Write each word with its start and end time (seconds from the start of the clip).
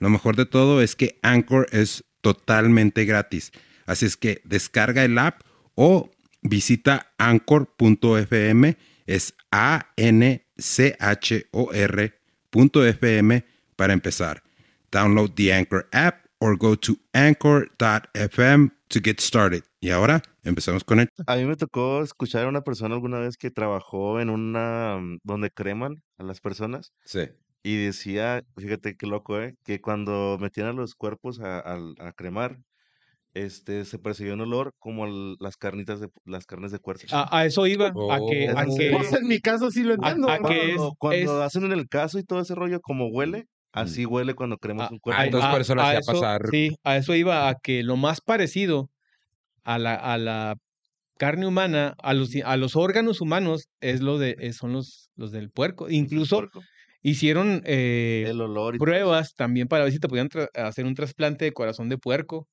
Lo 0.00 0.10
mejor 0.10 0.34
de 0.34 0.46
todo 0.46 0.82
es 0.82 0.96
que 0.96 1.20
Anchor 1.22 1.68
es 1.70 2.04
totalmente 2.22 3.04
gratis. 3.04 3.52
Así 3.86 4.06
es 4.06 4.16
que 4.16 4.40
descarga 4.44 5.04
el 5.04 5.18
app 5.18 5.42
o 5.74 6.10
visita 6.42 7.12
anchor.fm. 7.18 8.76
Es 9.06 9.34
A-N-C-H-O-R.fm 9.50 10.24
para 13.76 13.92
empezar. 13.92 14.42
Download 14.90 15.30
the 15.34 15.52
Anchor 15.52 15.88
app 15.92 16.24
or 16.38 16.56
go 16.56 16.76
to 16.76 16.96
anchor.fm 17.12 18.70
to 18.88 19.00
get 19.02 19.20
started. 19.20 19.62
Y 19.80 19.90
ahora 19.90 20.22
empezamos 20.44 20.84
con 20.84 21.00
él. 21.00 21.08
A 21.26 21.36
mí 21.36 21.44
me 21.44 21.56
tocó 21.56 22.02
escuchar 22.02 22.44
a 22.44 22.48
una 22.48 22.62
persona 22.62 22.94
alguna 22.94 23.18
vez 23.18 23.36
que 23.36 23.50
trabajó 23.50 24.20
en 24.20 24.30
una 24.30 24.98
mm, 24.98 25.18
donde 25.24 25.50
creman 25.50 26.02
a 26.18 26.24
las 26.24 26.40
personas 26.40 26.92
Sí. 27.04 27.28
Y 27.62 27.76
decía, 27.76 28.42
fíjate 28.56 28.96
qué 28.96 29.06
loco, 29.06 29.40
¿eh? 29.40 29.54
Que 29.64 29.80
cuando 29.80 30.38
metían 30.40 30.68
a 30.68 30.72
los 30.72 30.94
cuerpos 30.94 31.40
a, 31.40 31.58
al- 31.60 31.94
a 31.98 32.12
cremar, 32.12 32.58
este, 33.34 33.84
se 33.84 33.98
percibía 33.98 34.34
un 34.34 34.40
olor 34.40 34.72
como 34.78 35.06
el- 35.06 35.36
las 35.38 35.56
carnitas 35.56 36.00
de 36.00 36.08
las 36.24 36.46
carnes 36.46 36.72
de 36.72 36.78
puerco. 36.80 37.02
A, 37.12 37.38
a 37.38 37.44
eso 37.44 37.66
iba, 37.66 37.88
a 37.88 37.92
que, 37.92 38.48
a 38.48 38.64
Oh. 38.66 38.76
que 38.76 38.90
Pues 38.90 39.12
en 39.22 39.28
mi 39.28 39.40
caso 39.40 39.70
sí 39.70 39.82
lo 39.84 39.94
entiendo. 39.94 40.28
a 40.28 40.38
que 40.40 40.74
es- 40.74 40.80
Cuando, 40.98 41.42
hacen 41.42 41.64
en 41.64 41.72
el 41.72 41.86
caso 41.88 42.18
y 42.18 42.24
todo 42.24 42.40
ese 42.40 42.54
rollo, 42.54 42.80
como 42.80 43.06
huele, 43.08 43.44
así 43.72 44.04
huele 44.04 44.34
cuando 44.34 44.56
cremas 44.58 44.90
a- 44.90 44.92
un 44.92 44.98
cuerpo. 44.98 45.20
a- 45.20 45.24
entonces 45.26 45.70
a- 45.70 45.74
lo 45.76 45.82
a 45.82 45.94
eso- 45.94 46.12
pasar. 46.12 46.42
Sí, 46.50 46.76
a 46.82 46.96
eso 46.96 47.14
iba, 47.14 47.48
a 47.48 47.54
que 47.62 47.82
lo 47.84 47.96
más 47.96 48.20
parecido 48.20 48.90
a 49.62 49.78
la, 49.78 49.94
a 49.94 50.18
la 50.18 50.56
carne 51.18 51.46
humana, 51.46 51.94
a 52.02 52.14
los, 52.14 52.30
a 52.44 52.56
los 52.56 52.74
órganos 52.74 53.20
humanos, 53.20 53.68
es 53.80 54.00
lo 54.00 54.18
de, 54.18 54.34
es- 54.40 54.56
son 54.56 54.72
los, 54.72 55.10
los 55.14 55.30
del 55.30 55.50
puerco. 55.50 55.88
Incluso 55.90 56.36
Puerco. 56.38 56.62
Hicieron 57.02 57.62
eh, 57.64 58.24
el 58.28 58.40
olor 58.40 58.74
y 58.74 58.78
pruebas 58.78 59.34
también 59.34 59.68
para 59.68 59.84
ver 59.84 59.92
si 59.92 59.98
te 59.98 60.08
podían 60.08 60.28
hacer 60.54 60.84
un 60.86 60.94
trasplante 60.94 61.44
de 61.46 61.52
corazón 61.52 61.88
de 61.88 61.98
puerco 61.98 62.46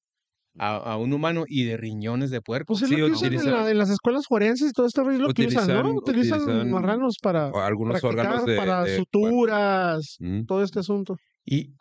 a, 0.60 0.76
a 0.78 0.98
un 0.98 1.14
humano 1.14 1.44
y 1.48 1.66
de 1.66 1.78
riñones 1.78 2.32
de 2.32 2.42
puerco. 2.42 2.74
Pues 2.74 2.84
es 2.84 2.90
Sí, 2.90 2.96
lo 2.98 3.08
que 3.08 3.12
usan 3.14 3.34
en, 3.34 3.40
utilizan- 3.40 3.54
la- 3.64 3.70
en 3.72 3.78
las 3.78 3.90
escuelas 3.90 4.24
forenses 4.28 4.70
y 4.70 4.74
todo 4.74 4.88
esto 4.88 5.02
es 5.12 5.20
lo 5.20 5.34
que 5.34 5.46
usan, 5.48 5.68
¿no? 5.68 5.94
Utilizan- 5.94 6.70
marranos 6.72 7.18
para 7.22 7.50
O 7.50 7.60
algunos 7.60 8.00
practicar, 8.02 8.26
órganos 8.28 8.46
de, 8.48 8.56
para 8.58 8.84
de- 8.84 8.96
suturas, 8.98 10.16
Mm. 10.20 10.46
todo 10.46 10.64
este 10.64 10.80
asunto. 10.80 11.16
Y, 11.46 11.74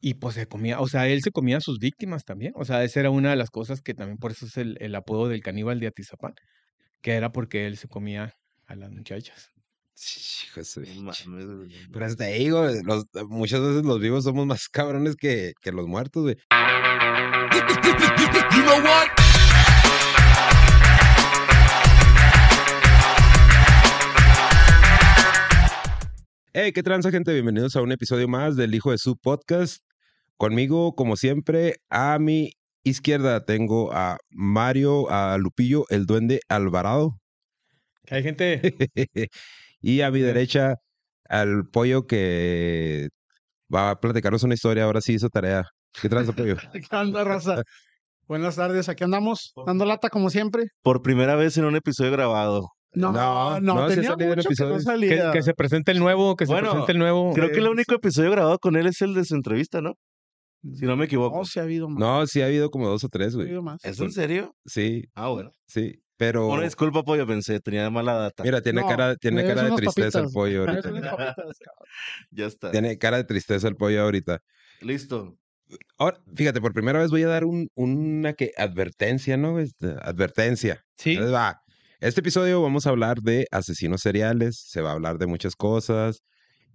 y 0.00 0.14
pues 0.14 0.34
se 0.34 0.46
comía, 0.46 0.80
o 0.80 0.88
sea, 0.88 1.06
él 1.08 1.20
se 1.22 1.30
comía 1.30 1.58
a 1.58 1.60
sus 1.60 1.78
víctimas 1.78 2.24
también. 2.24 2.52
O 2.56 2.64
sea, 2.64 2.82
esa 2.84 3.00
era 3.00 3.10
una 3.10 3.30
de 3.30 3.36
las 3.36 3.50
cosas 3.50 3.80
que 3.82 3.94
también 3.94 4.18
por 4.18 4.32
eso 4.32 4.46
es 4.46 4.56
el, 4.56 4.76
el 4.80 4.94
apodo 4.96 5.28
del 5.28 5.40
caníbal 5.40 5.78
de 5.78 5.86
Atizapán, 5.86 6.32
que 7.02 7.12
era 7.12 7.30
porque 7.30 7.66
él 7.66 7.76
se 7.76 7.86
comía 7.88 8.34
a 8.66 8.74
las 8.74 8.90
muchachas. 8.90 9.50
Hijo 9.96 10.60
de 10.60 10.64
su. 10.64 10.80
Pero 11.92 12.04
hasta 12.04 12.24
te 12.24 12.32
digo, 12.34 12.66
los- 12.84 13.06
muchas 13.28 13.60
veces 13.60 13.84
los 13.84 14.00
vivos 14.00 14.24
somos 14.24 14.46
más 14.46 14.68
cabrones 14.72 15.14
que, 15.16 15.54
que 15.60 15.72
los 15.72 15.86
muertos, 15.86 16.22
güey. 16.24 16.36
Hey, 26.52 26.72
qué 26.72 26.82
transa, 26.82 27.10
gente. 27.10 27.32
Bienvenidos 27.32 27.74
a 27.74 27.82
un 27.82 27.90
episodio 27.92 28.28
más 28.28 28.56
del 28.56 28.74
Hijo 28.74 28.92
de 28.92 28.98
su 28.98 29.16
Podcast. 29.16 29.82
Conmigo, 30.36 30.94
como 30.94 31.16
siempre, 31.16 31.76
a 31.90 32.18
mi 32.20 32.52
izquierda 32.84 33.44
tengo 33.44 33.92
a 33.92 34.18
Mario, 34.30 35.10
a 35.10 35.36
Lupillo, 35.38 35.84
el 35.90 36.06
duende 36.06 36.40
Alvarado. 36.48 37.18
Hay 38.08 38.22
gente, 38.22 38.60
y 39.84 40.00
a 40.00 40.10
mi 40.10 40.20
derecha, 40.20 40.76
al 41.28 41.68
pollo 41.70 42.06
que 42.06 43.08
va 43.72 43.90
a 43.90 44.00
platicarnos 44.00 44.42
una 44.42 44.54
historia. 44.54 44.84
Ahora 44.84 45.02
sí 45.02 45.12
hizo 45.12 45.28
tarea. 45.28 45.64
¿Qué 46.00 46.08
tranza, 46.08 46.32
pollo? 46.32 46.56
¿Qué 46.72 46.96
onda, 46.96 47.22
raza? 47.22 47.62
Buenas 48.26 48.56
tardes, 48.56 48.88
aquí 48.88 49.04
andamos, 49.04 49.52
dando 49.66 49.84
lata 49.84 50.08
como 50.08 50.30
siempre. 50.30 50.68
Por 50.82 51.02
primera 51.02 51.36
vez 51.36 51.58
en 51.58 51.66
un 51.66 51.76
episodio 51.76 52.10
grabado. 52.12 52.70
No, 52.94 53.12
No, 53.12 53.60
no, 53.60 53.74
no, 53.74 53.86
tenía 53.88 54.16
mucho 54.16 54.48
que 54.48 54.54
no 55.16 55.32
que, 55.32 55.42
se 55.42 55.52
presente 55.52 55.92
el 55.92 55.98
nuevo, 55.98 56.34
que 56.34 56.46
se 56.46 56.52
Bueno, 56.52 56.70
presente 56.70 56.92
el 56.92 56.98
nuevo. 56.98 57.34
Creo 57.34 57.50
que 57.50 57.58
el 57.58 57.68
único 57.68 57.94
episodio 57.94 58.30
grabado 58.30 58.58
con 58.58 58.76
él 58.76 58.86
es 58.86 59.02
el 59.02 59.12
de 59.12 59.24
su 59.26 59.34
entrevista, 59.34 59.82
¿no? 59.82 59.94
Si 60.62 60.86
no 60.86 60.96
me 60.96 61.04
equivoco. 61.04 61.36
No, 61.36 61.44
sí 61.44 61.60
ha 61.60 61.64
habido 61.64 61.90
más. 61.90 61.98
No, 61.98 62.26
sí 62.26 62.40
ha 62.40 62.46
habido 62.46 62.70
como 62.70 62.88
dos 62.88 63.04
o 63.04 63.08
tres, 63.10 63.34
güey. 63.34 63.48
habido 63.48 63.62
más. 63.62 63.84
¿Es 63.84 64.00
en 64.00 64.12
serio? 64.12 64.54
Sí, 64.64 65.04
Ah, 65.14 65.28
bueno. 65.28 65.50
sí. 65.66 66.00
Pero 66.16 66.48
Una 66.48 66.62
disculpa, 66.62 67.02
pollo, 67.02 67.26
pensé, 67.26 67.60
tenía 67.60 67.90
mala 67.90 68.14
data. 68.14 68.44
mira, 68.44 68.60
tiene 68.60 68.82
No, 68.82 68.88
cara, 68.88 69.16
tiene 69.16 69.44
cara 69.44 69.64
de 69.64 69.76
tristeza 69.76 70.20
el 70.20 70.28
pollo 70.32 70.60
ahorita. 70.60 70.82
papitas. 71.16 71.36
Ya 72.30 72.46
está. 72.46 72.70
Tiene 72.70 72.98
cara 72.98 73.16
de 73.16 73.24
tristeza 73.24 73.66
el 73.66 73.76
pollo 73.76 74.02
ahorita. 74.02 74.40
Listo. 74.80 75.36
Ahora, 75.98 76.20
fíjate, 76.34 76.60
por 76.60 76.72
primera 76.72 77.00
vez 77.00 77.10
voy 77.10 77.22
a 77.24 77.28
dar 77.28 77.44
un, 77.44 77.68
una 77.74 78.34
que 78.34 78.52
advertencia, 78.56 79.36
¿no? 79.36 79.58
Este, 79.58 79.94
advertencia. 80.02 80.84
Sí, 80.96 81.16
va. 81.16 81.60
Este 82.00 82.20
episodio 82.20 82.62
vamos 82.62 82.86
a 82.86 82.90
hablar 82.90 83.20
de 83.22 83.46
asesinos 83.50 84.02
seriales, 84.02 84.62
se 84.68 84.82
va 84.82 84.90
a 84.90 84.92
hablar 84.92 85.18
de 85.18 85.26
muchas 85.26 85.56
cosas, 85.56 86.22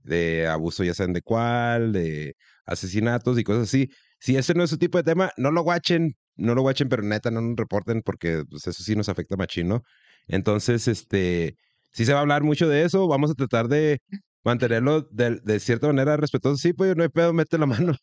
de 0.04 0.48
abuso 0.48 0.84
ya 0.84 0.94
saben 0.94 1.14
de 1.14 1.22
cuál, 1.22 1.94
de 1.94 2.34
asesinatos 2.66 3.38
y 3.38 3.44
cosas 3.44 3.64
así. 3.64 3.90
Si 4.20 4.36
ese 4.38 4.54
no 4.54 4.64
es 4.64 4.70
su 4.72 4.78
tipo 4.78 4.98
de 4.98 5.04
tema, 5.04 5.32
no 5.38 5.52
lo 5.52 5.62
guachen, 5.62 6.16
no 6.40 6.56
lo 6.56 6.62
guachen, 6.62 6.90
pero 6.90 7.04
neta 7.04 7.32
no 7.32 7.42
nos 7.42 7.56
reporten 7.58 8.02
porque 8.02 8.44
pues, 8.50 8.68
eso 8.68 8.84
sí 8.84 8.96
nos 8.96 9.10
afecta 9.10 9.36
machín, 9.38 9.68
¿no? 9.68 9.84
Entonces, 10.28 10.88
este, 10.88 11.56
sí 11.92 12.06
se 12.06 12.14
va 12.14 12.20
a 12.20 12.22
hablar 12.22 12.44
mucho 12.44 12.68
de 12.68 12.84
eso, 12.84 13.08
vamos 13.08 13.32
a 13.32 13.36
tratar 13.36 13.68
de 13.68 14.00
mantenerlo 14.44 15.02
de, 15.12 15.40
de 15.44 15.60
cierta 15.60 15.88
manera 15.88 16.18
respetuoso. 16.18 16.58
Sí, 16.58 16.74
pues 16.74 16.96
no 16.96 17.04
hay 17.04 17.10
pedo, 17.10 17.34
mete 17.34 17.58
la 17.58 17.66
mano. 17.66 17.94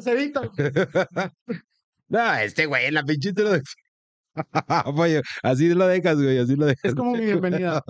Se 0.00 0.10
evita. 0.12 0.42
no, 2.08 2.34
este 2.34 2.66
güey, 2.66 2.90
la 2.90 3.04
pinche 3.04 3.30
introducción. 3.30 3.82
Pollo, 4.96 5.20
así 5.42 5.68
lo 5.74 5.86
dejas, 5.86 6.16
güey, 6.16 6.38
así 6.38 6.56
lo 6.56 6.66
dejas. 6.66 6.84
Es 6.84 6.94
como 6.94 7.12
mi 7.12 7.24
bienvenida. 7.24 7.82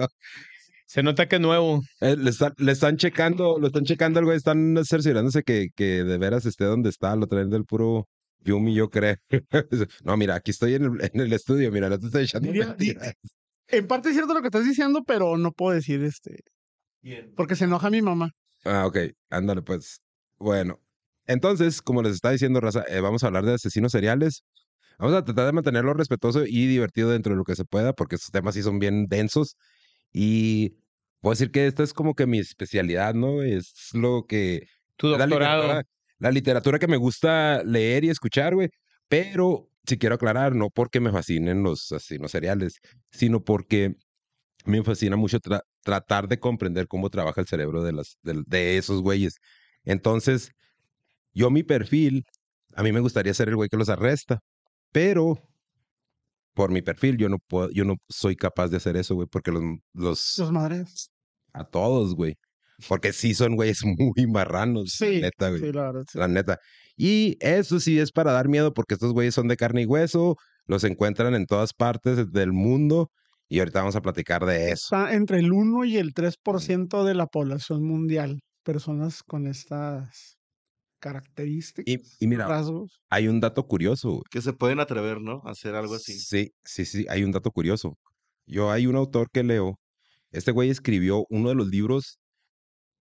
se 0.86 1.02
nota 1.02 1.28
que 1.28 1.36
es 1.36 1.42
nuevo. 1.42 1.80
Eh, 2.00 2.16
le, 2.16 2.30
están, 2.30 2.52
le 2.58 2.72
están 2.72 2.96
checando, 2.96 3.58
lo 3.58 3.68
están 3.68 3.84
checando 3.84 4.18
al 4.18 4.24
güey, 4.24 4.36
están 4.36 4.76
cerciorándose 4.84 5.42
que, 5.42 5.68
que 5.74 6.04
de 6.04 6.18
veras 6.18 6.46
esté 6.46 6.64
donde 6.64 6.90
está, 6.90 7.14
lo 7.16 7.26
traen 7.26 7.50
del 7.50 7.64
puro 7.64 8.08
Yumi, 8.44 8.74
yo 8.74 8.90
creo. 8.90 9.16
no, 10.04 10.16
mira, 10.16 10.34
aquí 10.36 10.50
estoy 10.50 10.74
en 10.74 10.84
el, 10.84 11.10
en 11.12 11.20
el 11.20 11.32
estudio, 11.32 11.70
mira, 11.70 11.88
no 11.88 11.98
te 11.98 12.06
estoy 12.06 12.24
echando. 12.24 12.48
Diría- 12.52 12.74
di- 12.76 12.88
mentiras. 12.94 13.14
En 13.68 13.86
parte 13.86 14.08
es 14.10 14.14
cierto 14.14 14.34
lo 14.34 14.40
que 14.42 14.48
estás 14.48 14.64
diciendo, 14.64 15.02
pero 15.06 15.36
no 15.38 15.52
puedo 15.52 15.74
decir 15.74 16.02
este, 16.04 16.40
porque 17.36 17.56
se 17.56 17.64
enoja 17.64 17.90
mi 17.90 18.02
mamá. 18.02 18.30
Ah, 18.64 18.86
ok, 18.86 18.98
ándale, 19.30 19.62
pues. 19.62 20.00
Bueno, 20.38 20.78
entonces, 21.26 21.80
como 21.80 22.02
les 22.02 22.14
estaba 22.14 22.32
diciendo, 22.32 22.60
Raza, 22.60 22.84
eh, 22.88 23.00
vamos 23.00 23.22
a 23.22 23.28
hablar 23.28 23.44
de 23.44 23.54
asesinos 23.54 23.92
seriales. 23.92 24.42
Vamos 24.98 25.16
a 25.16 25.24
tratar 25.24 25.46
de 25.46 25.52
mantenerlo 25.52 25.94
respetuoso 25.94 26.44
y 26.44 26.66
divertido 26.66 27.10
dentro 27.10 27.32
de 27.32 27.38
lo 27.38 27.44
que 27.44 27.56
se 27.56 27.64
pueda, 27.64 27.92
porque 27.92 28.16
estos 28.16 28.30
temas 28.30 28.54
sí 28.54 28.62
son 28.62 28.78
bien 28.78 29.06
densos. 29.06 29.56
Y 30.12 30.74
puedo 31.20 31.32
decir 31.32 31.50
que 31.50 31.66
esta 31.66 31.82
es 31.82 31.94
como 31.94 32.14
que 32.14 32.26
mi 32.26 32.38
especialidad, 32.38 33.14
¿no? 33.14 33.42
Es 33.42 33.88
lo 33.94 34.26
que 34.28 34.66
Tu 34.96 35.08
doctorado. 35.08 35.82
La 36.22 36.30
literatura 36.30 36.78
que 36.78 36.86
me 36.86 36.96
gusta 36.96 37.62
leer 37.64 38.04
y 38.04 38.10
escuchar, 38.10 38.54
güey. 38.54 38.68
Pero 39.08 39.68
si 39.86 39.98
quiero 39.98 40.14
aclarar, 40.14 40.54
no 40.54 40.70
porque 40.70 41.00
me 41.00 41.10
fascinen 41.10 41.62
los 41.64 41.90
asesinos 41.90 42.30
seriales, 42.30 42.78
sino 43.10 43.42
porque 43.42 43.94
me 44.64 44.82
fascina 44.84 45.16
mucho 45.16 45.40
tra- 45.40 45.62
tratar 45.82 46.28
de 46.28 46.38
comprender 46.38 46.86
cómo 46.86 47.10
trabaja 47.10 47.40
el 47.40 47.48
cerebro 47.48 47.82
de, 47.82 47.92
las, 47.92 48.18
de, 48.22 48.42
de 48.46 48.78
esos 48.78 49.02
güeyes. 49.02 49.34
Entonces, 49.84 50.52
yo 51.34 51.50
mi 51.50 51.64
perfil, 51.64 52.24
a 52.76 52.84
mí 52.84 52.92
me 52.92 53.00
gustaría 53.00 53.34
ser 53.34 53.48
el 53.48 53.56
güey 53.56 53.68
que 53.68 53.76
los 53.76 53.88
arresta, 53.88 54.38
pero 54.92 55.42
por 56.54 56.70
mi 56.70 56.82
perfil 56.82 57.16
yo 57.16 57.28
no 57.28 57.38
puedo, 57.40 57.68
yo 57.72 57.84
no 57.84 57.96
soy 58.08 58.36
capaz 58.36 58.68
de 58.68 58.76
hacer 58.76 58.96
eso, 58.96 59.16
güey, 59.16 59.26
porque 59.26 59.50
los, 59.50 59.62
los 59.92 60.38
Los 60.38 60.52
madres. 60.52 61.10
a 61.52 61.64
todos, 61.64 62.14
güey. 62.14 62.36
Porque 62.88 63.12
sí 63.12 63.34
son 63.34 63.56
güeyes 63.56 63.80
muy 63.98 64.26
marranos, 64.26 64.96
la 65.00 65.06
Sí, 65.08 65.20
neta, 65.20 65.48
güey. 65.50 65.60
sí, 65.60 65.72
la 65.72 65.82
verdad. 65.82 66.04
sí. 66.10 66.18
La 66.18 66.28
neta. 66.28 66.58
Y 66.96 67.36
eso 67.40 67.80
sí 67.80 67.98
es 67.98 68.12
para 68.12 68.32
dar 68.32 68.48
miedo 68.48 68.72
porque 68.74 68.94
estos 68.94 69.12
güeyes 69.12 69.34
son 69.34 69.48
de 69.48 69.56
carne 69.56 69.82
y 69.82 69.86
hueso, 69.86 70.36
los 70.66 70.84
encuentran 70.84 71.34
en 71.34 71.46
todas 71.46 71.72
partes 71.74 72.30
del 72.32 72.52
mundo 72.52 73.10
y 73.48 73.58
ahorita 73.60 73.80
vamos 73.80 73.96
a 73.96 74.02
platicar 74.02 74.44
de 74.46 74.66
eso. 74.72 74.94
Está 74.96 75.14
entre 75.14 75.38
el 75.40 75.52
1 75.52 75.84
y 75.84 75.96
el 75.98 76.12
3% 76.14 77.04
de 77.04 77.14
la 77.14 77.26
población 77.26 77.82
mundial. 77.84 78.40
personas 78.64 79.22
con 79.24 79.46
estas 79.48 80.36
características, 81.00 81.84
Y, 82.18 82.24
y 82.24 82.28
mira, 82.28 82.46
rasgos. 82.46 83.00
hay 83.10 83.26
un 83.28 83.40
dato 83.40 83.66
curioso. 83.66 84.10
güey. 84.10 84.22
Que 84.30 84.40
se 84.40 84.52
pueden 84.52 84.78
atrever, 84.80 85.20
¿no? 85.20 85.42
A 85.44 85.50
hacer 85.50 85.74
algo 85.74 85.94
así. 85.96 86.12
Sí, 86.18 86.52
sí, 86.64 86.84
sí, 86.84 87.06
hay 87.08 87.24
un 87.24 87.32
dato 87.32 87.50
curioso. 87.50 87.98
Yo 88.46 88.70
hay 88.70 88.86
un 88.86 88.96
autor 88.96 89.28
que 89.32 89.42
leo. 89.42 89.78
Este 90.30 90.52
güey 90.52 90.70
escribió 90.70 91.24
uno 91.28 91.48
de 91.50 91.54
los 91.56 91.66
libros 91.68 92.18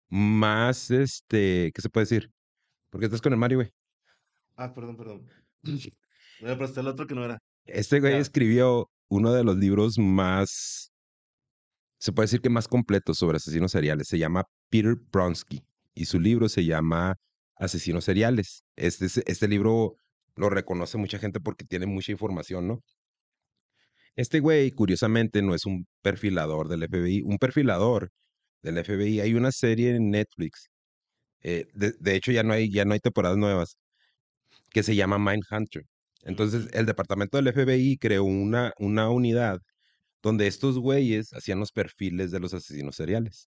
más, 0.09 0.91
este, 0.91 1.71
¿qué 1.75 1.83
se 1.83 1.89
puede 1.89 2.05
decir? 2.05 2.31
Porque 2.91 3.07
estás 3.07 3.21
con 3.21 3.33
el 3.33 3.39
Mario, 3.39 3.59
güey. 3.59 3.71
Ah, 4.57 4.73
perdón, 4.75 4.97
perdón. 4.97 5.27
Me 6.41 6.57
presté 6.57 6.81
el 6.81 6.89
otro 6.89 7.07
que 7.07 7.15
no 7.15 7.25
era. 7.25 7.39
Este 7.65 8.01
güey 8.01 8.13
Ya. 8.15 8.19
escribió 8.19 8.91
uno 9.09 9.33
de 9.33 9.45
los 9.45 9.57
libros 9.57 9.99
más, 9.99 10.93
se 11.99 12.13
puede 12.13 12.25
decir 12.27 12.41
que 12.41 12.51
más 12.51 12.69
completos 12.69 13.19
sobre 13.19 13.37
asesinos 13.37 13.73
seriales. 13.73 14.09
Se 14.09 14.19
llama 14.19 14.45
Peter 14.71 14.97
Bronsky 15.13 15.63
y 15.95 16.05
su 16.07 16.21
libro 16.21 16.49
se 16.49 16.65
llama 16.65 17.17
Asesinos 17.57 18.05
seriales. 18.05 18.65
Este, 18.77 19.07
es- 19.07 19.19
este 19.27 19.49
libro 19.49 19.97
lo 20.37 20.51
reconoce 20.51 20.99
mucha 20.99 21.19
gente 21.19 21.41
porque 21.41 21.65
tiene 21.65 21.87
mucha 21.87 22.13
información, 22.13 22.69
¿no? 22.69 22.81
Este 24.15 24.41
güey, 24.41 24.71
curiosamente, 24.71 25.43
no 25.43 25.55
es 25.55 25.67
un 25.67 25.87
perfilador 26.03 26.69
del 26.69 26.83
FBI. 26.85 27.23
Un 27.23 27.39
perfilador 27.39 28.11
del 28.67 28.79
FBI, 28.79 29.21
hay 29.21 29.35
una 29.35 29.53
serie 29.53 29.97
en 29.97 30.11
Netflix. 30.11 30.69
eh, 31.43 31.67
de, 31.75 31.93
de 32.01 32.17
hecho, 32.17 32.33
ya 32.33 32.43
no, 32.45 32.53
hay, 32.55 32.71
ya 32.73 32.85
no 32.85 32.95
hay 32.95 33.01
temporadas 33.01 33.39
nuevas 33.39 33.79
que 34.71 34.83
se 34.83 34.95
llama 34.97 35.19
Mindhunter. 35.19 35.85
Entonces, 36.23 36.69
el 36.73 36.87
departamento 36.87 37.37
del 37.39 37.49
FBI 37.49 37.99
creó 37.99 38.25
una, 38.25 38.73
una 38.79 39.11
unidad 39.11 39.61
donde 40.23 40.47
estos 40.49 40.79
güeyes 40.79 41.33
hacían 41.35 41.61
los 41.61 41.73
perfiles 41.73 42.31
de 42.33 42.41
los 42.41 42.55
asesinos 42.55 42.97
seriales. 42.97 43.49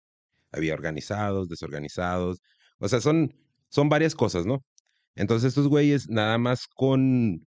Había 0.52 0.74
organizados, 0.74 1.48
desorganizados. 1.48 2.40
O 2.78 2.88
sea, 2.88 3.00
son, 3.00 3.34
son 3.70 3.88
varias 3.90 4.14
cosas, 4.14 4.46
¿no? 4.46 4.64
Entonces, 5.16 5.48
estos 5.50 5.68
güeyes, 5.68 6.08
nada 6.10 6.38
más 6.38 6.66
con, 6.68 7.46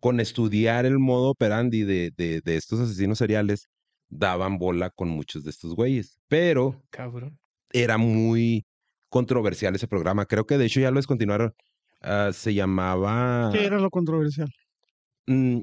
con 0.00 0.20
estudiar 0.20 0.86
el 0.86 0.98
modo 0.98 1.30
operandi 1.30 1.82
de, 1.84 2.12
de, 2.16 2.40
de 2.42 2.56
estos 2.56 2.80
asesinos 2.80 3.18
seriales, 3.18 3.68
daban 4.08 4.58
bola 4.58 4.90
con 4.90 5.08
muchos 5.08 5.44
de 5.44 5.50
estos 5.50 5.74
güeyes. 5.74 6.18
Pero 6.28 6.82
Cabrón. 6.90 7.38
era 7.72 7.98
muy 7.98 8.64
controversial 9.08 9.74
ese 9.74 9.88
programa. 9.88 10.26
Creo 10.26 10.46
que 10.46 10.58
de 10.58 10.66
hecho 10.66 10.80
ya 10.80 10.90
lo 10.90 10.96
descontinuaron. 10.96 11.54
Ah, 12.00 12.30
se 12.32 12.54
llamaba. 12.54 13.50
¿Qué 13.52 13.64
era 13.64 13.78
lo 13.78 13.90
controversial? 13.90 14.48
mm, 15.26 15.60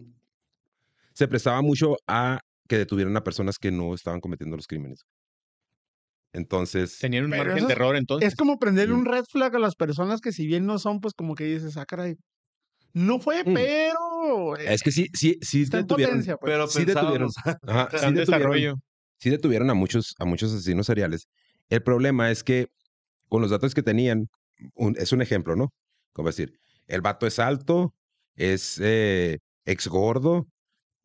se 1.14 1.28
prestaba 1.28 1.62
mucho 1.62 1.96
a 2.08 2.40
que 2.68 2.78
detuvieran 2.78 3.16
a 3.16 3.24
personas 3.24 3.58
que 3.58 3.72
no 3.72 3.94
estaban 3.94 4.20
cometiendo 4.20 4.56
los 4.58 4.68
crímenes. 4.68 5.06
Entonces, 6.34 7.00
Tenían 7.00 7.24
un 7.26 7.30
margen 7.30 7.66
de 7.66 7.74
error 7.74 7.96
entonces. 7.96 8.28
Es 8.28 8.36
como 8.36 8.60
prenderle 8.60 8.94
un 8.94 9.06
red 9.06 9.24
flag 9.32 9.56
a 9.56 9.60
las 9.60 9.76
personas 9.76 10.20
que 10.20 10.34
si 10.34 10.46
bien 10.46 10.66
no 10.66 10.80
son, 10.80 11.00
pues 11.00 11.14
como 11.14 11.34
que 11.36 11.46
dices, 11.46 11.78
ah, 11.78 11.86
caray, 11.86 12.18
no 12.96 13.20
fue, 13.20 13.44
Mm. 13.44 13.54
pero... 13.54 14.58
eh, 14.58 14.74
es 14.74 14.82
que 14.82 14.92
sí, 14.92 15.08
sí, 15.14 15.38
sí 15.42 15.62
está 15.64 15.78
detuvieron. 15.78 16.14
potencia, 16.16 16.38
pues. 16.38 16.52
Pero 16.52 16.68
sí 16.68 16.86
detuvieron. 16.86 17.30
Ajá, 17.68 17.90
sí 17.92 18.14
detuvieron- 18.14 18.82
sí 19.20 19.30
detuvieron 19.30 19.70
a 19.70 19.74
muchos, 19.74 20.16
a 20.18 20.26
muchos 20.26 20.52
asesinos 20.54 20.88
seriales. 20.88 21.28
El 21.70 21.84
problema 21.84 22.32
es 22.32 22.44
que 22.44 22.68
con 23.30 23.42
los 23.42 23.52
datos 23.52 23.74
que 23.76 23.84
tenían, 23.84 24.28
un- 24.74 24.96
es 24.98 25.12
un 25.12 25.22
ejemplo, 25.22 25.56
¿no? 25.56 25.74
Como 26.14 26.30
decir, 26.30 26.58
el 26.88 27.02
vato 27.02 27.28
es 27.28 27.38
alto, 27.40 27.94
es 28.36 28.80
eh, 28.82 29.40
ex 29.66 29.88
gordo, 29.88 30.48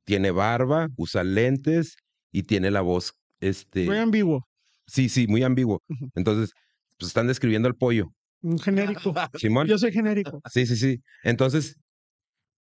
tiene 0.04 0.30
barba, 0.30 0.88
usa 0.96 1.24
lentes 1.24 1.96
y 2.32 2.44
tiene 2.44 2.70
la 2.70 2.80
voz, 2.82 3.14
este, 3.40 3.86
Muy 3.86 3.96
ambiguo, 3.98 4.46
sí, 4.86 5.08
sí, 5.08 5.26
muy 5.26 5.42
ambiguo. 5.42 5.82
Entonces, 6.14 6.52
pues 6.98 7.08
están 7.08 7.26
describiendo 7.26 7.66
al 7.68 7.74
pollo, 7.74 8.12
un 8.42 8.58
genérico. 8.58 9.14
Simón. 9.38 9.66
Yo 9.66 9.78
soy 9.78 9.92
genérico. 9.92 10.40
Sí, 10.52 10.66
sí, 10.66 10.76
sí. 10.76 11.00
Entonces, 11.22 11.76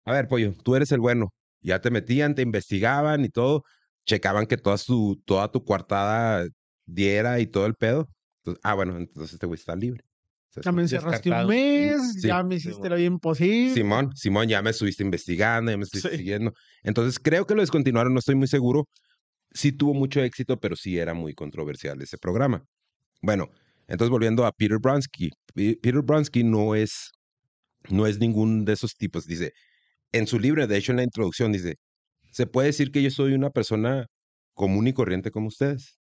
a 0.06 0.14
ver, 0.14 0.28
pollo, 0.28 0.54
tú 0.64 0.76
eres 0.76 0.92
el 0.92 1.00
bueno. 1.00 1.34
Ya 1.62 1.82
te 1.82 1.90
metían, 1.92 2.36
te 2.36 2.42
investigaban 2.42 3.26
y 3.26 3.30
todo. 3.30 3.64
Checaban 4.06 4.46
que 4.46 4.58
toda 4.58 4.78
tu, 4.78 5.22
toda 5.26 5.52
tu 5.52 5.64
coartada 5.66 6.48
diera 6.86 7.40
y 7.40 7.48
todo 7.48 7.66
el 7.66 7.76
pedo. 7.76 8.08
Entonces, 8.44 8.62
ah, 8.64 8.74
bueno, 8.76 8.98
entonces 8.98 9.34
este 9.34 9.46
güey 9.48 9.60
está 9.60 9.76
libre. 9.76 10.04
¿Sabes 10.50 10.66
Ya 10.66 10.72
me 10.72 10.82
encerraste 10.84 11.30
un 11.30 11.48
mes, 11.48 12.14
Sí. 12.22 12.28
ya 12.28 12.42
me 12.44 12.56
hiciste 12.56 12.88
vida 12.88 13.02
imposible. 13.02 13.74
Simón, 13.74 14.16
Simón, 14.16 14.48
ya 14.48 14.62
me 14.62 14.70
estuviste 14.70 15.04
investigando, 15.04 15.72
ya 15.72 15.78
me 15.78 15.84
estuviste 15.84 16.12
Sí. 16.12 16.18
siguiendo. 16.18 16.54
Entonces, 16.84 17.20
creo 17.20 17.46
que 17.46 17.54
lo 17.54 17.62
descontinuaron, 17.62 18.14
no 18.14 18.20
estoy 18.20 18.36
muy 18.36 18.48
seguro. 18.48 18.88
Sí 19.52 19.74
tuvo 19.74 19.94
mucho 19.94 20.22
éxito, 20.22 20.58
pero 20.60 20.76
sí 20.78 20.98
era 20.98 21.14
muy 21.14 21.34
controversial 21.34 22.02
ese 22.02 22.18
programa. 22.18 22.64
Bueno, 23.22 23.50
entonces 23.88 24.10
volviendo 24.12 24.45
a 24.45 24.51
Peter 24.51 24.78
Bronsky. 24.80 25.30
Pe- 25.54 25.78
Peter 25.81 26.01
Bronsky 26.01 26.44
no 26.44 26.75
es, 26.75 27.12
no 27.89 28.06
es 28.07 28.19
ningún 28.19 28.66
de 28.66 28.74
esos 28.74 28.95
tipos. 28.95 29.25
Dice, 29.25 29.51
en 30.12 30.28
su 30.28 30.39
libro, 30.39 30.66
de 30.68 30.78
hecho 30.78 30.92
en 30.92 30.98
la 30.98 31.04
introducción, 31.04 31.51
dice, 31.51 31.75
se 32.31 32.48
puede 32.48 32.68
decir 32.68 32.92
que 32.92 33.01
yo 33.01 33.10
soy 33.12 33.34
una 33.34 33.50
persona 33.50 34.06
común 34.54 34.88
y 34.88 34.94
corriente 34.94 35.31
como 35.31 35.48
ustedes. 35.48 35.98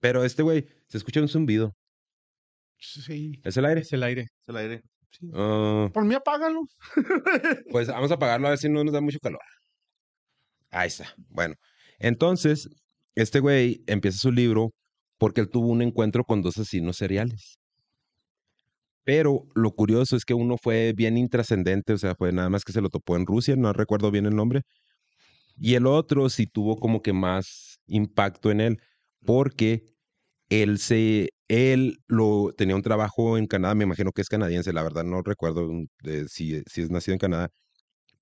Pero 0.00 0.24
este 0.24 0.42
güey, 0.42 0.66
se 0.88 0.98
escucha 0.98 1.20
un 1.20 1.28
zumbido. 1.28 1.74
Sí. 2.78 3.32
¿Es 3.44 3.56
el 3.56 3.64
aire? 3.64 3.80
Es 3.80 3.92
el 3.92 4.02
aire. 4.02 4.22
Es 4.22 4.48
el 4.48 4.56
aire. 4.56 4.82
Ah, 5.34 5.88
Por 5.92 6.04
mí 6.04 6.14
apágalo. 6.14 6.60
Pues 7.72 7.88
vamos 7.88 8.10
a 8.10 8.14
apagarlo 8.14 8.46
a 8.46 8.50
ver 8.50 8.58
si 8.58 8.68
no 8.68 8.84
nos 8.84 8.92
da 8.92 9.00
mucho 9.00 9.18
calor. 9.20 9.40
Ahí 10.70 10.88
está. 10.88 11.12
Bueno, 11.28 11.54
entonces, 11.98 12.68
este 13.14 13.40
güey 13.40 13.82
empieza 13.86 14.18
su 14.18 14.30
libro 14.30 14.70
porque 15.18 15.40
él 15.40 15.50
tuvo 15.50 15.68
un 15.68 15.82
encuentro 15.82 16.24
con 16.24 16.42
dos 16.42 16.58
asesinos 16.58 16.96
seriales. 16.96 17.58
Pero 19.04 19.46
lo 19.54 19.72
curioso 19.72 20.16
es 20.16 20.24
que 20.24 20.34
uno 20.34 20.56
fue 20.58 20.92
bien 20.92 21.16
intrascendente, 21.16 21.94
o 21.94 21.98
sea, 21.98 22.14
fue 22.14 22.30
nada 22.32 22.50
más 22.50 22.64
que 22.64 22.72
se 22.72 22.80
lo 22.82 22.90
topó 22.90 23.16
en 23.16 23.26
Rusia, 23.26 23.56
no 23.56 23.72
recuerdo 23.72 24.10
bien 24.10 24.26
el 24.26 24.36
nombre. 24.36 24.62
Y 25.56 25.74
el 25.74 25.86
otro 25.86 26.28
sí 26.28 26.46
tuvo 26.46 26.76
como 26.76 27.02
que 27.02 27.12
más 27.12 27.80
impacto 27.86 28.50
en 28.50 28.60
él, 28.60 28.78
porque 29.24 29.86
él 30.50 30.78
se, 30.78 31.30
él 31.48 31.98
lo 32.06 32.52
tenía 32.56 32.76
un 32.76 32.82
trabajo 32.82 33.38
en 33.38 33.46
Canadá, 33.46 33.74
me 33.74 33.84
imagino 33.84 34.12
que 34.12 34.22
es 34.22 34.28
canadiense, 34.28 34.72
la 34.72 34.82
verdad 34.82 35.04
no 35.04 35.22
recuerdo 35.22 35.68
de 36.02 36.28
si, 36.28 36.62
si 36.66 36.82
es 36.82 36.90
nacido 36.90 37.14
en 37.14 37.18
Canadá, 37.18 37.50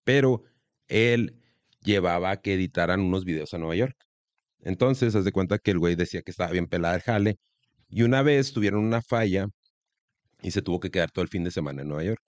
pero 0.05 0.45
él 0.89 1.43
llevaba 1.83 2.37
que 2.41 2.55
editaran 2.55 3.01
unos 3.01 3.25
videos 3.25 3.55
a 3.55 3.59
Nueva 3.59 3.77
York. 3.77 4.06
Entonces, 4.61 5.15
haz 5.15 5.25
de 5.25 5.33
cuenta 5.33 5.59
que 5.59 5.73
el 5.73 5.79
güey 5.79 5.95
decía 5.97 6.23
que 6.23 6.31
estaba 6.31 6.51
bien 6.51 6.67
pelada 6.67 6.97
el 6.97 7.03
jale, 7.03 7.39
y 7.89 8.03
una 8.03 8.23
vez 8.23 8.53
tuvieron 8.53 8.85
una 8.85 9.03
falla 9.03 9.49
y 10.43 10.51
se 10.51 10.63
tuvo 10.63 10.81
que 10.81 10.91
quedar 10.91 11.11
todo 11.11 11.23
el 11.23 11.29
fin 11.29 11.45
de 11.45 11.51
semana 11.51 11.83
en 11.83 11.89
Nueva 11.89 12.05
York. 12.05 12.23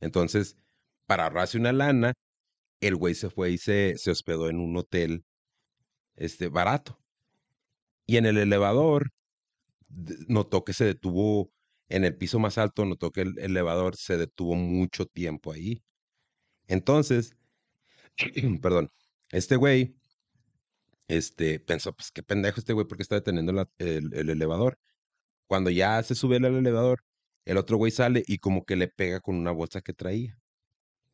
Entonces, 0.00 0.56
para 1.06 1.24
ahorrarse 1.24 1.58
una 1.58 1.72
lana, 1.72 2.14
el 2.80 2.96
güey 2.96 3.14
se 3.14 3.30
fue 3.30 3.50
y 3.50 3.58
se, 3.58 3.96
se 3.96 4.10
hospedó 4.10 4.48
en 4.48 4.58
un 4.60 4.76
hotel 4.76 5.24
este, 6.16 6.48
barato. 6.48 6.98
Y 8.06 8.16
en 8.16 8.26
el 8.26 8.38
elevador 8.38 9.10
notó 10.28 10.64
que 10.64 10.72
se 10.72 10.84
detuvo 10.84 11.50
en 11.88 12.04
el 12.04 12.16
piso 12.16 12.38
más 12.38 12.58
alto, 12.58 12.84
notó 12.84 13.10
que 13.10 13.22
el 13.22 13.38
elevador 13.38 13.96
se 13.96 14.16
detuvo 14.16 14.54
mucho 14.54 15.06
tiempo 15.06 15.52
ahí. 15.52 15.82
Entonces, 16.66 17.34
perdón, 18.62 18.88
este 19.30 19.56
güey 19.56 19.94
este, 21.16 21.60
pensó, 21.60 21.92
pues 21.94 22.10
qué 22.12 22.22
pendejo 22.22 22.60
este 22.60 22.72
güey, 22.72 22.86
porque 22.86 23.02
está 23.02 23.16
deteniendo 23.16 23.52
la- 23.52 23.68
el, 23.78 24.12
el 24.14 24.30
elevador. 24.30 24.78
Cuando 25.46 25.70
ya 25.70 26.02
se 26.02 26.14
sube 26.14 26.36
al 26.36 26.44
elevador, 26.46 27.02
el 27.44 27.56
otro 27.58 27.76
güey 27.76 27.92
sale 27.92 28.22
y 28.26 28.38
como 28.38 28.64
que 28.64 28.76
le 28.76 28.88
pega 28.88 29.20
con 29.20 29.36
una 29.36 29.50
bolsa 29.52 29.80
que 29.82 29.92
traía, 29.94 30.38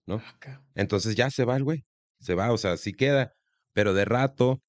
¿no? 0.07 0.17
Acá. 0.17 0.65
Entonces 0.75 1.17
ya 1.17 1.31
se 1.31 1.45
va 1.45 1.57
el 1.57 1.65
güey, 1.65 1.85
se 2.21 2.35
va, 2.35 2.53
o 2.53 2.59
sea, 2.59 2.77
sí 2.77 2.93
queda, 2.95 3.33
pero 3.73 3.95
de 3.95 4.05
rato 4.05 4.61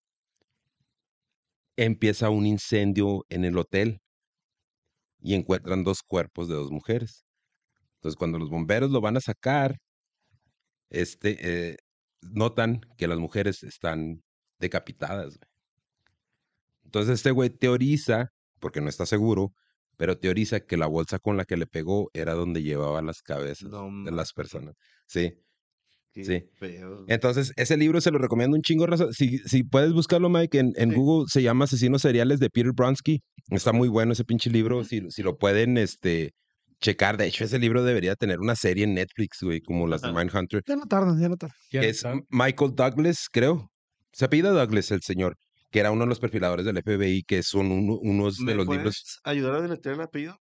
empieza 1.77 2.29
un 2.29 2.45
incendio 2.45 3.25
en 3.29 3.45
el 3.45 3.57
hotel 3.57 4.01
y 5.21 5.33
encuentran 5.35 5.83
dos 5.83 6.01
cuerpos 6.03 6.47
de 6.47 6.55
dos 6.55 6.71
mujeres. 6.71 7.25
Entonces 7.95 8.17
cuando 8.17 8.39
los 8.39 8.49
bomberos 8.49 8.91
lo 8.91 9.01
van 9.01 9.17
a 9.17 9.21
sacar, 9.21 9.77
este, 10.89 11.37
eh, 11.71 11.77
notan 12.21 12.81
que 12.97 13.07
las 13.07 13.19
mujeres 13.19 13.63
están 13.63 14.23
decapitadas. 14.59 15.37
güey. 15.37 15.49
Entonces 16.85 17.15
este 17.15 17.31
güey 17.31 17.49
teoriza, 17.49 18.29
porque 18.59 18.81
no 18.81 18.89
está 18.89 19.05
seguro, 19.05 19.51
pero 19.97 20.17
teoriza 20.17 20.59
que 20.61 20.77
la 20.77 20.87
bolsa 20.87 21.19
con 21.19 21.37
la 21.37 21.45
que 21.45 21.57
le 21.57 21.67
pegó 21.67 22.09
era 22.13 22.33
donde 22.33 22.63
llevaba 22.63 23.01
las 23.01 23.21
cabezas 23.21 23.69
No 23.69 23.89
de 24.05 24.11
las 24.11 24.33
personas. 24.33 24.75
Sí. 25.07 25.33
Qué 26.13 26.23
Sí. 26.25 26.43
feo. 26.55 27.05
Entonces, 27.07 27.53
ese 27.55 27.77
libro 27.77 28.01
se 28.01 28.09
lo 28.09 28.17
recomiendo 28.17 28.55
un 28.57 28.63
chingo. 28.63 28.87
Si, 29.13 29.37
si 29.39 29.63
puedes 29.63 29.93
buscarlo, 29.93 30.27
Mike, 30.29 30.57
en, 30.57 30.73
en 30.75 30.89
Sí. 30.89 30.95
Google 30.95 31.27
se 31.29 31.43
llama 31.43 31.65
Asesinos 31.65 32.01
Seriales 32.01 32.39
de 32.39 32.49
Peter 32.49 32.71
Bronsky. 32.73 33.21
Está 33.51 33.73
muy 33.73 33.89
bueno 33.89 34.13
ese 34.13 34.23
pinche 34.25 34.49
libro. 34.49 34.83
Si, 34.83 35.01
si 35.11 35.21
lo 35.21 35.37
pueden 35.37 35.77
este, 35.77 36.31
checar. 36.81 37.17
De 37.17 37.27
hecho, 37.27 37.43
ese 37.43 37.59
libro 37.59 37.83
debería 37.83 38.15
tener 38.15 38.39
una 38.39 38.55
serie 38.55 38.85
en 38.85 38.95
Netflix, 38.95 39.37
güey, 39.41 39.61
como 39.61 39.85
las 39.85 40.01
de. 40.01 40.11
Mindhunter. 40.11 40.63
Ya 40.65 40.75
no 40.77 40.85
tardan, 40.87 41.21
ya 41.21 41.29
no 41.29 41.37
tardan. 41.37 41.55
Es. 41.71 42.03
Michael 42.29 42.71
Douglas, 42.73 43.27
creo. 43.31 43.68
Se 44.11 44.25
apellida 44.25 44.51
Douglas, 44.51 44.91
el 44.91 45.01
señor, 45.01 45.35
que 45.71 45.79
era 45.79 45.91
uno 45.91 46.01
de 46.03 46.07
los 46.09 46.19
perfiladores 46.19 46.65
del 46.65 46.77
FBI, 46.77 47.23
que 47.23 47.43
son 47.43 47.71
uno- 47.71 47.97
unos 48.01 48.37
de 48.37 48.43
¿Me 48.45 48.55
los 48.55 48.65
puedes 48.65 48.79
libros. 48.83 49.19
ayudar 49.23 49.55
a 49.55 49.61
deletrear 49.61 49.95
el 49.95 50.01
apellido? 50.01 50.37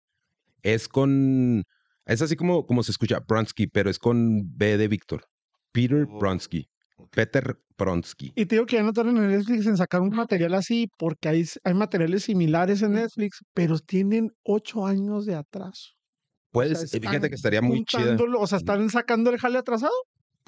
Es 0.62 0.88
con. 0.88 1.64
Es 2.06 2.23
así 2.23 2.37
como, 2.37 2.66
como 2.66 2.82
se 2.85 2.92
escucha, 2.92 3.18
Bronsky, 3.26 3.66
pero 3.66 3.90
es 3.90 3.99
con 3.99 4.56
B 4.56 4.76
de 4.76 4.88
Víctor. 4.88 5.25
Peter 5.73 6.06
Oh, 6.08 6.18
Bronsky. 6.18 6.68
Peter 7.11 7.58
Bronsky. 7.76 8.32
Y 8.37 8.46
te 8.46 8.54
digo 8.54 8.64
que 8.66 8.76
ya 8.76 8.82
no 8.82 8.92
tardan 8.92 9.16
en 9.18 9.28
Netflix 9.28 9.66
en 9.66 9.76
sacar 9.76 10.00
un 10.00 10.11
material 10.11 10.54
así, 10.54 10.88
porque 10.96 11.28
hay, 11.28 11.44
hay 11.64 11.75
materiales 11.75 12.23
similares 12.25 12.80
en 12.82 12.92
Netflix, 12.92 13.40
pero 13.52 13.78
tienen 13.78 14.30
ocho 14.44 14.87
años 14.87 15.26
de 15.26 15.35
atraso. 15.35 15.90
O 15.92 15.92
sea, 15.92 16.50
Puedes, 16.52 16.94
eh, 16.94 17.00
fíjate 17.00 17.28
que 17.28 17.35
estaría 17.35 17.61
muy 17.61 17.85
chida. 17.85 18.00
juntándolo, 18.00 18.40
O 18.40 18.46
sea, 18.46 18.56
están 18.58 18.88
sacando 18.88 19.30
el 19.30 19.38
jale 19.38 19.58
atrasado. 19.58 19.92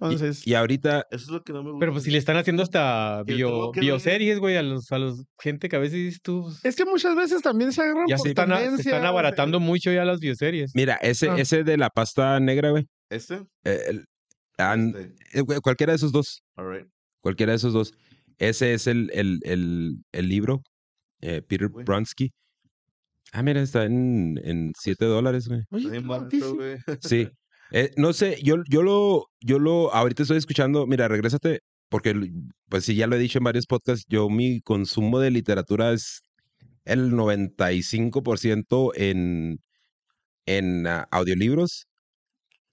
Entonces, 0.00 0.46
Y 0.46 0.54
ahorita, 0.54 1.06
Eso 1.10 1.24
es 1.24 1.28
lo 1.30 1.42
que 1.42 1.52
no 1.52 1.62
me 1.62 1.70
gusta. 1.70 1.80
Pero 1.80 1.92
pues 1.92 2.04
si 2.04 2.10
le 2.12 2.18
están 2.18 2.36
haciendo 2.36 2.62
hasta 2.62 3.22
bio, 3.24 3.72
bioseries, 3.72 4.38
güey, 4.38 4.56
a 4.56 4.62
los, 4.62 4.90
a 4.92 4.98
los 4.98 5.24
gente 5.40 5.68
que 5.68 5.74
a 5.76 5.80
veces 5.80 5.94
dices 5.98 6.20
tú, 6.22 6.42
pues, 6.44 6.64
es 6.64 6.76
que 6.76 6.84
muchas 6.84 7.16
veces 7.16 7.42
también 7.42 7.72
se 7.72 7.82
agarran 7.82 8.06
ya 8.08 8.16
por 8.16 8.22
se 8.24 8.28
están, 8.30 8.52
a- 8.52 8.56
se 8.58 8.62
tendencias, 8.62 8.94
están 8.94 9.06
abaratando 9.06 9.58
mucho 9.60 9.90
ya 9.92 10.04
las 10.04 10.20
bioseries. 10.20 10.70
mira, 10.74 10.94
ese, 11.02 11.30
Ah. 11.30 11.36
ese 11.38 11.64
de 11.64 11.76
la 11.76 11.90
pasta 11.90 12.38
negra, 12.38 12.70
güey. 12.70 12.86
¿Este? 13.10 13.42
eh, 13.64 13.80
el- 13.88 14.04
an- 14.58 14.94
Este. 14.96 15.40
eh, 15.40 15.60
cualquiera 15.62 15.92
de 15.92 15.96
esos 15.96 16.12
dos. 16.12 16.42
All 16.56 16.70
right. 16.72 16.86
Cualquiera 17.20 17.52
de 17.52 17.56
esos 17.56 17.72
dos. 17.72 17.92
Ese 18.38 18.74
es 18.74 18.86
el, 18.86 19.10
el, 19.12 19.40
el, 19.42 19.96
el 20.12 20.28
libro. 20.28 20.62
eh, 21.20 21.42
Peter 21.42 21.68
Güey. 21.68 21.84
Bronsky. 21.84 22.30
Ah, 23.32 23.42
mira, 23.42 23.60
está 23.60 23.84
en, 23.84 24.40
en 24.44 24.72
7 24.78 25.04
dólares, 25.04 25.48
güey. 25.48 25.62
Oye, 25.70 25.82
Está 25.86 25.90
bien 25.90 26.02
qué 26.04 26.08
barato, 26.08 26.28
baratísimo. 26.28 26.54
güey. 26.54 26.78
Sí. 27.00 27.28
Eh, 27.70 27.90
no 27.96 28.12
sé, 28.12 28.38
yo, 28.42 28.56
yo 28.68 28.82
lo, 28.82 29.26
yo 29.40 29.58
lo, 29.58 29.92
ahorita 29.94 30.22
estoy 30.22 30.38
escuchando, 30.38 30.86
mira, 30.86 31.08
regrésate, 31.08 31.60
porque 31.88 32.14
pues 32.68 32.84
sí, 32.84 32.94
ya 32.94 33.06
lo 33.06 33.16
he 33.16 33.18
dicho 33.18 33.38
en 33.38 33.44
varios 33.44 33.66
podcasts, 33.66 34.06
yo 34.08 34.28
mi 34.30 34.60
consumo 34.62 35.20
de 35.20 35.30
literatura 35.30 35.92
es 35.92 36.22
el 36.84 37.12
95% 37.12 38.92
en, 38.96 39.60
en 40.46 40.86
ah, 40.86 41.08
audiolibros, 41.10 41.86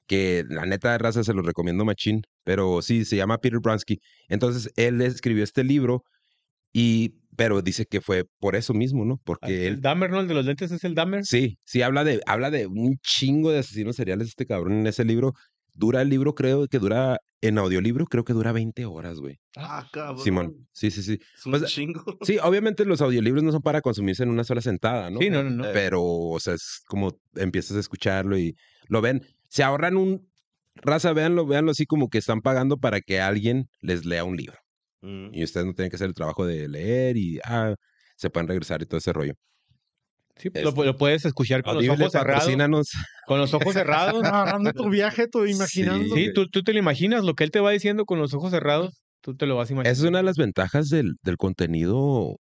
que 0.07 0.43
la 0.49 0.65
neta 0.65 0.91
de 0.91 0.97
raza 0.99 1.23
se 1.23 1.33
los 1.33 1.45
recomiendo 1.45 1.85
machín, 1.85 2.23
pero 2.43 2.81
sí, 2.81 3.05
se 3.05 3.17
llama 3.17 3.39
Peter 3.39 3.59
Bronsky. 3.59 3.99
Entonces, 4.29 4.71
él 4.77 5.01
escribió 5.01 5.43
este 5.43 5.63
libro 5.63 6.03
y, 6.73 7.15
pero 7.35 7.61
dice 7.61 7.85
que 7.85 8.01
fue 8.01 8.25
por 8.39 8.55
eso 8.55 8.73
mismo, 8.73 9.05
¿no? 9.05 9.15
Ah, 9.15 9.21
Porque 9.25 9.67
El 9.67 9.73
él, 9.75 9.81
Dahmer, 9.81 10.09
¿no? 10.09 10.19
El 10.19 10.27
de 10.27 10.33
los 10.33 10.45
lentes 10.45 10.71
es 10.71 10.83
el 10.83 10.95
Dahmer. 10.95 11.25
Sí, 11.25 11.57
sí, 11.63 11.81
habla 11.81 12.03
de, 12.03 12.21
habla 12.25 12.51
de 12.51 12.67
un 12.67 12.97
chingo 13.01 13.51
de 13.51 13.59
asesinos 13.59 13.95
seriales 13.95 14.27
este 14.29 14.45
cabrón 14.45 14.73
en 14.79 14.87
ese 14.87 15.03
libro. 15.05 15.33
Dura 15.73 16.01
el 16.01 16.09
libro, 16.09 16.35
creo 16.35 16.67
que 16.67 16.79
dura, 16.79 17.17
en 17.41 17.57
audiolibro, 17.57 18.05
creo 18.05 18.23
que 18.23 18.31
dura 18.31 18.53
20 18.53 18.85
horas, 18.85 19.19
güey. 19.19 19.35
Ah, 19.57 19.85
cabrón. 19.91 20.23
Simón, 20.23 20.67
sí, 20.71 20.89
sí, 20.89 21.03
sí. 21.03 21.19
Es 21.37 21.45
un 21.45 21.51
Pues, 21.51 21.65
chingo. 21.65 22.03
Sí, 22.21 22.37
obviamente 22.41 22.85
los 22.85 23.01
audiolibros 23.01 23.43
no 23.43 23.51
son 23.51 23.61
para 23.61 23.81
consumirse 23.81 24.23
en 24.23 24.29
una 24.29 24.45
sola 24.45 24.61
sentada, 24.61 25.09
¿no? 25.09 25.19
Sí, 25.19 25.29
no, 25.29 25.43
no, 25.43 25.49
no. 25.49 25.63
Pero, 25.73 26.01
o 26.03 26.39
sea, 26.39 26.53
es 26.53 26.81
como 26.87 27.19
empiezas 27.35 27.75
a 27.75 27.81
escucharlo 27.81 28.37
y 28.37 28.55
lo 28.87 29.01
ven. 29.01 29.21
Se 29.49 29.63
ahorran 29.63 29.97
un, 29.97 30.29
raza, 30.75 31.11
véanlo, 31.11 31.45
véanlo 31.45 31.71
así 31.71 31.85
como 31.85 32.09
que 32.09 32.19
están 32.19 32.39
pagando 32.41 32.77
para 32.77 33.01
que 33.01 33.19
alguien 33.19 33.67
les 33.81 34.05
lea 34.05 34.23
un 34.23 34.37
libro. 34.37 34.57
Mm. 35.05 35.33
Y 35.33 35.43
ustedes 35.43 35.65
no 35.67 35.74
tienen 35.74 35.89
que 35.91 35.97
hacer 35.97 36.07
el 36.07 36.13
trabajo 36.15 36.45
de 36.45 36.67
leer 36.67 37.15
y, 37.15 37.39
ah, 37.45 37.75
se 38.17 38.29
pueden 38.29 38.47
regresar 38.47 38.81
y 38.81 38.85
todo 38.85 38.97
ese 38.97 39.13
rollo. 39.13 39.33
Sí, 40.38 40.50
lo, 40.53 40.69
este- 40.69 40.85
lo 40.85 40.97
puedes 40.97 41.24
escuchar 41.25 41.63
con 41.63 41.75
los 41.75 41.88
ojos 41.88 42.12
cerrados. 42.12 42.89
Con 43.25 43.39
los 43.39 43.53
ojos 43.53 43.74
cerrados. 43.74 44.24
Agarrando 44.24 44.74
tu 44.74 44.89
viaje, 44.89 45.27
tú 45.27 45.45
imaginando. 45.45 46.15
Sí, 46.15 46.33
tú, 46.33 46.47
tú 46.50 46.63
te 46.63 46.74
lo 46.74 46.79
imaginas, 46.79 47.24
lo 47.24 47.35
que 47.35 47.43
él 47.45 47.51
te 47.51 47.59
va 47.59 47.71
diciendo 47.71 48.05
con 48.05 48.19
los 48.19 48.33
ojos 48.33 48.51
cerrados, 48.51 49.01
tú 49.21 49.35
te 49.35 49.45
lo 49.45 49.55
vas 49.55 49.69
a 49.69 49.74
imaginar. 49.74 49.93
Esa 49.93 50.03
es 50.03 50.09
una 50.09 50.17
de 50.19 50.24
las 50.24 50.38
ventajas 50.38 50.89
del, 50.89 51.13
del 51.21 51.38
contenido 51.38 52.35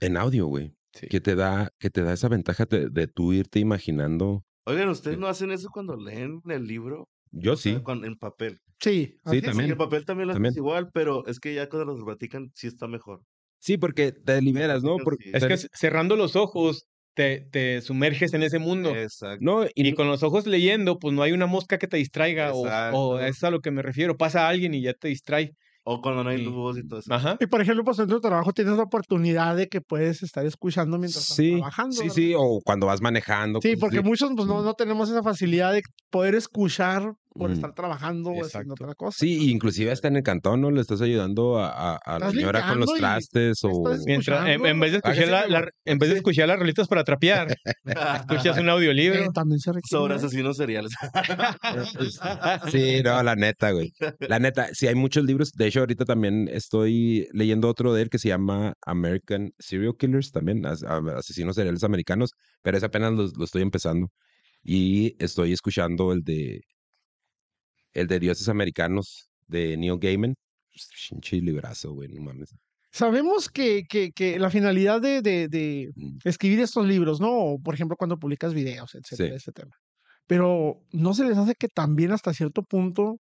en 0.00 0.16
audio, 0.16 0.46
güey. 0.46 0.72
Sí. 0.92 1.06
Que 1.08 1.20
te 1.20 1.34
da, 1.36 1.70
que 1.78 1.90
te 1.90 2.02
da 2.02 2.12
esa 2.14 2.28
ventaja 2.28 2.64
de, 2.64 2.88
de 2.90 3.06
tú 3.06 3.32
irte 3.32 3.60
imaginando. 3.60 4.42
Oigan, 4.64 4.88
¿ustedes 4.88 5.18
no 5.18 5.26
hacen 5.28 5.52
eso 5.52 5.68
cuando 5.72 5.96
leen 5.96 6.40
el 6.48 6.66
libro? 6.66 7.08
Yo 7.38 7.56
sí. 7.56 7.76
en 8.04 8.16
papel. 8.16 8.58
Sí, 8.80 9.14
es. 9.14 9.22
también. 9.42 9.66
Sí, 9.66 9.72
en 9.72 9.78
papel 9.78 10.04
también 10.04 10.28
lo 10.28 10.34
También. 10.34 10.50
haces 10.50 10.58
igual, 10.58 10.88
pero 10.92 11.26
es 11.26 11.38
que 11.40 11.54
ya 11.54 11.68
cuando 11.68 11.92
los 11.94 12.04
platican 12.04 12.50
sí 12.54 12.66
está 12.66 12.86
mejor. 12.86 13.20
Sí, 13.58 13.78
porque 13.78 14.12
te 14.12 14.40
liberas, 14.42 14.82
¿no? 14.82 14.96
Sí, 14.98 15.04
Porque 15.04 15.24
sí. 15.24 15.30
Es 15.32 15.46
que 15.46 15.56
cerrando 15.72 16.14
los 16.16 16.36
ojos 16.36 16.86
te, 17.14 17.46
te 17.50 17.80
sumerges 17.80 18.34
en 18.34 18.42
ese 18.42 18.58
mundo. 18.58 18.94
Exacto. 18.94 19.38
no, 19.40 19.64
y, 19.64 19.70
Y 19.74 19.94
con 19.94 20.06
los 20.08 20.22
ojos 20.22 20.46
leyendo, 20.46 20.98
pues 20.98 21.14
no 21.14 21.22
hay 21.22 21.32
una 21.32 21.46
mosca 21.46 21.78
que 21.78 21.86
te 21.88 21.96
distraiga 21.96 22.52
o, 22.52 22.66
o 22.94 23.18
es 23.20 23.42
a 23.44 23.50
lo 23.50 23.60
que 23.60 23.70
me 23.70 23.80
refiero. 23.82 24.16
Pasa 24.18 24.46
alguien 24.48 24.74
y 24.74 24.82
ya 24.82 24.92
te 24.92 25.08
distrae. 25.08 25.52
O 25.88 26.02
cuando 26.02 26.24
no 26.24 26.30
hay 26.30 26.38
Sí. 26.38 26.44
luz 26.44 26.76
y 26.78 26.86
todo 26.86 26.98
eso. 26.98 27.14
Ajá. 27.14 27.36
Y 27.40 27.46
por 27.46 27.62
ejemplo, 27.62 27.84
pues 27.84 27.98
en 28.00 28.08
tu 28.08 28.20
trabajo 28.20 28.52
tienes 28.52 28.76
la 28.76 28.82
oportunidad 28.82 29.56
de 29.56 29.68
que 29.68 29.80
puedes 29.80 30.22
estar 30.22 30.44
escuchando 30.44 30.98
mientras 30.98 31.24
sí, 31.24 31.46
estás 31.54 31.58
trabajando. 31.60 31.92
sí, 31.96 32.02
¿verdad? 32.02 32.14
sí, 32.14 32.34
o 32.36 32.60
cuando 32.64 32.86
vas 32.86 33.00
manejando. 33.00 33.60
Sí, 33.62 33.76
porque 33.76 34.02
muchos 34.02 34.30
pues 34.36 34.46
no, 34.48 34.62
no 34.62 34.74
tenemos 34.74 35.08
esa 35.08 35.22
facilidad 35.22 35.72
de 35.72 35.82
poder 36.10 36.34
escuchar 36.34 37.12
por 37.36 37.50
Mm. 37.50 37.54
estar 37.54 37.74
trabajando 37.74 38.30
o 38.30 38.44
haciendo 38.44 38.74
otra 38.74 38.94
cosa. 38.94 39.16
Sí, 39.18 39.50
inclusive 39.50 39.90
hasta 39.92 40.08
en 40.08 40.16
el 40.16 40.22
cantón, 40.22 40.60
¿no? 40.60 40.70
Le 40.70 40.80
estás 40.80 41.00
ayudando 41.00 41.58
a, 41.58 41.94
a- 41.94 41.96
a 42.04 42.18
la 42.18 42.30
señora 42.30 42.66
con 42.68 42.80
los 42.80 42.94
trastes 42.94 43.58
o... 43.62 43.84
Mientras, 44.06 44.48
en, 44.48 44.64
en 44.66 44.80
vez 44.80 44.92
de 44.92 44.98
escuchar, 44.98 45.28
la, 45.28 45.42
como- 45.42 45.52
la- 45.52 45.68
en 45.84 45.98
vez 45.98 46.08
de 46.08 46.14
sí. 46.14 46.18
escuchar 46.18 46.48
las 46.48 46.58
rolitas 46.58 46.88
para 46.88 47.04
trapear, 47.04 47.56
escuchas 47.84 48.58
un 48.58 48.68
audiolibro. 48.68 49.20
Eh, 49.24 49.28
también 49.32 49.58
se 49.60 49.70
requiere. 49.72 49.88
Sobre 49.88 50.14
¿eh? 50.14 50.16
asesinos 50.16 50.56
seriales. 50.56 50.92
Sí, 52.70 53.02
no, 53.04 53.22
la 53.22 53.34
neta, 53.36 53.70
güey. 53.72 53.92
La 54.20 54.38
neta, 54.38 54.68
sí 54.72 54.86
hay 54.86 54.94
muchos 54.94 55.24
libros. 55.24 55.52
De 55.52 55.66
hecho, 55.66 55.80
ahorita 55.80 56.04
también 56.04 56.48
estoy 56.52 57.28
leyendo 57.32 57.68
otro 57.68 57.92
de 57.94 58.02
él 58.02 58.10
que 58.10 58.18
se 58.18 58.28
llama 58.28 58.74
American 58.84 59.50
Serial 59.58 59.94
Killers, 59.98 60.30
también, 60.32 60.64
asesinos 60.66 61.56
seriales 61.56 61.84
americanos, 61.84 62.30
pero 62.62 62.76
ese 62.76 62.86
apenas 62.86 63.12
lo, 63.12 63.26
lo 63.36 63.44
estoy 63.44 63.62
empezando. 63.62 64.08
Y 64.62 65.14
estoy 65.22 65.52
escuchando 65.52 66.12
el 66.12 66.22
de 66.22 66.60
el 67.96 68.06
de 68.06 68.18
Dioses 68.20 68.48
Americanos 68.48 69.28
de 69.48 69.76
Neil 69.76 69.98
Gaiman. 69.98 70.34
Pinche 71.10 71.36
librazo, 71.40 71.92
güey, 71.92 72.08
no 72.08 72.22
mames. 72.22 72.54
Sabemos 72.92 73.48
que, 73.48 73.84
que, 73.88 74.10
que 74.12 74.38
la 74.38 74.50
finalidad 74.50 75.00
de, 75.00 75.20
de, 75.22 75.48
de 75.48 75.90
escribir 76.24 76.60
estos 76.60 76.86
libros, 76.86 77.20
¿no? 77.20 77.30
O, 77.32 77.58
por 77.58 77.74
ejemplo, 77.74 77.96
cuando 77.96 78.18
publicas 78.18 78.54
videos, 78.54 78.94
etcétera, 78.94 79.30
Sí. 79.30 79.34
etcétera. 79.36 79.68
Pero 80.26 80.82
¿no 80.92 81.14
se 81.14 81.24
les 81.24 81.36
hace 81.38 81.54
que 81.54 81.68
también 81.68 82.12
hasta 82.12 82.32
cierto 82.34 82.62
punto, 82.62 83.16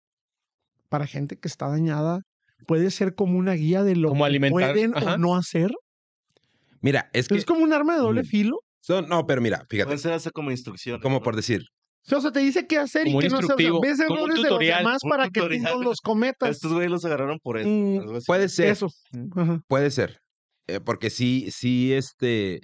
para 0.90 1.08
gente 1.08 1.38
que 1.38 1.48
está 1.48 1.68
dañada, 1.70 2.22
puede 2.68 2.90
ser 2.92 3.16
como 3.16 3.38
una 3.38 3.54
guía 3.54 3.84
de 3.84 3.96
lo 3.96 4.10
Como 4.10 4.24
que 4.24 4.28
alimentar, 4.30 4.72
pueden 4.74 4.96
ajá. 4.98 5.16
o 5.16 5.18
no 5.18 5.36
hacer? 5.36 5.72
Mira, 6.82 7.10
es 7.14 7.28
que 7.28 7.36
Es 7.36 7.46
como 7.46 7.64
un 7.64 7.74
arma 7.74 7.94
de 7.96 8.00
doble 8.02 8.22
Mm. 8.24 8.26
filo. 8.26 8.60
son, 8.82 9.08
no, 9.10 9.26
pero 9.26 9.42
mira, 9.42 9.66
fíjate, 9.70 9.98
ser 9.98 10.14
hasta 10.14 10.32
como 10.32 10.52
instrucciones. 10.52 11.02
como 11.02 11.18
¿no? 11.18 11.24
por 11.24 11.36
decir, 11.36 11.64
O 12.12 12.22
sea, 12.22 12.32
te 12.32 12.40
dice 12.40 12.68
qué 12.68 12.78
hacer 12.78 13.06
Como 13.06 13.20
y 13.20 13.24
qué 13.24 13.30
no 13.30 13.38
hacer. 13.40 13.54
O 13.54 13.58
sea, 13.58 13.72
ves 13.82 14.00
errores 14.00 14.36
de 14.42 14.50
los 14.50 14.60
demás 14.60 15.02
para 15.10 15.30
que 15.30 15.42
tú 15.42 15.50
no 15.50 15.82
los 15.82 16.02
cometas. 16.02 16.50
Estos 16.52 16.72
güeyes 16.74 16.92
los 16.92 17.04
agarraron 17.06 17.40
por 17.40 17.58
eso. 17.58 17.68
Mm, 17.70 18.20
puede 18.26 18.50
ser, 18.50 18.70
Eso. 18.70 18.88
Ajá. 19.36 19.62
Puede 19.68 19.90
ser. 19.92 20.20
eh, 20.68 20.80
porque 20.80 21.10
sí, 21.10 21.50
sí, 21.52 21.94
este. 21.94 22.62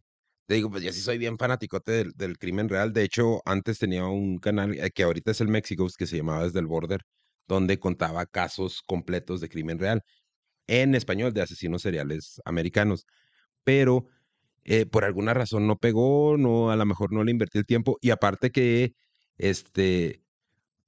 Te 0.47 0.55
digo, 0.55 0.69
pues 0.69 0.83
ya 0.83 0.91
sí 0.91 0.99
soy 0.99 1.17
bien 1.17 1.37
fanaticote 1.37 1.91
del, 1.93 2.11
del 2.15 2.37
crimen 2.37 2.67
real. 2.67 2.91
De 2.93 3.03
hecho, 3.03 3.39
antes 3.45 3.79
tenía 3.79 4.05
un 4.05 4.37
canal 4.37 4.73
eh, 4.77 4.91
que 4.93 5.03
ahorita 5.03 5.31
es 5.31 5.39
el 5.41 5.47
México, 5.47 5.87
que 5.97 6.05
se 6.07 6.17
llamaba 6.17 6.43
Desde 6.43 6.59
el 6.59 6.67
Border, 6.67 7.01
donde 7.47 7.79
contaba 7.79 8.25
casos 8.25 8.81
completos 8.85 9.39
de 9.41 9.47
crimen 9.49 9.79
real 9.79 10.01
en 10.67 10.93
español 10.95 11.33
de 11.33 11.41
asesinos 11.41 11.81
seriales 11.83 12.41
americanos. 12.45 13.05
Pero 13.63 14.05
eh, 14.65 14.85
por 14.85 15.05
alguna 15.05 15.33
razón 15.33 15.67
no 15.67 15.77
pegó, 15.77 16.37
no, 16.37 16.71
a 16.71 16.75
lo 16.75 16.85
mejor 16.85 17.13
no 17.13 17.23
le 17.23 17.31
invertí 17.31 17.57
el 17.59 17.65
tiempo. 17.65 17.97
Y 18.01 18.11
aparte 18.11 18.51
que, 18.51 18.93
este, 19.37 20.21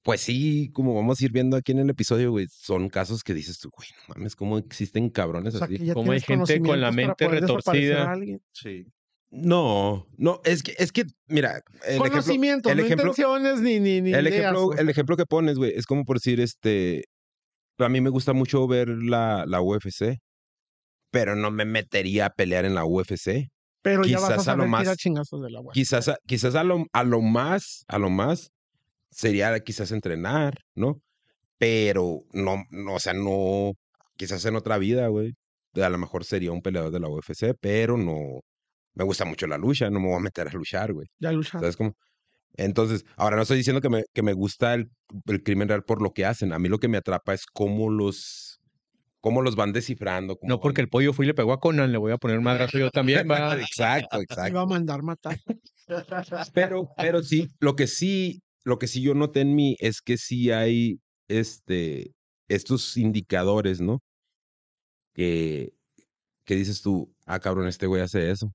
pues 0.03 0.21
sí, 0.21 0.69
como 0.73 0.93
vamos 0.93 1.21
a 1.21 1.25
ir 1.25 1.31
viendo 1.31 1.55
aquí 1.55 1.71
en 1.71 1.79
el 1.79 1.89
episodio, 1.89 2.31
güey, 2.31 2.47
son 2.49 2.89
casos 2.89 3.23
que 3.23 3.33
dices 3.33 3.59
tú, 3.59 3.69
güey, 3.75 3.89
no 3.91 4.15
mames, 4.15 4.35
¿cómo 4.35 4.57
existen 4.57 5.09
cabrones 5.09 5.55
O 5.55 5.59
sea, 5.59 5.67
así? 5.67 5.91
Como 5.93 6.11
hay 6.11 6.19
gente 6.19 6.59
con 6.61 6.81
la 6.81 6.91
mente 6.91 7.27
retorcida. 7.27 8.09
a 8.09 8.11
alguien. 8.11 8.41
Sí. 8.51 8.85
No, 9.31 10.07
no, 10.17 10.41
es 10.43 10.61
que, 10.61 10.75
es 10.77 10.91
que, 10.91 11.05
mira, 11.27 11.63
el 11.87 12.01
ejemplo, 12.05 12.69
el 12.69 12.77
no 12.77 12.83
ejemplo, 12.83 13.07
intenciones 13.07 13.61
ni, 13.61 13.79
ni, 13.79 13.99
ni 13.99 14.13
el 14.13 14.27
ideas, 14.27 14.41
ejemplo, 14.41 14.65
o 14.65 14.73
el 14.73 14.89
ejemplo 14.89 15.17
que 15.17 15.25
pones, 15.25 15.57
güey, 15.57 15.73
es 15.75 15.87
como 15.87 16.05
por 16.05 16.17
decir, 16.17 16.39
este, 16.39 17.05
a 17.79 17.89
mí 17.89 17.99
me 17.99 18.11
gusta 18.11 18.33
mucho 18.33 18.67
ver 18.67 18.89
la, 18.89 19.45
la 19.47 19.59
UFC, 19.61 20.19
pero 21.11 21.35
no 21.35 21.49
me 21.49 21.65
metería 21.65 22.27
a 22.27 22.29
pelear 22.29 22.65
en 22.65 22.75
la 22.75 22.85
UFC. 22.85 23.49
Pero 23.83 24.05
ya 24.05 24.19
vas 24.19 24.31
a 24.31 24.33
quizás 24.33 24.47
a 24.47 24.55
lo 24.55 24.65
más- 24.65 24.97
chingazos 24.97 25.41
de 25.43 25.51
la 25.51 25.59
web. 25.59 25.73
Quizás, 25.73 26.07
a, 26.07 26.17
quizás 26.25 26.55
a 26.55 26.63
lo, 26.63 26.85
a 26.91 27.03
lo 27.03 27.21
más, 27.21 27.83
a 27.87 27.99
lo 27.99 28.09
más, 28.09 28.49
sería 29.11 29.59
quizás 29.59 29.91
entrenar, 29.91 30.55
¿no? 30.73 31.01
Pero 31.59 32.21
no, 32.31 32.63
no, 32.71 32.95
o 32.95 32.99
sea, 32.99 33.13
no, 33.13 33.73
quizás 34.17 34.43
en 34.45 34.55
otra 34.55 34.77
vida, 34.77 35.07
güey, 35.09 35.33
a 35.75 35.89
lo 35.89 35.97
mejor 35.97 36.23
sería 36.23 36.51
un 36.51 36.61
peleador 36.61 36.91
de 36.91 36.99
la 36.99 37.09
UFC, 37.09 37.53
pero 37.59 37.97
no, 37.97 38.39
me 38.95 39.03
gusta 39.03 39.25
mucho 39.25 39.47
la 39.47 39.57
lucha, 39.57 39.89
no 39.89 39.99
me 39.99 40.07
voy 40.07 40.17
a 40.17 40.21
meter 40.21 40.47
a 40.47 40.51
luchar, 40.51 40.93
güey. 40.93 41.07
Ya 41.19 41.31
luchar. 41.31 41.61
¿Sabes 41.61 41.75
cómo? 41.77 41.93
Entonces, 42.55 43.03
ahora 43.17 43.35
no 43.35 43.41
estoy 43.41 43.57
diciendo 43.57 43.81
que 43.81 43.89
me, 43.89 44.03
que 44.13 44.21
me 44.21 44.33
gusta 44.33 44.75
el, 44.75 44.89
el 45.25 45.43
crimen 45.43 45.67
real 45.67 45.83
por 45.83 46.01
lo 46.01 46.11
que 46.11 46.25
hacen. 46.25 46.53
A 46.53 46.59
mí 46.59 46.69
lo 46.69 46.77
que 46.79 46.87
me 46.87 46.97
atrapa 46.97 47.33
es 47.33 47.45
cómo 47.51 47.89
los, 47.89 48.52
cómo 49.23 49.41
los 49.41 49.55
van 49.55 49.71
descifrando. 49.71 50.37
No 50.41 50.59
porque 50.59 50.81
van- 50.81 50.85
el 50.87 50.89
pollo 50.89 51.13
fue 51.13 51.23
y 51.23 51.27
le 51.29 51.33
pegó 51.33 51.53
a 51.53 51.59
Conan, 51.61 51.93
le 51.93 51.97
voy 51.97 52.11
a 52.11 52.17
poner 52.17 52.37
un 52.37 52.43
madrazo 52.43 52.77
yo 52.77 52.91
también, 52.91 53.25
va. 53.31 53.57
Exacto, 53.57 54.17
Iba 54.17 54.23
exacto. 54.23 54.59
a 54.59 54.65
mandar 54.65 55.01
matar. 55.01 55.39
Pero, 56.53 56.89
pero 56.97 57.23
sí, 57.23 57.47
lo 57.61 57.77
que 57.77 57.87
sí, 57.87 58.41
lo 58.65 58.77
que 58.77 58.87
sí 58.87 59.01
yo 59.01 59.13
noté 59.15 59.39
en 59.39 59.55
mí 59.55 59.77
es 59.79 60.01
que 60.01 60.17
sí 60.17 60.51
hay 60.51 60.99
este, 61.29 62.11
estos 62.49 62.97
indicadores, 62.97 63.79
¿no? 63.79 63.99
Que, 65.13 65.71
que 66.45 66.55
dices 66.55 66.81
tú, 66.81 67.13
ah, 67.25 67.39
cabrón, 67.39 67.67
este 67.67 67.87
güey 67.87 68.01
hace 68.01 68.29
eso. 68.29 68.51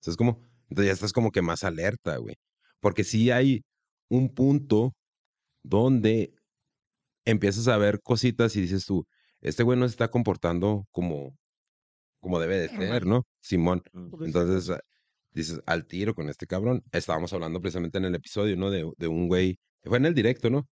¿Sabes 0.00 0.16
cómo? 0.16 0.40
Entonces 0.68 0.86
ya 0.86 0.92
estás 0.94 1.12
como 1.12 1.30
que 1.30 1.42
más 1.42 1.62
alerta, 1.62 2.16
güey. 2.16 2.34
Porque 2.80 3.04
sí 3.04 3.30
hay 3.30 3.62
un 4.08 4.34
punto 4.34 4.94
donde 5.62 6.34
empiezas 7.24 7.68
a 7.68 7.76
ver 7.76 8.00
cositas 8.02 8.56
y 8.56 8.62
dices 8.62 8.84
tú, 8.84 9.04
este 9.42 9.62
güey 9.62 9.78
no 9.78 9.86
se 9.86 9.92
está 9.92 10.08
comportando 10.08 10.86
como, 10.90 11.36
como 12.20 12.40
debe 12.40 12.58
de 12.58 12.68
ser, 12.68 13.04
¿no? 13.06 13.26
Simón. 13.40 13.82
Mm. 13.92 14.24
Entonces 14.24 14.74
dices, 15.32 15.60
al 15.66 15.86
tiro 15.86 16.14
con 16.14 16.28
este 16.28 16.46
cabrón. 16.46 16.82
Estábamos 16.92 17.32
hablando 17.32 17.60
precisamente 17.60 17.98
en 17.98 18.04
el 18.04 18.14
episodio, 18.14 18.56
¿no? 18.56 18.70
De, 18.70 18.90
de 18.96 19.08
un 19.08 19.28
güey, 19.28 19.58
fue 19.84 19.98
en 19.98 20.06
el 20.06 20.14
directo, 20.14 20.50
¿no? 20.50 20.68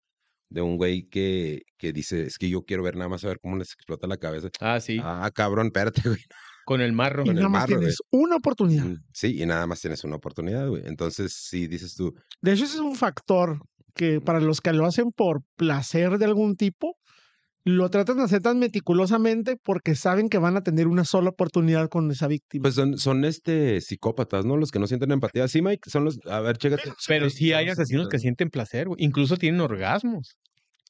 De 0.50 0.62
un 0.62 0.76
güey 0.76 1.08
que, 1.08 1.62
que 1.76 1.92
dice, 1.92 2.22
es 2.22 2.38
que 2.38 2.48
yo 2.48 2.62
quiero 2.64 2.82
ver 2.82 2.96
nada 2.96 3.08
más 3.08 3.22
a 3.24 3.28
ver 3.28 3.38
cómo 3.40 3.56
les 3.56 3.72
explota 3.72 4.06
la 4.06 4.16
cabeza. 4.16 4.48
Ah, 4.60 4.80
sí, 4.80 4.98
Ah, 5.02 5.30
cabrón, 5.34 5.66
espérate, 5.66 6.00
güey. 6.08 6.20
con 6.64 6.80
el 6.80 6.92
marro. 6.92 7.22
Y 7.22 7.26
Con 7.26 7.36
el 7.36 7.42
nada 7.42 7.48
más 7.50 7.60
marro, 7.62 7.74
güey. 7.76 7.80
tienes 7.80 7.98
una 8.10 8.36
oportunidad. 8.36 8.86
Sí, 9.12 9.40
y 9.42 9.46
nada 9.46 9.66
más 9.66 9.80
tienes 9.80 10.02
una 10.04 10.16
oportunidad, 10.16 10.66
güey. 10.68 10.82
Entonces, 10.86 11.32
sí, 11.34 11.66
dices 11.66 11.94
tú, 11.94 12.14
De 12.40 12.52
hecho, 12.52 12.64
ese 12.64 12.74
es 12.74 12.80
un 12.80 12.96
factor 12.96 13.60
que 13.94 14.20
para 14.20 14.40
los 14.40 14.60
que 14.60 14.72
lo 14.72 14.86
hacen 14.86 15.12
por 15.12 15.42
placer 15.56 16.18
de 16.18 16.24
algún 16.24 16.56
tipo, 16.56 16.96
lo 17.68 17.88
tratan 17.90 18.16
de 18.18 18.22
hacer 18.24 18.40
tan 18.42 18.58
meticulosamente 18.58 19.56
porque 19.56 19.94
saben 19.94 20.28
que 20.28 20.38
van 20.38 20.56
a 20.56 20.62
tener 20.62 20.86
una 20.86 21.04
sola 21.04 21.30
oportunidad 21.30 21.88
con 21.88 22.10
esa 22.10 22.26
víctima. 22.26 22.62
pues 22.62 22.74
son, 22.74 22.98
son 22.98 23.24
este 23.24 23.80
psicópatas, 23.80 24.44
¿no? 24.44 24.56
Los 24.56 24.70
que 24.70 24.78
no 24.78 24.86
sienten 24.86 25.10
empatía. 25.12 25.46
Sí, 25.48 25.62
Mike, 25.62 25.90
son 25.90 26.04
los, 26.04 26.18
a 26.26 26.40
ver, 26.40 26.56
chécate. 26.58 26.92
Pero 27.06 27.30
sí 27.30 27.52
hay 27.52 27.68
asesinos 27.68 28.08
que 28.08 28.18
sienten 28.18 28.50
placer, 28.50 28.88
güey. 28.88 29.02
Incluso 29.04 29.36
tienen 29.36 29.60
orgasmos. 29.60 30.36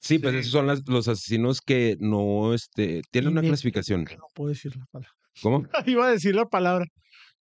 Sí, 0.01 0.19
pues 0.19 0.35
esos 0.35 0.53
son 0.53 0.67
las- 0.67 0.87
los 0.87 1.09
asesinos 1.09 1.61
que 1.61 1.97
no, 2.01 2.55
este, 2.55 3.03
tienen 3.11 3.33
una 3.33 3.43
clasificación. 3.43 4.05
no 4.05 4.27
puedo 4.35 4.51
decir 4.51 4.77
la 4.77 4.87
palabra. 4.87 5.11
¿Cómo? 5.43 5.67
Iba 5.87 6.07
a 6.07 6.11
decir 6.13 6.35
la 6.35 6.45
palabra. 6.47 6.85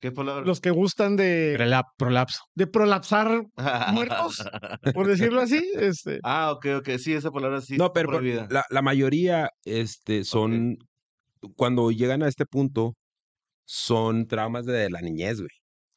¿Qué 0.00 0.12
palabra? 0.12 0.44
Los 0.44 0.60
que 0.60 0.70
gustan 0.70 1.16
de, 1.16 1.56
prolapso. 1.96 2.40
de 2.54 2.66
prolapsar, 2.66 3.46
muertos. 3.92 4.44
por 4.94 5.06
decirlo 5.06 5.40
así. 5.40 5.72
Este, 5.74 6.20
Ah, 6.22 6.52
ok, 6.52 6.66
ok. 6.78 6.90
Sí, 6.98 7.14
esa 7.14 7.30
palabra 7.30 7.60
sí. 7.60 7.76
No, 7.76 7.92
pero 7.92 8.20
la, 8.20 8.64
la 8.68 8.82
mayoría 8.82 9.48
este, 9.64 10.24
son, 10.24 10.76
cuando 11.56 11.90
llegan 11.90 12.22
a 12.22 12.28
este 12.28 12.44
punto, 12.44 12.94
son 13.64 14.26
traumas 14.26 14.66
de 14.66 14.90
la 14.90 15.00
niñez, 15.00 15.38
güey. 15.38 15.50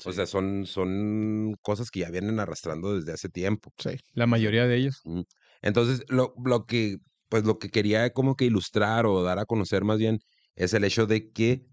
O 0.06 0.14
sea, 0.14 0.26
son, 0.26 0.66
son 0.66 1.56
cosas 1.62 1.92
que 1.92 2.00
ya 2.00 2.10
vienen 2.10 2.40
arrastrando 2.40 2.96
desde 2.96 3.12
hace 3.12 3.28
tiempo. 3.28 3.72
sí. 3.78 3.98
La 4.14 4.28
mayoría 4.28 4.66
de 4.66 4.78
ellos. 4.78 5.02
Entonces, 5.62 6.04
lo, 6.08 6.34
lo 6.44 6.66
que, 6.66 6.98
pues 7.28 7.44
lo 7.44 7.60
que 7.60 7.70
quería 7.70 8.10
como 8.12 8.36
que 8.36 8.46
ilustrar 8.46 9.06
o 9.06 9.24
dar 9.24 9.40
a 9.40 9.46
conocer 9.46 9.84
más 9.84 9.98
bien 9.98 10.20
es 10.56 10.74
el 10.74 10.86
hecho 10.86 11.06
de 11.06 11.32
que 11.32 11.66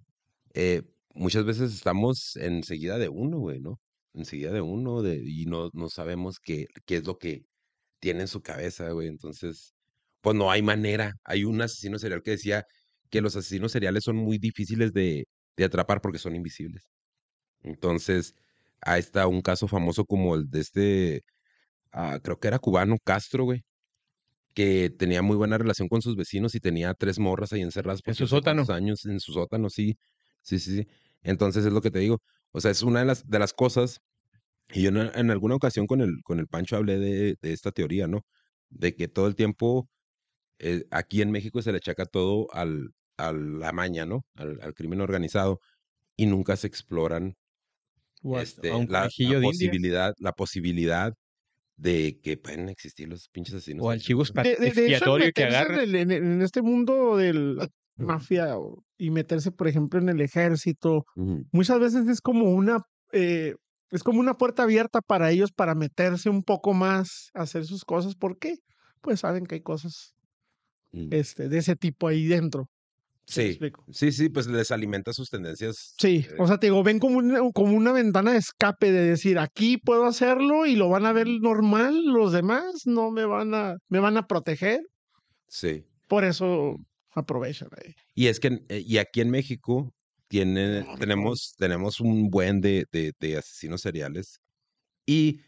eh, 0.54 0.83
muchas 1.16 1.44
veces 1.44 1.73
estamos 1.75 2.37
enseguida 2.37 2.99
de 2.99 3.08
uno, 3.08 3.38
güey, 3.38 3.61
¿no? 3.61 3.80
Enseguida 4.14 4.52
de 4.52 4.61
uno 4.62 5.02
de, 5.02 5.23
y 5.25 5.46
no, 5.46 5.70
no 5.75 5.88
sabemos 5.90 6.38
qué, 6.40 6.66
qué 6.87 6.96
es 6.99 7.06
lo 7.06 7.18
que 7.18 7.44
tiene 8.00 8.23
en 8.23 8.28
su 8.28 8.42
cabeza, 8.42 8.90
güey. 8.92 9.08
Entonces, 9.08 9.75
pues 10.23 10.37
no 10.37 10.50
hay 10.50 10.62
manera. 10.62 11.14
Hay 11.25 11.44
un 11.44 11.62
asesino 11.62 11.99
serial 11.99 12.23
que 12.23 12.32
decía 12.32 12.64
que 13.11 13.20
los 13.23 13.37
asesinos 13.37 13.73
seriales 13.73 14.04
son 14.04 14.16
muy 14.16 14.38
difíciles 14.38 14.92
de, 14.92 15.26
de 15.56 15.64
atrapar 15.64 16.00
porque 16.02 16.18
son 16.18 16.37
invisibles. 16.37 16.85
Entonces, 17.62 18.35
ahí 18.82 19.00
está 19.00 19.26
un 19.26 19.42
caso 19.42 19.68
famoso 19.68 20.04
como 20.04 20.35
el 20.37 20.49
de 20.50 20.61
este, 20.61 21.23
ah, 21.92 22.20
creo 22.23 22.38
que 22.38 22.49
era 22.49 22.58
cubano, 22.58 22.96
Castro, 23.04 23.44
güey, 23.44 23.64
que 24.54 24.90
tenía 24.90 25.23
muy 25.23 25.37
buena 25.37 25.58
relación 25.58 25.88
con 25.88 26.02
sus 26.02 26.16
vecinos 26.16 26.54
y 26.54 26.61
tenía 26.61 26.94
tres 26.94 27.18
morras 27.18 27.52
ahí 27.52 27.62
encerradas 27.62 28.02
por 28.02 28.12
En 28.12 28.16
su 28.16 28.26
sótano. 28.26 28.64
años 28.70 29.05
en 29.07 29.20
su 29.20 29.33
sótano, 29.33 29.68
sí, 29.70 29.98
sí, 30.42 30.59
sí, 30.59 30.76
sí. 30.83 30.88
Entonces 31.22 31.64
es 31.66 31.72
lo 31.72 31.81
que 31.83 31.90
te 31.90 31.98
digo. 32.00 32.20
O 32.52 32.61
sea, 32.61 32.70
es 32.70 32.83
una 32.83 33.00
de 33.00 33.07
las, 33.07 33.26
de 33.29 33.38
las 33.38 33.52
cosas, 33.55 34.00
y 34.72 34.83
yo 34.83 34.90
en, 34.90 34.98
en 35.14 35.31
alguna 35.31 35.57
ocasión 35.57 35.87
con 35.87 36.00
el, 36.02 36.22
con 36.24 36.38
el 36.40 36.48
Pancho 36.48 36.76
hablé 36.76 36.98
de, 36.98 37.37
de 37.40 37.52
esta 37.52 37.72
teoría, 37.72 38.07
¿no? 38.09 38.22
De 38.70 38.96
que 38.96 39.09
todo 39.09 39.26
el 39.29 39.37
tiempo 39.37 39.88
eh, 40.61 40.85
aquí 40.90 41.22
en 41.22 41.31
México 41.33 41.62
se 41.62 41.72
le 41.72 41.79
achaca 41.79 42.07
todo 42.07 42.48
al, 42.52 42.90
a 43.18 43.33
la 43.33 43.72
maña, 43.72 44.07
¿no? 44.07 44.22
Al, 44.37 44.61
al 44.62 44.74
crimen 44.74 45.00
organizado 45.02 45.61
y 46.16 46.26
nunca 46.26 46.57
se 46.57 46.66
exploran 46.68 47.35
este, 48.42 48.70
la, 48.70 49.02
la 49.02 49.40
posibilidad, 49.42 50.14
la 50.18 50.33
posibilidad 50.33 51.14
de 51.76 52.20
que 52.22 52.37
pueden 52.38 52.68
existir 52.70 53.09
los 53.09 53.29
pinches 53.31 53.55
asesinos. 53.57 53.85
O 53.87 53.92
expa- 54.33 54.42
De, 54.44 54.50
de- 54.50 54.57
de 54.57 54.66
hecho, 54.68 54.81
expiatorio 54.81 55.26
que 55.35 55.42
meterse 55.44 55.57
agarra. 55.59 55.83
En, 55.85 56.11
en- 56.12 56.42
este 56.42 56.62
mundo 56.62 57.16
de 57.16 57.35
la 57.35 57.68
mafia 57.96 58.59
o- 58.59 58.82
y 58.98 59.11
meterse, 59.11 59.50
por 59.52 59.68
ejemplo, 59.68 60.00
en 60.00 60.09
el 60.09 60.20
ejército, 60.20 61.04
muchas 61.52 61.78
veces 61.80 62.09
es 62.09 62.20
como 62.20 62.50
una 62.50 62.80
eh, 63.12 63.54
es 63.90 64.02
como 64.02 64.18
una 64.20 64.35
puerta 64.35 64.64
abierta 64.64 65.00
para 65.00 65.30
ellos 65.30 65.52
para 65.52 65.74
meterse 65.76 66.28
un 66.28 66.42
poco 66.42 66.74
más 66.74 67.30
a 67.35 67.42
hacer 67.42 67.64
sus 67.64 67.85
cosas. 67.85 68.14
¿Por 68.16 68.37
qué? 68.38 68.56
Pues 69.00 69.20
saben 69.20 69.46
que 69.46 69.56
hay 69.56 69.62
cosas 69.62 70.12
Mm. 70.92 71.09
este, 71.12 71.48
de 71.48 71.59
ese 71.59 71.76
tipo 71.76 72.09
ahí 72.09 72.26
dentro. 72.26 72.68
¿Sí 73.26 73.54
Sí, 73.54 73.70
sí, 73.92 74.12
sí, 74.12 74.28
pues 74.28 74.46
les 74.46 74.70
alimenta 74.70 75.12
sus 75.12 75.30
tendencias. 75.30 75.94
Sí, 75.98 76.24
eh, 76.28 76.35
o 76.38 76.46
sea, 76.46 76.59
te 76.59 76.68
digo, 76.68 76.82
ven 76.85 76.98
como 77.00 77.18
una, 77.18 77.40
como 77.52 77.76
una 77.76 77.90
ventana 77.92 78.32
de 78.32 78.38
escape 78.38 78.92
de 78.92 79.02
decir, 79.02 79.38
aquí 79.40 79.78
puedo 79.78 80.04
hacerlo 80.04 80.64
y 80.64 80.76
lo 80.76 80.88
van 80.88 81.06
a 81.06 81.12
ver 81.12 81.26
normal, 81.28 82.04
los 82.06 82.32
demás 82.32 82.82
no 82.87 83.11
me 83.11 83.24
van 83.24 83.52
a, 83.54 83.76
me 83.88 83.98
van 83.98 84.16
a 84.16 84.26
proteger, 84.28 84.80
sí. 85.48 85.85
por 86.09 86.22
eso 86.24 86.76
aprovechan 87.20 87.68
ahí. 87.76 87.94
Y 88.14 88.26
es 88.29 88.40
que, 88.40 88.61
eh, 88.68 88.83
y 88.87 88.98
aquí 88.98 89.20
en 89.20 89.31
México 89.31 89.92
tiene, 90.29 90.87
tenemos, 90.98 91.55
tenemos 91.59 92.00
un 92.00 92.31
buen 92.31 92.61
de, 92.61 92.87
de, 92.92 93.12
de 93.20 93.38
asesinos 93.38 93.81
seriales. 93.81 94.40
Y 95.07 95.40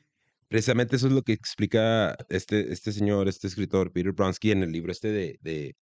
precisamente 0.48 0.96
eso 0.96 1.08
es 1.08 1.12
lo 1.12 1.22
que 1.22 1.32
explica 1.32 2.16
este, 2.28 2.72
este 2.72 2.92
señor, 2.92 3.28
este 3.28 3.46
escritor, 3.48 3.92
Peter 3.92 4.12
Bronsky, 4.12 4.52
en 4.52 4.62
el 4.62 4.72
libro 4.72 4.92
este 4.92 5.10
de, 5.10 5.38
de, 5.40 5.74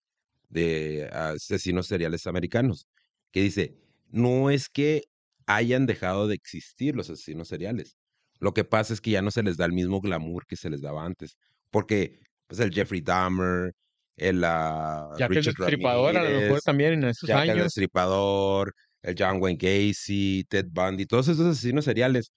de 0.49 1.09
asesinos 1.13 1.87
seriales 1.87 2.27
americanos, 2.27 2.87
que 3.33 3.43
dice, 3.43 3.77
no 4.09 4.51
es 4.51 4.69
que 4.69 5.05
hayan 5.47 5.87
dejado 5.87 6.27
de 6.27 6.35
existir 6.35 6.97
los 6.97 7.11
asesinos 7.11 7.49
seriales. 7.49 7.97
Lo 8.39 8.53
que 8.53 8.65
pasa 8.65 8.93
es 8.93 9.01
que 9.01 9.13
ya 9.13 9.23
no 9.23 9.31
se 9.31 9.43
les 9.43 9.57
da 9.57 9.65
el 9.65 9.73
mismo 9.73 10.01
glamour 10.01 10.47
que 10.47 10.57
se 10.57 10.71
les 10.71 10.81
daba 10.81 11.05
antes. 11.05 11.37
Porque, 11.71 12.21
pues, 12.47 12.61
el 12.61 12.73
Jeffrey 12.73 13.01
Dahmer, 13.01 13.73
el 14.17 14.43
ah, 14.45 15.11
Ya 15.19 15.29
que 15.29 15.35
el 15.35 15.45
Richard 15.45 15.55
destripador 15.57 16.17
a 16.17 16.25
lo 16.25 16.41
mejor 16.41 16.61
también 16.63 16.95
en 16.95 17.05
esos 17.05 17.29
Jack 17.29 17.45
el 17.45 17.51
años. 17.51 17.65
Destripador, 17.65 18.75
el 19.03 19.15
John 19.19 19.41
Wayne 19.41 19.59
Gacy, 19.61 20.45
Ted 20.49 20.67
Bundy, 20.71 21.07
todos 21.07 21.29
esos 21.29 21.47
asesinos 21.47 21.85
seriales 21.85 22.33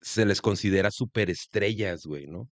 se 0.00 0.26
les 0.26 0.42
considera 0.42 0.90
superestrellas, 0.90 2.04
güey, 2.04 2.26
¿no? 2.26 2.50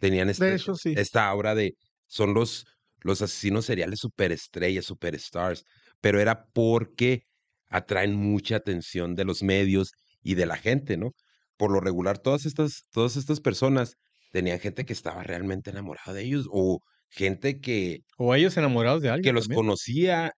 Tenían 0.00 0.28
este, 0.28 0.54
hecho, 0.54 0.74
sí. 0.74 0.94
esta 0.96 1.26
aura 1.28 1.54
de, 1.54 1.74
son 2.06 2.34
los, 2.34 2.66
los 3.00 3.22
asesinos 3.22 3.64
seriales 3.64 4.00
superestrellas, 4.00 4.84
superstars, 4.84 5.64
pero 6.00 6.20
era 6.20 6.44
porque 6.52 7.24
atraen 7.68 8.14
mucha 8.14 8.56
atención 8.56 9.14
de 9.14 9.24
los 9.24 9.42
medios 9.42 9.92
y 10.22 10.34
de 10.34 10.44
la 10.44 10.56
gente, 10.56 10.98
¿no? 10.98 11.12
Por 11.56 11.72
lo 11.72 11.80
regular, 11.80 12.18
todas 12.18 12.44
estas, 12.44 12.84
todas 12.90 13.16
estas 13.16 13.40
personas 13.40 13.96
tenían 14.30 14.60
gente 14.60 14.84
que 14.84 14.92
estaba 14.92 15.22
realmente 15.22 15.70
enamorada 15.70 16.12
de 16.12 16.22
ellos 16.22 16.46
o 16.50 16.80
gente 17.10 17.60
que, 17.60 18.00
O 18.16 18.34
ellos 18.34 18.56
enamorados 18.56 19.02
de 19.02 19.10
alguien. 19.10 19.22
que 19.24 19.32
los 19.32 19.44
también. 19.44 19.56
conocía, 19.66 20.32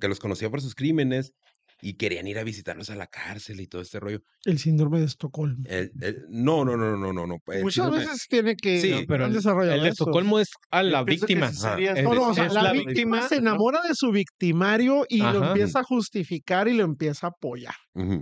que 0.00 0.08
los 0.08 0.18
conocía 0.20 0.50
por 0.50 0.60
sus 0.60 0.74
crímenes 0.74 1.32
y 1.80 1.94
querían 1.94 2.26
ir 2.26 2.36
a 2.40 2.42
visitarlos 2.42 2.90
a 2.90 2.96
la 2.96 3.06
cárcel 3.06 3.60
y 3.60 3.68
todo 3.68 3.80
este 3.82 4.00
rollo. 4.00 4.18
El 4.44 4.58
síndrome 4.58 4.98
de 4.98 5.04
Estocolmo. 5.06 5.62
El- 5.64 5.92
el- 6.00 6.24
no, 6.28 6.64
no, 6.64 6.76
no, 6.76 6.96
no, 6.96 7.12
no, 7.12 7.24
no. 7.26 7.36
Muchas 7.62 7.86
síndrome- 7.86 7.98
veces 8.00 8.26
tiene 8.28 8.56
que 8.56 8.80
Sí, 8.80 8.90
No, 8.90 8.98
pero 9.06 9.26
el, 9.26 9.32
de. 9.32 9.88
Estocolmo 9.88 10.40
es 10.40 10.48
a 10.72 10.82
la 10.82 11.04
víctima. 11.04 11.50
sí 11.52 11.58
sería- 11.58 11.92
Es 11.92 12.02
No, 12.02 12.14
no, 12.14 12.24
o 12.24 12.28
de- 12.30 12.34
sea, 12.34 12.46
es 12.46 12.52
la, 12.52 12.62
la 12.64 12.72
víctima, 12.72 12.90
víctima, 13.18 13.28
se 13.28 13.36
enamora 13.36 13.80
de 13.88 13.94
su 13.94 14.10
victimario 14.10 15.06
y 15.08 15.18
lo 15.18 15.46
empieza 15.50 15.78
a 15.80 15.84
justificar 15.84 16.66
y 16.66 16.74
lo 16.74 16.82
empieza 16.82 17.28
a 17.28 17.30
apoyar. 17.30 17.74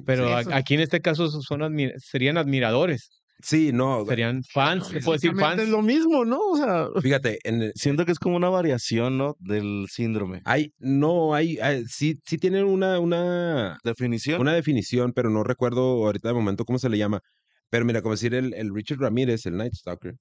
Pero 0.05 0.27
Sí, 0.27 0.33
a- 0.35 0.41
eso- 0.43 0.51
aquí 0.55 0.75
en 0.75 0.81
este 0.81 1.01
caso 1.01 1.29
son 1.31 1.61
admi- 1.61 1.95
serían 1.99 2.37
admiradores, 2.37 3.09
Sí, 3.43 3.71
no. 3.73 4.05
serían 4.07 4.43
fans, 4.45 4.87
se 4.89 5.01
puede 5.01 5.17
decir 5.19 5.35
fans. 5.37 5.61
Es 5.63 5.69
lo 5.69 5.83
mismo, 5.83 6.25
¿no? 6.25 6.39
O 6.41 6.57
sea, 6.57 6.89
Fíjate, 7.03 7.39
en 7.45 7.63
el- 7.63 7.73
Siento 7.75 8.07
que 8.07 8.13
es 8.13 8.19
como 8.19 8.37
una 8.37 8.49
variación, 8.49 9.19
¿no? 9.19 9.37
Del 9.39 9.87
síndrome. 9.91 10.41
hay, 10.47 10.73
no, 10.79 11.35
hay, 11.35 11.59
hay- 11.59 11.85
sí, 11.87 12.19
sí 12.25 12.39
tienen 12.39 12.65
una, 12.65 12.99
una, 12.99 13.79
Definición. 13.85 14.41
una 14.41 14.55
definición, 14.55 15.13
pero 15.13 15.29
no 15.31 15.45
recuerdo 15.45 15.81
ahorita 16.07 16.29
de 16.29 16.35
momento 16.35 16.65
cómo 16.65 16.79
se 16.79 16.89
le 16.89 16.97
llama. 16.99 17.21
Pero 17.69 17.85
mira, 17.85 18.01
como 18.01 18.15
decir 18.15 18.33
el, 18.35 18.55
el 18.55 18.75
Richard 18.75 18.99
Ramírez, 19.01 19.45
el 19.47 19.57
Night 19.57 19.75
Stalker, 19.75 20.15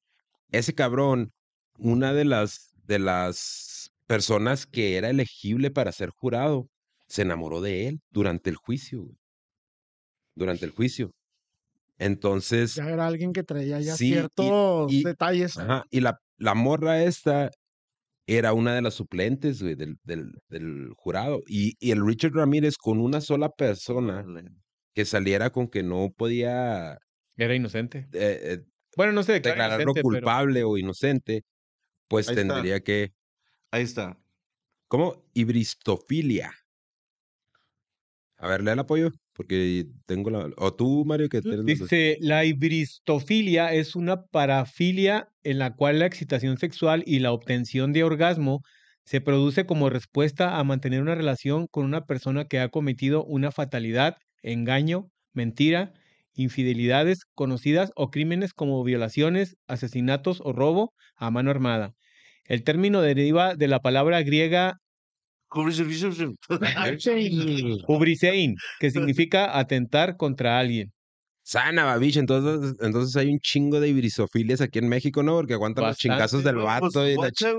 ese 0.51 0.73
cabrón, 0.73 1.31
una 1.77 2.13
de 2.13 2.25
las, 2.25 2.71
de 2.83 2.99
las 2.99 3.91
personas 4.07 4.65
que 4.65 4.97
era 4.97 5.09
elegible 5.09 5.71
para 5.71 5.91
ser 5.91 6.09
jurado, 6.09 6.67
se 7.07 7.21
enamoró 7.21 7.61
de 7.61 7.87
él 7.87 7.99
durante 8.09 8.49
el 8.49 8.55
juicio, 8.57 9.03
güey. 9.03 9.17
Durante 10.35 10.65
el 10.65 10.71
juicio. 10.71 11.11
Entonces, 11.97 12.75
Ya 12.75 12.89
era 12.89 13.07
alguien 13.07 13.31
que 13.33 13.43
traía 13.43 13.79
ya 13.79 13.95
Sí, 13.95 14.09
ciertos 14.09 14.91
y- 14.91 15.03
detalles. 15.03 15.57
ajá, 15.57 15.85
y 15.89 16.01
la, 16.01 16.19
la 16.37 16.53
morra 16.53 17.03
esta 17.03 17.51
era 18.27 18.53
una 18.53 18.73
de 18.75 18.81
las 18.81 18.95
suplentes, 18.95 19.61
güey, 19.61 19.75
del, 19.75 19.97
del, 20.03 20.31
del 20.49 20.89
jurado. 20.97 21.41
Y, 21.47 21.75
y 21.79 21.91
el 21.91 22.05
Richard 22.05 22.33
Ramírez 22.33 22.75
con 22.77 22.99
una 22.99 23.21
sola 23.21 23.49
persona 23.49 24.25
que 24.93 25.05
saliera 25.05 25.51
con 25.51 25.67
que 25.69 25.83
no 25.83 26.09
podía 26.15 26.97
Era 27.37 27.55
inocente. 27.55 28.07
eh, 28.13 28.39
eh, 28.43 28.59
Bueno, 28.97 29.11
no 29.13 29.23
declara 29.23 29.39
declararlo 29.55 29.83
inocente, 29.83 30.01
pero- 30.01 30.09
culpable 30.09 30.63
o 30.63 30.77
inocente, 30.77 31.43
pues 32.07 32.27
Ahí 32.29 32.35
está. 32.35 32.53
tendría 32.53 32.79
que, 32.81 33.13
Ahí 33.71 33.83
está. 33.83 34.17
¿cómo? 34.87 35.23
Ibristofilia. 35.33 36.51
A 38.37 38.47
ver, 38.47 38.63
lea 38.63 38.73
el 38.73 38.79
apoyo, 38.79 39.11
porque 39.35 39.85
tengo 40.05 40.29
la... 40.29 40.49
O 40.57 40.73
tú, 40.73 41.03
Mario, 41.05 41.27
que 41.29 41.41
las- 41.43 41.65
Dice, 41.65 42.17
la 42.21 42.45
ibristofilia 42.45 43.73
es 43.73 43.95
una 43.95 44.23
parafilia 44.23 45.27
en 45.43 45.59
la 45.59 45.75
cual 45.75 45.99
la 45.99 46.05
excitación 46.05 46.57
sexual 46.57 47.03
y 47.05 47.19
la 47.19 47.31
obtención 47.31 47.91
de 47.93 48.03
orgasmo 48.03 48.61
se 49.05 49.21
produce 49.21 49.65
como 49.65 49.89
respuesta 49.89 50.57
a 50.57 50.63
mantener 50.63 51.01
una 51.01 51.15
relación 51.15 51.67
con 51.69 51.85
una 51.85 52.05
persona 52.05 52.45
que 52.45 52.59
ha 52.59 52.69
cometido 52.69 53.23
una 53.25 53.51
fatalidad, 53.51 54.15
engaño, 54.41 55.09
mentira, 55.33 55.93
infidelidades 56.33 57.25
conocidas 57.33 57.91
o 57.95 58.09
crímenes 58.09 58.53
como 58.53 58.83
violaciones, 58.83 59.55
asesinatos 59.67 60.41
o 60.43 60.53
robo 60.53 60.93
a 61.15 61.29
mano 61.31 61.51
armada. 61.51 61.93
El 62.45 62.63
término 62.63 63.01
deriva 63.01 63.55
de 63.55 63.67
la 63.67 63.79
palabra 63.79 64.21
griega 64.23 64.77
ubrisein, 67.87 68.55
que 68.79 68.91
significa 68.91 69.57
atentar 69.57 70.17
contra 70.17 70.59
alguien. 70.59 70.91
Sana, 71.43 71.83
babiche, 71.83 72.19
entonces, 72.19 72.75
entonces 72.81 73.15
hay 73.15 73.29
un 73.29 73.39
chingo 73.39 73.79
de 73.79 73.89
ibrisofilias 73.89 74.61
aquí 74.61 74.79
en 74.79 74.89
México, 74.89 75.21
¿no? 75.21 75.35
Porque 75.35 75.53
aguantan 75.53 75.85
los 75.85 75.97
chingazos 75.97 76.43
del 76.43 76.55
Güey, 76.55 76.65
vato 76.65 76.89
pues, 76.91 77.09
y 77.09 77.11
la 77.11 77.15
guacha. 77.15 77.53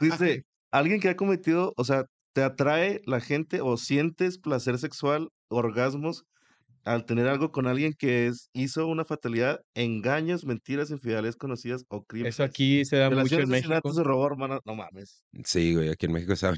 Dice, 0.00 0.42
alguien 0.70 1.00
que 1.00 1.08
ha 1.08 1.16
cometido, 1.16 1.72
o 1.78 1.84
sea, 1.84 2.04
te 2.34 2.42
atrae 2.42 3.00
la 3.06 3.20
gente 3.20 3.62
o 3.62 3.78
sientes 3.78 4.38
placer 4.38 4.78
sexual, 4.78 5.30
orgasmos, 5.48 6.24
al 6.84 7.04
tener 7.04 7.28
algo 7.28 7.50
con 7.50 7.66
alguien 7.66 7.94
que 7.98 8.26
es, 8.26 8.50
hizo 8.52 8.86
una 8.86 9.04
fatalidad, 9.04 9.60
engaños, 9.74 10.44
mentiras, 10.44 10.90
infidelidades 10.90 11.36
conocidas 11.36 11.84
o 11.88 12.04
crímenes. 12.04 12.36
Eso 12.36 12.44
aquí 12.44 12.84
se 12.84 12.96
da 12.96 13.10
mucho 13.10 13.38
en 13.38 13.48
México. 13.48 13.72
asesinatos 13.72 13.96
de 13.96 14.04
robo, 14.04 14.26
hermano, 14.26 14.60
no 14.64 14.74
mames. 14.74 15.22
Sí, 15.44 15.74
güey, 15.74 15.88
aquí 15.88 16.06
en 16.06 16.12
México 16.12 16.32
está 16.32 16.52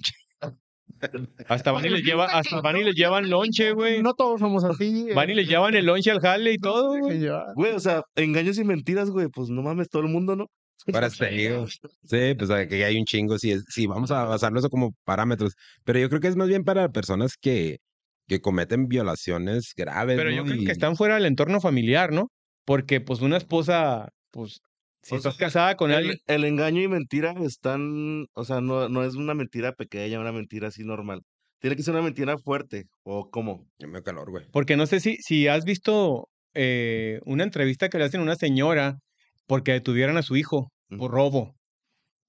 Hasta 1.48 1.72
van 1.72 1.84
y 1.86 1.88
les 1.90 2.02
lleva, 2.02 2.26
hasta 2.26 2.60
van 2.60 2.76
y 2.76 2.84
les 2.84 2.94
llevan 2.94 3.28
lonche, 3.30 3.72
güey. 3.72 4.02
No 4.02 4.14
todos 4.14 4.40
somos 4.40 4.64
así. 4.64 5.08
Van 5.14 5.30
y 5.30 5.34
les 5.34 5.48
llevan 5.48 5.74
el 5.74 5.86
lonche 5.86 6.10
al 6.10 6.20
jale 6.20 6.52
y 6.52 6.58
todo, 6.58 6.94
que 6.94 7.00
güey. 7.00 7.26
Güey, 7.54 7.72
o 7.72 7.80
sea, 7.80 8.02
engaños 8.16 8.58
y 8.58 8.64
mentiras, 8.64 9.10
güey, 9.10 9.28
pues 9.28 9.48
no 9.50 9.62
mames, 9.62 9.88
todo 9.88 10.02
el 10.02 10.08
mundo, 10.08 10.36
¿no? 10.36 10.46
Para 10.92 11.10
te 11.10 11.28
digo. 11.28 11.66
Sí, 11.66 12.34
pues 12.38 12.50
aquí 12.50 12.82
hay 12.82 12.96
un 12.96 13.04
chingo, 13.04 13.38
sí, 13.38 13.54
sí, 13.68 13.86
vamos 13.86 14.10
a 14.10 14.24
basarlo 14.24 14.58
eso 14.60 14.70
como 14.70 14.94
parámetros. 15.04 15.52
Pero 15.84 15.98
yo 15.98 16.08
creo 16.08 16.20
que 16.20 16.28
es 16.28 16.36
más 16.36 16.48
bien 16.48 16.64
para 16.64 16.88
personas 16.88 17.34
que, 17.38 17.78
que 18.26 18.40
cometen 18.40 18.86
violaciones 18.86 19.72
graves, 19.76 20.16
Pero 20.16 20.30
yo 20.30 20.44
creo 20.44 20.56
Y- 20.56 20.64
que 20.64 20.72
están 20.72 20.96
fuera 20.96 21.16
del 21.16 21.26
entorno 21.26 21.60
familiar, 21.60 22.12
¿no? 22.12 22.28
Porque, 22.64 23.00
pues, 23.00 23.20
una 23.20 23.36
esposa, 23.36 24.08
pues, 24.30 24.60
si 25.02 25.14
O 25.14 25.18
estás 25.18 25.36
sea, 25.36 25.46
casada 25.46 25.76
con 25.76 25.90
alguien, 25.92 26.18
El, 26.26 26.36
el 26.36 26.44
engaño 26.44 26.82
y 26.82 26.88
mentira 26.88 27.34
están, 27.44 28.26
o 28.34 28.44
sea, 28.44 28.60
no, 28.60 28.88
no 28.88 29.04
es 29.04 29.14
una 29.14 29.34
mentira 29.34 29.72
pequeña, 29.72 30.20
una 30.20 30.32
mentira 30.32 30.68
así 30.68 30.84
normal. 30.84 31.22
Tiene 31.60 31.76
que 31.76 31.82
ser 31.82 31.94
una 31.94 32.02
mentira 32.02 32.38
fuerte, 32.38 32.84
o 33.02 33.30
cómo. 33.30 33.66
Me 33.78 34.02
calor, 34.02 34.30
güey. 34.30 34.46
porque 34.52 34.76
no 34.76 34.86
sé 34.86 35.00
si, 35.00 35.16
si 35.16 35.46
has 35.48 35.64
visto 35.64 36.28
eh, 36.54 37.20
una 37.24 37.44
entrevista 37.44 37.88
que 37.88 37.98
le 37.98 38.04
hacen 38.04 38.20
a 38.20 38.24
una 38.24 38.36
señora 38.36 38.98
porque 39.46 39.72
detuvieron 39.72 40.16
a 40.16 40.22
su 40.22 40.36
hijo 40.36 40.72
por 40.98 41.10
robo. 41.10 41.54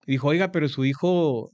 Dijo, 0.05 0.27
oiga, 0.29 0.51
pero 0.51 0.67
su 0.67 0.85
hijo 0.85 1.51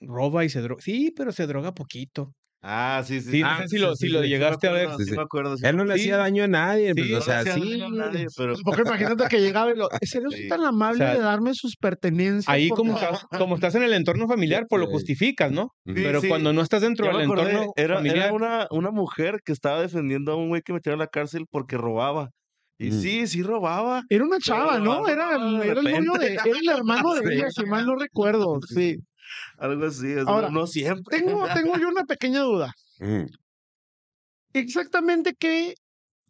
roba 0.00 0.44
y 0.44 0.48
se 0.48 0.60
droga. 0.60 0.82
Sí, 0.82 1.12
pero 1.16 1.32
se 1.32 1.46
droga 1.46 1.72
poquito. 1.74 2.32
Ah, 2.62 3.02
sí, 3.06 3.22
sí. 3.22 3.30
Sí, 3.30 3.40
no 3.40 3.48
Ah, 3.48 3.58
sé 3.62 3.68
si 3.68 3.78
lo- 3.78 3.96
si 3.96 4.08
lo 4.08 4.18
sí, 4.20 4.24
sí 4.26 4.28
me 4.28 4.28
llegaste 4.28 4.68
a 4.68 4.72
ver. 4.72 4.88
Sí, 4.98 5.10
me 5.12 5.22
acuerdo. 5.22 5.56
sí 5.56 5.64
Él 5.66 5.76
no 5.78 5.84
le 5.86 5.94
Sí. 5.94 6.00
hacía 6.02 6.18
daño 6.18 6.44
a 6.44 6.46
nadie, 6.48 6.92
pues, 6.94 7.06
Sí, 7.06 7.12
o 7.14 7.16
No 7.16 7.22
sea, 7.22 7.38
hacía 7.38 7.54
sí. 7.54 7.82
nadie, 7.90 8.26
pero 8.36 8.54
Porque 8.64 8.82
imagínate 8.82 9.24
que 9.30 9.40
llegaba 9.40 9.70
y 9.72 9.76
lo. 9.76 9.88
¿En 9.90 10.06
serio 10.06 10.30
soy 10.30 10.42
Sí. 10.42 10.48
tan 10.48 10.62
amable 10.64 11.02
O 11.04 11.06
sea, 11.06 11.14
de 11.14 11.20
darme 11.20 11.54
sus 11.54 11.76
pertenencias? 11.76 12.48
Ahí 12.52 12.68
Porque- 12.68 12.80
como 12.82 12.98
estás, 12.98 13.24
como 13.38 13.54
estás 13.54 13.74
en 13.76 13.82
el 13.84 13.94
entorno 13.94 14.28
familiar, 14.28 14.66
pues 14.68 14.78
lo 14.80 14.88
justificas, 14.88 15.50
¿no? 15.50 15.70
Pero 15.86 16.20
sí. 16.20 16.28
cuando 16.28 16.52
no 16.52 16.60
estás 16.60 16.82
dentro 16.82 17.06
del 17.06 17.22
acordé, 17.22 17.50
entorno 17.52 17.72
era, 17.76 17.94
familiar, 17.96 18.16
era 18.26 18.32
una, 18.34 18.66
una 18.70 18.90
mujer 18.90 19.38
que 19.42 19.52
estaba 19.52 19.80
defendiendo 19.80 20.32
a 20.32 20.36
un 20.36 20.48
güey 20.50 20.60
que 20.62 20.74
metieron 20.74 21.00
a 21.00 21.04
la 21.04 21.08
cárcel 21.08 21.46
porque 21.50 21.78
robaba. 21.78 22.28
Y 22.78 22.90
Mm. 22.90 23.00
sí, 23.00 23.26
sí 23.26 23.42
robaba. 23.42 24.02
Era 24.08 24.24
una 24.24 24.38
chava, 24.38 24.78
¿no? 24.78 25.00
no, 25.00 25.08
Era, 25.08 25.36
no, 25.38 25.62
era 25.62 25.80
el 25.80 25.84
novio 26.04 26.12
de. 26.18 26.32
Era 26.34 26.44
el 26.44 26.68
hermano 26.68 27.12
de 27.14 27.20
ella, 27.44 27.50
si 27.50 27.64
mal 27.66 27.84
no 27.86 27.94
recuerdo. 27.96 28.58
Sí. 28.66 28.96
Algo 29.58 29.86
así, 29.86 30.10
es, 30.12 30.24
no- 30.24 30.30
Ahora, 30.30 30.50
no 30.50 30.66
siempre. 30.66 31.18
Tengo, 31.18 31.46
tengo 31.54 31.78
yo 31.78 31.88
una 31.88 32.04
pequeña 32.04 32.40
duda. 32.40 32.72
Mm. 32.98 33.26
Exactamente 34.52 35.34
qué. 35.38 35.74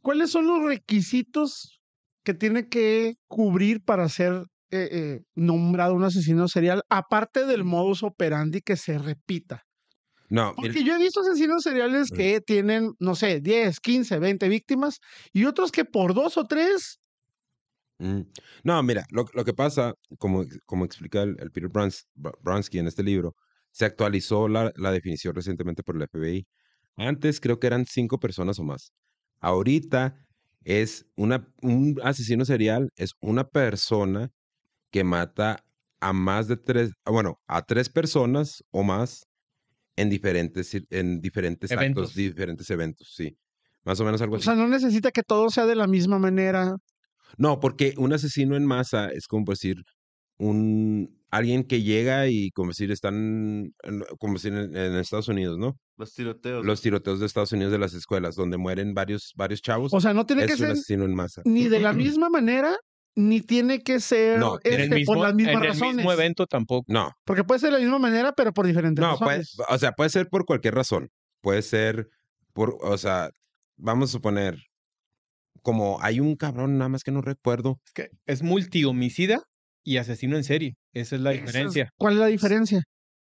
¿Cuáles 0.03 0.31
son 0.31 0.47
los 0.47 0.63
requisitos 0.63 1.81
que 2.25 2.35
tiene 2.35 2.69
que 2.69 3.15
cubrir 3.29 3.83
para 3.83 4.09
ser 4.09 4.45
eh, 4.71 4.89
eh, 4.93 5.21
nombrado 5.35 5.95
un 5.95 6.05
asesino 6.05 6.49
serial, 6.49 6.83
aparte 6.89 7.45
del 7.45 7.65
modus 7.65 8.03
operandi 8.03 8.61
que 8.61 8.77
se 8.77 8.99
repita? 8.99 9.63
No, 10.29 10.55
Porque 10.55 10.85
yo 10.85 10.95
he 10.95 10.99
visto 10.99 11.21
asesinos 11.23 11.63
seriales 11.65 12.07
Sí. 12.09 12.15
que 12.17 12.41
tienen, 12.41 12.93
no 13.01 13.17
sé, 13.17 13.41
10, 13.41 13.81
15, 13.81 14.19
20 14.21 14.49
víctimas 14.49 15.01
y 15.33 15.45
otros 15.45 15.73
que 15.73 15.85
por 15.85 16.15
dos 16.15 16.37
o 16.39 16.45
tres. 16.47 17.00
Mm. 18.01 18.23
No, 18.65 18.83
mira, 18.83 19.05
lo, 19.11 19.27
lo 19.35 19.45
que 19.45 19.53
pasa, 19.53 19.95
como, 20.19 20.45
como 20.65 20.85
explica 20.87 21.23
el, 21.23 21.37
el 21.39 21.51
Peter 21.51 21.69
Brans- 21.71 22.07
Br- 22.17 22.37
Bransky 22.43 22.79
en 22.79 22.87
este 22.87 23.03
libro, 23.03 23.35
se 23.71 23.85
actualizó 23.85 24.49
la, 24.49 24.73
la 24.77 24.91
definición 24.91 25.35
recientemente 25.35 25.83
por 25.83 25.97
el 25.97 26.03
FBI. 26.03 26.47
Antes 26.97 27.41
creo 27.41 27.61
que 27.61 27.67
eran 27.67 27.85
cinco 27.87 28.19
personas 28.19 28.59
o 28.59 28.65
más. 28.65 28.93
Ahorita 29.41 30.17
es 30.65 31.07
una, 31.17 31.47
un 31.63 32.01
asesino 32.03 32.45
serial, 32.45 32.91
es 32.97 33.13
una 33.21 33.45
persona 33.49 34.31
que 34.91 35.05
mata 35.05 35.63
a 36.01 36.13
más 36.13 36.49
de 36.49 36.57
tres, 36.57 36.93
ah, 37.05 37.11
bueno, 37.11 37.39
a 37.47 37.63
tres 37.63 37.89
personas 37.91 38.65
o 38.71 38.83
más 38.83 39.27
en 39.97 40.09
diferentes, 40.09 40.73
cir- 40.75 40.87
en 40.91 41.21
diferentes 41.21 41.71
Eventos. 41.71 42.05
actos, 42.09 42.15
diferentes 42.17 42.71
eventos, 42.71 43.13
sí. 43.15 43.37
Más 43.85 44.01
o 44.01 44.05
menos 44.05 44.21
algo 44.23 44.35
O 44.37 44.39
así. 44.39 44.45
sea, 44.47 44.55
no 44.55 44.69
necesita 44.69 45.11
que 45.11 45.23
todo 45.23 45.51
sea 45.51 45.67
de 45.67 45.75
la 45.77 45.87
misma 45.87 46.19
manera. 46.19 46.77
No, 47.39 47.61
porque 47.61 47.95
un 47.97 48.13
asesino 48.13 48.57
en 48.57 48.65
masa 48.67 49.09
es 49.11 49.27
como 49.27 49.45
decir 49.51 49.83
un 50.39 51.19
alguien 51.31 51.63
que 51.65 51.83
llega 51.83 52.27
y 52.27 52.51
como 52.51 52.71
decir 52.71 52.91
están 52.91 53.73
en- 53.85 54.05
como 54.19 54.35
decir 54.35 54.53
en, 54.53 54.77
en 54.77 54.97
Estados 54.97 55.29
Unidos, 55.29 55.59
¿no? 55.59 55.77
Los 55.97 56.13
tiroteos. 56.15 56.65
Los 56.67 56.81
tiroteos 56.81 57.21
de 57.21 57.27
Estados 57.27 57.53
Unidos 57.53 57.71
de 57.73 57.79
las 57.79 57.95
escuelas 57.95 58.35
donde 58.35 58.57
mueren 58.57 58.95
varios 58.95 59.33
varios 59.37 59.63
chavos. 59.63 59.93
O 59.95 60.01
sea, 60.01 60.13
no 60.13 60.27
tiene 60.27 60.43
es 60.43 60.49
que 60.49 60.53
un 60.55 60.59
ser 60.59 60.71
asesino 60.71 61.05
en 61.05 61.15
masa. 61.15 61.43
ni 61.45 61.69
de 61.69 61.79
la 61.79 61.93
misma 61.93 62.31
manera, 62.31 62.75
ni 63.15 63.41
tiene 63.43 63.83
que 63.83 64.01
ser 64.01 64.39
No, 64.39 64.59
en 64.65 64.73
el 64.75 64.81
este, 64.83 64.95
mismo, 64.97 65.15
por 65.15 65.23
las 65.23 65.35
mismas 65.35 65.55
en 65.57 65.61
el 65.63 65.69
razones. 65.69 65.97
mismo 65.97 66.13
evento 66.13 66.47
tampoco. 66.47 66.85
No, 66.89 67.13
Porque 67.25 67.45
puede 67.45 67.61
ser 67.61 67.71
de 67.71 67.79
la 67.79 67.83
misma 67.85 67.99
manera, 67.99 68.33
pero 68.33 68.53
por 68.53 68.67
diferentes 68.67 69.03
no, 69.03 69.17
puede, 69.19 69.39
razones. 69.39 69.57
o 69.69 69.79
sea, 69.79 69.93
puede 69.93 70.11
ser 70.11 70.29
por 70.29 70.45
cualquier 70.47 70.75
razón. 70.75 71.11
Puede 71.43 71.63
ser 71.63 72.09
por, 72.55 72.77
o 72.81 72.99
sea, 72.99 73.31
vamos 73.77 74.11
a 74.11 74.13
suponer 74.13 74.59
como 75.63 75.99
hay 76.03 76.21
un 76.21 76.37
cabrón 76.37 76.79
nada 76.79 76.89
más 76.89 77.03
que 77.05 77.11
no 77.13 77.21
recuerdo. 77.23 77.81
Es 77.87 77.93
que 77.93 78.09
es 78.27 78.43
multihomicida 78.43 79.43
y 79.85 79.97
asesino 79.99 80.37
en 80.37 80.45
serie. 80.45 80.75
Esa 80.93 81.17
es 81.17 81.23
la 81.23 81.33
es- 81.33 81.41
diferencia. 81.41 81.91
¿Cuál 81.97 82.15
es 82.15 82.21
la 82.21 82.27
diferencia? 82.27 82.83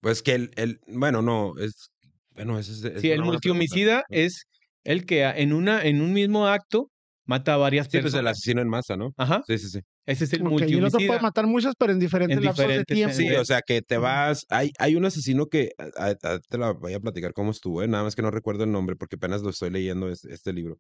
Pues 0.01 0.21
que 0.21 0.34
el, 0.36 0.51
el 0.55 0.79
bueno, 0.88 1.21
no, 1.21 1.58
es 1.58 1.89
bueno, 2.36 2.58
ese 2.58 2.71
es, 2.71 2.84
es 2.86 3.01
Sí, 3.01 3.12
el 3.12 3.21
multihomicida 3.23 4.03
es 4.10 4.43
el 4.86 5.05
que 5.05 5.23
en 5.23 5.51
una 5.53 5.84
en 5.84 6.01
un 6.01 6.13
mismo 6.13 6.47
acto 6.47 6.89
mata 7.25 7.55
a 7.55 7.58
varias 7.58 7.88
Sí, 7.88 7.91
pues 7.99 8.05
el 8.05 8.12
personas. 8.12 8.32
asesino 8.38 8.62
en 8.62 8.69
masa, 8.69 8.95
¿no? 8.95 9.12
Ajá, 9.17 9.43
Sí, 9.45 9.58
sí, 9.58 9.67
sí. 9.69 9.79
ese 10.08 10.23
es 10.23 10.34
el 10.34 10.41
Ok, 10.41 10.45
y 10.45 10.45
el 10.47 10.51
otro 10.53 10.60
multihomicida. 10.62 11.08
puede 11.08 11.19
matar 11.21 11.47
muchas, 11.47 11.73
pero 11.77 11.91
en 11.91 11.99
diferentes 11.99 12.38
En 12.38 12.43
lapsos 12.45 12.65
diferentes 12.65 12.88
de 12.88 12.95
tiempo. 12.95 13.15
Sí, 13.15 13.36
o 13.36 13.45
sea, 13.45 13.62
que 13.62 13.82
te 13.82 13.97
vas. 13.97 14.45
Hay, 14.49 14.71
hay 14.79 14.95
un 14.95 15.03
asesino 15.05 15.47
que. 15.47 15.71
a- 15.77 16.05
a- 16.08 16.34
a- 16.34 16.39
te 16.39 16.58
la 16.58 16.71
voy 16.71 16.93
a 16.93 16.99
platicar 17.01 17.34
cómo 17.34 17.51
estuvo, 17.51 17.84
¿eh? 17.84 17.88
Nada 17.88 18.03
más 18.05 18.15
que 18.15 18.21
no 18.21 18.32
recuerdo 18.32 18.63
el 18.63 18.71
nombre 18.71 18.95
porque 18.95 19.17
apenas 19.17 19.41
lo 19.41 19.49
estoy 19.49 19.69
leyendo 19.69 20.10
es- 20.10 20.23
este, 20.25 20.53
libro. 20.53 20.77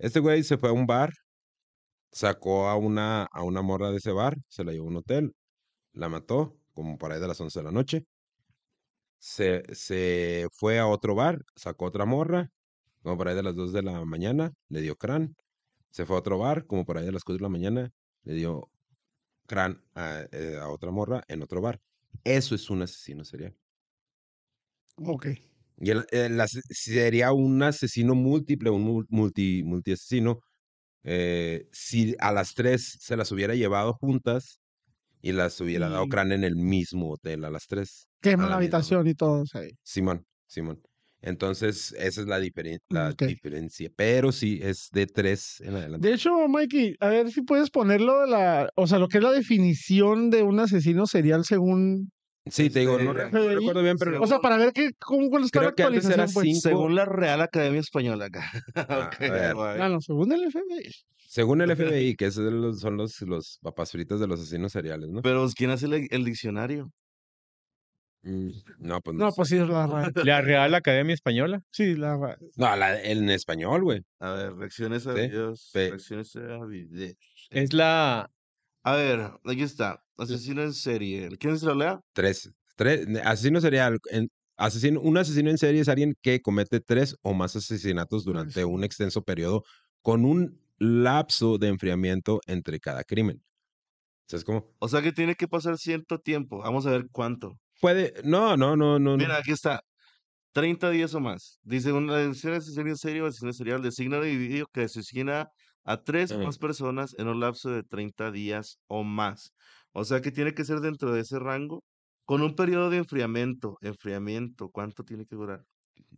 Este 0.00 0.18
güey 0.18 0.42
se 0.42 0.56
fue 0.56 0.70
a 0.70 0.72
un 0.72 0.86
bar, 0.86 1.12
sacó 2.12 2.68
a 2.68 2.76
una, 2.76 3.24
a 3.24 3.42
una 3.42 3.62
morra 3.62 3.90
de 3.90 3.98
ese 3.98 4.12
bar, 4.12 4.36
se 4.48 4.64
la 4.64 4.72
llevó 4.72 4.86
a 4.86 4.88
un 4.90 4.96
hotel, 4.96 5.34
la 5.92 6.08
mató, 6.08 6.58
como 6.74 6.98
por 6.98 7.12
ahí 7.12 7.20
de 7.20 7.28
las 7.28 7.40
11 7.40 7.60
de 7.60 7.64
la 7.64 7.72
noche. 7.72 8.06
Se, 9.18 9.62
se 9.74 10.46
fue 10.52 10.78
a 10.78 10.86
otro 10.86 11.14
bar, 11.14 11.38
sacó 11.54 11.84
otra 11.86 12.06
morra, 12.06 12.48
como 13.02 13.18
por 13.18 13.28
ahí 13.28 13.34
de 13.34 13.42
las 13.42 13.54
2 13.54 13.72
de 13.72 13.82
la 13.82 14.04
mañana, 14.06 14.52
le 14.68 14.80
dio 14.80 14.96
crán. 14.96 15.36
Se 15.90 16.06
fue 16.06 16.16
a 16.16 16.20
otro 16.20 16.38
bar, 16.38 16.66
como 16.66 16.86
por 16.86 16.96
ahí 16.96 17.04
de 17.04 17.12
las 17.12 17.24
4 17.24 17.38
de 17.38 17.42
la 17.42 17.50
mañana, 17.50 17.90
le 18.22 18.34
dio 18.34 18.70
crán 19.46 19.84
a, 19.94 20.24
eh, 20.32 20.58
a 20.60 20.68
otra 20.70 20.90
morra 20.90 21.22
en 21.28 21.42
otro 21.42 21.60
bar. 21.60 21.80
Eso 22.24 22.54
es 22.54 22.70
un 22.70 22.82
asesino 22.82 23.24
serial. 23.24 23.54
Ok. 24.96 25.26
Y 25.80 25.90
el, 25.90 26.04
el 26.10 26.40
ase- 26.40 26.60
sería 26.70 27.32
un 27.32 27.62
asesino 27.62 28.14
múltiple, 28.14 28.70
un 28.70 28.84
mul- 28.86 29.06
multi, 29.08 29.62
multiasesino, 29.64 30.40
eh, 31.04 31.66
si 31.72 32.14
a 32.18 32.32
las 32.32 32.54
tres 32.54 32.96
se 33.00 33.16
las 33.16 33.32
hubiera 33.32 33.54
llevado 33.54 33.94
juntas 33.94 34.60
y 35.22 35.32
las 35.32 35.60
hubiera 35.60 35.88
dado 35.88 36.06
cráneo 36.08 36.34
en 36.36 36.44
el 36.44 36.56
mismo 36.56 37.12
hotel 37.12 37.44
a 37.44 37.50
las 37.50 37.66
tres. 37.66 38.06
Quema 38.20 38.42
la 38.44 38.48
misma 38.48 38.56
habitación 38.56 39.06
y 39.08 39.14
todo. 39.14 39.46
sea, 39.46 39.62
Simón, 39.82 40.24
Simón. 40.46 40.80
Entonces, 41.22 41.92
esa 41.98 42.20
es 42.22 42.26
la, 42.26 42.40
diferen- 42.40 42.78
la 42.88 43.12
diferencia. 43.12 43.90
Pero 43.94 44.32
sí, 44.32 44.58
es 44.62 44.88
de 44.92 45.06
tres 45.06 45.60
en 45.60 45.74
adelante. 45.76 46.08
De 46.08 46.14
hecho, 46.14 46.48
Mikey, 46.48 46.96
a 47.00 47.08
ver 47.08 47.30
si 47.30 47.42
puedes 47.42 47.70
ponerlo 47.70 48.20
de 48.22 48.26
la, 48.28 48.70
o 48.74 48.86
sea, 48.86 48.98
lo 48.98 49.08
que 49.08 49.18
es 49.18 49.24
la 49.24 49.32
definición 49.32 50.30
de 50.30 50.42
un 50.42 50.60
asesino 50.60 51.06
serial 51.06 51.44
según, 51.44 52.10
Sí, 52.46 52.70
te 52.70 52.80
digo, 52.80 52.98
no, 52.98 53.12
este, 53.12 53.30
no 53.38 53.48
recuerdo 53.48 53.82
bien, 53.82 53.96
pero 53.98 54.20
o 54.22 54.26
sea, 54.26 54.38
para 54.38 54.56
ver 54.56 54.72
qué, 54.72 54.90
cómo 54.98 55.28
cuál 55.28 55.44
está 55.44 55.60
la 55.62 55.72
Creo 55.72 55.74
que 55.76 55.82
antes 55.82 56.04
era 56.10 56.24
actualización, 56.24 56.34
pues. 56.34 56.46
cinco. 56.62 56.68
Según 56.78 56.94
la 56.94 57.04
Real 57.04 57.40
Academia 57.42 57.80
Española 57.80 58.24
acá. 58.26 58.50
Ah, 58.76 59.10
Ok, 59.12 59.20
a 59.22 59.30
ver. 59.30 59.54
guay. 59.54 59.78
Ah, 59.80 59.88
no, 59.88 60.00
según 60.00 60.32
el 60.32 60.44
FBI. 60.50 60.90
según 61.28 61.60
el 61.60 61.70
FBI, 61.70 62.16
que 62.16 62.24
esos 62.26 62.44
son 62.44 62.60
los, 62.62 62.80
son 62.80 62.96
los, 62.96 63.20
los 63.22 63.58
papas 63.62 63.92
fritas 63.92 64.20
de 64.20 64.26
los 64.26 64.40
asesinos 64.40 64.72
seriales, 64.72 65.10
¿no? 65.10 65.20
Pero 65.22 65.46
¿quién 65.54 65.70
hace 65.70 65.86
el, 65.86 66.08
el 66.10 66.24
diccionario? 66.24 66.90
Mm, 68.22 68.50
No, 68.78 69.00
pues 69.00 69.16
No, 69.16 69.30
sé. 69.30 69.36
pues 69.36 69.48
sí, 69.48 69.56
es 69.58 69.68
la 69.68 69.86
RAE. 69.86 70.12
La 70.24 70.40
Real 70.40 70.74
Academia 70.74 71.14
Española. 71.14 71.62
Sí, 71.70 71.94
la 71.94 72.16
RAE. 72.16 72.36
No, 72.56 72.74
la- 72.76 73.00
en 73.02 73.30
español, 73.30 73.82
güey. 73.82 74.02
A 74.18 74.32
ver, 74.32 74.54
reacciones 74.54 75.06
a 75.06 75.14
Sí, 75.14 75.20
videos. 75.28 75.70
Reacciones 75.74 76.36
a 76.36 76.64
videos. 76.66 77.16
Es 77.50 77.72
la. 77.72 78.30
A 78.82 78.96
ver, 78.96 79.30
aquí 79.44 79.62
está. 79.62 80.02
Asesino 80.16 80.62
en 80.62 80.72
serie. 80.72 81.28
¿Quién 81.38 81.58
se 81.58 81.66
lo 81.66 81.74
lea? 81.74 82.00
Tres. 82.12 82.50
tres 82.76 83.06
asesino 83.24 83.60
serial. 83.60 83.98
En, 84.10 84.28
asesino, 84.56 85.00
un 85.00 85.18
asesino 85.18 85.50
en 85.50 85.58
serie 85.58 85.82
es 85.82 85.88
alguien 85.88 86.14
que 86.22 86.40
comete 86.40 86.80
tres 86.80 87.16
o 87.22 87.34
más 87.34 87.56
asesinatos 87.56 88.24
durante 88.24 88.64
un 88.64 88.84
extenso 88.84 89.22
periodo 89.22 89.64
con 90.02 90.24
un 90.24 90.60
lapso 90.78 91.58
de 91.58 91.68
enfriamiento 91.68 92.40
entre 92.46 92.80
cada 92.80 93.04
crimen. 93.04 93.42
¿Sabes 94.26 94.44
cómo? 94.44 94.72
O 94.78 94.88
sea 94.88 95.02
que 95.02 95.12
tiene 95.12 95.34
que 95.34 95.48
pasar 95.48 95.76
cierto 95.76 96.18
tiempo. 96.18 96.58
Vamos 96.58 96.86
a 96.86 96.90
ver 96.90 97.06
cuánto. 97.12 97.58
Puede. 97.80 98.14
No, 98.24 98.56
no, 98.56 98.76
no, 98.76 98.98
no. 98.98 99.10
no. 99.10 99.16
Mira, 99.16 99.38
aquí 99.38 99.52
está. 99.52 99.82
30 100.52 100.90
días 100.90 101.14
o 101.14 101.20
más. 101.20 101.58
Dice, 101.62 101.92
una 101.92 102.16
asesino 102.16 102.54
en 102.88 102.96
serie 102.96 103.22
o 103.22 103.26
asesino 103.26 103.52
serial 103.52 103.82
designa 103.82 104.20
de 104.20 104.32
individuo 104.32 104.66
que 104.72 104.82
asesina 104.82 105.48
a 105.84 106.02
tres 106.04 106.32
o 106.32 106.40
más 106.40 106.58
personas 106.58 107.14
en 107.18 107.28
un 107.28 107.40
lapso 107.40 107.70
de 107.70 107.82
30 107.82 108.30
días 108.32 108.78
o 108.88 109.04
más. 109.04 109.54
O 109.92 110.04
sea 110.04 110.20
que 110.22 110.30
tiene 110.32 110.54
que 110.54 110.64
ser 110.64 110.80
dentro 110.80 111.12
de 111.12 111.20
ese 111.22 111.38
rango 111.38 111.84
con 112.24 112.42
un 112.42 112.54
periodo 112.56 112.90
de 112.90 112.98
enfriamiento. 112.98 113.76
Enfriamiento, 113.82 114.70
¿cuánto 114.70 115.04
tiene 115.04 115.26
que 115.26 115.36
durar? 115.36 115.64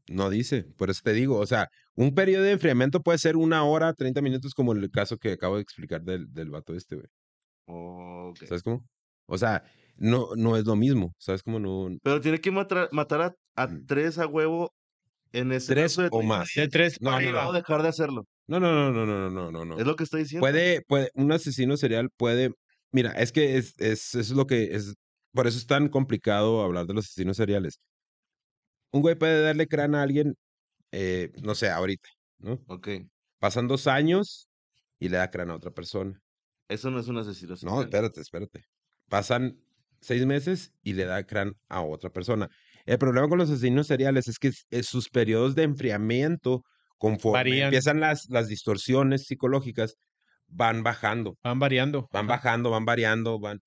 No 0.09 0.31
dice, 0.31 0.65
por 0.77 0.91
eso 0.91 1.01
te 1.05 1.13
digo, 1.13 1.39
o 1.39 1.47
sea, 1.47 1.69
un 1.95 2.15
periodo 2.15 2.45
de 2.45 2.53
enfriamiento 2.53 3.01
puede 3.03 3.19
ser 3.19 3.37
una 3.37 3.65
hora, 3.65 3.93
30 3.95 4.21
minutos, 4.21 4.55
como 4.55 4.73
el 4.73 4.91
caso 4.91 5.17
que 5.19 5.33
acabo 5.33 5.57
de 5.57 5.63
explicar 5.63 6.03
del, 6.03 6.33
del 6.33 6.51
vato 6.51 6.75
este, 6.75 6.97
güey. 6.97 7.07
¿Sabes 8.47 8.63
cómo? 8.63 8.85
O 9.27 9.39
sea, 9.39 9.65
no, 9.97 10.31
no 10.37 10.57
es 10.57 10.65
lo 10.65 10.77
mismo, 10.77 11.13
¿sabes 11.19 11.43
cómo? 11.43 11.59
No, 11.59 11.89
Pero 12.03 12.21
tiene 12.21 12.41
que 12.41 12.51
matar, 12.51 12.89
matar 12.93 13.21
a, 13.23 13.35
a 13.57 13.67
Mm. 13.69 13.87
tres 13.87 14.19
a 14.19 14.27
huevo 14.27 14.73
en 15.33 15.53
ese 15.53 15.75
tres 15.75 15.97
de 15.97 16.09
o 16.11 16.11
30 16.11 16.27
más. 16.27 16.51
De 16.55 16.69
tres 16.69 17.01
No, 17.01 17.11
para 17.11 17.23
no, 17.23 17.29
arriba. 17.29 17.45
No 17.45 17.53
dejar 17.53 17.83
de 17.83 17.89
hacerlo. 17.89 18.25
No, 18.47 18.61
no, 18.61 18.73
no, 18.73 18.93
no, 18.93 19.07
no, 19.07 19.31
no, 19.31 19.51
no, 19.51 19.65
no. 19.65 19.79
Es 19.79 19.87
lo 19.87 19.97
que 19.97 20.05
está 20.05 20.19
diciendo. 20.19 20.43
Puede, 20.43 20.83
puede, 20.83 21.11
un 21.15 21.33
asesino 21.33 21.77
serial 21.77 22.11
puede, 22.17 22.53
mira, 22.91 23.13
es 23.13 23.33
que 23.33 23.57
es, 23.57 23.75
es, 23.79 24.15
es 24.15 24.31
lo 24.31 24.47
que 24.47 24.75
es, 24.75 24.95
por 25.33 25.47
eso 25.47 25.59
es 25.59 25.67
tan 25.67 25.89
complicado 25.89 26.63
hablar 26.63 26.87
de 26.87 26.95
los 26.95 27.07
asesinos 27.07 27.37
seriales. 27.37 27.81
Un 28.91 29.01
güey 29.03 29.15
puede 29.15 29.43
darle 29.43 29.67
crán 29.67 29.95
a 29.95 30.03
alguien, 30.03 30.35
eh, 30.93 31.33
no 31.43 31.55
sé, 31.55 31.71
ahorita, 31.71 32.09
¿no? 32.39 32.61
Ok. 32.67 32.89
Pasan 33.39 33.69
dos 33.69 33.87
años 33.87 34.49
y 34.99 35.09
le 35.09 35.17
da 35.17 35.31
crán 35.31 35.51
a 35.51 35.57
otra 35.57 35.71
persona. 35.71 36.21
Eso 36.69 36.91
no 36.91 37.01
es 37.01 37.09
un 37.09 37.19
asesino 37.19 37.53
No, 37.53 37.57
serial. 37.57 37.85
espérate, 37.85 38.21
espérate. 38.21 38.65
Pasan 39.09 39.59
seis 40.01 40.27
meses 40.27 40.73
y 40.83 40.93
le 40.95 41.05
da 41.05 41.25
crán 41.27 41.55
a 41.69 41.83
otra 41.83 42.11
persona. 42.11 42.49
El 42.85 42.99
problema 42.99 43.29
con 43.29 43.39
los 43.39 43.51
asesinos 43.51 43.87
seriales 43.87 44.29
es 44.29 44.39
que 44.39 44.53
sus 44.83 45.09
periodos 45.09 45.55
de 45.55 45.63
enfriamiento, 45.63 46.65
conforme 47.11 47.39
Varían. 47.39 47.65
empiezan 47.67 48.01
las, 48.01 48.29
las 48.31 48.47
distorsiones 48.49 49.25
psicológicas, 49.27 49.97
van 50.47 50.83
bajando, 50.83 51.37
Van 51.43 51.59
variando. 51.59 52.09
van 52.13 52.27
Ajá. 52.27 52.37
bajando, 52.37 52.71
van 52.71 52.85
variando, 52.85 53.39
van. 53.41 53.61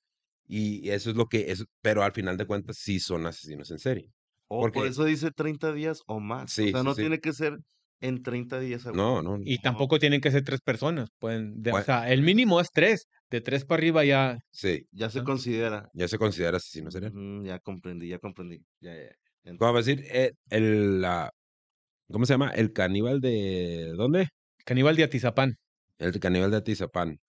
Y 0.48 0.90
eso 0.90 1.10
es 1.10 1.16
lo 1.16 1.26
que 1.26 1.52
es, 1.52 1.66
pero 1.82 2.04
al 2.04 2.12
final 2.14 2.38
de 2.38 2.46
cuentas 2.46 2.78
sí 2.80 3.00
son 3.00 3.26
asesinos 3.26 3.72
en 3.72 3.80
serie. 3.80 4.10
O 4.48 4.62
por 4.62 4.72
porque- 4.72 4.90
eso 4.90 5.04
dice 5.04 5.32
30 5.32 5.74
días 5.74 6.02
o 6.08 6.20
más. 6.20 6.52
Sí, 6.52 6.70
o 6.70 6.72
sea, 6.72 6.80
sí, 6.82 6.86
no 6.86 6.94
sí. 6.96 7.02
tiene 7.02 7.20
que 7.20 7.34
ser 7.34 7.58
en 8.02 8.22
30 8.22 8.60
días. 8.60 8.86
a 8.86 8.92
huevo. 8.92 9.22
No, 9.24 9.38
no. 9.38 9.44
Y 9.44 9.58
tampoco 9.58 9.98
tienen 10.00 10.22
que 10.22 10.30
ser 10.32 10.44
tres 10.44 10.62
personas. 10.62 11.10
Pueden, 11.20 11.62
de- 11.62 11.72
o 11.72 11.74
Bueno. 11.74 11.86
sea, 11.86 12.12
el 12.12 12.22
mínimo 12.22 12.62
es 12.62 12.68
tres. 12.72 13.08
De 13.32 13.42
tres 13.42 13.66
para 13.66 13.80
arriba 13.80 14.06
ya. 14.06 14.38
Sí, 14.52 14.86
Ya 14.92 15.10
se 15.10 15.24
considera. 15.24 15.90
ya 15.94 16.08
se 16.08 16.18
considera 16.20 16.58
asesino 16.58 16.92
serial. 16.92 17.12
Mm, 17.14 17.44
ya 17.46 17.60
comprendí, 17.60 18.08
ya 18.08 18.20
comprendí. 18.20 18.60
Ya, 18.80 18.94
ya. 18.94 19.02
ya. 19.04 19.52
Ent- 19.52 19.58
Como 19.58 19.78
decir, 19.78 20.04
eh, 20.12 20.32
el, 20.50 21.02
la, 21.02 21.32
¿cómo 22.12 22.26
se 22.26 22.34
llama? 22.34 22.50
El 22.50 22.74
caníbal 22.74 23.22
de, 23.22 23.94
¿dónde? 23.96 24.30
Caníbal 24.66 24.96
de 24.96 25.04
Atizapán. 25.04 25.56
El 25.98 26.20
caníbal 26.20 26.52
de 26.52 26.58
Atizapán. 26.58 27.20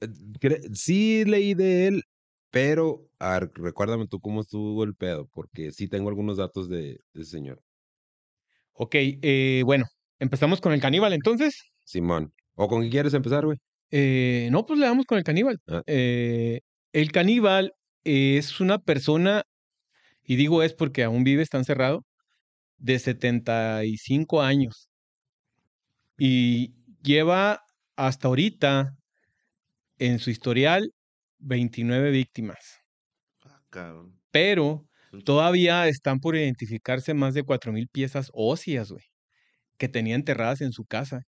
Eh, 0.00 0.60
Sí 0.72 1.24
leí 1.24 1.54
de 1.54 1.86
él, 1.86 2.02
pero 2.50 3.08
a 3.18 3.38
ver, 3.38 3.50
recuérdame 3.54 4.06
tú 4.06 4.20
cómo 4.20 4.40
estuvo 4.40 4.84
el 4.84 4.94
pedo, 4.94 5.28
porque 5.32 5.72
sí 5.72 5.88
tengo 5.88 6.08
algunos 6.08 6.36
datos 6.36 6.68
de, 6.68 7.00
de 7.12 7.22
ese 7.22 7.30
señor. 7.32 7.60
Ok, 8.72 8.94
eh, 8.94 9.62
bueno, 9.64 9.86
empezamos 10.18 10.60
con 10.60 10.72
el 10.72 10.80
caníbal 10.80 11.12
entonces. 11.12 11.62
Simón. 11.84 12.32
¿O 12.54 12.68
con 12.68 12.82
qué 12.82 12.90
quieres 12.90 13.14
empezar, 13.14 13.44
güey? 13.44 13.58
Eh, 13.90 14.48
no, 14.50 14.66
pues 14.66 14.78
le 14.78 14.86
damos 14.86 15.06
con 15.06 15.18
el 15.18 15.24
caníbal. 15.24 15.58
Ah. 15.66 15.82
Eh, 15.86 16.60
el 16.92 17.12
caníbal 17.12 17.72
es 18.04 18.60
una 18.60 18.78
persona, 18.78 19.44
y 20.24 20.36
digo 20.36 20.62
es 20.62 20.74
porque 20.74 21.04
aún 21.04 21.24
vive, 21.24 21.42
está 21.42 21.58
encerrado, 21.58 22.04
de 22.78 22.98
75 22.98 24.42
años. 24.42 24.88
Y 26.18 26.74
lleva 27.02 27.60
hasta 27.96 28.28
ahorita 28.28 28.96
en 29.98 30.18
su 30.18 30.30
historial 30.30 30.92
29 31.38 32.10
víctimas. 32.10 32.80
Ah, 33.44 33.62
cabrón. 33.70 34.20
Pero 34.30 34.86
todavía 35.24 35.88
están 35.88 36.20
por 36.20 36.36
identificarse 36.36 37.14
más 37.14 37.34
de 37.34 37.44
4.000 37.44 37.88
piezas 37.88 38.30
óseas, 38.34 38.90
güey, 38.90 39.04
que 39.78 39.88
tenía 39.88 40.14
enterradas 40.14 40.60
en 40.60 40.72
su 40.72 40.84
casa 40.84 41.22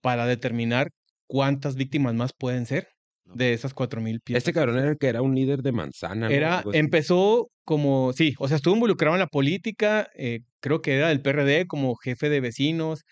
para 0.00 0.26
determinar 0.26 0.90
cuántas 1.26 1.76
víctimas 1.76 2.14
más 2.14 2.32
pueden 2.32 2.66
ser 2.66 2.93
de 3.34 3.52
esas 3.52 3.74
4.000 3.74 4.20
piezas. 4.20 4.42
Este 4.42 4.52
cabrón 4.52 4.78
era 4.78 4.90
el 4.90 4.98
que 4.98 5.08
era 5.08 5.22
un 5.22 5.34
líder 5.34 5.62
de 5.62 5.72
manzana. 5.72 6.28
Era, 6.28 6.62
empezó 6.72 7.48
como, 7.64 8.12
sí, 8.12 8.34
o 8.38 8.48
sea, 8.48 8.56
estuvo 8.56 8.74
involucrado 8.74 9.14
en 9.16 9.20
la 9.20 9.26
política, 9.26 10.08
eh, 10.16 10.40
creo 10.60 10.80
que 10.82 10.94
era 10.96 11.08
del 11.08 11.22
PRD 11.22 11.66
como 11.66 11.94
jefe 11.96 12.28
de 12.28 12.40
vecinos, 12.40 13.02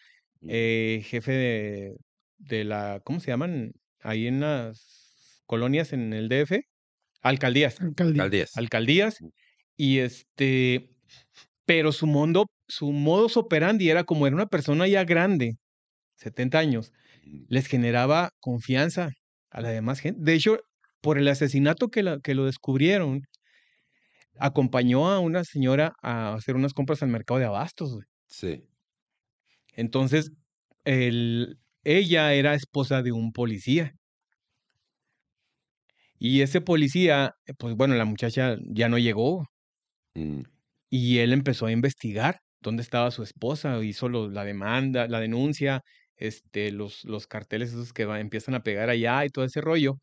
Mm. 0.45 0.49
eh, 0.51 1.03
jefe 1.05 1.31
de, 1.33 1.93
de 2.39 2.65
la, 2.65 3.01
¿cómo 3.05 3.21
se 3.21 3.29
llaman? 3.29 3.71
Ahí 4.01 4.27
en 4.27 4.41
las 4.41 5.41
colonias 5.47 5.93
en 5.93 6.13
el 6.13 6.29
DF, 6.29 6.63
alcaldías, 7.21 7.81
Alcaldía. 7.81 8.23
Alcaldías. 8.25 8.57
alcaldías, 8.57 9.19
y 9.77 9.99
este, 9.99 10.91
pero 11.65 11.93
su 11.93 12.07
mundo, 12.09 12.47
su 12.67 12.91
modus 12.91 13.37
operandi 13.37 13.89
era 13.89 14.03
como 14.03 14.27
era 14.27 14.35
una 14.35 14.47
persona 14.47 14.89
ya 14.89 15.05
grande, 15.05 15.55
70 16.17 16.59
años, 16.59 16.93
les 17.49 17.69
generaba 17.69 18.31
confianza 18.41 19.11
a 19.53 19.61
la 19.61 19.69
demás 19.71 20.01
gente. 20.01 20.21
De 20.23 20.35
hecho, 20.35 20.59
por 21.01 21.19
el 21.19 21.29
asesinato 21.29 21.89
que, 21.89 22.03
la- 22.03 22.21
que 22.21 22.35
lo 22.35 22.45
descubrieron, 22.47 23.23
acompañó 24.39 25.09
a 25.11 25.19
una 25.21 25.45
señora 25.45 25.95
a 26.03 26.35
hacer 26.35 26.57
unas 26.57 26.75
compras 26.75 27.03
al 27.03 27.09
mercado 27.11 27.39
de 27.41 27.47
abastos. 27.47 27.93
güey. 27.95 28.07
Sí. 28.27 28.65
Entonces, 29.75 30.33
el, 30.85 31.59
ella 31.85 32.33
era 32.35 32.55
esposa 32.55 33.03
de 33.03 33.13
un 33.13 33.33
policía. 33.33 33.95
Y 36.19 36.43
ese 36.43 36.61
policía, 36.61 37.33
pues 37.59 37.75
bueno, 37.77 37.95
la 37.95 38.05
muchacha 38.05 38.57
ya 38.73 38.89
no 38.89 38.99
llegó 38.99 39.47
Mm, 40.15 40.43
y 40.91 41.19
él 41.21 41.33
empezó 41.33 41.67
a 41.67 41.73
investigar 41.73 42.41
dónde 42.61 42.83
estaba 42.83 43.11
su 43.11 43.23
esposa, 43.23 43.83
hizo 43.83 44.09
lo- 44.11 44.29
la 44.31 44.45
demanda, 44.45 45.09
la 45.09 45.21
denuncia, 45.21 45.81
este, 46.23 46.73
los, 46.73 47.05
los 47.05 47.27
carteles 47.27 47.71
esos 47.71 47.93
que 47.93 48.05
va- 48.07 48.21
empiezan 48.21 48.55
a 48.55 48.63
pegar 48.63 48.91
allá 48.91 49.25
y 49.25 49.31
todo 49.31 49.45
ese 49.45 49.61
rollo. 49.61 49.99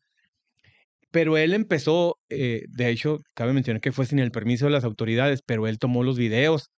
Pero 1.10 1.36
él 1.36 1.54
empezó, 1.54 2.16
eh, 2.28 2.62
de 2.68 2.88
hecho, 2.90 3.18
cabe 3.34 3.52
mencionar 3.52 3.80
que 3.80 3.90
fue 3.92 4.06
sin 4.06 4.20
el 4.20 4.30
permiso 4.30 4.66
de 4.66 4.70
las 4.72 4.84
autoridades, 4.84 5.40
pero 5.44 5.66
él 5.66 5.78
tomó 5.78 6.04
los 6.04 6.16
videos 6.18 6.70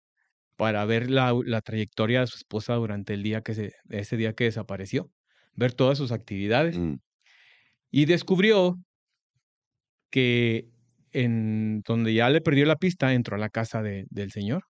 para 0.57 0.85
ver 0.87 1.11
la, 1.11 1.35
la 1.47 1.63
trayectoria 1.63 2.21
de 2.23 2.29
su 2.29 2.37
esposa 2.39 2.75
durante 2.77 3.15
el 3.15 3.23
día 3.25 3.43
que 3.43 3.55
se, 3.55 3.73
ese 3.91 4.17
día 4.19 4.35
que 4.35 4.45
desapareció, 4.45 5.11
ver 5.55 5.75
todas 5.75 5.99
sus 5.99 6.13
actividades 6.13 6.79
mm, 6.79 6.97
y 7.91 8.07
descubrió 8.07 8.77
que 10.11 10.69
en 11.13 11.81
donde 11.83 12.15
ya 12.15 12.31
le 12.31 12.41
perdió 12.41 12.67
la 12.67 12.77
pista, 12.77 13.13
entró 13.15 13.37
a 13.37 13.39
la 13.39 13.49
casa 13.51 13.83
de- 13.83 14.07
del 14.11 14.31
señor 14.31 14.65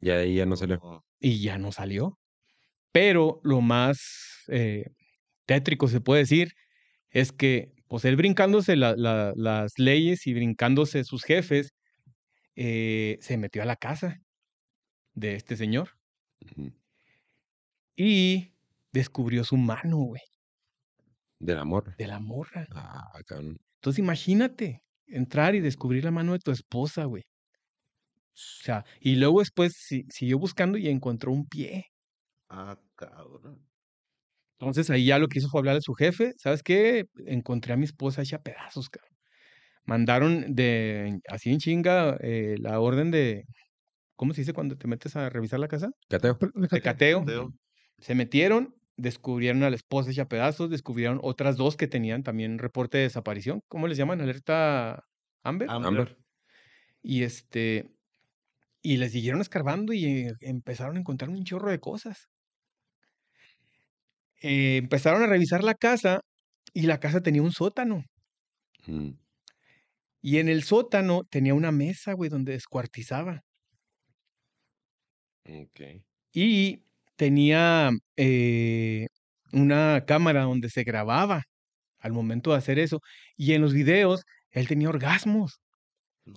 de 0.00 0.12
ahí 0.12 0.36
ya 0.36 0.46
no 0.46 0.56
salió. 0.56 0.82
Y 1.20 1.42
ya 1.42 1.58
no 1.58 1.72
salió. 1.72 2.18
Pero 2.92 3.40
lo 3.44 3.60
más 3.60 4.44
eh, 4.48 4.86
tétrico 5.46 5.88
se 5.88 6.00
puede 6.00 6.22
decir 6.22 6.52
es 7.10 7.32
que, 7.32 7.72
pues 7.88 8.04
él 8.04 8.16
brincándose 8.16 8.76
la- 8.76 8.96
la- 8.96 9.32
las 9.36 9.72
leyes 9.78 10.26
y 10.26 10.34
brincándose 10.34 11.04
sus 11.04 11.24
jefes, 11.24 11.72
eh, 12.56 13.18
se 13.20 13.36
metió 13.38 13.62
a 13.62 13.66
la 13.66 13.76
casa 13.76 14.18
de 15.14 15.34
este 15.36 15.56
señor 15.56 15.90
y 17.96 18.52
descubrió 18.92 19.44
su 19.44 19.56
mano, 19.56 19.98
güey, 19.98 20.22
Del 21.40 21.58
amor. 21.58 21.96
de 21.96 22.06
la 22.06 22.20
morra. 22.20 22.66
Ah, 22.72 23.20
cabrón. 23.26 23.58
Entonces 23.76 23.98
imagínate 23.98 24.82
entrar 25.06 25.54
y 25.54 25.60
descubrir 25.60 26.04
la 26.04 26.10
mano 26.10 26.32
de 26.32 26.38
tu 26.40 26.50
esposa, 26.50 27.04
güey. 27.04 27.22
O 27.22 28.40
sea, 28.64 28.84
y 29.00 29.16
luego 29.16 29.40
después 29.40 29.74
si- 29.76 30.04
siguió 30.10 30.38
buscando 30.38 30.78
y 30.78 30.88
encontró 30.88 31.32
un 31.32 31.46
pie. 31.46 31.86
Ah, 32.48 32.78
cabrón. 32.96 33.66
Entonces 34.58 34.90
ahí 34.90 35.06
ya 35.06 35.18
lo 35.18 35.28
que 35.28 35.38
hizo 35.38 35.48
fue 35.48 35.60
hablar 35.60 35.76
a 35.76 35.80
su 35.80 35.94
jefe. 35.94 36.32
¿Sabes 36.36 36.62
qué? 36.62 37.06
Encontré 37.26 37.74
a 37.74 37.76
mi 37.76 37.84
esposa 37.84 38.22
hecha 38.22 38.42
pedazos, 38.42 38.90
cabrón. 38.90 39.16
Mandaron 39.84 40.54
de 40.54 41.20
así 41.28 41.50
en 41.50 41.58
chinga 41.58 42.16
eh, 42.20 42.56
la 42.58 42.80
orden 42.80 43.10
de. 43.10 43.44
¿Cómo 44.16 44.34
se 44.34 44.42
dice 44.42 44.52
cuando 44.52 44.76
te 44.76 44.88
metes 44.88 45.16
a 45.16 45.30
revisar 45.30 45.60
la 45.60 45.68
casa? 45.68 45.90
Cateo. 46.08 46.38
De 46.54 46.80
cateo. 46.80 47.24
Teo. 47.24 47.54
Se 47.98 48.14
metieron, 48.14 48.74
descubrieron 48.96 49.62
a 49.62 49.70
la 49.70 49.76
esposa 49.76 50.10
hecha 50.10 50.28
pedazos, 50.28 50.70
descubrieron 50.70 51.20
otras 51.22 51.56
dos 51.56 51.76
que 51.76 51.86
tenían 51.86 52.22
también 52.22 52.58
reporte 52.58 52.98
de 52.98 53.04
desaparición. 53.04 53.60
¿Cómo 53.68 53.86
les 53.86 53.96
llaman? 53.96 54.20
¿Alerta 54.20 55.04
Amber? 55.44 55.70
Amber. 55.70 55.88
Amber. 55.88 56.18
Y 57.02 57.22
este. 57.22 57.94
Y 58.82 58.96
les 58.96 59.12
siguieron 59.12 59.40
escarbando 59.40 59.92
y 59.92 60.04
eh, 60.04 60.32
empezaron 60.40 60.96
a 60.96 61.00
encontrar 61.00 61.30
un 61.30 61.44
chorro 61.44 61.70
de 61.70 61.80
cosas. 61.80 62.28
Eh, 64.40 64.76
empezaron 64.78 65.22
a 65.22 65.26
revisar 65.26 65.64
la 65.64 65.74
casa 65.74 66.20
y 66.74 66.82
la 66.82 67.00
casa 67.00 67.22
tenía 67.22 67.42
un 67.42 67.52
sótano. 67.52 68.04
Mm. 68.86 69.10
Y 70.22 70.38
en 70.38 70.48
el 70.48 70.62
sótano 70.64 71.22
tenía 71.30 71.54
una 71.54 71.72
mesa, 71.72 72.12
güey, 72.12 72.30
donde 72.30 72.52
descuartizaba. 72.52 73.42
Ok. 75.46 75.80
Y 76.32 76.84
tenía 77.16 77.90
eh, 78.16 79.06
una 79.52 80.04
cámara 80.06 80.42
donde 80.42 80.68
se 80.70 80.84
grababa 80.84 81.44
al 81.98 82.12
momento 82.12 82.52
de 82.52 82.58
hacer 82.58 82.78
eso. 82.78 83.00
Y 83.36 83.54
en 83.54 83.62
los 83.62 83.72
videos 83.72 84.24
él 84.50 84.68
tenía 84.68 84.88
orgasmos. 84.88 85.60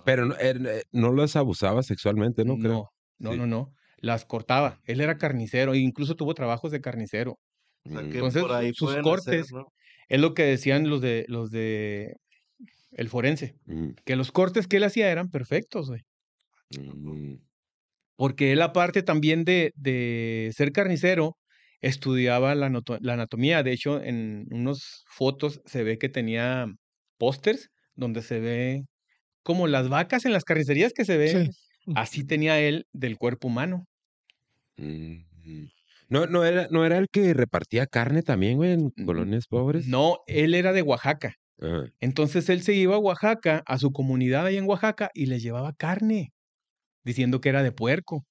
Pero 0.04 0.26
no, 0.26 0.34
er- 0.36 0.66
eh, 0.66 0.82
no 0.92 1.12
los 1.12 1.36
abusaba 1.36 1.82
sexualmente, 1.82 2.44
¿no? 2.44 2.56
Creo. 2.56 2.72
no, 2.72 2.88
no, 3.18 3.32
Sí. 3.32 3.38
no, 3.38 3.46
no. 3.46 3.72
Las 3.98 4.24
cortaba. 4.24 4.80
Él 4.84 5.00
era 5.00 5.18
carnicero 5.18 5.74
e 5.74 5.78
incluso 5.78 6.16
tuvo 6.16 6.34
trabajos 6.34 6.72
de 6.72 6.80
carnicero. 6.80 7.38
O 7.84 7.90
sea, 7.90 8.00
que 8.02 8.06
Entonces, 8.14 8.42
por 8.42 8.52
ahí 8.52 8.72
sus 8.74 8.94
cortes- 8.96 9.42
hacer, 9.42 9.52
¿no? 9.54 9.66
Es 10.08 10.20
lo 10.20 10.34
que 10.34 10.44
decían 10.44 10.88
los 10.88 11.00
de 11.00 11.24
los 11.28 11.50
de 11.50 12.14
el 12.92 13.08
forense, 13.08 13.54
Mm, 13.66 13.90
que 14.04 14.16
los 14.16 14.30
cortes 14.32 14.66
que 14.68 14.76
él 14.76 14.84
hacía 14.84 15.10
eran 15.10 15.30
perfectos, 15.30 15.88
güey. 15.88 16.02
mm, 16.78 17.34
Porque 18.16 18.52
él, 18.52 18.62
aparte 18.62 19.02
también 19.02 19.44
de, 19.44 19.72
de 19.74 20.52
ser 20.54 20.72
carnicero, 20.72 21.36
estudiaba 21.80 22.54
la, 22.54 22.70
la 23.00 23.12
anatomía. 23.14 23.62
De 23.62 23.72
hecho, 23.72 24.00
en 24.02 24.46
unas 24.50 25.02
fotos 25.08 25.60
se 25.64 25.82
ve 25.82 25.98
que 25.98 26.08
tenía 26.08 26.66
pósters 27.18 27.68
donde 27.96 28.22
se 28.22 28.38
ve 28.40 28.84
como 29.42 29.66
las 29.66 29.88
vacas 29.88 30.24
en 30.24 30.32
las 30.32 30.44
carnicerías 30.44 30.92
que 30.92 31.04
se 31.04 31.16
ve. 31.16 31.28
Sí. 31.46 31.50
Así 31.96 32.24
tenía 32.24 32.60
él 32.60 32.86
del 32.92 33.16
cuerpo 33.18 33.48
humano. 33.48 33.86
mm. 34.76 35.16
No, 36.12 36.26
no 36.26 36.44
era, 36.44 36.68
no 36.70 36.84
era 36.84 36.98
el 36.98 37.08
que 37.10 37.32
repartía 37.32 37.86
carne 37.86 38.22
también, 38.22 38.58
güey, 38.58 38.72
en 38.72 38.90
colonias 39.06 39.46
pobres. 39.46 39.86
No, 39.86 40.18
él 40.26 40.54
era 40.54 40.74
de 40.74 40.82
Oaxaca. 40.82 41.36
Ajá. 41.58 41.84
Entonces 42.00 42.50
él 42.50 42.60
se 42.60 42.74
iba 42.74 42.96
a 42.96 42.98
Oaxaca, 42.98 43.62
a 43.66 43.78
su 43.78 43.92
comunidad 43.92 44.44
ahí 44.44 44.58
en 44.58 44.68
Oaxaca, 44.68 45.10
y 45.14 45.24
les 45.24 45.42
llevaba 45.42 45.72
carne, 45.72 46.34
diciendo 47.02 47.40
que 47.40 47.48
era 47.48 47.62
de 47.62 47.72
puerco. 47.72 48.26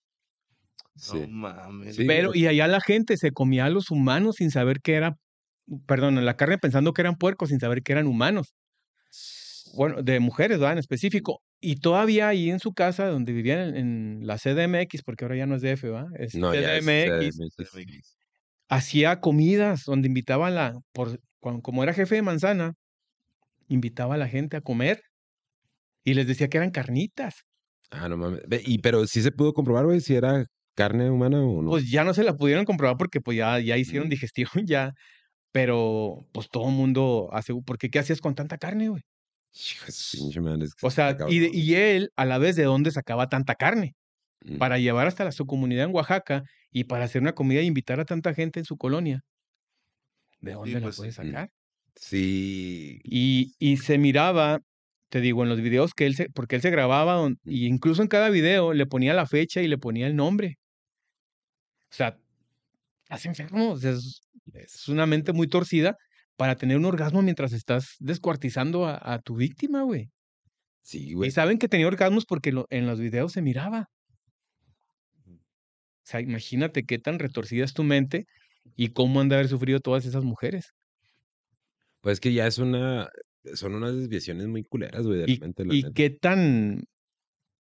Sí. 0.96 1.22
No 1.22 1.28
mames. 1.28 1.96
Sí, 1.96 2.06
Pero, 2.06 2.36
y 2.36 2.46
allá 2.46 2.67
la 2.67 2.82
gente 2.82 3.17
se 3.17 3.32
comía 3.32 3.65
a 3.65 3.70
los 3.72 3.89
humanos 3.89 4.36
sin 4.36 4.52
saber 4.52 4.82
que 4.82 4.94
era, 4.94 5.15
perdón, 5.88 6.24
la 6.24 6.38
carne 6.38 6.60
pensando 6.60 6.94
que 6.94 7.02
eran 7.02 7.15
puercos 7.15 7.50
sin 7.50 7.60
saber 7.60 7.82
que 7.82 7.94
eran 7.94 8.06
humanos. 8.06 8.54
Bueno, 9.75 10.01
de 10.03 10.19
mujeres, 10.19 10.60
¿verdad? 10.60 10.73
En 10.73 10.79
específico. 10.79 11.41
Y 11.60 11.75
todavía 11.77 12.27
ahí 12.27 12.49
en 12.49 12.60
su 12.60 12.73
casa, 12.73 13.07
donde 13.07 13.34
vivían 13.34 13.60
en, 13.60 13.75
en 13.75 14.27
la 14.27 14.38
CDMX, 14.38 15.03
porque 15.03 15.25
ahora 15.25 15.38
ya 15.38 15.45
no 15.45 15.55
es 15.55 15.62
DF, 15.62 15.84
¿verdad? 15.84 16.07
Es 16.17 16.36
No, 16.36 16.51
CDMX, 16.51 17.38
CDMX. 17.55 18.17
hacía 18.69 19.19
comidas 19.19 19.84
donde 19.86 20.07
invitaba 20.07 20.47
a 20.47 20.51
la, 20.51 20.73
por, 20.93 21.19
como 21.39 21.84
era 21.84 21.93
jefe 21.93 22.15
de 22.15 22.21
manzana, 22.21 22.73
invitaba 23.67 24.15
a 24.15 24.17
la 24.17 24.27
gente 24.27 24.57
a 24.57 24.62
comer 24.62 25.01
y 26.03 26.13
les 26.13 26.27
decía 26.27 26.49
que 26.49 26.57
eran 26.57 26.71
carnitas. 26.71 27.36
Ah, 27.91 28.07
no 28.10 28.17
mames. 28.17 28.41
Y 28.65 28.79
pero 28.79 29.05
sí 29.07 29.21
se 29.21 29.31
pudo 29.31 29.53
comprobar, 29.53 29.86
güey, 29.86 30.01
si 30.01 30.15
era 30.15 30.45
carne 30.75 31.10
humana 31.10 31.41
o 31.41 31.62
no. 31.62 31.69
Pues 31.69 31.89
ya 31.89 32.03
no 32.03 32.13
se 32.13 32.23
la 32.23 32.36
pudieron 32.36 32.65
comprobar 32.65 32.97
porque 32.97 33.19
pues 33.21 33.38
ya, 33.38 33.60
ya 33.60 33.77
hicieron 33.77 34.10
digestión 34.10 34.49
ya. 34.65 34.93
Pero 35.51 36.25
pues 36.31 36.47
todo 36.49 36.69
el 36.69 36.75
mundo 36.75 37.29
hace, 37.34 37.53
porque 37.65 37.89
¿qué 37.89 37.99
hacías 37.99 38.21
con 38.21 38.36
tanta 38.36 38.57
carne, 38.57 38.88
güey? 38.89 39.01
Hijo 39.53 39.85
de 39.85 39.91
su 39.91 40.17
pinche 40.17 40.39
madre, 40.41 40.65
es 40.65 40.75
que 40.75 40.85
O 40.85 40.89
sea, 40.89 41.17
y, 41.29 41.57
y 41.57 41.75
él 41.75 42.11
a 42.15 42.25
la 42.25 42.37
vez 42.37 42.55
de 42.55 42.63
dónde 42.63 42.91
sacaba 42.91 43.27
tanta 43.29 43.55
carne 43.55 43.95
Mm. 44.43 44.57
para 44.57 44.79
llevar 44.79 45.05
hasta 45.07 45.23
la, 45.23 45.31
su 45.31 45.45
comunidad 45.45 45.85
en 45.85 45.93
Oaxaca 45.95 46.43
y 46.71 46.85
para 46.85 47.05
hacer 47.05 47.21
una 47.21 47.33
comida 47.35 47.59
e 47.59 47.63
invitar 47.65 47.99
a 47.99 48.05
tanta 48.05 48.33
gente 48.33 48.59
en 48.59 48.65
su 48.65 48.75
colonia. 48.77 49.21
¿De 50.39 50.53
dónde 50.53 50.79
la 50.79 50.81
pues 50.81 50.95
sí. 50.95 50.99
puede 51.01 51.11
Mm. 51.11 51.13
sacar? 51.13 51.49
Sí. 51.95 52.99
Y, 53.03 53.53
y 53.59 53.77
se 53.77 53.97
miraba, 53.97 54.59
te 55.09 55.21
digo, 55.21 55.43
en 55.43 55.49
los 55.49 55.61
videos 55.61 55.93
que 55.93 56.05
él 56.05 56.15
se, 56.15 56.29
porque 56.29 56.55
él 56.55 56.61
se 56.61 56.71
grababa, 56.71 57.13
don- 57.15 57.37
y 57.45 57.67
incluso 57.67 58.01
en 58.01 58.07
cada 58.07 58.29
video 58.29 58.73
le 58.73 58.85
ponía 58.87 59.13
la 59.13 59.27
fecha 59.27 59.61
y 59.61 59.67
le 59.67 59.77
ponía 59.77 60.07
el 60.07 60.15
nombre. 60.15 60.57
O 61.91 61.93
sea, 61.93 62.17
estás 63.03 63.25
enfermo, 63.27 63.71
o 63.73 63.77
sea, 63.77 63.91
es, 63.91 64.21
es 64.53 64.87
una 64.89 65.05
mente 65.05 65.33
muy 65.33 65.47
torcida 65.47 65.97
para 66.41 66.56
tener 66.56 66.75
un 66.75 66.86
orgasmo 66.86 67.21
mientras 67.21 67.54
estás 67.54 67.97
descuartizando 67.99 68.88
a, 68.88 68.97
a 69.13 69.19
tu 69.19 69.36
víctima, 69.36 69.84
güey. 69.84 70.10
Sí, 70.82 71.10
Y 71.10 71.13
güey. 71.13 71.30
saben 71.30 71.60
que 71.60 71.67
tenía 71.67 71.86
orgasmos 71.86 72.25
porque 72.25 72.51
lo- 72.51 72.65
en 72.71 72.88
los 72.88 72.99
videos 72.99 73.34
se 73.34 73.43
miraba. 73.43 73.89
O 75.27 75.34
sea, 76.04 76.19
imagínate 76.19 76.84
qué 76.84 76.97
tan 76.97 77.19
retorcida 77.19 77.63
es 77.63 77.75
tu 77.75 77.84
mente 77.84 78.25
y 78.75 78.88
cómo 78.88 79.21
han 79.21 79.30
de 79.30 79.36
haber 79.36 79.49
sufrido 79.49 79.82
todas 79.82 80.04
esas 80.08 80.23
mujeres. 80.23 80.73
Pues 82.01 82.19
que 82.19 82.34
ya 82.34 82.47
es 82.47 82.58
una. 82.58 83.08
Son 83.54 83.75
unas 83.75 83.95
desviaciones 83.95 84.47
muy 84.47 84.63
culeras, 84.63 85.06
güey, 85.06 85.19
de 85.19 85.32
y, 85.32 85.38
la 85.38 85.75
y 85.75 85.84
neta. 85.84 85.93
qué 85.93 86.10
tan 86.10 86.86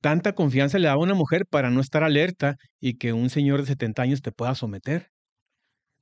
tanta 0.01 0.33
confianza 0.33 0.79
le 0.79 0.87
da 0.87 0.93
a 0.93 0.97
una 0.97 1.13
mujer 1.13 1.45
para 1.47 1.69
no 1.69 1.81
estar 1.81 2.03
alerta 2.03 2.55
y 2.79 2.97
que 2.97 3.13
un 3.13 3.29
señor 3.29 3.59
de 3.61 3.67
70 3.67 4.01
años 4.01 4.23
te 4.23 4.31
pueda 4.31 4.55
someter. 4.55 5.09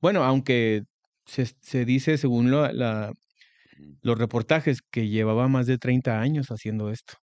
Bueno, 0.00 0.24
aunque 0.24 0.84
se, 1.30 1.46
se 1.46 1.84
dice, 1.84 2.18
según 2.18 2.50
la- 2.50 3.12
los 4.02 4.18
reportajes, 4.18 4.82
que 4.82 5.08
llevaba 5.08 5.48
más 5.48 5.66
de 5.66 5.78
30 5.78 6.20
años 6.20 6.48
haciendo 6.48 6.90
esto. 6.90 7.14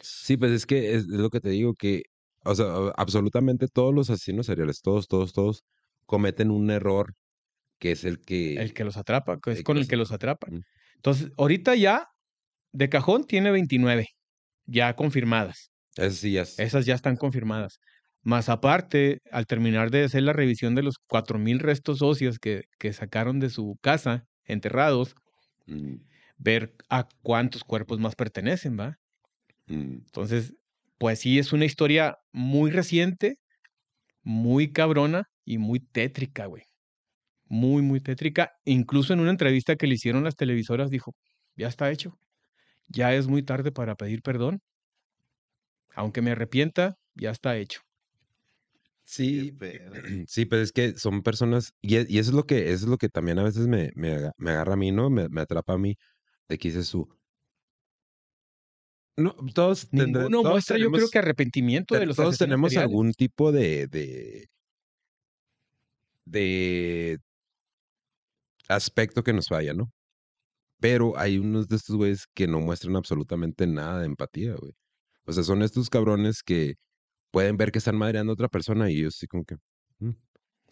Sí, 0.00 0.36
pues 0.36 0.52
es 0.52 0.66
que 0.66 0.94
es, 0.94 1.06
lo 1.06 1.30
que 1.30 1.40
te 1.40 1.48
digo, 1.48 1.74
que, 1.74 2.02
o 2.44 2.54
sea, 2.54 2.66
absolutamente 2.96 3.66
todos 3.68 3.94
los 3.94 4.10
asesinos 4.10 4.46
seriales, 4.46 4.82
todos, 4.82 5.08
todos, 5.08 5.32
todos, 5.32 5.64
cometen 6.04 6.50
un 6.50 6.70
error 6.70 7.14
que 7.78 7.92
es 7.92 8.04
el 8.04 8.20
que... 8.20 8.54
El 8.54 8.74
que 8.74 8.84
los 8.84 8.96
atrapa, 8.96 9.38
que 9.40 9.50
es 9.52 9.56
el 9.58 9.62
que 9.62 9.64
con 9.64 9.78
el 9.78 9.88
que 9.88 9.96
los 9.96 10.12
atrapa. 10.12 10.48
Entonces, 10.96 11.30
ahorita 11.38 11.74
ya, 11.74 12.06
de 12.72 12.88
cajón, 12.88 13.24
tiene 13.24 13.50
29, 13.50 14.08
ya 14.66 14.94
confirmadas. 14.94 15.70
Eso 15.96 16.16
sí 16.16 16.32
ya 16.32 16.42
es... 16.42 16.58
Esas 16.58 16.84
ya 16.84 16.94
están 16.94 17.16
confirmadas. 17.16 17.80
Más 18.26 18.50
aparte, 18.50 19.20
al 19.32 19.46
terminar 19.46 19.90
de 19.90 20.04
hacer 20.04 20.22
la 20.24 20.34
revisión 20.34 20.74
de 20.74 20.82
los 20.84 20.96
4.000 21.08 21.60
restos 21.60 22.02
óseos 22.02 22.38
que, 22.38 22.64
que 22.78 22.92
sacaron 22.92 23.40
de 23.40 23.50
su 23.50 23.78
casa, 23.82 24.26
enterrados, 24.44 25.16
Mm, 25.68 25.96
ver 26.38 26.74
a 26.88 27.08
cuántos 27.22 27.64
cuerpos 27.64 27.98
más 28.00 28.14
pertenecen, 28.16 28.78
¿va? 28.78 28.96
mm. 29.68 30.06
Entonces, 30.06 30.54
pues 30.98 31.20
sí, 31.20 31.38
es 31.38 31.52
una 31.52 31.64
historia 31.64 32.16
muy 32.32 32.70
reciente, 32.70 33.38
muy 34.22 34.72
cabrona 34.72 35.24
y 35.44 35.58
muy 35.58 35.80
tétrica, 35.80 36.46
güey. 36.46 36.64
Muy, 37.46 37.82
muy 37.82 38.00
tétrica. 38.00 38.52
Incluso 38.64 39.12
en 39.14 39.20
una 39.20 39.30
entrevista 39.32 39.76
que 39.76 39.86
le 39.88 39.94
hicieron 39.96 40.24
las 40.24 40.36
televisoras 40.36 40.90
dijo, 40.90 41.14
ya 41.56 41.68
está 41.68 41.90
hecho. 41.92 42.18
Ya 42.88 43.14
es 43.14 43.28
muy 43.28 43.42
tarde 43.44 43.72
para 43.72 43.96
pedir 43.96 44.22
perdón. 44.22 44.60
Aunque 45.96 46.22
me 46.22 46.30
arrepienta, 46.30 46.94
ya 47.16 47.32
está 47.32 47.56
hecho. 47.56 47.80
Sí, 49.08 49.52
sí, 50.28 50.46
pues 50.46 50.62
es 50.62 50.72
que 50.72 50.94
son 50.98 51.22
personas, 51.22 51.72
y, 51.80 51.96
e- 51.96 52.06
y 52.08 52.18
eso 52.18 52.30
es 52.30 52.36
lo 52.36 52.44
que, 52.44 52.72
eso 52.72 52.84
es 52.86 52.90
lo 52.90 52.98
que 52.98 53.08
también 53.08 53.38
a 53.38 53.44
veces 53.44 53.68
me, 53.68 53.90
me, 53.94 54.30
me 54.36 54.50
agarra 54.50 54.74
a 54.74 54.76
mí, 54.76 54.90
¿no? 54.92 55.10
Me, 55.10 55.28
me 55.28 55.40
atrapa 55.42 55.74
a 55.74 55.78
mí, 55.78 55.94
de 56.48 56.58
que 56.58 56.68
dices 56.68 56.90
tú, 56.90 57.08
No, 59.18 59.34
todos 59.54 59.88
Ninguno 59.92 60.42
todos 60.42 60.44
muestra, 60.44 60.78
yo 60.78 60.90
creo 60.90 61.08
que 61.08 61.18
arrepentimiento 61.18 61.98
de 61.98 62.06
los 62.06 62.16
todos 62.18 62.36
tenemos 62.38 62.76
algún 62.76 63.12
tipo 63.12 63.50
de, 63.52 63.86
de 63.88 64.46
de 66.26 67.18
aspecto 68.68 69.22
que 69.22 69.32
nos 69.32 69.46
falla, 69.48 69.74
¿no? 69.74 69.90
Pero 70.80 71.18
hay 71.18 71.38
unos 71.38 71.68
de 71.68 71.76
estos 71.76 71.96
güeyes 71.96 72.26
que 72.34 72.46
no 72.48 72.60
muestran 72.60 72.96
absolutamente 72.96 73.66
nada 73.66 74.00
de 74.00 74.06
empatía, 74.06 74.54
güey. 74.56 74.72
O 75.26 75.32
sea, 75.32 75.44
son 75.44 75.62
estos 75.62 75.90
cabrones 75.90 76.42
que 76.44 76.74
pueden 77.36 77.56
ver 77.58 77.70
que 77.70 77.78
están 77.80 77.96
madreando 77.98 78.32
a 78.32 78.34
otra 78.34 78.48
persona 78.48 78.90
y 78.90 78.94
ellos 79.00 79.16
sí 79.18 79.26
como 79.26 79.44
que 79.44 79.56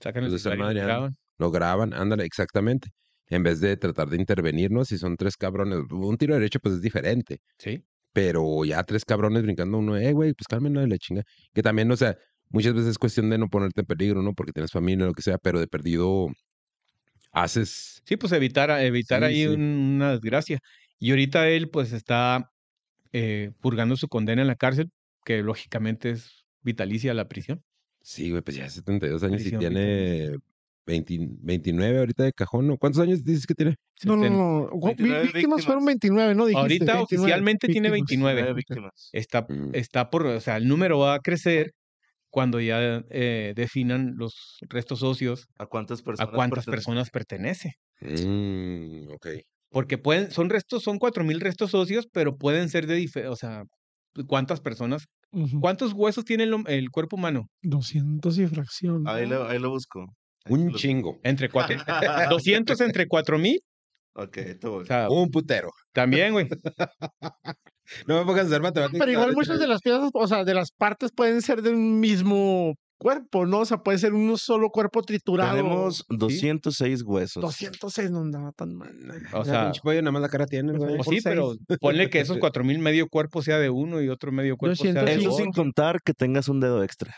Sacan 0.00 0.24
el 0.24 0.34
están 0.34 0.52
celular 0.52 0.56
y 0.56 0.58
lo 0.58 0.64
madreando. 0.64 0.88
graban. 0.94 1.16
lo 1.38 1.50
graban, 1.50 1.92
ándale, 1.92 2.24
exactamente. 2.24 2.88
En 3.28 3.42
vez 3.42 3.60
de 3.60 3.76
tratar 3.76 4.08
de 4.08 4.16
intervenirnos, 4.16 4.88
si 4.88 4.96
son 4.98 5.16
tres 5.16 5.36
cabrones, 5.36 5.80
un 5.90 6.16
tiro 6.16 6.34
derecho 6.34 6.60
pues 6.60 6.76
es 6.76 6.80
diferente. 6.82 7.40
Sí. 7.58 7.84
pero 8.12 8.64
ya 8.64 8.82
tres 8.84 9.04
cabrones 9.04 9.42
brincando 9.42 9.78
uno, 9.78 9.96
eh, 9.96 10.12
güey, 10.12 10.32
pues 10.34 10.46
cálmenlo 10.48 10.80
de 10.80 10.88
la 10.88 10.96
chinga. 10.98 11.22
Que 11.52 11.62
también, 11.62 11.90
o 11.92 11.96
sea, 11.96 12.16
muchas 12.48 12.72
veces 12.74 12.90
es 12.92 12.98
cuestión 12.98 13.28
de 13.30 13.38
no 13.38 13.48
ponerte 13.48 13.80
en 13.82 13.86
peligro, 13.86 14.22
¿no? 14.22 14.32
Porque 14.34 14.52
tienes 14.52 14.70
familia 14.72 15.04
o 15.04 15.08
lo 15.08 15.14
que 15.14 15.22
sea, 15.22 15.36
pero 15.38 15.58
de 15.60 15.66
perdido 15.66 16.28
haces. 17.32 18.00
Sí, 18.04 18.16
pues 18.16 18.32
evitar, 18.32 18.70
evitar 18.82 19.20
Sí, 19.22 19.26
ahí 19.26 19.40
sí. 19.42 19.46
una 19.48 20.12
desgracia. 20.12 20.60
Y 20.98 21.10
ahorita 21.10 21.48
él 21.48 21.68
pues 21.70 21.92
está 21.92 22.50
eh, 23.12 23.50
purgando 23.60 23.96
su 23.96 24.08
condena 24.08 24.42
en 24.42 24.48
la 24.48 24.56
cárcel, 24.56 24.90
que 25.24 25.42
lógicamente 25.42 26.10
es 26.10 26.43
vitalicia 26.64 27.14
la 27.14 27.28
prisión. 27.28 27.62
Sí, 28.02 28.30
güey, 28.30 28.42
pues 28.42 28.56
ya 28.56 28.68
72 28.68 29.22
años 29.22 29.40
Prisión 29.42 29.62
y 29.62 29.64
tiene 29.66 30.36
20 30.86 31.18
29 31.40 31.98
ahorita 32.00 32.24
de 32.24 32.32
cajón, 32.32 32.66
¿no? 32.66 32.76
¿Cuántos 32.76 33.00
años 33.00 33.24
dices 33.24 33.46
que 33.46 33.54
tiene? 33.54 33.76
No, 34.04 34.16
no, 34.16 34.28
no. 34.28 34.70
29 34.82 35.22
víctimas 35.32 35.64
fueron 35.64 35.84
víctimas. 35.86 36.26
29, 36.26 36.34
¿no? 36.34 36.46
Dijiste, 36.46 36.60
Ahorita 36.60 36.84
29 36.96 37.04
oficialmente 37.04 37.68
tiene 37.68 37.90
víctimas. 37.90 38.34
29. 38.34 38.40
Nueve 38.42 38.54
víctimas. 38.54 39.08
Está, 39.12 39.46
Mm. 39.48 39.70
está 39.74 40.10
por, 40.10 40.26
o 40.26 40.40
sea, 40.40 40.56
el 40.58 40.68
número 40.68 40.98
va 40.98 41.14
a 41.14 41.20
crecer 41.20 41.72
cuando 42.30 42.60
ya 42.60 43.02
eh, 43.10 43.52
definan 43.56 44.14
los 44.16 44.58
restos 44.68 45.02
óseos 45.02 45.46
¿A 45.58 45.66
cuántas 45.66 46.00
a 46.00 46.04
personas? 46.04 46.34
cuántas 46.34 46.64
pertenece? 46.66 46.70
personas 46.76 47.10
pertenece. 47.10 47.72
Mm, 48.00 49.12
ok. 49.12 49.26
Porque 49.70 49.98
pueden, 49.98 50.30
son 50.30 50.50
restos, 50.50 50.82
son 50.82 50.98
cuatro 50.98 51.24
mil 51.24 51.40
restos 51.40 51.74
óseos, 51.74 52.06
pero 52.12 52.36
pueden 52.36 52.68
ser 52.68 52.86
de 52.86 52.94
diferentes, 52.96 53.32
o 53.32 53.36
sea, 53.36 53.64
¿cuántas 54.26 54.60
personas? 54.60 55.06
¿Cuántos 55.60 55.92
huesos 55.92 56.24
tiene 56.24 56.44
el, 56.44 56.90
cuerpo 56.90 57.16
humano? 57.16 57.48
200 57.62 58.38
y 58.38 58.46
fracción. 58.46 59.08
Ahí 59.08 59.26
lo, 59.26 59.48
ahí 59.48 59.58
lo 59.58 59.70
busco. 59.70 60.00
Ahí 60.44 60.52
Un 60.54 60.72
lo- 60.72 60.78
chingo. 60.78 61.18
Entre 61.24 61.48
cuatro, 61.48 61.76
200 62.30 62.80
entre 62.80 63.06
cuatro 63.08 63.38
mil. 63.38 63.60
Ok, 64.14 64.38
te 64.60 64.68
voy. 64.68 64.82
O 64.82 64.86
sea, 64.86 65.08
Un 65.10 65.30
putero. 65.30 65.70
también, 65.92 66.32
güey. 66.32 66.48
No 68.06 68.18
me 68.18 68.24
pongas 68.24 68.44
a 68.44 68.48
hacer 68.48 68.62
matemáticas. 68.62 68.98
Pero 68.98 69.12
igual 69.12 69.34
muchas 69.34 69.58
de 69.58 69.66
las 69.66 69.82
piezas, 69.82 70.08
o 70.14 70.26
sea, 70.26 70.42
de 70.44 70.54
las 70.54 70.70
partes 70.70 71.10
pueden 71.14 71.42
ser 71.42 71.60
del 71.60 71.76
mismo 71.76 72.74
cuerpo, 72.98 73.46
¿no? 73.46 73.60
O 73.60 73.64
sea, 73.64 73.78
puede 73.78 73.98
ser 73.98 74.14
un 74.14 74.36
solo 74.38 74.70
cuerpo 74.70 75.02
triturado. 75.02 75.56
Tenemos 75.56 76.04
206 76.08 77.02
huesos. 77.02 77.42
206 77.42 78.10
no 78.10 78.20
andaba 78.20 78.52
tan 78.52 78.74
mal. 78.74 78.90
O 79.32 79.38
Ya, 79.38 79.44
sea, 79.44 79.64
pinche 79.64 79.80
pollo, 79.82 80.00
nada 80.02 80.12
más 80.12 80.22
la 80.22 80.28
cara 80.28 80.46
tiene, 80.46 80.72
güey. 80.72 80.94
o 80.94 80.96
por 80.98 81.14
sí, 81.14 81.20
pero 81.22 81.54
ponle 81.80 82.10
que 82.10 82.20
esos 82.20 82.38
cuatro 82.38 82.64
mil 82.64 82.78
medio 82.78 83.08
cuerpo 83.08 83.42
sea 83.42 83.58
de 83.58 83.70
uno 83.70 84.00
y 84.00 84.08
otro 84.08 84.32
medio 84.32 84.56
cuerpo 84.56 84.76
sea 84.82 84.92
de 84.92 85.00
200 85.00 85.20
Eso 85.22 85.32
otro. 85.32 85.44
sin 85.44 85.52
contar 85.52 86.00
que 86.02 86.14
tengas 86.14 86.48
un 86.48 86.60
dedo 86.60 86.82
extra. 86.82 87.14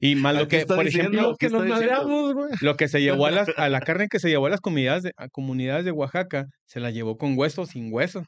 Y 0.00 0.14
más 0.14 0.34
lo 0.34 0.42
Aquí 0.42 0.58
que, 0.58 0.66
por 0.66 0.84
diciendo- 0.84 1.10
ejemplo, 1.10 1.30
Lo 1.30 1.36
que 1.36 1.46
¿qué 1.48 1.52
nos 1.52 1.66
madreamos, 1.66 2.34
güey. 2.34 2.50
lo 2.60 2.76
que 2.76 2.86
se 2.88 3.00
llevó 3.00 3.26
a 3.26 3.30
las, 3.32 3.48
a 3.56 3.68
la 3.68 3.80
carne 3.88 4.06
que 4.08 4.20
se 4.20 4.28
llevó 4.28 4.46
a 4.46 4.50
las 4.50 4.60
comunidades 4.60 5.02
de, 5.02 5.12
a 5.16 5.28
comunidades 5.28 5.84
de 5.84 5.90
Oaxaca, 5.90 6.46
se 6.66 6.78
la 6.80 6.90
llevó 6.92 7.16
con 7.16 7.36
hueso, 7.36 7.66
sin 7.66 7.92
hueso. 7.92 8.22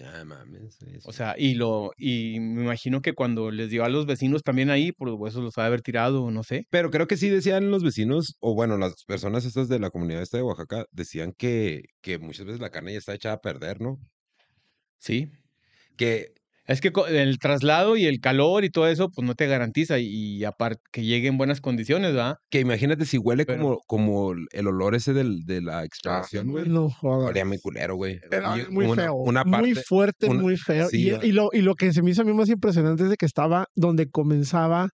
Ya 0.00 0.24
mames. 0.24 0.76
sí, 0.76 0.86
sí. 0.92 0.98
O 1.04 1.12
sea, 1.12 1.34
y 1.36 1.54
lo, 1.54 1.92
y 1.98 2.40
me 2.40 2.62
imagino 2.62 3.02
que 3.02 3.12
cuando 3.12 3.50
les 3.50 3.68
dio 3.68 3.84
a 3.84 3.90
los 3.90 4.06
vecinos 4.06 4.42
también 4.42 4.70
ahí, 4.70 4.92
por 4.92 5.08
los 5.08 5.18
huesos 5.18 5.42
los 5.42 5.58
ha 5.58 5.62
de 5.62 5.66
haber 5.66 5.82
tirado, 5.82 6.30
no 6.30 6.42
sé. 6.42 6.64
Pero 6.70 6.90
creo 6.90 7.06
que 7.06 7.18
sí 7.18 7.28
decían 7.28 7.70
los 7.70 7.82
vecinos, 7.82 8.36
o 8.40 8.54
bueno, 8.54 8.78
las 8.78 9.04
personas 9.04 9.44
estas 9.44 9.68
de 9.68 9.78
la 9.78 9.90
comunidad 9.90 10.22
esta 10.22 10.38
de 10.38 10.42
Oaxaca, 10.42 10.86
decían 10.90 11.34
que, 11.36 11.82
que 12.00 12.18
muchas 12.18 12.46
veces 12.46 12.60
la 12.62 12.70
carne 12.70 12.92
ya 12.92 12.98
está 12.98 13.14
echada 13.14 13.34
a 13.34 13.40
perder, 13.40 13.82
¿no? 13.82 13.98
Sí. 14.98 15.28
Que 15.98 16.32
Es 16.70 16.80
que 16.80 16.92
el 17.08 17.38
traslado 17.40 17.96
y 17.96 18.06
el 18.06 18.20
calor 18.20 18.64
y 18.64 18.70
todo 18.70 18.86
eso, 18.86 19.10
pues 19.10 19.26
no 19.26 19.34
te 19.34 19.48
garantiza 19.48 19.98
y, 19.98 20.44
aparte 20.44 20.80
que 20.92 21.02
llegue 21.04 21.26
en 21.26 21.36
buenas 21.36 21.60
condiciones, 21.60 22.14
¿verdad? 22.14 22.36
Que 22.48 22.60
imagínate 22.60 23.06
si 23.06 23.18
huele 23.18 23.44
Pero- 23.44 23.58
como, 23.60 23.80
como 23.86 24.32
el 24.52 24.66
olor 24.68 24.94
ese 24.94 25.12
del, 25.12 25.40
de 25.46 25.62
la 25.62 25.84
exploración, 25.84 26.48
güey. 26.48 26.68
No. 26.68 26.88
Olía 27.02 27.44
muy 27.44 27.58
culero, 27.58 27.96
güey. 27.96 28.20
Muy 28.70 28.86
una- 28.86 29.02
feo. 29.02 29.14
Una 29.14 29.42
muy 29.42 29.52
parte, 29.74 29.82
fuerte, 29.84 30.26
una- 30.28 30.40
muy 30.42 30.56
feo. 30.56 30.88
sí, 30.88 31.10
y, 31.22 31.32
lo, 31.32 31.48
y 31.52 31.62
lo 31.62 31.74
que 31.74 31.92
se 31.92 32.02
me 32.02 32.12
hizo 32.12 32.22
a 32.22 32.24
mí 32.24 32.32
más 32.32 32.48
impresionante 32.48 33.02
es 33.02 33.10
de 33.10 33.16
que 33.16 33.26
estaba 33.26 33.66
donde 33.74 34.08
comenzaba 34.08 34.90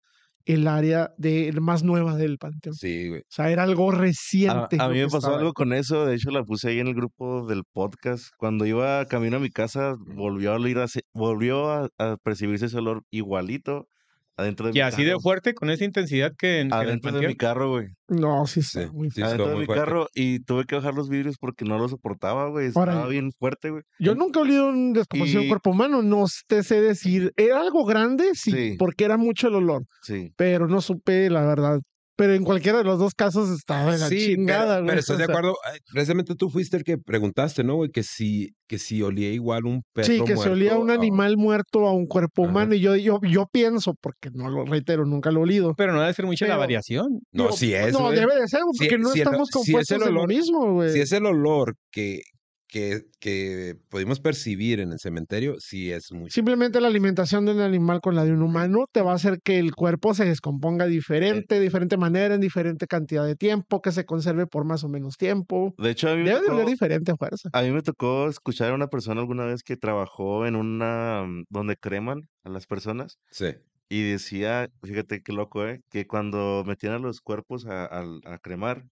el 0.46 0.66
área 0.68 1.12
de, 1.18 1.52
más 1.60 1.82
nueva 1.84 2.16
del 2.16 2.38
panteón. 2.38 2.74
Sí, 2.74 3.08
güey. 3.08 3.20
O 3.20 3.24
sea, 3.28 3.50
era 3.50 3.64
algo 3.64 3.90
A, 3.90 3.94
reciente. 3.96 4.76
a 4.80 4.88
lo 4.88 4.94
mí 4.94 5.00
me 5.00 5.08
pasó 5.08 5.34
algo 5.34 5.48
ahí. 5.48 5.52
con 5.54 5.72
eso, 5.74 6.06
de 6.06 6.14
hecho 6.16 6.30
la 6.30 6.44
puse 6.44 6.68
ahí 6.70 6.78
en 6.78 6.86
el 6.88 6.94
grupo 6.94 7.46
del 7.46 7.64
podcast. 7.72 8.28
Cuando 8.38 8.64
iba 8.66 9.04
camino 9.06 9.36
a 9.36 9.40
mi 9.40 9.50
casa, 9.50 9.94
volvió 10.14 10.52
a 10.52 10.56
ase- 10.84 11.02
volvió 11.12 11.70
a, 11.70 11.88
a 11.98 12.16
percibirse 12.22 12.66
ese 12.66 12.78
olor 12.78 13.02
igualito 13.10 13.88
adentro 14.36 14.66
de 14.66 14.72
Y 14.72 14.74
mi 14.74 14.80
así 14.80 15.04
de 15.04 15.18
fuerte, 15.18 15.54
con 15.54 15.70
esa 15.70 15.84
intensidad 15.84 16.32
que 16.38 16.60
en, 16.60 16.72
Adentro 16.72 17.12
de 17.12 17.26
mi 17.28 17.34
carro, 17.36 17.70
güey. 17.70 17.86
No, 18.08 18.46
sí, 18.46 18.60
está 18.60 18.82
Sí, 18.82 18.88
muy 18.92 19.10
sí, 19.10 19.22
adentro 19.22 19.46
de 19.48 19.52
muy 19.52 19.60
mi 19.60 19.66
fuerte. 19.66 19.84
carro 19.84 20.08
y 20.14 20.40
tuve 20.40 20.64
que 20.64 20.76
bajar 20.76 20.94
los 20.94 21.08
vidrios 21.08 21.36
porque 21.40 21.64
no 21.64 21.78
lo 21.78 21.88
soportaba, 21.88 22.48
güey. 22.48 22.66
Estaba 22.68 23.06
bien 23.08 23.32
fuerte, 23.32 23.70
güey. 23.70 23.82
Yo 23.98 24.14
nunca 24.14 24.40
he 24.40 24.42
olido 24.42 24.68
un 24.68 24.92
descomposición 24.92 25.42
de 25.44 25.48
cuerpo 25.48 25.70
humano, 25.70 26.02
no 26.02 26.24
te 26.46 26.62
sé 26.62 26.80
decir. 26.80 27.32
Era 27.36 27.60
algo 27.60 27.84
grande, 27.84 28.30
sí, 28.34 28.50
Sí. 28.52 28.76
porque 28.78 29.04
era 29.04 29.16
mucho 29.16 29.48
el 29.48 29.54
olor, 29.56 29.84
Sí. 30.02 30.32
pero 30.36 30.68
no 30.68 30.80
supe 30.80 31.30
la 31.30 31.44
verdad. 31.46 31.80
Pero 32.18 32.32
en 32.34 32.44
cualquiera 32.44 32.78
de 32.78 32.84
los 32.84 32.98
dos 32.98 33.12
casos 33.14 33.50
estaba 33.50 33.92
de 33.92 33.98
la 33.98 34.08
Sí, 34.08 34.18
chingada, 34.34 34.76
pero, 34.76 34.82
güey. 34.84 34.86
pero 34.88 35.00
estás 35.00 35.16
o 35.16 35.18
de 35.18 35.24
acuerdo. 35.24 35.54
Precisamente 35.92 36.34
tú 36.34 36.48
fuiste 36.48 36.78
el 36.78 36.82
que 36.84 36.96
preguntaste, 36.96 37.62
¿no, 37.62 37.74
güey? 37.76 37.90
Que 37.90 38.02
si, 38.02 38.54
que 38.66 38.78
si 38.78 39.02
olía 39.02 39.30
igual 39.32 39.66
un 39.66 39.82
perro 39.92 40.06
Sí, 40.06 40.22
que 40.24 40.36
se 40.36 40.48
olía 40.48 40.78
un 40.78 40.90
animal 40.90 41.36
muerto 41.36 41.86
a 41.86 41.92
un 41.92 42.06
cuerpo 42.06 42.42
Ajá. 42.44 42.50
humano. 42.50 42.74
Y 42.74 42.80
yo, 42.80 42.96
yo, 42.96 43.20
yo 43.22 43.46
pienso, 43.52 43.94
porque 44.00 44.30
no 44.32 44.48
lo 44.48 44.64
reitero, 44.64 45.04
nunca 45.04 45.30
lo 45.30 45.40
he 45.40 45.42
olido. 45.42 45.74
Pero 45.76 45.92
no 45.92 46.00
debe 46.00 46.14
ser 46.14 46.24
mucha 46.24 46.46
la 46.46 46.56
variación. 46.56 47.06
No, 47.32 47.44
Digo, 47.44 47.56
si 47.56 47.74
es, 47.74 47.92
No, 47.92 48.00
güey. 48.04 48.16
debe 48.18 48.34
de 48.40 48.48
ser, 48.48 48.60
Si- 48.72 48.78
porque 48.78 48.98
no 48.98 49.10
si 49.10 49.20
el- 49.20 49.26
estamos 49.26 49.48
si 49.48 49.58
es 49.58 49.66
el 49.66 49.72
compuestos 49.72 49.98
de 49.98 50.12
lo 50.12 50.20
olor- 50.22 50.28
mismo, 50.28 50.72
güey. 50.72 50.90
Si 50.92 51.00
es 51.00 51.12
el 51.12 51.26
olor 51.26 51.74
que, 51.90 52.22
que, 52.68 53.02
que 53.20 53.76
pudimos 53.88 54.20
percibir 54.20 54.80
en 54.80 54.92
el 54.92 54.98
cementerio, 54.98 55.56
sí 55.58 55.90
es 55.92 56.12
mucho. 56.12 56.32
Simplemente 56.32 56.80
la 56.80 56.88
alimentación 56.88 57.46
de 57.46 57.52
un 57.52 57.60
animal 57.60 58.00
con 58.00 58.14
la 58.14 58.24
de 58.24 58.32
un 58.32 58.42
humano 58.42 58.86
te 58.92 59.02
va 59.02 59.12
a 59.12 59.14
hacer 59.16 59.38
que 59.42 59.58
el 59.58 59.74
cuerpo 59.74 60.14
se 60.14 60.24
descomponga 60.24 60.86
diferente, 60.86 61.54
de 61.56 61.60
diferente 61.60 61.96
manera, 61.96 62.34
en 62.34 62.40
diferente 62.40 62.86
cantidad 62.86 63.24
de 63.26 63.36
tiempo, 63.36 63.80
que 63.80 63.92
se 63.92 64.04
conserve 64.04 64.46
por 64.46 64.64
más 64.64 64.84
o 64.84 64.88
menos 64.88 65.16
tiempo. 65.16 65.74
De 65.78 65.90
hecho, 65.90 66.08
a 66.10 66.16
mí, 66.16 66.22
me 66.24 66.30
Debe 66.30 66.40
de 66.42 66.48
oler 66.50 66.64
tocó, 66.64 66.70
diferente 66.70 67.12
fuerza. 67.16 67.48
a 67.52 67.62
mí 67.62 67.70
me 67.70 67.82
tocó 67.82 68.28
escuchar 68.28 68.70
a 68.70 68.74
una 68.74 68.88
persona 68.88 69.20
alguna 69.20 69.44
vez 69.46 69.62
que 69.62 69.76
trabajó 69.76 70.46
en 70.46 70.56
una 70.56 71.24
mm, 71.26 71.44
donde 71.48 71.76
creman 71.76 72.22
a 72.44 72.50
las 72.50 72.66
personas 72.66 73.18
Sí. 73.30 73.46
y 73.88 74.02
decía, 74.02 74.68
fíjate 74.82 75.22
qué 75.22 75.32
loco, 75.32 75.66
¿eh? 75.66 75.80
Que 75.90 76.06
cuando 76.06 76.64
metían 76.66 76.94
a 76.94 76.98
los 76.98 77.20
cuerpos 77.20 77.66
a, 77.66 77.84
a 78.24 78.38
cremar, 78.42 78.84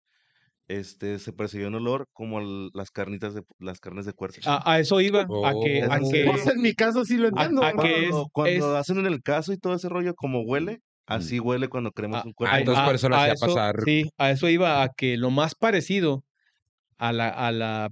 este, 0.68 1.18
se 1.18 1.32
percibía 1.32 1.68
un 1.68 1.74
olor 1.74 2.06
como 2.12 2.40
el- 2.40 2.70
las 2.72 2.90
carnitas 2.90 3.34
de 3.34 3.42
las 3.58 3.80
carnes 3.80 4.06
de 4.06 4.12
puerco. 4.14 4.36
A, 4.46 4.72
a 4.72 4.78
eso 4.80 5.00
iba, 5.00 5.22
a 5.22 5.26
que, 5.26 5.82
a 5.82 5.98
Oh. 6.02 6.10
que 6.10 6.24
Pues 6.24 6.46
en 6.46 6.62
mi 6.62 6.72
caso 6.74 7.04
sí 7.04 7.16
lo 7.18 7.28
entiendo. 7.28 7.62
a 7.62 7.72
¿no? 7.72 7.82
que 7.82 8.08
es- 8.08 8.14
cuando 8.32 8.76
hacen 8.76 8.98
en 8.98 9.06
el 9.06 9.22
caso 9.22 9.52
y 9.52 9.58
todo 9.58 9.74
ese 9.74 9.88
rollo 9.88 10.14
como 10.14 10.40
huele, 10.42 10.78
así 11.06 11.38
huele 11.38 11.68
cuando 11.68 11.90
cremas 11.92 12.24
a- 12.24 12.26
un 12.26 12.32
cuerpo. 12.32 12.54
a- 12.56 12.58
entonces 12.60 12.82
a- 12.82 12.86
por 12.86 12.94
eso 12.94 13.08
lo 13.10 13.16
a 13.16 13.22
hacía 13.24 13.34
eso- 13.34 13.46
pasar. 13.46 13.76
Sí, 13.84 14.04
a 14.16 14.30
eso 14.30 14.48
iba, 14.48 14.82
a 14.82 14.88
que 14.96 15.16
lo 15.18 15.30
más 15.30 15.54
parecido 15.54 16.24
a 16.96 17.12
la, 17.12 17.28
a 17.28 17.52
la 17.52 17.90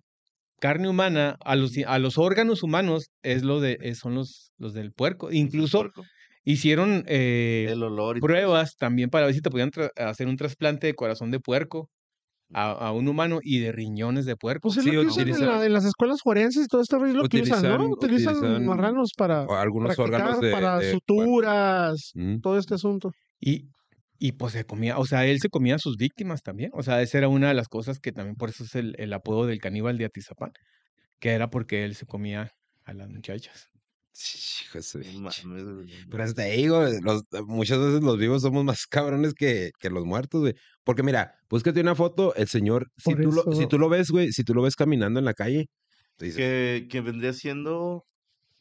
carne 0.60 0.88
humana, 0.88 1.36
a 1.44 1.56
los, 1.56 1.72
a 1.86 1.98
los 1.98 2.16
órganos 2.18 2.62
humanos, 2.62 3.10
es 3.22 3.42
lo 3.42 3.60
de, 3.60 3.76
es- 3.82 3.98
son 3.98 4.14
los, 4.14 4.52
los 4.58 4.72
del 4.72 4.92
puerco. 4.92 5.30
Incluso 5.30 5.80
Puerco. 5.80 6.04
hicieron 6.44 7.04
eh, 7.06 7.66
el 7.68 7.82
olor 7.82 8.16
y 8.16 8.20
pruebas 8.20 8.76
también 8.76 9.10
para 9.10 9.26
ver 9.26 9.34
si 9.34 9.42
te 9.42 9.50
podían 9.50 9.70
tra- 9.70 9.90
hacer 9.96 10.26
un 10.26 10.36
trasplante 10.36 10.86
de 10.86 10.94
corazón 10.94 11.30
de 11.30 11.38
puerco 11.40 11.90
a, 12.54 12.70
a 12.88 12.92
un 12.92 13.08
humano 13.08 13.38
y 13.42 13.58
de 13.60 13.72
riñones 13.72 14.24
de 14.26 14.36
puerco. 14.36 14.68
Pues 14.68 14.78
es 14.78 14.84
Sí, 14.84 14.90
lo 14.92 15.02
que 15.02 15.06
usan 15.08 15.28
en, 15.28 15.34
utilizan- 15.34 15.46
la- 15.58 15.66
en 15.66 15.72
las 15.72 15.84
escuelas 15.84 16.20
forenses 16.22 16.64
y 16.64 16.68
todo 16.68 16.80
esto 16.82 16.96
es 17.04 17.14
lo 17.14 17.28
que 17.28 17.40
usan, 17.42 17.62
¿no? 17.62 17.68
Utilizan- 17.88 17.92
Utilizan, 17.92 18.36
utilizan 18.36 18.66
marranos 18.66 19.10
para 19.16 19.42
algunos 19.60 19.96
practicar, 19.96 20.20
órganos 20.22 20.40
de. 20.40 20.50
para 20.52 20.78
de- 20.78 20.90
suturas, 20.92 22.12
todo 22.42 22.58
este 22.58 22.74
asunto. 22.74 23.10
Y, 23.40 23.68
y 24.18 24.32
pues 24.32 24.52
se 24.52 24.64
comía, 24.64 24.98
o 24.98 25.04
sea, 25.06 25.26
él 25.26 25.38
se 25.40 25.48
comía 25.48 25.74
a 25.76 25.78
sus 25.78 25.96
víctimas 25.96 26.42
también. 26.42 26.70
O 26.74 26.82
sea, 26.82 27.02
esa 27.02 27.18
era 27.18 27.28
una 27.28 27.48
de 27.48 27.54
las 27.54 27.68
cosas 27.68 27.98
que 27.98 28.12
también 28.12 28.36
por 28.36 28.50
eso 28.50 28.64
es 28.64 28.74
el, 28.74 28.94
el 28.98 29.12
apodo 29.12 29.46
del 29.46 29.58
caníbal 29.58 29.98
de 29.98 30.04
Atizapán, 30.04 30.50
que 31.20 31.30
era 31.30 31.48
porque 31.50 31.84
él 31.84 31.94
se 31.96 32.06
comía 32.06 32.50
a 32.84 32.92
las 32.94 33.08
muchachas. 33.08 33.68
De. 34.12 36.04
Pero 36.10 36.22
hasta 36.24 36.42
ahí, 36.42 36.62
digo, 36.62 36.82
los- 37.02 37.24
muchas 37.46 37.78
veces 37.78 38.02
los 38.02 38.18
vivos 38.18 38.42
somos 38.42 38.64
más 38.64 38.86
cabrones 38.90 39.34
que, 39.34 39.70
que 39.78 39.90
los 39.90 40.04
muertos, 40.04 40.40
güey. 40.42 40.54
Porque 40.84 41.02
mira, 41.02 41.34
búscate 41.48 41.80
una 41.80 41.94
foto, 41.94 42.34
el 42.34 42.48
señor, 42.48 42.90
si 42.96 43.14
tú, 43.14 43.32
lo, 43.32 43.52
si 43.54 43.66
tú 43.66 43.78
lo 43.78 43.88
ves, 43.88 44.10
güey, 44.10 44.32
si 44.32 44.44
tú 44.44 44.54
lo 44.54 44.62
ves 44.62 44.76
caminando 44.76 45.18
en 45.18 45.24
la 45.24 45.34
calle, 45.34 45.68
te 46.16 46.32
que, 46.32 46.86
que 46.90 47.00
vendría 47.00 47.32
siendo 47.32 48.04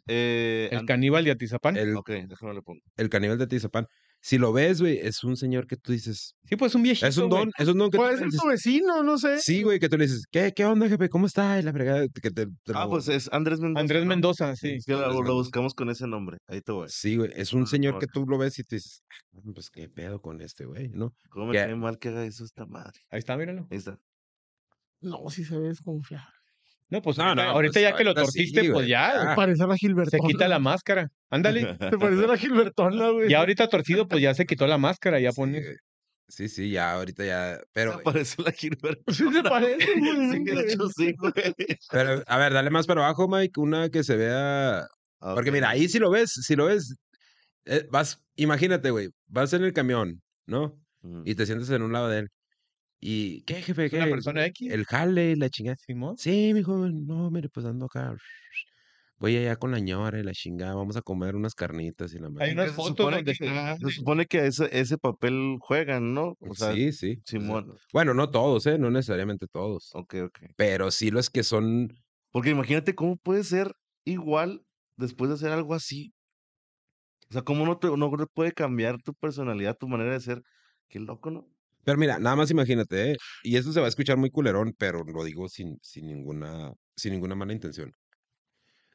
Eh, 0.07 0.69
El 0.71 0.79
an- 0.79 0.85
caníbal 0.85 1.23
de 1.25 1.31
Atizapán. 1.31 1.77
El, 1.77 1.95
Ok, 1.95 2.09
déjame 2.27 2.53
le 2.53 2.61
pongo. 2.61 2.81
el 2.97 3.09
caníbal 3.09 3.37
de 3.37 3.47
Tizapán. 3.47 3.87
Si 4.23 4.37
lo 4.37 4.53
ves, 4.53 4.79
güey, 4.81 4.99
es 4.99 5.23
un 5.23 5.35
señor 5.35 5.65
que 5.65 5.77
tú 5.77 5.91
dices. 5.93 6.35
Sí, 6.45 6.55
pues 6.55 6.75
un 6.75 6.83
viejito. 6.83 7.07
Es 7.07 7.17
un 7.17 7.27
don, 7.29 7.49
es 7.57 7.67
un 7.67 7.77
don 7.79 7.89
que 7.89 7.97
Puede 7.97 8.17
ser 8.17 8.25
dices. 8.27 8.39
tu 8.39 8.47
vecino, 8.47 9.01
no 9.01 9.17
sé. 9.17 9.39
Sí, 9.39 9.63
güey, 9.63 9.79
que 9.79 9.89
tú 9.89 9.97
le 9.97 10.05
dices, 10.05 10.25
¿qué, 10.29 10.53
qué 10.55 10.63
onda, 10.63 10.87
jefe? 10.87 11.09
¿Cómo 11.09 11.25
está? 11.25 11.59
Y 11.59 11.63
la 11.63 11.73
fregada, 11.73 12.05
que 12.07 12.29
te, 12.29 12.45
te 12.45 12.51
Ah, 12.75 12.83
lo- 12.83 12.91
pues 12.91 13.07
es 13.07 13.29
Andrés 13.33 13.59
Mendoza. 13.59 13.81
Andrés 13.81 14.03
¿no? 14.03 14.09
Mendoza, 14.09 14.55
sí. 14.55 14.77
Lo, 14.85 15.33
buscamos 15.33 15.73
con 15.73 15.89
ese 15.89 16.05
nombre. 16.05 16.37
Ahí 16.47 16.61
te 16.61 16.71
voy. 16.71 16.87
Sí, 16.91 17.17
güey, 17.17 17.31
es 17.35 17.51
Ah, 17.51 17.57
un 17.57 17.65
señor 17.65 17.97
que 17.97 18.05
tú 18.05 18.25
lo 18.27 18.37
ves 18.37 18.59
y 18.59 18.63
te 18.63 18.75
dices, 18.75 19.01
"Ah, 19.33 19.39
pues 19.55 19.71
qué 19.71 19.89
pedo 19.89 20.21
con 20.21 20.39
este 20.41 20.65
güey, 20.65 20.89
¿no? 20.89 21.13
¿Cómo 21.31 21.47
me 21.47 21.53
cae 21.55 21.75
mal 21.75 21.97
que 21.97 22.09
haga 22.09 22.23
eso 22.23 22.45
esta 22.45 22.67
madre? 22.67 22.99
Ahí 23.09 23.19
está, 23.19 23.35
míralo. 23.37 23.67
Ahí 23.71 23.77
está. 23.79 23.97
No, 25.01 25.27
sí 25.31 25.43
se 25.43 25.57
ve 25.57 25.69
desconfiado. 25.69 26.25
No, 26.91 27.01
pues 27.01 27.17
No, 27.17 27.23
ahorita, 27.23 27.43
no, 27.45 27.51
ahorita 27.51 27.73
pues, 27.73 27.83
ya 27.83 27.95
que 27.95 28.03
lo 28.03 28.11
sí, 28.11 28.15
torciste, 28.15 28.71
pues 28.71 28.87
ya. 28.87 29.13
ya. 29.29 29.35
Parece 29.35 29.63
a 29.63 29.67
la 29.67 29.73
Se 29.75 29.79
Gilbertona. 29.79 30.27
quita 30.27 30.47
la 30.47 30.59
máscara. 30.59 31.09
Ándale. 31.29 31.61
Se 31.89 31.97
parece 31.97 32.23
a 32.25 32.27
la 32.27 32.37
Gilbertona, 32.37 33.09
güey. 33.09 33.29
Ya 33.29 33.39
ahorita 33.39 33.67
torcido, 33.69 34.07
pues 34.07 34.21
ya 34.21 34.33
se 34.33 34.45
quitó 34.45 34.67
la 34.67 34.77
máscara. 34.77 35.19
Ya 35.19 35.31
Sí, 35.31 35.37
pone. 35.37 35.63
Sí, 36.27 36.47
sí, 36.47 36.69
ya 36.69 36.93
ahorita 36.93 37.25
ya. 37.25 37.59
Pero, 37.73 38.01
Parece 38.03 38.41
la 38.41 38.51
Gilbert. 38.51 38.99
Sí 39.09 39.23
se 39.31 39.43
parece, 39.43 39.85
güey. 39.99 40.31
Sí, 40.31 40.43
de 40.43 40.61
hecho, 40.61 40.87
sí, 40.89 41.13
güey. 41.17 41.33
pero, 41.91 42.23
a 42.27 42.37
ver, 42.37 42.53
dale 42.53 42.69
más 42.69 42.87
para 42.87 43.03
abajo, 43.05 43.27
Mike, 43.27 43.59
una 43.59 43.89
que 43.89 44.03
se 44.03 44.15
vea. 44.15 44.85
Porque 45.19 45.51
mira, 45.51 45.69
ahí 45.69 45.87
si 45.87 45.99
lo 45.99 46.09
ves, 46.09 46.31
si 46.31 46.55
lo 46.55 46.65
ves, 46.65 46.95
eh, 47.65 47.85
vas, 47.91 48.19
imagínate, 48.35 48.91
güey, 48.91 49.09
vas 49.27 49.53
en 49.53 49.63
el 49.63 49.71
camión, 49.73 50.21
¿no? 50.45 50.77
Mm. 51.01 51.23
Y 51.25 51.35
te 51.35 51.45
sientes 51.45 51.69
en 51.69 51.83
un 51.83 51.93
lado 51.93 52.09
de 52.09 52.19
él. 52.19 52.29
¿Y 53.03 53.41
qué, 53.41 53.55
jefe? 53.63 53.89
¿Qué? 53.89 53.97
una 53.97 54.09
persona 54.09 54.45
X. 54.45 54.71
El 54.71 54.85
jale 54.85 55.31
y 55.31 55.35
la 55.35 55.49
chingada. 55.49 55.75
Simón. 55.75 56.17
Sí, 56.17 56.53
mijo, 56.53 56.77
no, 56.77 57.31
mire, 57.31 57.49
pues 57.49 57.65
ando 57.65 57.87
acá. 57.87 58.15
Voy 59.17 59.37
allá 59.37 59.55
con 59.55 59.71
la 59.71 59.79
ñora 59.79 60.19
y 60.19 60.23
la 60.23 60.33
chingada, 60.33 60.75
vamos 60.75 60.95
a 60.97 61.01
comer 61.01 61.35
unas 61.35 61.55
carnitas 61.55 62.13
y 62.13 62.19
la 62.19 62.29
madre. 62.29 62.47
Hay 62.47 62.53
unas 62.53 62.71
fotos 62.71 63.11
donde 63.11 63.23
que- 63.23 63.31
está. 63.45 63.77
Se 63.77 63.89
supone 63.89 64.25
que 64.27 64.45
ese, 64.45 64.69
ese 64.71 64.97
papel 64.97 65.57
juegan, 65.59 66.13
¿no? 66.13 66.35
O 66.39 66.55
sea, 66.55 66.73
sí, 66.73 66.91
sí. 66.91 67.13
o 67.13 67.21
sea, 67.25 67.39
Simón. 67.39 67.77
bueno, 67.91 68.13
no 68.13 68.29
todos, 68.29 68.65
¿eh? 68.67 68.77
No 68.77 68.89
necesariamente 68.91 69.47
todos. 69.51 69.89
Ok, 69.93 70.15
ok. 70.25 70.39
Pero 70.55 70.91
sí 70.91 71.09
los 71.11 71.29
que 71.29 71.43
son. 71.43 71.93
Porque 72.31 72.51
imagínate 72.51 72.95
cómo 72.95 73.17
puede 73.17 73.43
ser 73.43 73.73
igual 74.05 74.63
después 74.95 75.29
de 75.29 75.35
hacer 75.35 75.51
algo 75.51 75.73
así. 75.73 76.13
O 77.29 77.33
sea, 77.33 77.41
cómo 77.43 77.65
no, 77.65 77.77
te, 77.77 77.87
no 77.95 78.11
te 78.17 78.25
puede 78.27 78.51
cambiar 78.51 79.01
tu 79.01 79.13
personalidad, 79.13 79.77
tu 79.77 79.87
manera 79.87 80.13
de 80.13 80.19
ser. 80.19 80.41
Qué 80.87 80.99
loco, 80.99 81.31
¿no? 81.31 81.47
Pero 81.83 81.97
mira, 81.97 82.19
nada 82.19 82.35
más 82.35 82.51
imagínate, 82.51 83.11
¿eh? 83.11 83.17
Y 83.43 83.57
esto 83.57 83.71
se 83.73 83.79
va 83.79 83.87
a 83.87 83.89
escuchar 83.89 84.17
muy 84.17 84.29
culerón, 84.31 84.73
pero 84.77 85.03
lo 85.03 85.23
digo 85.23 85.47
sin, 85.49 85.77
sin 85.81 86.07
ninguna, 86.07 86.71
sin 86.95 87.13
ninguna 87.13 87.35
mala 87.35 87.53
intención. 87.53 87.91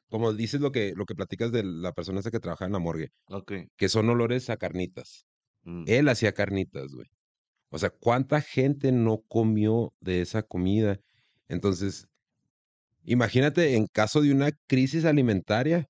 Como 0.08 0.32
dices 0.32 0.60
lo 0.60 0.70
que, 0.72 0.92
lo 0.96 1.04
que 1.04 1.14
platicas 1.14 1.50
de 1.52 1.64
la 1.64 1.92
persona 1.92 2.20
esa 2.20 2.30
que 2.30 2.38
trabaja 2.40 2.64
en 2.66 2.72
la 2.72 2.78
morgue, 2.78 3.08
Ok. 3.28 3.52
que 3.76 3.88
son 3.88 4.08
olores 4.08 4.50
a 4.50 4.56
carnitas. 4.56 5.26
mm. 5.64 5.84
Él 5.86 6.08
hacía 6.08 6.32
carnitas, 6.32 6.92
güey. 6.94 7.08
O 7.70 7.78
sea, 7.78 7.90
¿cuánta 7.90 8.40
gente 8.42 8.92
no 8.92 9.22
comió 9.28 9.94
de 10.00 10.22
esa 10.22 10.42
comida? 10.44 10.98
Entonces, 11.48 12.06
imagínate 13.04 13.76
en 13.76 13.86
caso 13.86 14.20
de 14.22 14.32
una 14.32 14.50
crisis 14.68 15.04
alimentaria, 15.04 15.86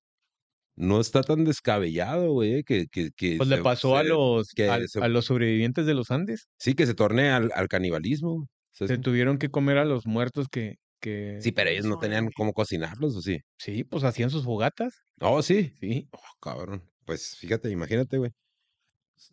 no 0.77 1.01
está 1.01 1.21
tan 1.23 1.43
descabellado, 1.43 2.31
güey, 2.31 2.63
que, 2.63 2.85
que, 2.87 3.09
que 3.15 3.35
Pues 3.37 3.49
le 3.49 3.57
se- 3.57 3.63
pasó 3.63 3.97
a 3.97 4.03
se- 4.03 4.07
los, 4.09 4.49
que 4.53 4.69
al- 4.69 4.87
se- 4.87 5.01
a 5.01 5.07
los 5.09 5.25
sobrevivientes 5.25 5.85
de 5.85 5.93
los 5.93 6.09
Andes. 6.11 6.47
Sí, 6.57 6.73
que 6.75 6.85
se 6.85 6.93
torne 6.93 7.29
al, 7.31 7.51
al 7.53 7.67
canibalismo. 7.67 8.35
güey. 8.35 8.43
O 8.45 8.49
sea, 8.77 8.85
es 8.85 8.91
Se 8.91 8.97
tuvieron 8.99 9.37
que 9.39 9.49
comer 9.49 9.77
a 9.79 9.85
los 9.85 10.05
muertos 10.05 10.47
que, 10.49 10.75
que... 11.01 11.39
Sí, 11.41 11.51
pero 11.51 11.69
ellos 11.71 11.85
no 11.85 11.97
tenían 11.99 12.29
cómo 12.35 12.53
cocinarlos, 12.53 13.15
¿o 13.15 13.21
sí? 13.21 13.39
Sí, 13.57 13.83
pues 13.83 14.03
hacían 14.03 14.29
sus 14.29 14.45
fogatas. 14.45 15.01
Oh, 15.19 15.41
sí. 15.41 15.73
Sí. 15.79 16.07
Oh, 16.11 16.19
cabrón. 16.39 16.83
Pues 17.05 17.35
fíjate, 17.37 17.69
imagínate, 17.71 18.17
güey. 18.19 18.31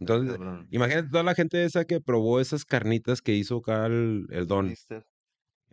Entonces, 0.01 0.37
Cabrón. 0.39 0.67
imagínate 0.71 1.11
toda 1.11 1.23
la 1.25 1.35
gente 1.35 1.63
esa 1.65 1.85
que 1.85 2.01
probó 2.01 2.41
esas 2.41 2.65
carnitas 2.65 3.21
que 3.21 3.35
hizo 3.35 3.59
acá 3.59 3.85
el, 3.87 4.27
el 4.31 4.47
don, 4.47 4.69
Mister. 4.71 5.05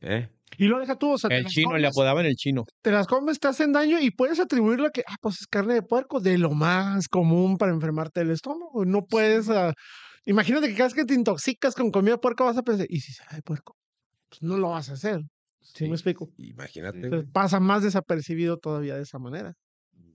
¿eh? 0.01 0.27
Y 0.57 0.67
lo 0.67 0.79
deja 0.79 0.95
tú, 0.97 1.11
o 1.13 1.17
sea, 1.17 1.31
te 1.31 1.37
El 1.37 1.45
chino, 1.45 1.77
le 1.77 1.87
comes, 1.87 1.87
apodaban 1.87 2.25
el 2.25 2.35
chino. 2.35 2.65
te 2.81 2.91
las 2.91 3.07
comes, 3.07 3.39
te 3.39 3.47
hacen 3.47 3.71
daño 3.71 3.99
y 3.99 4.11
puedes 4.11 4.39
atribuirlo 4.39 4.87
a 4.87 4.91
que, 4.91 5.03
ah, 5.07 5.15
pues 5.21 5.41
es 5.41 5.47
carne 5.47 5.73
de 5.75 5.81
puerco, 5.81 6.19
de 6.19 6.37
lo 6.37 6.51
más 6.51 7.07
común 7.07 7.57
para 7.57 7.71
enfermarte 7.71 8.19
del 8.21 8.31
estómago. 8.31 8.85
No 8.85 9.05
puedes, 9.05 9.49
ah, 9.49 9.73
imagínate 10.25 10.67
que 10.67 10.73
cada 10.73 10.85
vez 10.85 10.93
que 10.93 11.05
te 11.05 11.13
intoxicas 11.13 11.73
con 11.75 11.91
comida 11.91 12.13
de 12.13 12.17
puerco 12.19 12.45
vas 12.45 12.57
a 12.57 12.63
pensar, 12.63 12.85
¿y 12.89 12.99
si 12.99 13.13
sabe 13.13 13.37
de 13.37 13.41
puerco? 13.41 13.75
Pues 14.29 14.41
no 14.41 14.57
lo 14.57 14.69
vas 14.69 14.89
a 14.89 14.93
hacer. 14.93 15.21
¿Sí, 15.61 15.85
me 15.85 15.91
explico? 15.93 16.29
Imagínate. 16.37 16.99
Entonces, 16.99 17.29
pasa 17.31 17.59
más 17.59 17.83
desapercibido 17.83 18.57
todavía 18.57 18.95
de 18.95 19.03
esa 19.03 19.19
manera. 19.19 19.53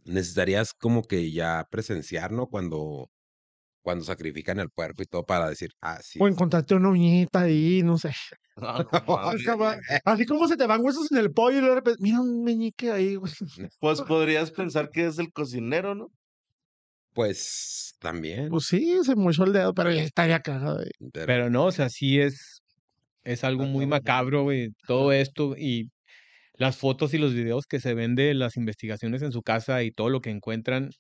Necesitarías 0.05 0.72
como 0.74 1.03
que 1.03 1.32
ya 1.32 1.64
presenciar, 1.70 2.30
¿no? 2.32 2.47
Cuando, 2.47 3.09
cuando 3.87 4.05
sacrifican 4.05 4.59
el 4.59 4.68
puerco 4.68 5.01
y 5.05 5.07
todo 5.07 5.24
para 5.24 5.49
decir, 5.49 5.70
ah, 5.80 6.01
sí. 6.03 6.18
O 6.20 6.26
encontrarte 6.26 6.74
una 6.74 6.89
uñita 6.89 7.43
ahí, 7.43 7.82
no 7.84 7.97
sé. 7.99 8.11
No, 8.57 8.72
no 9.07 9.74
Así 10.05 10.24
como 10.26 10.49
se 10.49 10.57
te 10.57 10.66
van 10.66 10.80
huesos 10.82 11.12
en 11.12 11.18
el 11.18 11.30
pollo 11.30 11.59
y 11.59 11.61
de 11.61 11.74
repente, 11.74 11.99
mira 12.03 12.20
un 12.20 12.43
meñique 12.43 12.91
ahí, 12.91 13.14
güey. 13.14 13.32
Pues 13.78 14.03
podrías 14.03 14.51
pensar 14.51 14.91
que 14.91 15.07
es 15.07 15.20
el 15.20 15.30
cocinero, 15.30 15.95
¿no? 15.95 16.09
Pues 17.12 17.95
también. 18.01 18.49
Pues 18.49 18.64
sí, 18.64 18.99
se 19.05 19.14
mochó 19.14 19.45
el 19.45 19.53
dedo, 19.53 19.72
pero 19.72 19.93
ya 19.93 20.03
estaría 20.03 20.41
cagado. 20.41 20.76
güey. 20.78 20.91
pero- 21.12 21.26
Pero 21.26 21.51
no, 21.51 21.66
o 21.66 21.72
sea, 21.72 21.89
sí 21.91 22.18
es, 22.18 22.62
es 23.22 23.45
algo 23.45 23.66
muy 23.66 23.87
macabro, 23.87 24.43
güey. 24.43 24.70
Todo 24.89 25.12
esto 25.12 25.55
y 25.57 25.91
las 26.55 26.76
fotos 26.76 27.14
y 27.14 27.18
los 27.18 27.34
videos 27.34 27.66
que 27.66 27.78
se 27.78 27.95
ven 27.95 28.16
de 28.16 28.34
las 28.34 28.57
investigaciones 28.57 29.22
en 29.22 29.30
su 29.30 29.43
casa 29.43 29.84
y 29.84 29.93
todo 29.93 30.09
lo 30.11 30.20
que 30.22 30.30
encuentran, 30.30 30.91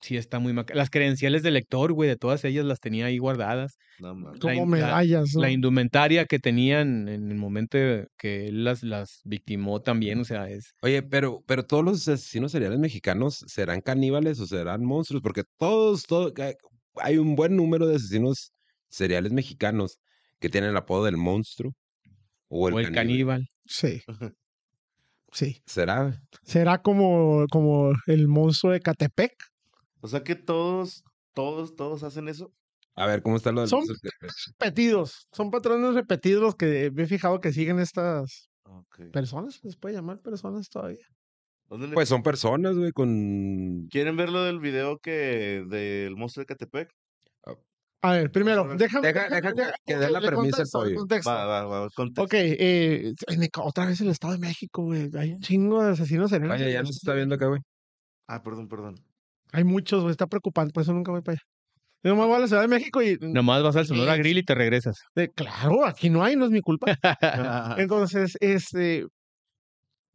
sí 0.00 0.16
está 0.16 0.38
muy 0.38 0.52
macabro. 0.52 0.78
Las 0.78 0.90
credenciales 0.90 1.42
del 1.42 1.54
lector, 1.54 1.92
güey, 1.92 2.08
de 2.08 2.16
todas 2.16 2.44
ellas 2.44 2.64
las 2.64 2.80
tenía 2.80 3.06
ahí 3.06 3.18
guardadas. 3.18 3.76
No 3.98 4.14
mames. 4.14 4.40
Como 4.40 4.60
la- 4.60 4.66
medallas, 4.66 5.34
¿no? 5.34 5.42
La 5.42 5.50
indumentaria 5.50 6.24
que 6.24 6.38
tenían 6.38 7.08
en 7.08 7.30
el 7.30 7.36
momento 7.36 7.76
que 8.16 8.46
él 8.48 8.64
las, 8.64 8.82
las 8.82 9.20
victimó 9.24 9.80
también, 9.82 10.20
o 10.20 10.24
sea, 10.24 10.48
es... 10.48 10.72
Oye, 10.82 11.02
pero, 11.02 11.42
pero 11.46 11.64
todos 11.64 11.84
los 11.84 12.08
asesinos 12.08 12.52
seriales 12.52 12.78
mexicanos 12.78 13.44
serán 13.46 13.80
caníbales 13.82 14.40
o 14.40 14.46
serán 14.46 14.84
monstruos, 14.84 15.22
porque 15.22 15.42
todos, 15.58 16.04
todo, 16.04 16.32
ca- 16.32 16.54
hay 16.96 17.18
un 17.18 17.34
buen 17.36 17.54
número 17.56 17.86
de 17.86 17.96
asesinos 17.96 18.52
seriales 18.88 19.32
mexicanos 19.32 19.98
que 20.40 20.48
tienen 20.48 20.70
el 20.70 20.76
apodo 20.76 21.04
del 21.04 21.16
monstruo 21.18 21.72
o 22.48 22.68
el, 22.68 22.74
o 22.74 22.78
el 22.80 22.90
caníbal. 22.92 22.96
caníbal. 22.96 23.48
Sí. 23.66 24.02
Sí. 25.32 25.62
¿Será? 25.66 26.20
Será 26.42 26.78
como, 26.78 27.46
como 27.50 27.92
el 28.06 28.26
monstruo 28.26 28.72
de 28.72 28.80
Catepec. 28.80 29.32
O 30.00 30.08
sea 30.08 30.22
que 30.22 30.34
todos, 30.34 31.04
todos, 31.34 31.76
todos 31.76 32.02
hacen 32.02 32.28
eso. 32.28 32.52
A 32.96 33.06
ver, 33.06 33.22
¿cómo 33.22 33.36
está 33.36 33.52
lo 33.52 33.60
del 33.60 33.70
Son- 33.70 33.80
monstruo? 33.86 33.98
Repetidos. 34.58 35.26
Son 35.32 35.50
patrones 35.50 35.94
repetidos 35.94 36.42
los 36.42 36.54
que 36.54 36.90
me 36.92 37.04
he 37.04 37.06
fijado 37.06 37.40
que 37.40 37.52
siguen 37.52 37.78
estas 37.78 38.50
personas. 39.12 39.54
¿Se 39.54 39.66
les 39.66 39.76
puede 39.76 39.94
llamar 39.94 40.20
personas 40.20 40.68
todavía? 40.68 41.06
¿Dónde 41.68 41.86
le- 41.88 41.94
Pues 41.94 42.08
son 42.08 42.22
personas, 42.22 42.76
güey, 42.76 42.90
con... 42.92 43.86
¿Quieren 43.90 44.16
ver 44.16 44.30
lo 44.30 44.42
del 44.42 44.58
video 44.58 44.98
que 44.98 45.64
del 45.68 46.16
monstruo 46.16 46.42
de 46.42 46.46
Catepec? 46.46 46.90
A 48.02 48.12
ver, 48.12 48.32
primero, 48.32 48.64
Deja- 48.76 49.00
déjame. 49.02 49.06
deja- 49.08 49.28
deja 49.28 49.52
que- 49.52 49.72
que 49.84 49.96
dé 49.96 50.06
ok, 50.06 50.10
la 50.12 50.20
de 50.20 50.26
premisa 50.26 50.62
el 50.62 50.70
contexto, 50.96 51.30
de. 51.30 51.36
Va, 51.36 51.44
va, 51.44 51.64
va. 51.66 51.88
contexto. 51.94 52.22
Ok, 52.22 52.32
eh, 52.34 53.12
en 53.28 53.42
el- 53.42 53.50
otra 53.62 53.84
vez 53.84 54.00
el 54.00 54.08
Estado 54.08 54.32
de 54.32 54.38
México, 54.38 54.84
güey. 54.84 55.10
Hay 55.18 55.32
un 55.34 55.40
chingo 55.40 55.84
de 55.84 55.90
asesinos 55.92 56.30
seriales. 56.30 56.60
Vaya, 56.60 56.72
ya 56.72 56.80
no 56.80 56.86
se 56.86 56.92
está 56.96 57.12
viendo 57.12 57.34
acá, 57.34 57.46
güey. 57.48 57.60
Ah, 58.26 58.42
perdón, 58.42 58.68
perdón. 58.68 58.94
Hay 59.52 59.64
muchos, 59.64 60.02
güey. 60.02 60.12
Está 60.12 60.26
preocupante, 60.26 60.72
por 60.72 60.82
eso 60.82 60.92
nunca 60.92 61.10
voy 61.12 61.22
para 61.22 61.34
allá. 61.34 61.42
Yo 62.02 62.16
me 62.16 62.24
voy 62.24 62.34
a 62.34 62.38
la 62.38 62.46
Ciudad 62.46 62.62
de 62.62 62.68
México 62.68 63.02
y. 63.02 63.18
Nomás 63.20 63.62
vas 63.62 63.76
al 63.76 63.86
Sonora 63.86 64.16
Grill 64.16 64.38
y 64.38 64.42
te 64.42 64.54
regresas. 64.54 64.98
eh, 65.16 65.28
claro, 65.34 65.84
aquí 65.84 66.08
no 66.08 66.22
hay, 66.24 66.34
no 66.36 66.46
es 66.46 66.50
mi 66.50 66.60
culpa. 66.62 66.86
Entonces, 67.78 68.36
este. 68.40 69.04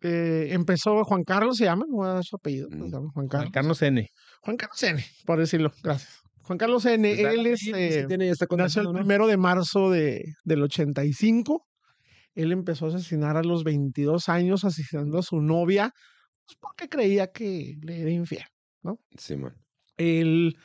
eh, 0.01 0.47
empezó 0.51 1.03
Juan 1.03 1.23
Carlos, 1.23 1.57
se 1.57 1.65
llama, 1.65 1.85
no 1.87 1.97
voy 1.97 2.07
a 2.09 2.13
dar 2.13 2.23
su 2.23 2.35
apellido. 2.35 2.67
Mm. 2.69 2.85
se 2.85 2.91
llama 2.91 3.09
Juan 3.13 3.27
Juan 3.27 3.51
Carlos. 3.51 3.81
N. 3.81 4.07
Juan 4.41 4.57
Carlos 4.57 4.83
N, 4.83 5.05
por 5.25 5.39
decirlo, 5.39 5.71
gracias. 5.83 6.21
Juan 6.41 6.57
Carlos 6.59 6.85
N, 6.85 7.11
Está- 7.11 7.31
él 7.33 7.47
es. 7.47 7.59
sí, 7.59 7.65
sí 7.67 7.71
eh, 7.75 8.05
tiene, 8.07 8.27
ya 8.27 8.31
está 8.33 8.45
nació 8.55 8.81
el 8.83 8.91
primero 8.91 9.25
de 9.27 9.37
marzo 9.37 9.89
de, 9.89 10.23
del 10.43 10.61
85. 10.63 11.65
Él 12.35 12.51
empezó 12.51 12.85
a 12.85 12.89
asesinar 12.89 13.37
a 13.37 13.43
los 13.43 13.63
22 13.63 14.27
años, 14.29 14.63
asesinando 14.65 15.17
a 15.17 15.23
su 15.23 15.39
novia, 15.41 15.91
pues 16.45 16.57
porque 16.59 16.87
creía 16.89 17.27
que 17.31 17.75
le 17.81 18.01
era 18.01 18.11
infiel. 18.11 18.43
Sí, 19.17 19.35
man. 19.35 19.53
el, 19.97 20.55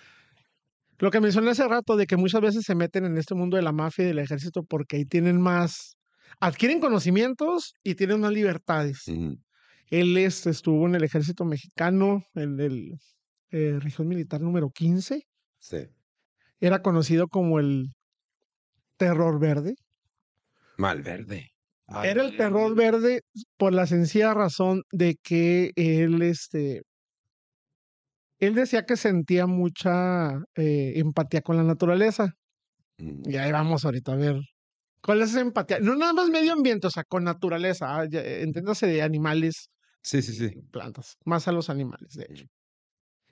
lo 0.99 1.11
que 1.11 1.21
mencioné 1.21 1.51
hace 1.51 1.67
rato 1.67 1.97
de 1.97 2.07
que 2.07 2.17
muchas 2.17 2.41
veces 2.41 2.65
se 2.65 2.75
meten 2.75 3.05
en 3.07 3.17
este 3.17 3.35
mundo 3.35 3.57
de 3.57 3.63
la 3.63 3.73
mafia 3.73 4.05
y 4.05 4.09
del 4.09 4.19
ejército 4.19 4.63
porque 4.63 4.97
ahí 4.97 5.05
tienen 5.05 5.41
más, 5.41 5.97
adquieren 6.41 6.81
conocimientos 6.81 7.75
y 7.83 7.95
tienen 7.95 8.21
más 8.21 8.33
libertades. 8.33 9.05
Él 9.89 10.17
este, 10.19 10.51
estuvo 10.51 10.87
en 10.87 10.95
el 10.95 11.05
ejército 11.05 11.45
mexicano, 11.45 12.23
en 12.35 12.61
el 12.61 12.99
eh, 13.51 13.79
región 13.81 14.09
militar 14.09 14.41
número 14.41 14.71
15, 14.71 15.27
Sí. 15.59 15.79
era 16.61 16.81
conocido 16.83 17.29
como 17.29 17.59
el 17.61 17.93
terror 18.97 19.41
verde. 19.41 19.75
Malverde. 20.77 21.51
Era 22.05 22.23
el 22.23 22.37
terror 22.37 22.75
verde 22.77 23.23
por 23.57 23.73
la 23.73 23.87
sencilla 23.87 24.33
razón 24.33 24.83
de 24.93 25.17
que 25.23 25.73
él 25.75 26.23
este, 26.23 26.83
él 28.41 28.55
decía 28.55 28.85
que 28.87 28.97
sentía 28.97 29.47
mucha 29.47 30.33
eh, 30.57 30.95
empatía 30.97 31.43
con 31.43 31.57
la 31.59 31.65
naturaleza. 31.65 32.35
Mm. 32.99 33.31
Y 33.31 33.37
ahí 33.39 33.53
vamos 33.53 33.85
ahorita 33.85 34.13
a 34.15 34.17
ver. 34.17 34.37
¿Cuál 35.03 35.23
es 35.23 35.31
esa 35.31 35.41
empatía? 35.43 35.81
No 35.81 35.97
nada 35.97 36.13
más 36.15 36.29
medio 36.31 36.53
ambiente, 36.55 36.87
o 36.89 36.91
sea, 36.91 37.05
con 37.05 37.25
naturaleza. 37.25 37.87
ah, 38.01 38.07
eh, 38.13 38.43
Entiéndase 38.45 38.87
de 38.89 39.03
animales 39.03 39.71
Sí, 40.03 40.23
sí, 40.23 40.33
sí. 40.35 40.51
plantas, 40.73 41.17
más 41.27 41.49
a 41.49 41.53
los 41.53 41.71
animales, 41.71 42.15
de 42.15 42.27
hecho. 42.31 42.47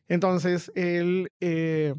Entonces, 0.08 0.70
él, 0.74 1.28
eh, 1.40 1.94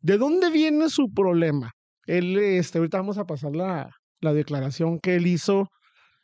¿de 0.00 0.18
dónde 0.18 0.50
viene 0.50 0.88
su 0.90 1.12
problema? 1.12 1.72
Él, 2.06 2.38
este, 2.38 2.78
ahorita 2.78 2.98
vamos 2.98 3.18
a 3.18 3.26
pasar 3.26 3.54
la, 3.56 3.90
la 4.20 4.32
declaración 4.32 4.98
que 5.00 5.16
él 5.16 5.26
hizo. 5.26 5.68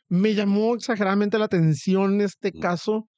Me 0.09 0.33
llamó 0.35 0.75
exageradamente 0.75 1.37
la 1.39 1.45
atención 1.45 2.21
este 2.21 2.51
Mm. 2.53 2.59
caso. 2.61 3.09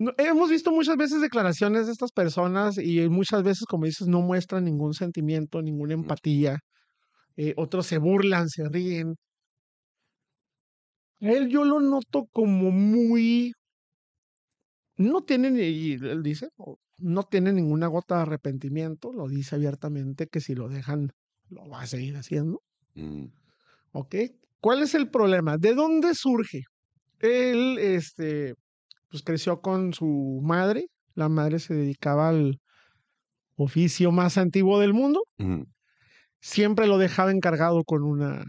No- 0.00 0.12
hemos 0.16 0.48
visto 0.50 0.72
muchas 0.72 0.96
veces 0.96 1.20
declaraciones 1.20 1.84
de 1.86 1.92
estas 1.92 2.10
personas 2.10 2.78
y 2.78 3.06
muchas 3.10 3.42
veces, 3.42 3.66
como 3.68 3.84
dices, 3.84 4.08
no 4.08 4.22
muestran 4.22 4.64
ningún 4.64 4.94
sentimiento, 4.94 5.60
ninguna 5.60 5.92
empatía. 5.94 6.58
Eh, 7.36 7.54
otros 7.56 7.86
se 7.86 7.98
burlan, 7.98 8.48
se 8.48 8.68
ríen. 8.68 9.16
A 11.20 11.28
él 11.30 11.48
yo 11.48 11.64
lo 11.64 11.80
noto 11.80 12.26
como 12.32 12.70
muy... 12.70 13.52
No 14.96 15.22
tiene, 15.22 15.50
ni- 15.50 15.62
y 15.64 15.92
él 15.92 16.22
dice, 16.22 16.48
no 16.98 17.22
tiene 17.24 17.52
ninguna 17.52 17.86
gota 17.86 18.16
de 18.16 18.22
arrepentimiento, 18.22 19.12
lo 19.12 19.28
dice 19.28 19.56
abiertamente 19.56 20.28
que 20.28 20.40
si 20.40 20.54
lo 20.54 20.68
dejan, 20.68 21.10
lo 21.50 21.68
va 21.68 21.82
a 21.82 21.86
seguir 21.86 22.16
haciendo. 22.16 22.62
Mm. 22.94 23.26
¿Ok? 23.92 24.14
¿Cuál 24.60 24.82
es 24.82 24.94
el 24.94 25.10
problema? 25.10 25.58
¿De 25.58 25.74
dónde 25.74 26.14
surge? 26.14 26.62
Él, 27.18 27.78
este, 27.78 28.54
pues 29.10 29.22
creció 29.22 29.60
con 29.60 29.92
su 29.94 30.40
madre. 30.44 30.86
La 31.14 31.28
madre 31.28 31.58
se 31.58 31.74
dedicaba 31.74 32.28
al 32.30 32.58
oficio 33.56 34.12
más 34.12 34.38
antiguo 34.38 34.80
del 34.80 34.94
mundo. 34.94 35.22
Siempre 36.42 36.86
lo 36.86 36.98
dejaba 36.98 37.30
encargado 37.30 37.82
con 37.84 38.02
una, 38.02 38.44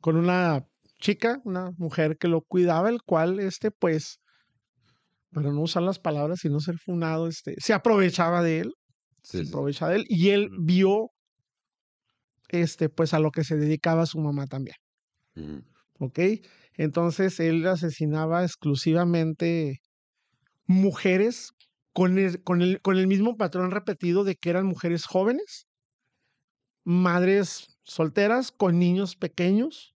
con 0.00 0.16
una 0.16 0.64
chica, 0.98 1.40
una 1.44 1.70
mujer 1.78 2.16
que 2.18 2.28
lo 2.28 2.42
cuidaba, 2.42 2.88
el 2.90 3.02
cual, 3.02 3.40
este, 3.40 3.70
pues, 3.70 4.20
para 5.32 5.50
no 5.52 5.62
usar 5.62 5.82
las 5.82 5.98
palabras 5.98 6.44
y 6.44 6.48
no 6.48 6.60
ser 6.60 6.76
funado, 6.78 7.28
este, 7.28 7.54
se 7.58 7.72
aprovechaba 7.72 8.42
de 8.42 8.60
él 8.60 8.74
Sí, 9.22 9.38
se 9.38 9.42
sí. 9.46 9.50
aprovecha 9.50 9.88
de 9.88 9.96
él 9.96 10.04
y 10.08 10.30
él 10.30 10.50
vio 10.60 11.10
este 12.48 12.88
pues 12.90 13.14
a 13.14 13.18
lo 13.18 13.30
que 13.30 13.44
se 13.44 13.56
dedicaba 13.56 14.04
su 14.06 14.18
mamá 14.20 14.46
también. 14.46 14.76
¿ok? 15.98 16.18
Entonces 16.74 17.40
él 17.40 17.66
asesinaba 17.66 18.44
exclusivamente 18.44 19.80
mujeres 20.66 21.52
con 21.92 22.18
el, 22.18 22.42
con 22.42 22.62
el, 22.62 22.80
con 22.80 22.96
el 22.96 23.06
mismo 23.06 23.36
patrón 23.36 23.70
repetido 23.70 24.24
de 24.24 24.36
que 24.36 24.50
eran 24.50 24.66
mujeres 24.66 25.04
jóvenes, 25.04 25.66
madres 26.84 27.78
solteras 27.82 28.52
con 28.52 28.78
niños 28.78 29.16
pequeños. 29.16 29.94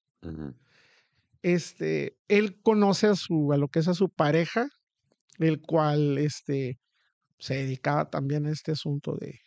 Este, 1.41 2.17
él 2.27 2.59
conoce 2.61 3.07
a 3.07 3.15
su 3.15 3.51
a 3.51 3.57
lo 3.57 3.67
que 3.67 3.79
es 3.79 3.87
a 3.87 3.93
su 3.93 4.09
pareja, 4.09 4.67
el 5.39 5.61
cual 5.61 6.17
este 6.17 6.79
se 7.39 7.55
dedicaba 7.55 8.09
también 8.09 8.45
a 8.45 8.51
este 8.51 8.71
asunto 8.71 9.15
de 9.19 9.41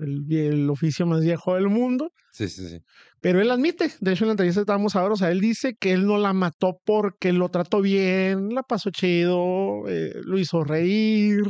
el, 0.00 0.24
el 0.32 0.70
oficio 0.70 1.06
más 1.06 1.20
viejo 1.20 1.54
del 1.54 1.68
mundo, 1.68 2.12
Sí, 2.32 2.48
sí, 2.48 2.68
sí. 2.68 2.80
pero 3.20 3.40
él 3.40 3.50
admite, 3.50 3.90
de 4.00 4.12
hecho 4.12 4.24
en 4.24 4.28
la 4.28 4.32
entrevista 4.32 4.60
que 4.60 4.62
estábamos 4.62 4.96
ahora, 4.96 5.14
o 5.14 5.16
sea, 5.16 5.30
él 5.30 5.40
dice 5.40 5.74
que 5.78 5.92
él 5.92 6.06
no 6.06 6.16
la 6.18 6.32
mató 6.32 6.78
porque 6.84 7.32
lo 7.32 7.48
trató 7.50 7.80
bien, 7.82 8.50
la 8.54 8.62
pasó 8.62 8.90
chido, 8.90 9.82
eh, 9.88 10.12
lo 10.24 10.38
hizo 10.38 10.62
reír, 10.64 11.42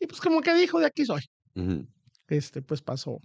y 0.00 0.06
pues 0.06 0.20
como 0.20 0.40
que 0.40 0.54
dijo, 0.54 0.80
de 0.80 0.86
aquí 0.86 1.04
soy, 1.04 1.22
este, 2.28 2.62
pues 2.62 2.80
pasó, 2.82 3.18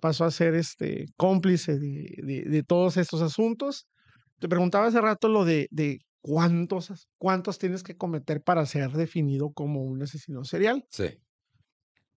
pasó 0.00 0.24
a 0.24 0.30
ser 0.30 0.54
este 0.54 1.06
cómplice 1.16 1.78
de, 1.78 2.14
de- 2.22 2.42
de 2.44 2.62
todos 2.62 2.96
estos 2.96 3.22
asuntos. 3.22 3.86
Te 4.38 4.48
preguntaba 4.48 4.86
hace 4.86 5.00
rato 5.00 5.28
lo 5.28 5.44
de, 5.44 5.68
de 5.70 5.98
cuántos, 6.20 6.92
cuántos 7.18 7.58
tienes 7.58 7.82
que 7.82 7.96
cometer 7.96 8.42
para 8.42 8.66
ser 8.66 8.90
definido 8.92 9.50
como 9.52 9.82
un 9.84 10.02
asesino 10.02 10.44
serial. 10.44 10.84
Sí. 10.90 11.04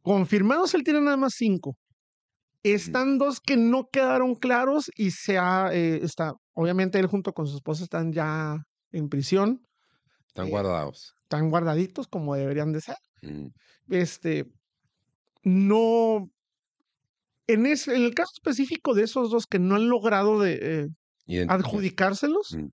Confirmados, 0.01 0.73
él 0.73 0.83
tiene 0.83 1.01
nada 1.01 1.17
más 1.17 1.33
cinco. 1.35 1.75
Están 2.63 3.17
dos 3.17 3.39
que 3.39 3.55
no 3.55 3.87
quedaron 3.91 4.35
claros 4.35 4.89
y 4.95 5.11
se 5.11 5.37
ha, 5.37 5.69
eh, 5.73 5.99
está, 6.03 6.33
obviamente 6.53 6.99
él 6.99 7.07
junto 7.07 7.31
con 7.33 7.47
su 7.47 7.55
esposa 7.57 7.83
están 7.83 8.11
ya 8.11 8.57
en 8.91 9.09
prisión, 9.09 9.61
Están 10.27 10.47
Eh, 10.47 10.51
guardados. 10.51 11.13
están 11.23 11.49
guardaditos 11.49 12.07
como 12.07 12.35
deberían 12.35 12.71
de 12.73 12.81
ser. 12.81 12.97
Este, 13.89 14.45
no, 15.43 16.29
en, 17.47 17.65
ese, 17.65 17.95
en 17.95 18.03
el 18.03 18.13
caso 18.13 18.31
específico 18.35 18.93
de 18.93 19.03
esos 19.03 19.31
dos 19.31 19.45
que 19.47 19.59
no 19.59 19.75
han 19.75 19.87
logrado 19.89 20.39
de, 20.39 20.87
eh, 21.27 21.45
adjudicárselos, 21.47 22.55
Mm. 22.55 22.67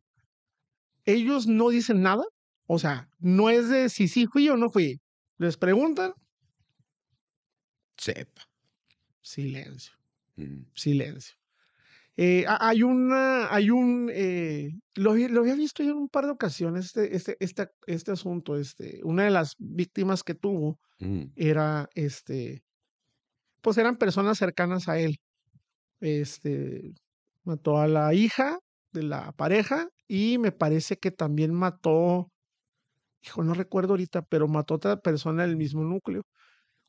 ellos 1.06 1.46
no 1.46 1.68
dicen 1.68 2.02
nada. 2.02 2.24
O 2.66 2.78
sea, 2.78 3.08
no 3.18 3.50
es 3.50 3.68
de 3.68 3.88
si 3.90 4.08
sí 4.08 4.26
fui 4.26 4.48
o 4.48 4.56
no 4.56 4.70
fui. 4.70 4.98
Les 5.38 5.56
preguntan, 5.56 6.12
Sepa. 7.98 8.42
silencio. 9.22 9.94
Ujú. 10.36 10.66
silencio. 10.74 11.36
Eh, 12.16 12.44
ha- 12.48 12.68
hay 12.70 12.82
una, 12.84 13.54
hay 13.54 13.70
un, 13.70 14.10
eh, 14.14 14.70
lo, 14.96 15.12
había- 15.12 15.28
lo 15.28 15.40
había 15.42 15.54
visto 15.56 15.82
yo 15.84 15.92
en 15.92 15.98
un 15.98 16.08
par 16.10 16.26
de 16.26 16.32
ocasiones, 16.32 16.86
este, 16.86 17.16
este, 17.16 17.36
este, 17.40 17.68
este 17.86 18.12
asunto, 18.12 18.56
este, 18.58 19.00
una 19.04 19.24
de 19.24 19.30
las 19.30 19.54
víctimas 19.58 20.22
que 20.24 20.34
tuvo 20.34 20.78
Ujú. 21.00 21.30
era, 21.36 21.88
este, 21.94 22.64
pues 23.62 23.78
eran 23.78 23.96
personas 23.98 24.38
cercanas 24.38 24.88
a 24.88 24.98
él. 24.98 25.16
Este, 26.00 26.94
mató 27.44 27.78
a 27.78 27.88
la 27.88 28.14
hija 28.14 28.58
de 28.92 29.04
la 29.04 29.32
pareja 29.32 29.88
y 30.08 30.38
me 30.38 30.52
parece 30.52 30.98
que 30.98 31.10
también 31.12 31.54
mató, 31.54 32.30
hijo, 33.22 33.42
no 33.44 33.54
recuerdo 33.54 33.94
ahorita, 33.94 34.22
pero 34.22 34.48
mató 34.48 34.74
a 34.74 34.76
otra 34.78 34.96
persona 34.98 35.44
del 35.46 35.56
mismo 35.56 35.84
núcleo. 35.84 36.24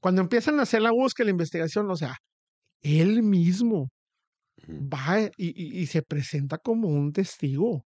Cuando 0.06 0.22
empiezan 0.22 0.60
a 0.60 0.62
hacer 0.62 0.84
la 0.84 0.92
búsqueda, 0.92 1.26
la 1.26 1.32
investigación, 1.32 1.90
o 1.90 1.96
sea, 1.96 2.16
él 2.84 3.24
mismo 3.24 3.88
va 4.70 5.20
y, 5.20 5.30
y- 5.48 5.80
y 5.82 5.88
se 5.88 6.04
presenta 6.04 6.60
como 6.60 6.90
un 6.90 7.12
testigo. 7.12 7.84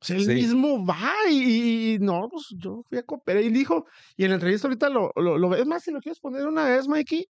O 0.00 0.04
sea, 0.04 0.16
él 0.16 0.26
Sí. 0.26 0.34
mismo 0.34 0.84
va 0.84 1.10
y, 1.30 1.94
y- 1.94 1.98
no, 1.98 2.28
pues 2.30 2.48
yo 2.58 2.82
fui 2.86 2.98
a 2.98 3.02
cooperar. 3.04 3.42
Y 3.42 3.48
dijo, 3.48 3.86
y 4.18 4.24
en 4.24 4.32
la 4.32 4.34
entrevista 4.34 4.68
ahorita 4.68 4.90
lo, 4.90 5.10
lo, 5.16 5.38
lo 5.38 5.48
ves 5.48 5.64
más, 5.64 5.82
si 5.82 5.92
lo 5.92 6.00
quieres 6.00 6.20
poner 6.20 6.46
una 6.46 6.64
vez, 6.66 6.86
Mikey, 6.86 7.24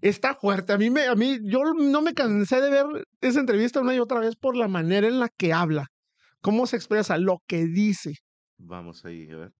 está 0.00 0.36
fuerte. 0.36 0.72
A 0.74 0.78
mí, 0.78 0.88
me, 0.88 1.08
a 1.08 1.16
mí, 1.16 1.40
yo 1.42 1.58
no 1.76 2.00
me 2.02 2.14
cansé 2.14 2.60
de 2.60 2.70
ver 2.70 2.86
esa 3.20 3.40
entrevista 3.40 3.80
una 3.80 3.96
y 3.96 3.98
otra 3.98 4.20
vez 4.20 4.36
por 4.36 4.54
la 4.56 4.68
manera 4.68 5.08
en 5.08 5.18
la 5.18 5.28
que 5.28 5.52
habla, 5.52 5.88
cómo 6.40 6.68
se 6.68 6.76
expresa, 6.76 7.18
lo 7.18 7.38
que 7.48 7.64
dice. 7.66 8.12
Vamos 8.58 9.04
ahí, 9.04 9.28
a 9.32 9.36
ver. 9.38 9.52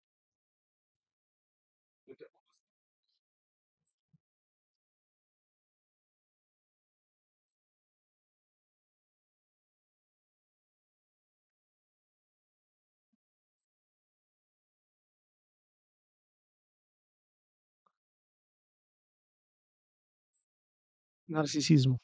Narcisismo. 21.29 21.99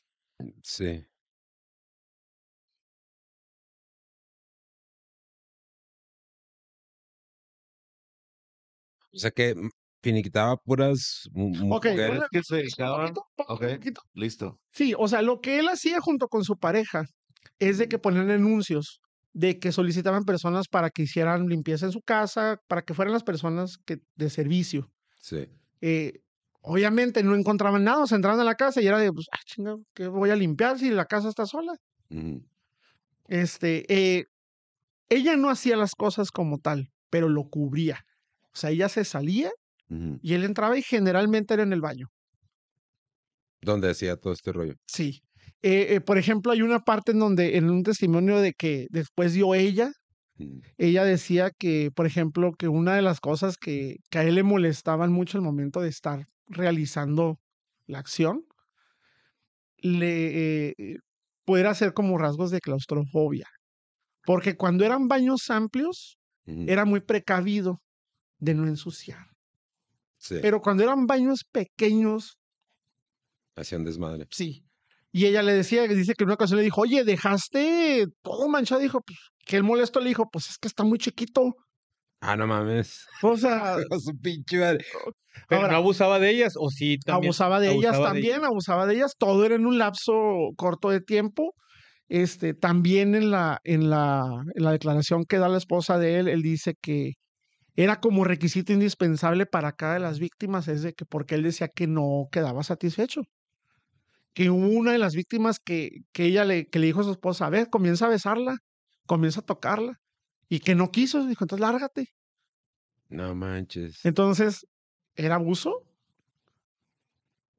Sí. 0.63 1.05
O 9.13 9.19
sea 9.19 9.31
que 9.31 9.55
mm, 9.55 9.71
finiquitaba 10.03 10.57
puras 10.57 11.29
mu- 11.33 11.51
mu- 11.51 11.77
Ok, 11.77 11.87
mujeres. 11.87 12.23
que 12.31 12.43
se 12.43 12.57
dedicaban. 12.57 13.15
Poquito, 13.15 13.27
po- 13.37 13.45
Ok. 13.55 13.67
poquito. 13.77 14.03
Listo. 14.15 14.59
Sí, 14.73 14.95
o 14.99 15.09
sea, 15.09 15.23
lo 15.23 15.41
que 15.41 15.59
él 15.59 15.69
hacía 15.69 16.01
junto 16.01 16.29
con 16.29 16.45
su 16.45 16.57
pareja 16.59 17.05
es 17.59 17.79
de 17.79 17.89
que 17.89 17.99
ponían 17.99 18.31
anuncios 18.31 19.01
de 19.33 19.59
que 19.59 19.73
solicitaban 19.73 20.25
personas 20.25 20.69
para 20.69 20.91
que 20.91 21.03
hicieran 21.03 21.47
limpieza 21.49 21.87
en 21.87 21.93
su 21.93 22.01
casa, 22.03 22.61
para 22.69 22.83
que 22.83 22.95
fueran 22.95 23.13
las 23.13 23.25
personas 23.25 23.79
que, 23.85 23.99
de 24.15 24.31
servicio. 24.31 24.91
Sí. 25.21 25.49
Eh, 25.81 26.21
obviamente 26.65 27.23
no 27.23 27.35
encontraban 27.35 27.85
nada, 27.85 28.03
o 28.03 28.07
sea, 28.07 28.17
entraban 28.17 28.41
a 28.41 28.45
la 28.45 28.55
casa 28.55 28.81
y 28.81 28.87
era 28.87 28.99
de, 28.99 29.13
pues, 29.13 29.27
ah, 29.33 29.39
chinga, 29.45 29.77
¿qué 29.95 30.09
voy 30.09 30.31
a 30.31 30.37
limpiar 30.37 30.79
si 30.79 30.91
la 30.91 31.05
casa 31.05 31.29
está 31.29 31.47
sola? 31.47 31.75
Este, 33.29 33.85
eh, 33.93 34.25
ella 35.09 35.37
no 35.37 35.51
hacía 35.51 35.77
las 35.77 35.95
cosas 35.95 36.31
como 36.31 36.59
tal, 36.59 36.91
pero 37.11 37.29
lo 37.29 37.45
cubría. 37.45 38.01
O 38.53 38.57
sea, 38.57 38.71
ella 38.71 38.89
se 38.89 39.05
salía 39.05 39.51
y 40.23 40.35
él 40.35 40.45
entraba 40.45 40.77
y 40.77 40.83
generalmente 40.83 41.55
era 41.55 41.63
en 41.63 41.73
el 41.73 41.81
baño. 41.81 42.09
Donde 43.61 43.91
hacía 43.91 44.17
todo 44.17 44.33
este 44.33 44.53
rollo. 44.53 44.75
Sí. 44.87 45.23
Eh, 45.63 45.95
eh, 45.95 46.01
por 46.01 46.19
ejemplo, 46.19 46.51
hay 46.51 46.63
una 46.63 46.81
parte 46.81 47.13
en 47.13 47.19
donde, 47.19 47.57
en 47.57 47.71
un 47.71 47.83
testimonio 47.83 48.41
de 48.41 48.53
que 48.55 48.87
después 48.91 49.35
dio 49.35 49.55
ella 49.55 49.93
ella 50.79 51.05
decía 51.05 51.51
que, 51.57 51.91
por 51.95 52.07
ejemplo, 52.07 52.53
que 52.59 52.67
una 52.67 52.97
de 52.97 53.03
las 53.03 53.21
cosas 53.21 53.57
que, 53.57 53.99
que 54.11 54.19
a 54.19 54.25
él 54.25 54.35
le 54.35 54.43
molestaban 54.43 55.13
mucho 55.13 55.39
al 55.39 55.45
momento 55.45 55.81
de 55.81 55.89
estar 55.89 56.27
realizando 56.47 57.39
la 57.87 57.99
acción, 57.99 58.45
le 59.79 60.69
eh, 60.69 60.75
eh, 60.79 60.97
pudiera 61.45 61.75
ser 61.75 61.93
como 61.93 62.19
rasgos 62.19 62.51
de 62.51 62.61
claustrofobia. 62.61 63.47
Porque 64.25 64.57
cuando 64.57 64.85
eran 64.85 65.07
baños 65.09 65.51
amplios, 65.51 66.17
era 66.47 66.85
muy 66.85 67.01
precavido 67.01 67.81
de 68.39 68.55
no 68.55 68.67
ensuciar. 68.67 69.27
Sí, 70.19 70.37
Pero 70.41 70.61
cuando 70.61 70.83
eran 70.83 71.07
baños 71.07 71.45
pequeños, 71.51 72.39
hacía 73.57 73.79
un 73.79 73.85
desmadre. 73.85 74.27
sí. 74.31 74.65
Y 75.17 75.27
ella 75.27 75.43
le 75.45 75.53
decía, 75.53 75.87
dice 75.87 76.15
que 76.15 76.25
en 76.25 76.27
una 76.27 76.35
ocasión 76.35 76.59
le 76.59 76.65
dijo, 76.65 76.81
oye, 76.81 77.05
dejaste 77.05 78.07
todo 78.21 78.49
manchado. 78.49 78.81
Dijo, 78.81 79.01
pues, 79.01 79.17
que 79.47 79.57
él 79.57 79.63
molesto 79.63 80.01
le 80.01 80.09
dijo, 80.09 80.29
pues 80.29 80.49
es 80.51 80.59
que 80.59 80.67
está 80.67 80.83
muy 80.83 80.99
chiquito. 80.99 81.55
Ah, 82.27 82.37
no 82.37 82.47
mames. 82.47 83.07
O 83.23 83.37
sea, 83.37 83.77
Su 84.01 84.19
pinche 84.21 84.59
madre. 84.59 84.85
Pero 85.49 85.61
Ahora- 85.63 85.73
no 85.73 85.79
abusaba 85.79 86.19
de 86.19 86.31
ellas, 86.31 86.55
o 86.57 86.71
sí 86.71 86.99
también. 86.99 87.29
abusaba 87.29 87.61
de 87.61 87.73
ellas 87.73 87.99
de 87.99 88.05
también, 88.05 88.45
abusaba 88.45 88.87
de 88.87 88.95
ellas. 88.95 89.15
Todo 89.19 89.45
era 89.45 89.55
en 89.57 89.67
un 89.67 89.79
lapso 89.79 90.13
corto 90.57 90.91
de 90.91 91.01
tiempo. 91.01 91.53
Este, 92.09 92.55
también 92.55 93.15
en 93.15 93.31
la, 93.31 93.59
en 93.65 93.91
la, 93.91 94.23
en 94.55 94.63
la 94.65 94.73
declaración 94.73 95.25
que 95.25 95.39
da 95.39 95.49
la 95.49 95.59
esposa 95.59 95.99
de 95.99 96.19
él, 96.19 96.29
él 96.29 96.43
dice 96.43 96.75
que 96.81 97.13
era 97.77 97.99
como 98.01 98.25
requisito 98.25 98.73
indispensable 98.73 99.47
para 99.47 99.73
cada 99.73 99.95
de 99.95 100.01
las 100.01 100.19
víctimas, 100.21 100.69
es 100.69 100.83
de 100.83 100.93
que 100.93 101.05
porque 101.07 101.35
él 101.35 101.43
decía 101.43 101.69
que 101.69 101.87
no 101.89 102.27
quedaba 102.31 102.63
satisfecho. 102.63 103.23
Que 104.35 104.51
hubo 104.51 104.67
una 104.69 104.93
de 104.93 104.99
las 104.99 105.15
víctimas 105.15 105.59
que, 105.65 105.91
que 106.13 106.25
ella 106.27 106.45
le, 106.45 106.67
que 106.67 106.79
le 106.79 106.87
dijo 106.87 107.01
a 107.01 107.05
su 107.05 107.11
esposa, 107.13 107.47
a 107.47 107.51
ver, 107.51 107.69
comienza 107.71 108.07
a 108.07 108.11
besarla, 108.11 108.57
comienza 109.07 109.41
a 109.41 109.45
tocarla, 109.45 109.95
y 110.49 110.61
que 110.61 110.75
no 110.75 110.91
quiso, 110.91 111.27
dijo, 111.27 111.45
entonces 111.45 111.61
lárgate. 111.61 112.09
No 113.09 113.35
manches. 113.35 114.05
Entonces, 114.05 114.67
¿era 115.17 115.37
abuso? 115.37 115.83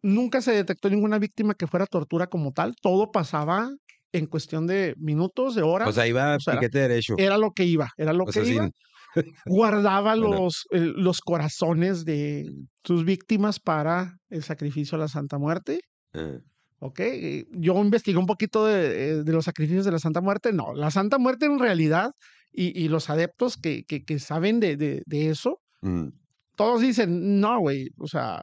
Nunca 0.01 0.41
se 0.41 0.51
detectó 0.51 0.89
ninguna 0.89 1.17
víctima 1.17 1.55
que 1.55 1.67
fuera 1.67 1.87
tortura 1.87 2.27
como 2.27 2.51
tal. 2.53 2.75
Todo 2.81 3.11
pasaba 3.11 3.71
en 4.11 4.27
cuestión 4.27 4.67
de 4.67 4.93
minutos, 4.97 5.55
de 5.55 5.63
horas. 5.63 5.89
O 5.89 5.91
sea, 5.91 6.07
iba 6.07 6.35
o 6.35 6.39
sea, 6.39 6.53
piquete 6.55 6.79
derecho. 6.79 7.15
era 7.17 7.37
lo 7.37 7.51
que 7.53 7.65
iba, 7.65 7.91
era 7.97 8.13
lo 8.13 8.23
O 8.23 8.27
que 8.27 8.33
sea, 8.33 8.43
iba. 8.43 8.63
sin- 8.65 8.73
Guardaba 9.45 10.15
Bueno. 10.15 10.35
los, 10.43 10.67
el- 10.71 10.91
los 10.91 11.21
corazones 11.21 12.05
de 12.05 12.51
sus 12.83 13.03
víctimas 13.05 13.59
para 13.59 14.17
el 14.29 14.43
sacrificio 14.43 14.95
a 14.97 14.99
la 14.99 15.07
Santa 15.07 15.37
Muerte. 15.39 15.79
Ah, 16.13 16.37
¿Ok? 16.79 16.99
Eh, 16.99 17.47
Yo 17.51 17.73
investigué 17.81 18.17
un 18.17 18.25
poquito 18.27 18.65
de, 18.65 19.09
eh, 19.09 19.23
de 19.23 19.31
los 19.31 19.45
sacrificios 19.45 19.85
de 19.85 19.91
la 19.91 19.99
Santa 19.99 20.21
Muerte. 20.21 20.53
No, 20.53 20.73
la 20.75 20.91
Santa 20.91 21.17
Muerte 21.17 21.45
en 21.47 21.57
realidad, 21.57 22.11
y, 22.55 22.79
y 22.79 22.87
los 22.87 23.09
adeptos 23.09 23.57
que, 23.57 23.83
que, 23.85 24.03
que 24.05 24.19
saben 24.19 24.59
de, 24.59 24.77
de, 24.77 25.03
de 25.05 25.29
eso, 25.29 25.59
mm. 25.81 26.07
todos 26.55 26.81
dicen, 26.81 27.39
no, 27.39 27.59
güey, 27.59 27.89
o 27.97 28.07
sea, 28.07 28.41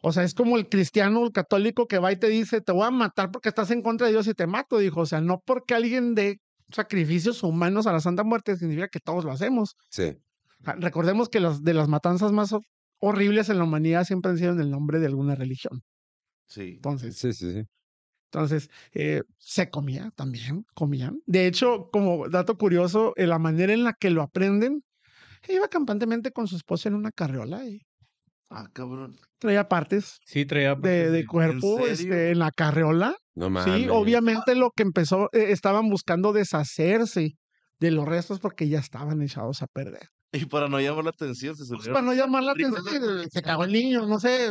o 0.00 0.12
sea, 0.12 0.22
es 0.22 0.34
como 0.34 0.56
el 0.58 0.68
cristiano, 0.68 1.24
el 1.24 1.32
católico 1.32 1.86
que 1.86 1.98
va 1.98 2.12
y 2.12 2.16
te 2.16 2.28
dice, 2.28 2.60
te 2.60 2.72
voy 2.72 2.84
a 2.86 2.90
matar 2.90 3.30
porque 3.30 3.48
estás 3.48 3.70
en 3.70 3.80
contra 3.82 4.06
de 4.06 4.12
Dios 4.12 4.26
y 4.28 4.34
te 4.34 4.46
mato, 4.46 4.78
dijo, 4.78 5.00
o 5.00 5.06
sea, 5.06 5.20
no 5.20 5.40
porque 5.46 5.74
alguien 5.74 6.14
dé 6.14 6.38
sacrificios 6.70 7.42
humanos 7.42 7.86
a 7.86 7.92
la 7.92 8.00
Santa 8.00 8.22
Muerte 8.24 8.56
significa 8.56 8.88
que 8.88 9.00
todos 9.00 9.24
lo 9.24 9.32
hacemos. 9.32 9.76
Sí. 9.90 10.16
Recordemos 10.60 11.28
que 11.28 11.40
las 11.40 11.62
de 11.62 11.74
las 11.74 11.88
matanzas 11.88 12.32
más 12.32 12.52
hor- 12.52 12.64
horribles 13.00 13.48
en 13.48 13.58
la 13.58 13.64
humanidad 13.64 14.04
siempre 14.04 14.30
han 14.30 14.38
sido 14.38 14.52
en 14.52 14.60
el 14.60 14.70
nombre 14.70 14.98
de 14.98 15.06
alguna 15.06 15.34
religión. 15.34 15.82
Sí. 16.46 16.72
Entonces, 16.76 17.16
Sí, 17.16 17.32
sí, 17.32 17.52
sí. 17.52 17.62
Entonces, 18.34 18.68
eh, 18.92 19.22
se 19.38 19.70
comía 19.70 20.10
también, 20.16 20.64
comían. 20.74 21.20
De 21.26 21.46
hecho, 21.46 21.88
como 21.92 22.28
dato 22.28 22.56
curioso, 22.58 23.12
eh, 23.16 23.26
la 23.26 23.38
manera 23.38 23.72
en 23.72 23.84
la 23.84 23.92
que 23.92 24.10
lo 24.10 24.22
aprenden, 24.22 24.82
iba 25.48 25.68
campantemente 25.68 26.32
con 26.32 26.48
su 26.48 26.56
esposa 26.56 26.88
en 26.88 26.96
una 26.96 27.10
carriola 27.12 27.64
y 27.66 27.80
Ah, 28.50 28.68
cabrón. 28.72 29.16
traía 29.38 29.68
partes 29.68 30.18
Sí, 30.26 30.44
traía. 30.46 30.74
de, 30.74 31.10
de 31.10 31.26
cuerpo 31.26 31.78
serio? 31.78 31.92
este, 31.92 32.30
en 32.32 32.38
la 32.40 32.50
carriola. 32.50 33.16
No 33.34 33.50
mames. 33.50 33.74
Sí, 33.76 33.88
obviamente 33.90 34.54
lo 34.54 34.70
que 34.76 34.82
empezó, 34.84 35.28
eh, 35.32 35.46
estaban 35.50 35.88
buscando 35.90 36.32
deshacerse 36.32 37.32
de 37.80 37.90
los 37.90 38.06
restos 38.06 38.40
porque 38.40 38.68
ya 38.68 38.78
estaban 38.80 39.22
echados 39.22 39.62
a 39.62 39.66
perder. 39.66 40.08
Y 40.32 40.46
para 40.46 40.68
no 40.68 40.80
llamar 40.80 41.04
la 41.04 41.10
atención, 41.10 41.56
se 41.56 41.64
Pues 41.74 41.88
para 41.88 42.02
no 42.02 42.14
llamar 42.14 42.42
la 42.42 42.52
atención, 42.52 42.84
se 43.30 43.42
cagó 43.42 43.64
el 43.64 43.72
niño, 43.72 44.06
no 44.06 44.18
sé, 44.18 44.48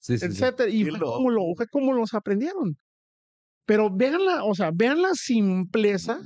Sí, 0.00 0.18
sí, 0.18 0.26
sí. 0.26 0.26
etcétera. 0.26 0.70
Y 0.70 0.84
fue 0.84 1.00
como, 1.00 1.30
lo, 1.30 1.42
fue 1.56 1.66
como 1.68 1.92
los 1.94 2.12
aprendieron. 2.14 2.76
Pero 3.66 3.90
vean 3.94 4.24
la, 4.24 4.44
o 4.44 4.54
sea, 4.54 4.70
vean 4.74 5.02
la 5.02 5.10
simpleza 5.14 6.20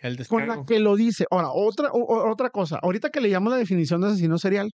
El 0.00 0.26
con 0.26 0.46
la 0.48 0.64
que 0.66 0.78
lo 0.80 0.96
dice. 0.96 1.24
Ahora, 1.30 1.50
otra, 1.52 1.90
o- 1.92 2.30
otra 2.30 2.50
cosa. 2.50 2.78
Ahorita 2.82 3.10
que 3.10 3.20
le 3.20 3.28
llamo 3.28 3.50
la 3.50 3.56
definición 3.56 4.00
de 4.00 4.08
asesino 4.08 4.38
serial, 4.38 4.70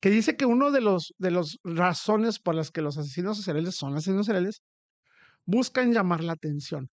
que 0.00 0.10
dice 0.10 0.36
que 0.36 0.46
uno 0.46 0.70
de 0.72 0.80
los 0.82 1.14
de 1.18 1.30
las 1.32 1.58
razones 1.64 2.38
por 2.40 2.54
las 2.56 2.70
que 2.70 2.82
los 2.82 2.98
asesinos 2.98 3.42
seriales 3.42 3.76
son 3.76 3.94
asesinos 3.96 4.26
seriales, 4.26 4.62
buscan 5.46 5.92
llamar 5.92 6.24
la 6.24 6.34
atención. 6.34 6.88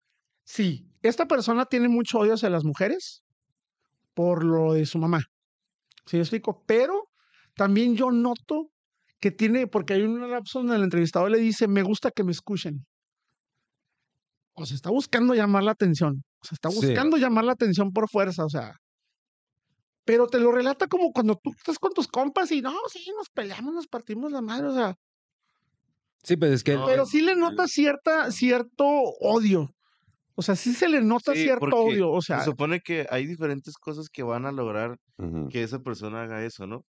Sí, 0.45 0.89
esta 1.03 1.27
persona 1.27 1.65
tiene 1.65 1.89
mucho 1.89 2.19
odio 2.19 2.35
hacia 2.35 2.49
las 2.51 2.65
mujeres 2.65 3.23
por 4.15 4.43
lo 4.43 4.73
de 4.73 4.85
su 4.85 4.97
mamá. 4.99 5.21
¿Sí 6.05 6.17
me 6.17 6.23
explico? 6.23 6.63
Pero 6.67 7.09
también 7.55 7.95
yo 7.95 8.11
noto 8.11 8.71
que 9.19 9.31
tiene, 9.31 9.67
porque 9.67 9.95
hay 9.95 10.03
un 10.03 10.29
lapso 10.31 10.59
donde 10.59 10.75
el 10.77 10.83
entrevistador 10.83 11.31
le 11.31 11.39
dice, 11.39 11.67
me 11.67 11.83
gusta 11.83 12.11
que 12.11 12.23
me 12.23 12.31
escuchen. 12.31 12.85
O 14.59 14.65
sea, 14.65 14.75
está 14.75 14.89
buscando 14.89 15.35
llamar 15.35 15.63
la 15.63 15.71
atención. 15.71 16.23
O 16.41 16.45
sea, 16.45 16.55
está 16.55 16.71
Sí. 16.71 16.77
buscando 16.87 17.17
llamar 17.17 17.45
la 17.45 17.51
atención 17.53 17.91
por 17.91 18.09
fuerza, 18.09 18.43
o 18.43 18.49
sea. 18.49 18.73
Pero 20.03 20.27
te 20.27 20.39
lo 20.39 20.51
relata 20.51 20.87
como 20.87 21.11
cuando 21.11 21.35
tú 21.35 21.51
estás 21.55 21.77
con 21.77 21.93
tus 21.93 22.07
compas 22.07 22.51
y 22.51 22.61
no, 22.61 22.73
sí, 22.91 23.11
nos 23.15 23.29
peleamos, 23.29 23.73
nos 23.73 23.87
partimos 23.87 24.31
la 24.31 24.41
madre, 24.41 24.67
o 24.67 24.73
sea. 24.73 24.95
Sí, 26.23 26.37
pues 26.37 26.51
es 26.51 26.63
que. 26.63 26.73
No, 26.75 26.85
Pero 26.87 27.05
sí 27.05 27.21
le 27.21 27.35
nota 27.35 27.67
cierta, 27.67 28.31
cierto 28.31 28.85
odio. 28.85 29.69
O 30.35 30.41
sea, 30.41 30.55
sí 30.55 30.73
se 30.73 30.87
le 30.87 31.01
nota 31.01 31.33
Sí, 31.33 31.43
cierto 31.43 31.75
odio. 31.75 32.11
O 32.11 32.21
sea, 32.21 32.39
Se 32.39 32.45
supone 32.45 32.79
que 32.79 33.07
hay 33.09 33.25
diferentes 33.25 33.75
cosas 33.75 34.07
que 34.09 34.23
van 34.23 34.45
a 34.45 34.51
lograr 34.51 34.97
que 35.49 35.63
esa 35.63 35.79
persona 35.79 36.23
haga 36.23 36.43
eso, 36.45 36.67
¿no? 36.67 36.83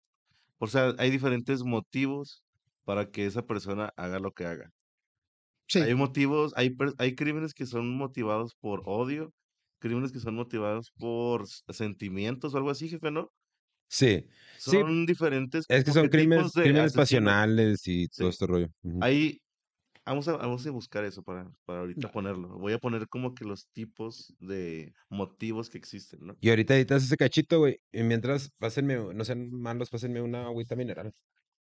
O 0.58 0.66
sea, 0.66 0.94
hay 0.98 1.10
diferentes 1.10 1.62
motivos 1.64 2.42
para 2.84 3.10
que 3.10 3.26
esa 3.26 3.42
persona 3.42 3.90
haga 3.96 4.18
lo 4.18 4.32
que 4.32 4.44
haga. 4.46 4.70
Sí. 5.68 5.80
Hay 5.80 5.94
motivos, 5.94 6.52
hay, 6.56 6.74
hay 6.98 7.14
crímenes 7.14 7.54
que 7.54 7.66
son 7.66 7.96
motivados 7.96 8.54
por 8.56 8.82
odio, 8.86 9.32
crímenes 9.78 10.12
que 10.12 10.20
son 10.20 10.34
motivados 10.34 10.92
por 10.98 11.46
sentimientos 11.46 12.54
o 12.54 12.56
algo 12.56 12.70
así, 12.70 12.88
jefe, 12.88 13.10
¿no? 13.10 13.30
Sí. 13.88 14.26
Sí, 14.58 14.72
Son 14.72 15.06
diferentes. 15.06 15.64
Es 15.68 15.84
que 15.84 15.92
son 15.92 16.08
crímenes, 16.08 16.52
crímenes 16.52 16.92
pasionales 16.92 17.86
y 17.86 18.08
todo 18.08 18.28
este 18.28 18.46
rollo. 18.46 18.68
Ahí, 19.00 19.40
vamos 20.04 20.28
a, 20.28 20.36
vamos 20.36 20.66
a 20.66 20.70
buscar 20.70 21.04
eso 21.04 21.22
para, 21.22 21.50
para 21.64 21.80
ahorita 21.80 22.10
ponerlo. 22.10 22.58
Voy 22.58 22.72
a 22.72 22.78
poner 22.78 23.08
como 23.08 23.34
que 23.34 23.44
los 23.44 23.68
tipos 23.72 24.34
de 24.40 24.92
motivos 25.08 25.70
que 25.70 25.78
existen, 25.78 26.20
¿no? 26.22 26.36
Y 26.40 26.50
ahorita 26.50 26.76
editas 26.76 27.04
ese 27.04 27.16
cachito, 27.16 27.60
güey. 27.60 27.80
Y 27.92 28.02
mientras, 28.02 28.50
pásenme, 28.58 28.96
no 29.14 29.24
sean 29.24 29.50
malos, 29.52 29.90
pásenme 29.90 30.20
una 30.20 30.46
agüita 30.46 30.76
mineral. 30.76 31.12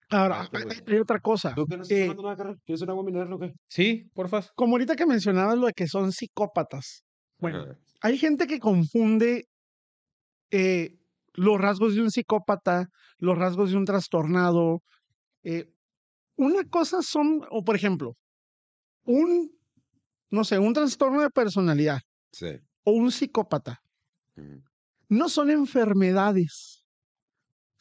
Ahora, 0.09 0.41
Ah, 0.41 0.49
hay- 0.87 0.99
otra 0.99 1.19
cosa. 1.19 1.53
¿Tú 1.55 1.65
no 1.69 1.81
estás 1.83 1.91
Eh, 1.97 2.07
nada, 2.15 2.35
carnal? 2.35 2.59
¿Quieres 2.65 2.81
un 2.81 2.89
agua 2.89 3.03
mineral 3.03 3.33
o 3.33 3.39
qué? 3.39 3.53
Sí, 3.67 4.09
porfa. 4.13 4.41
Como 4.55 4.73
ahorita 4.75 4.95
que 4.95 5.05
mencionabas 5.05 5.57
lo 5.57 5.67
de 5.67 5.73
que 5.73 5.87
son 5.87 6.11
psicópatas. 6.11 7.03
Bueno, 7.39 7.65
hay 8.01 8.17
gente 8.17 8.47
que 8.47 8.59
confunde 8.59 9.45
eh, 10.51 10.99
los 11.33 11.59
rasgos 11.59 11.95
de 11.95 12.01
un 12.01 12.11
psicópata, 12.11 12.87
los 13.17 13.37
rasgos 13.37 13.71
de 13.71 13.77
un 13.77 13.85
trastornado. 13.85 14.81
eh, 15.43 15.65
una 16.37 16.63
cosa 16.69 17.01
son, 17.01 17.41
o 17.51 17.63
por 17.63 17.75
ejemplo, 17.75 18.15
un, 19.03 19.51
no 20.31 20.43
sé, 20.45 20.57
un 20.57 20.73
trastorno 20.73 21.21
de 21.21 21.29
personalidad 21.29 21.99
Sí. 22.31 22.47
o 22.85 22.91
un 22.93 23.11
psicópata. 23.11 23.79
No 25.09 25.27
son 25.29 25.49
enfermedades, 25.51 26.72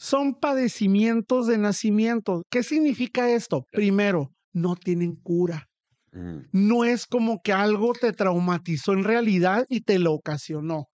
son 0.02 0.34
padecimientos 0.34 1.46
de 1.46 1.58
nacimiento. 1.58 2.42
¿Qué 2.50 2.64
significa 2.64 3.30
esto? 3.30 3.66
Primero, 3.70 4.30
no 4.52 4.74
tienen 4.76 5.14
cura. 5.16 5.66
Ujú. 6.14 6.42
no 6.52 6.84
es 6.84 7.06
como 7.06 7.40
que 7.42 7.54
algo 7.54 7.94
te 7.94 8.12
traumatizó 8.12 8.92
en 8.92 9.02
realidad 9.04 9.64
y 9.70 9.80
te 9.80 9.98
lo 9.98 10.12
ocasionó. 10.12 10.84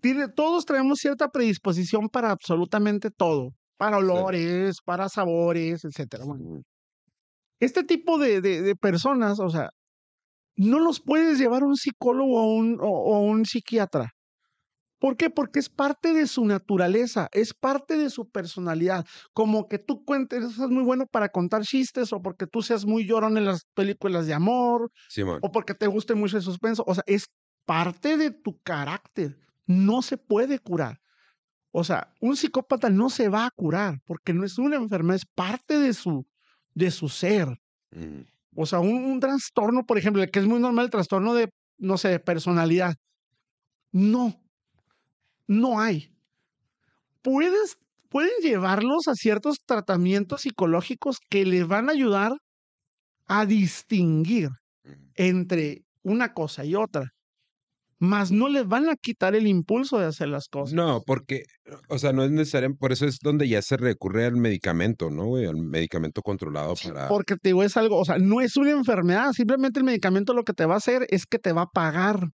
Tiene, 0.00 0.28
todos 0.28 0.64
traemos 0.66 0.98
cierta 0.98 1.28
predisposición 1.28 2.08
para 2.08 2.30
absolutamente 2.32 3.10
todo, 3.10 3.50
para 3.76 3.98
olores, 3.98 4.78
para 4.84 5.08
sabores. 5.08 5.82
Bueno, 6.26 6.44
Ujú. 6.44 6.62
este 7.60 7.84
tipo 7.84 8.18
de, 8.18 8.40
de- 8.40 8.62
de 8.62 8.74
personas, 8.76 9.38
o 9.40 9.50
sea, 9.50 9.70
no 10.56 10.80
los 10.80 11.00
puedes 11.00 11.38
llevar 11.38 11.62
a 11.62 11.66
un 11.66 11.76
psicólogo 11.76 12.42
o 12.42 12.54
un, 12.54 12.78
o- 12.80 13.20
un 13.20 13.44
psiquiatra. 13.46 14.10
¿Por 15.04 15.18
qué? 15.18 15.28
Porque 15.28 15.58
es 15.58 15.68
parte 15.68 16.14
de 16.14 16.26
su 16.26 16.46
naturaleza, 16.46 17.28
es 17.32 17.52
parte 17.52 17.98
de 17.98 18.08
su 18.08 18.30
personalidad. 18.30 19.04
Como 19.34 19.68
que 19.68 19.78
tú 19.78 20.02
cuentes, 20.02 20.42
es 20.42 20.58
muy 20.70 20.82
bueno 20.82 21.06
para 21.06 21.28
contar 21.28 21.60
chistes 21.60 22.10
o 22.14 22.22
porque 22.22 22.46
tú 22.46 22.62
seas 22.62 22.86
muy 22.86 23.04
llorón 23.04 23.36
en 23.36 23.44
las 23.44 23.66
películas 23.74 24.26
de 24.26 24.32
amor 24.32 24.90
Simón. 25.10 25.40
o 25.42 25.52
porque 25.52 25.74
te 25.74 25.88
guste 25.88 26.14
mucho 26.14 26.38
el 26.38 26.42
suspenso. 26.42 26.84
O 26.86 26.94
sea, 26.94 27.04
es 27.06 27.26
parte 27.66 28.16
de 28.16 28.30
tu 28.30 28.58
carácter. 28.62 29.36
no 29.66 30.00
se 30.00 30.16
puede 30.16 30.58
curar. 30.58 31.02
O 31.70 31.84
sea, 31.84 32.14
un 32.22 32.34
psicópata 32.34 32.88
no 32.88 33.10
se 33.10 33.28
va 33.28 33.44
a 33.44 33.50
curar 33.50 34.00
porque 34.06 34.32
no 34.32 34.42
es 34.42 34.56
una 34.56 34.76
enfermedad, 34.76 35.16
es 35.16 35.26
parte 35.26 35.78
de 35.78 35.92
su, 35.92 36.26
de 36.72 36.90
su 36.90 37.10
ser. 37.10 37.48
Ujú. 37.92 38.24
O 38.56 38.64
sea, 38.64 38.80
un, 38.80 39.04
un 39.04 39.20
trastorno, 39.20 39.84
por 39.84 39.98
ejemplo, 39.98 40.24
que 40.32 40.38
es 40.38 40.46
muy 40.46 40.60
normal, 40.60 40.86
el 40.86 40.90
trastorno 40.90 41.34
de, 41.34 41.50
no 41.76 41.98
sé, 41.98 42.08
de 42.08 42.20
personalidad. 42.20 42.94
No, 43.92 44.43
no 45.46 45.80
hay. 45.80 46.10
Puedes, 47.22 47.78
pueden 48.08 48.32
llevarlos 48.42 49.08
a 49.08 49.14
ciertos 49.14 49.58
tratamientos 49.64 50.42
psicológicos 50.42 51.18
que 51.28 51.44
les 51.44 51.66
van 51.66 51.88
a 51.88 51.92
ayudar 51.92 52.32
a 53.26 53.46
distinguir 53.46 54.50
entre 55.14 55.84
una 56.02 56.34
cosa 56.34 56.64
y 56.64 56.74
otra. 56.74 57.10
Mas 57.98 58.30
no 58.30 58.48
les 58.48 58.66
van 58.66 58.88
a 58.88 58.96
quitar 58.96 59.34
el 59.34 59.46
impulso 59.46 59.98
de 59.98 60.06
hacer 60.06 60.28
las 60.28 60.48
cosas. 60.48 60.74
No, 60.74 61.00
porque, 61.06 61.44
o 61.88 61.98
sea, 61.98 62.12
no 62.12 62.24
es 62.24 62.30
necesario, 62.30 62.76
por 62.76 62.92
eso 62.92 63.06
es 63.06 63.18
donde 63.22 63.48
ya 63.48 63.62
se 63.62 63.76
recurre 63.76 64.26
al 64.26 64.36
medicamento, 64.36 65.10
¿no, 65.10 65.26
güey? 65.26 65.46
Al 65.46 65.56
medicamento 65.56 66.20
controlado 66.20 66.74
para... 66.74 67.08
Porque 67.08 67.36
te 67.36 67.50
digo, 67.50 67.62
es 67.62 67.76
algo, 67.76 67.98
o 67.98 68.04
sea, 68.04 68.18
no 68.18 68.40
es 68.40 68.56
una 68.56 68.72
enfermedad, 68.72 69.32
simplemente 69.32 69.78
el 69.78 69.84
medicamento 69.84 70.34
lo 70.34 70.42
que 70.42 70.52
te 70.52 70.66
va 70.66 70.74
a 70.74 70.78
hacer 70.78 71.06
es 71.08 71.24
que 71.24 71.38
te 71.38 71.52
va 71.52 71.62
a 71.62 71.70
pagar 71.70 72.28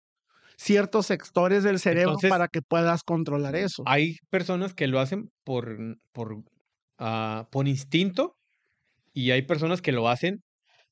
ciertos 0.60 1.06
sectores 1.06 1.62
del 1.62 1.78
cerebro 1.78 2.10
Entonces- 2.10 2.30
para 2.30 2.48
que 2.48 2.60
puedas 2.60 3.02
controlar 3.02 3.56
eso. 3.56 3.82
Hay 3.86 4.16
personas 4.28 4.74
que 4.74 4.86
lo 4.86 5.00
hacen 5.00 5.30
por, 5.44 5.78
por, 6.12 6.42
ah, 6.98 7.48
por 7.50 7.66
instinto 7.66 8.34
y 9.14 9.30
hay 9.30 9.42
personas 9.42 9.80
que 9.80 9.92
lo 9.92 10.08
hacen 10.08 10.42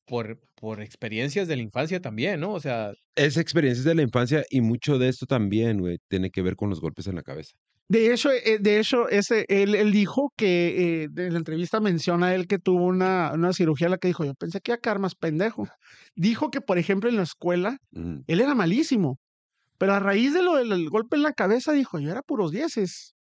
por, 0.06 0.40
por 0.58 0.80
experiencias 0.80 1.48
de 1.48 1.56
la 1.56 1.62
infancia 1.62 2.00
también, 2.00 2.40
¿no? 2.40 2.54
O 2.54 2.60
sea, 2.60 2.92
Es 3.14 3.36
experiencias 3.36 3.84
de 3.84 3.94
la 3.94 4.02
infancia 4.02 4.42
y 4.48 4.62
mucho 4.62 4.98
de 4.98 5.08
esto 5.08 5.26
también, 5.26 5.80
güey, 5.80 5.98
tiene 6.08 6.30
que 6.30 6.40
ver 6.40 6.56
con 6.56 6.70
los 6.70 6.80
golpes 6.80 7.06
en 7.06 7.16
la 7.16 7.22
cabeza. 7.22 7.52
De 7.90 8.12
hecho, 8.12 8.30
eh, 8.30 8.58
de 8.60 8.80
hecho, 8.80 9.08
ese, 9.08 9.44
él, 9.48 9.74
él 9.74 9.92
dijo 9.92 10.32
que 10.36 11.02
eh, 11.04 11.08
en 11.14 11.32
la 11.32 11.38
entrevista 11.38 11.80
menciona 11.80 12.34
él 12.34 12.46
que 12.46 12.58
tuvo 12.58 12.84
una, 12.86 13.32
una 13.34 13.52
cirugía, 13.52 13.88
la 13.88 13.98
que 13.98 14.08
dijo, 14.08 14.24
yo 14.24 14.34
pensé 14.34 14.60
que 14.60 14.70
iba 14.72 14.76
a 14.76 14.80
quedar 14.80 14.98
más 14.98 15.14
pendejo. 15.14 15.66
Dijo 16.14 16.50
que, 16.50 16.60
por 16.60 16.78
ejemplo, 16.78 17.08
en 17.10 17.16
la 17.16 17.22
escuela, 17.22 17.78
él 18.26 18.40
era 18.40 18.54
malísimo, 18.54 19.18
pero 19.78 19.94
a 19.94 20.00
raíz 20.00 20.34
de 20.34 20.42
lo 20.42 20.56
del 20.56 20.90
golpe 20.90 21.16
en 21.16 21.22
la 21.22 21.32
cabeza, 21.32 21.72
dijo, 21.72 21.98
yo 21.98 22.10
era 22.10 22.22
puros 22.22 22.50
dieces. 22.50 23.14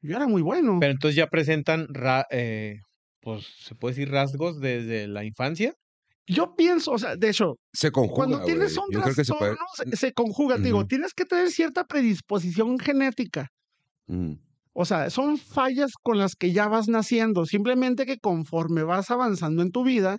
Yo 0.00 0.16
era 0.16 0.26
muy 0.26 0.42
bueno. 0.42 0.78
pero 0.80 0.92
entonces 0.92 1.16
ya 1.16 1.26
presentan, 1.26 1.86
ra- 1.90 2.26
eh, 2.30 2.76
pues, 3.20 3.46
se 3.60 3.74
puede 3.74 3.94
decir 3.94 4.10
rasgos 4.12 4.60
desde 4.60 5.08
la 5.08 5.24
infancia. 5.24 5.74
Yo 6.26 6.54
pienso, 6.56 6.92
o 6.92 6.98
sea, 6.98 7.16
de 7.16 7.30
hecho, 7.30 7.54
Se 7.72 7.90
conjuga, 7.90 8.14
cuando 8.14 8.44
tienes 8.44 8.76
un 8.76 8.84
Yo 8.90 9.00
se 9.00 9.24
puede... 9.32 9.54
trastorno, 9.54 9.64
se, 9.74 9.96
se 9.96 10.12
conjuga, 10.12 10.58
digo, 10.58 10.86
tienes 10.86 11.14
que 11.14 11.24
tener 11.24 11.50
cierta 11.50 11.84
predisposición 11.84 12.78
genética. 12.78 13.48
Ujú. 14.06 14.38
O 14.74 14.84
sea, 14.84 15.10
son 15.10 15.38
fallas 15.38 15.92
con 16.02 16.18
las 16.18 16.36
que 16.36 16.52
ya 16.52 16.68
vas 16.68 16.86
naciendo, 16.86 17.46
simplemente 17.46 18.06
que 18.06 18.18
conforme 18.18 18.84
vas 18.84 19.10
avanzando 19.10 19.62
en 19.62 19.72
tu 19.72 19.82
vida, 19.84 20.18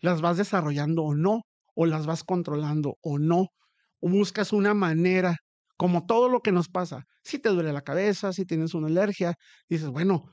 las 0.00 0.20
vas 0.20 0.36
desarrollando 0.36 1.02
o 1.04 1.14
no, 1.14 1.42
o 1.74 1.86
las 1.86 2.04
vas 2.04 2.24
controlando 2.24 2.96
o 3.00 3.18
no, 3.18 3.46
buscas 4.02 4.52
una 4.52 4.74
manera, 4.74 5.36
como 5.78 6.06
todo 6.06 6.28
lo 6.28 6.40
que 6.42 6.52
nos 6.52 6.68
pasa. 6.68 7.04
Si 7.24 7.38
te 7.38 7.48
duele 7.50 7.72
la 7.72 7.82
cabeza, 7.82 8.32
si 8.32 8.44
tienes 8.46 8.74
una 8.74 8.88
alergia, 8.88 9.34
dices, 9.68 9.88
bueno, 9.88 10.32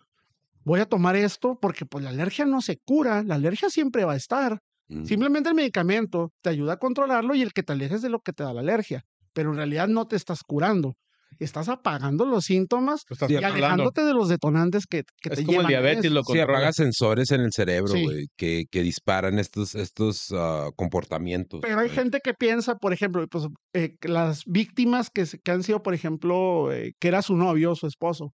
voy 0.65 0.79
a 0.81 0.85
tomar 0.87 1.15
esto 1.15 1.57
porque 1.61 1.85
pues 1.85 2.03
la 2.03 2.11
alergia 2.11 2.45
no 2.45 2.61
se 2.61 2.77
cura, 2.85 3.23
la 3.23 3.35
alergia 3.35 3.69
siempre 3.69 4.05
va 4.05 4.13
a 4.13 4.17
estar. 4.17 4.59
Ujú. 4.89 5.03
Simplemente 5.03 5.49
el 5.49 5.55
medicamento 5.55 6.31
te 6.41 6.49
ayuda 6.49 6.73
a 6.73 6.77
controlarlo 6.77 7.35
y 7.35 7.41
el 7.41 7.53
que 7.53 7.63
te 7.63 7.73
alejes 7.73 8.01
de 8.01 8.09
lo 8.09 8.19
que 8.21 8.33
te 8.33 8.43
da 8.43 8.53
la 8.53 8.61
alergia, 8.61 9.03
pero 9.33 9.51
en 9.51 9.57
realidad 9.57 9.87
no 9.87 10.07
te 10.07 10.15
estás 10.15 10.43
curando. 10.43 10.95
Estás 11.37 11.69
apagando 11.69 12.25
los 12.25 12.45
síntomas 12.45 13.03
y 13.29 13.35
alejándote 13.35 14.03
de 14.03 14.13
los 14.13 14.27
detonantes 14.27 14.85
que, 14.87 15.03
que 15.21 15.29
Es 15.29 15.39
te 15.39 15.45
como 15.45 15.61
el 15.61 15.67
llevan 15.67 15.85
a 15.85 15.91
diabetes, 15.91 16.11
lo 16.11 16.23
Sí, 16.23 16.39
apaga 16.39 16.73
sensores 16.73 17.31
en 17.31 17.41
el 17.41 17.53
cerebro, 17.53 17.93
Sí. 17.93 18.03
güey, 18.03 18.27
que, 18.35 18.65
que 18.69 18.81
disparan 18.81 19.39
estos, 19.39 19.75
estos 19.75 20.33
ah, 20.33 20.69
comportamientos. 20.75 21.61
Pero 21.61 21.79
hay 21.79 21.89
gente 21.89 22.19
que 22.23 22.33
piensa, 22.33 22.75
por 22.75 22.91
ejemplo, 22.93 23.25
pues, 23.27 23.45
eh, 23.73 23.95
las 24.01 24.43
víctimas 24.45 25.09
que, 25.09 25.25
que 25.43 25.51
han 25.51 25.63
sido, 25.63 25.81
por 25.81 25.93
ejemplo, 25.93 26.73
eh, 26.73 26.93
que 26.99 27.07
era 27.07 27.21
su 27.21 27.35
novio 27.37 27.71
o 27.71 27.75
su 27.75 27.87
esposo, 27.87 28.33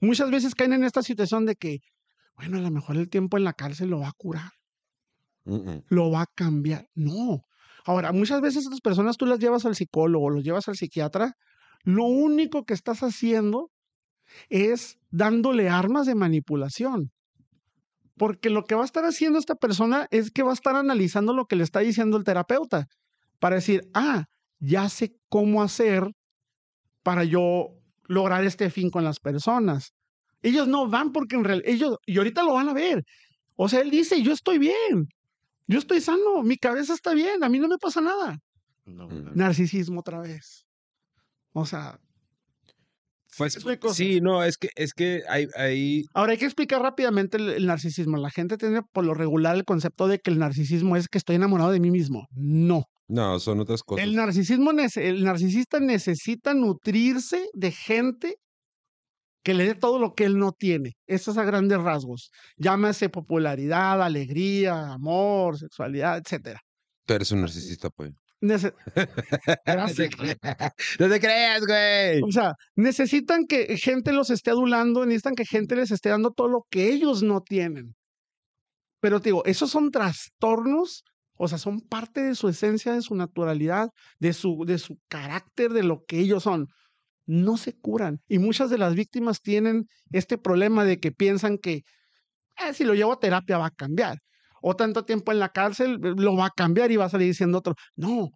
muchas 0.00 0.30
veces 0.30 0.54
caen 0.54 0.72
en 0.72 0.84
esta 0.84 1.02
situación 1.02 1.44
de 1.44 1.54
que, 1.56 1.78
bueno, 2.36 2.56
a 2.58 2.60
lo 2.60 2.70
mejor 2.70 2.96
el 2.96 3.10
tiempo 3.10 3.36
en 3.36 3.44
la 3.44 3.52
cárcel 3.52 3.90
lo 3.90 3.98
va 4.00 4.08
a 4.08 4.12
curar, 4.16 4.50
lo 5.88 6.10
va 6.10 6.22
a 6.22 6.26
cambiar. 6.34 6.86
No. 6.94 7.42
Ahora, 7.84 8.12
muchas 8.12 8.40
veces 8.40 8.64
estas 8.64 8.80
personas 8.80 9.16
tú 9.16 9.26
las 9.26 9.38
llevas 9.38 9.64
al 9.64 9.74
psicólogo, 9.74 10.30
los 10.30 10.44
llevas 10.44 10.68
al 10.68 10.76
psiquiatra, 10.76 11.32
lo 11.88 12.04
único 12.04 12.66
que 12.66 12.74
estás 12.74 13.02
haciendo 13.02 13.70
es 14.50 14.98
dándole 15.10 15.70
armas 15.70 16.04
de 16.04 16.14
manipulación. 16.14 17.12
Porque 18.18 18.50
lo 18.50 18.64
que 18.64 18.74
va 18.74 18.82
a 18.82 18.84
estar 18.84 19.06
haciendo 19.06 19.38
esta 19.38 19.54
persona 19.54 20.06
es 20.10 20.30
que 20.30 20.42
va 20.42 20.50
a 20.50 20.54
estar 20.54 20.76
analizando 20.76 21.32
lo 21.32 21.46
que 21.46 21.56
le 21.56 21.64
está 21.64 21.80
diciendo 21.80 22.18
el 22.18 22.24
terapeuta 22.24 22.88
para 23.38 23.56
decir, 23.56 23.88
ah, 23.94 24.26
ya 24.58 24.90
sé 24.90 25.16
cómo 25.30 25.62
hacer 25.62 26.12
para 27.02 27.24
yo 27.24 27.70
lograr 28.04 28.44
este 28.44 28.68
fin 28.68 28.90
con 28.90 29.02
las 29.02 29.18
personas. 29.18 29.94
Ellos 30.42 30.68
no 30.68 30.90
van 30.90 31.10
porque 31.10 31.36
en 31.36 31.44
realidad, 31.44 31.70
ellos, 31.70 31.96
y 32.04 32.18
ahorita 32.18 32.42
lo 32.42 32.52
van 32.52 32.68
a 32.68 32.74
ver. 32.74 33.02
O 33.56 33.66
sea, 33.66 33.80
él 33.80 33.90
dice, 33.90 34.20
yo 34.20 34.32
estoy 34.32 34.58
bien, 34.58 35.08
yo 35.66 35.78
estoy 35.78 36.02
sano, 36.02 36.42
mi 36.42 36.58
cabeza 36.58 36.92
está 36.92 37.14
bien, 37.14 37.42
a 37.42 37.48
mí 37.48 37.58
no 37.58 37.66
me 37.66 37.78
pasa 37.78 38.02
nada. 38.02 38.38
No, 38.84 39.06
Ujú. 39.06 39.14
no. 39.14 39.30
Narcisismo 39.32 40.00
otra 40.00 40.20
vez. 40.20 40.67
O 41.58 41.66
sea, 41.66 41.98
Pues, 43.36 43.56
es 43.56 43.94
sí, 43.94 44.20
no, 44.20 44.42
es 44.42 44.56
que, 44.56 44.70
es 44.74 44.94
que 44.94 45.22
hay, 45.28 45.46
hay 45.56 46.04
Ahora 46.14 46.32
hay 46.32 46.38
que 46.38 46.44
explicar 46.44 46.82
rápidamente 46.82 47.36
el, 47.36 47.50
el 47.50 47.66
narcisismo. 47.66 48.16
La 48.16 48.30
gente 48.30 48.56
tiene 48.56 48.82
por 48.82 49.04
lo 49.04 49.14
regular 49.14 49.54
el 49.56 49.64
concepto 49.64 50.08
de 50.08 50.18
que 50.18 50.30
el 50.30 50.38
narcisismo 50.38 50.96
es 50.96 51.08
que 51.08 51.18
estoy 51.18 51.36
enamorado 51.36 51.70
de 51.70 51.80
mí 51.80 51.90
mismo. 51.90 52.26
No. 52.32 52.84
no, 53.06 53.38
son 53.38 53.60
otras 53.60 53.82
cosas. 53.82 54.04
El 54.04 54.16
narcisismo, 54.16 54.70
el 54.70 55.24
narcisista 55.24 55.80
necesita 55.80 56.54
nutrirse 56.54 57.48
de 57.52 57.70
gente 57.70 58.36
que 59.42 59.54
le 59.54 59.64
dé 59.64 59.74
todo 59.74 59.98
lo 59.98 60.14
que 60.14 60.24
él 60.24 60.38
no 60.38 60.52
tiene. 60.52 60.92
Eso 61.06 61.30
es 61.30 61.38
a 61.38 61.44
grandes 61.44 61.78
rasgos. 61.78 62.30
Llámase 62.56 63.08
popularidad, 63.08 64.02
alegría, 64.02 64.92
amor, 64.92 65.58
sexualidad, 65.58 66.18
etcétera. 66.18 66.60
Tú 67.06 67.14
eres 67.14 67.32
un 67.32 67.40
narcisista, 67.40 67.88
pues. 67.88 68.12
Nece- 68.42 68.74
no 68.96 69.04
Gracias. 69.64 70.10
te 70.10 70.16
creas, 70.16 70.38
no 71.00 71.08
te 71.08 71.20
creas, 71.20 71.60
güey. 71.66 72.22
O 72.22 72.30
sea, 72.32 72.54
necesitan 72.76 73.46
que 73.46 73.76
gente 73.76 74.12
los 74.12 74.30
esté 74.30 74.50
adulando, 74.50 75.04
necesitan 75.06 75.34
que 75.34 75.44
gente 75.44 75.76
les 75.76 75.90
esté 75.90 76.10
dando 76.10 76.30
todo 76.32 76.48
lo 76.48 76.66
que 76.70 76.88
ellos 76.92 77.22
no 77.22 77.40
tienen. 77.42 77.94
Pero 79.00 79.20
te 79.20 79.28
digo, 79.30 79.44
esos 79.44 79.70
son 79.70 79.90
trastornos, 79.90 81.04
o 81.36 81.46
sea, 81.48 81.58
son 81.58 81.80
parte 81.80 82.20
de 82.22 82.34
su 82.34 82.48
esencia, 82.48 82.92
de 82.94 83.02
su 83.02 83.14
naturalidad, 83.14 83.90
de 84.18 84.32
su, 84.32 84.64
de 84.66 84.78
su 84.78 84.98
carácter, 85.08 85.72
de 85.72 85.84
lo 85.84 86.04
que 86.06 86.18
ellos 86.18 86.42
son. 86.42 86.66
No 87.26 87.56
se 87.58 87.74
curan. 87.78 88.20
Y 88.28 88.38
muchas 88.40 88.70
de 88.70 88.78
las 88.78 88.94
víctimas 88.96 89.42
tienen 89.42 89.86
este 90.12 90.38
problema 90.38 90.84
de 90.84 91.00
que 91.00 91.12
piensan 91.12 91.58
que 91.58 91.82
"Ah, 92.56 92.72
si 92.74 92.84
lo 92.84 92.94
llevo 92.94 93.12
a 93.14 93.20
terapia 93.20 93.58
va 93.58 93.66
a 93.68 93.70
cambiar. 93.70 94.18
O 94.62 94.76
tanto 94.76 95.04
tiempo 95.04 95.32
en 95.32 95.38
la 95.40 95.50
cárcel 95.50 96.00
eh, 96.04 96.14
lo 96.16 96.36
va 96.36 96.46
a 96.46 96.50
cambiar 96.56 96.90
y 96.92 96.96
va 96.96 97.06
a 97.06 97.08
salir 97.10 97.28
diciendo 97.28 97.58
otro. 97.58 97.74
No. 97.96 98.30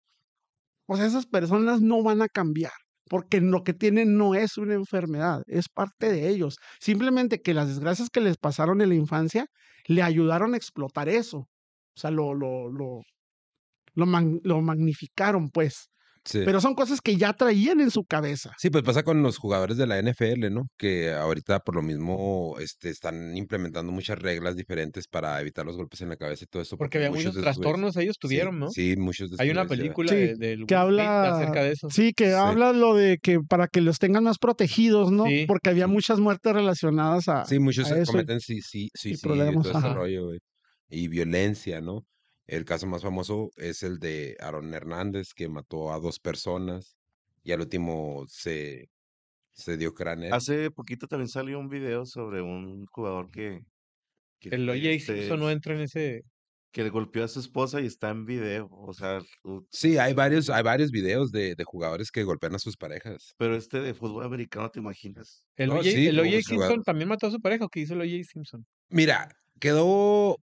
Sea, 0.94 1.06
esas 1.06 1.26
personas 1.26 1.80
no 1.80 2.02
van 2.02 2.22
a 2.22 2.28
cambiar 2.28 2.72
porque 3.08 3.40
lo 3.40 3.62
que 3.64 3.74
tienen 3.74 4.16
no 4.16 4.34
es 4.34 4.56
una 4.58 4.74
enfermedad, 4.74 5.42
es 5.46 5.68
parte 5.68 6.10
de 6.12 6.28
ellos. 6.28 6.56
Simplemente 6.80 7.42
que 7.42 7.52
las 7.54 7.68
desgracias 7.68 8.08
que 8.10 8.20
les 8.20 8.36
pasaron 8.38 8.80
en 8.80 8.88
la 8.90 8.94
infancia 8.94 9.46
le 9.86 10.02
ayudaron 10.02 10.54
a 10.54 10.56
explotar 10.56 11.08
eso. 11.08 11.38
O 11.40 11.48
sea, 12.00 12.10
lo, 12.10 12.32
lo, 12.34 12.70
lo, 12.70 13.00
lo, 13.94 14.06
mag- 14.06 14.40
lo 14.44 14.62
magnificaron, 14.62 15.50
pues. 15.50 15.90
Sí. 16.24 16.40
Pero 16.44 16.60
son 16.60 16.74
cosas 16.74 17.00
que 17.00 17.16
ya 17.16 17.32
traían 17.32 17.80
en 17.80 17.90
su 17.90 18.04
cabeza. 18.04 18.52
Sí, 18.58 18.70
pues 18.70 18.84
pasa 18.84 19.02
con 19.02 19.22
los 19.22 19.38
jugadores 19.38 19.76
de 19.76 19.86
la 19.86 20.00
NFL, 20.00 20.50
¿no? 20.52 20.68
Que 20.76 21.12
ahorita 21.12 21.60
por 21.60 21.74
lo 21.74 21.82
mismo 21.82 22.56
este, 22.60 22.90
están 22.90 23.36
implementando 23.36 23.90
muchas 23.92 24.18
reglas 24.18 24.54
diferentes 24.54 25.08
para 25.08 25.40
evitar 25.40 25.66
los 25.66 25.76
golpes 25.76 26.00
en 26.00 26.10
la 26.10 26.16
cabeza 26.16 26.44
y 26.44 26.46
todo 26.46 26.62
eso. 26.62 26.76
Porque 26.76 26.98
había 26.98 27.10
muchos 27.10 27.34
trastornos 27.34 27.96
ellos 27.96 28.14
sí, 28.20 28.20
tuvieron, 28.28 28.58
¿no? 28.58 28.70
Sí, 28.70 28.94
muchos 28.96 29.30
de 29.30 29.36
Hay 29.40 29.50
una 29.50 29.66
película 29.66 30.10
Sí, 30.10 30.16
de, 30.16 30.36
del 30.36 30.66
que 30.66 30.74
habla 30.74 31.34
acerca 31.36 31.62
de 31.64 31.72
eso. 31.72 31.88
Sí, 31.90 32.12
que 32.12 32.26
Sí. 32.26 32.36
habla 32.36 32.72
lo 32.72 32.94
de 32.94 33.18
que 33.18 33.40
para 33.40 33.66
que 33.66 33.80
los 33.80 33.98
tengan 33.98 34.24
más 34.24 34.38
protegidos, 34.38 35.10
¿no? 35.10 35.26
Sí. 35.26 35.44
Porque 35.48 35.70
había 35.70 35.86
muchas 35.88 36.20
muertes 36.20 36.52
relacionadas 36.52 37.28
a, 37.28 37.44
Sí, 37.46 37.58
muchos 37.58 37.90
a 37.90 37.94
se 37.96 38.02
eso. 38.02 38.12
cometen 38.12 38.40
sí, 38.40 38.60
sí, 38.60 38.88
suicidio 38.94 39.16
y 39.16 39.20
problemas, 39.20 39.66
todo 39.66 39.78
ese 39.78 39.92
rollo, 39.94 40.26
güey. 40.26 40.38
Y 40.88 41.08
violencia, 41.08 41.80
¿no? 41.80 42.04
El 42.46 42.64
caso 42.64 42.86
más 42.86 43.02
famoso 43.02 43.50
es 43.56 43.82
el 43.82 43.98
de 43.98 44.36
Aaron 44.40 44.72
Hernández, 44.74 45.32
que 45.34 45.48
mató 45.48 45.92
a 45.92 46.00
dos 46.00 46.18
personas 46.18 46.96
y 47.44 47.52
al 47.52 47.60
último 47.60 48.24
se, 48.28 48.90
se 49.52 49.76
dio 49.76 49.94
cráneo. 49.94 50.34
Hace 50.34 50.70
poquito 50.70 51.06
también 51.06 51.28
salió 51.28 51.58
un 51.58 51.68
video 51.68 52.06
sobre 52.06 52.42
un 52.42 52.86
jugador 52.86 53.30
que... 53.30 53.60
que 54.40 54.50
El 54.50 54.68
OJ 54.68 54.76
este, 54.86 55.16
Simpson 55.18 55.40
no 55.40 55.50
entra 55.50 55.74
en 55.74 55.82
ese. 55.82 56.22
que 56.72 56.82
le 56.84 56.90
golpeó 56.90 57.24
a 57.24 57.28
su 57.28 57.40
esposa 57.40 57.80
y 57.80 57.86
está 57.86 58.10
en 58.10 58.24
video. 58.26 58.68
O 58.70 58.92
sea, 58.92 59.20
Sí, 59.70 59.98
hay 59.98 60.14
varios, 60.14 60.50
hay 60.50 60.62
varios 60.62 60.90
videos 60.90 61.30
de, 61.32 61.54
de 61.54 61.64
jugadores 61.64 62.10
que 62.10 62.24
golpean 62.24 62.54
a 62.54 62.58
sus 62.58 62.76
parejas. 62.76 63.34
pero 63.38 63.56
este 63.56 63.80
de 63.80 63.94
fútbol 63.94 64.24
americano, 64.24 64.68
¿te 64.70 64.80
imaginas? 64.80 65.44
El 65.56 65.70
No, 65.70 65.76
O.J. 65.76 65.90
sí, 65.90 66.06
el 66.06 66.16
como 66.16 66.22
O.J. 66.22 66.42
que 66.42 66.42
Simpson 66.42 66.56
jugador. 66.56 66.82
también 66.84 67.08
mató 67.08 67.26
a 67.28 67.30
su 67.30 67.40
pareja. 67.40 67.64
¿o 67.66 67.68
¿Qué 67.68 67.80
hizo 67.80 67.94
el 67.94 68.00
O.J. 68.02 68.24
Simpson? 68.24 68.66
Mira, 68.88 69.28
quedó 69.60 70.36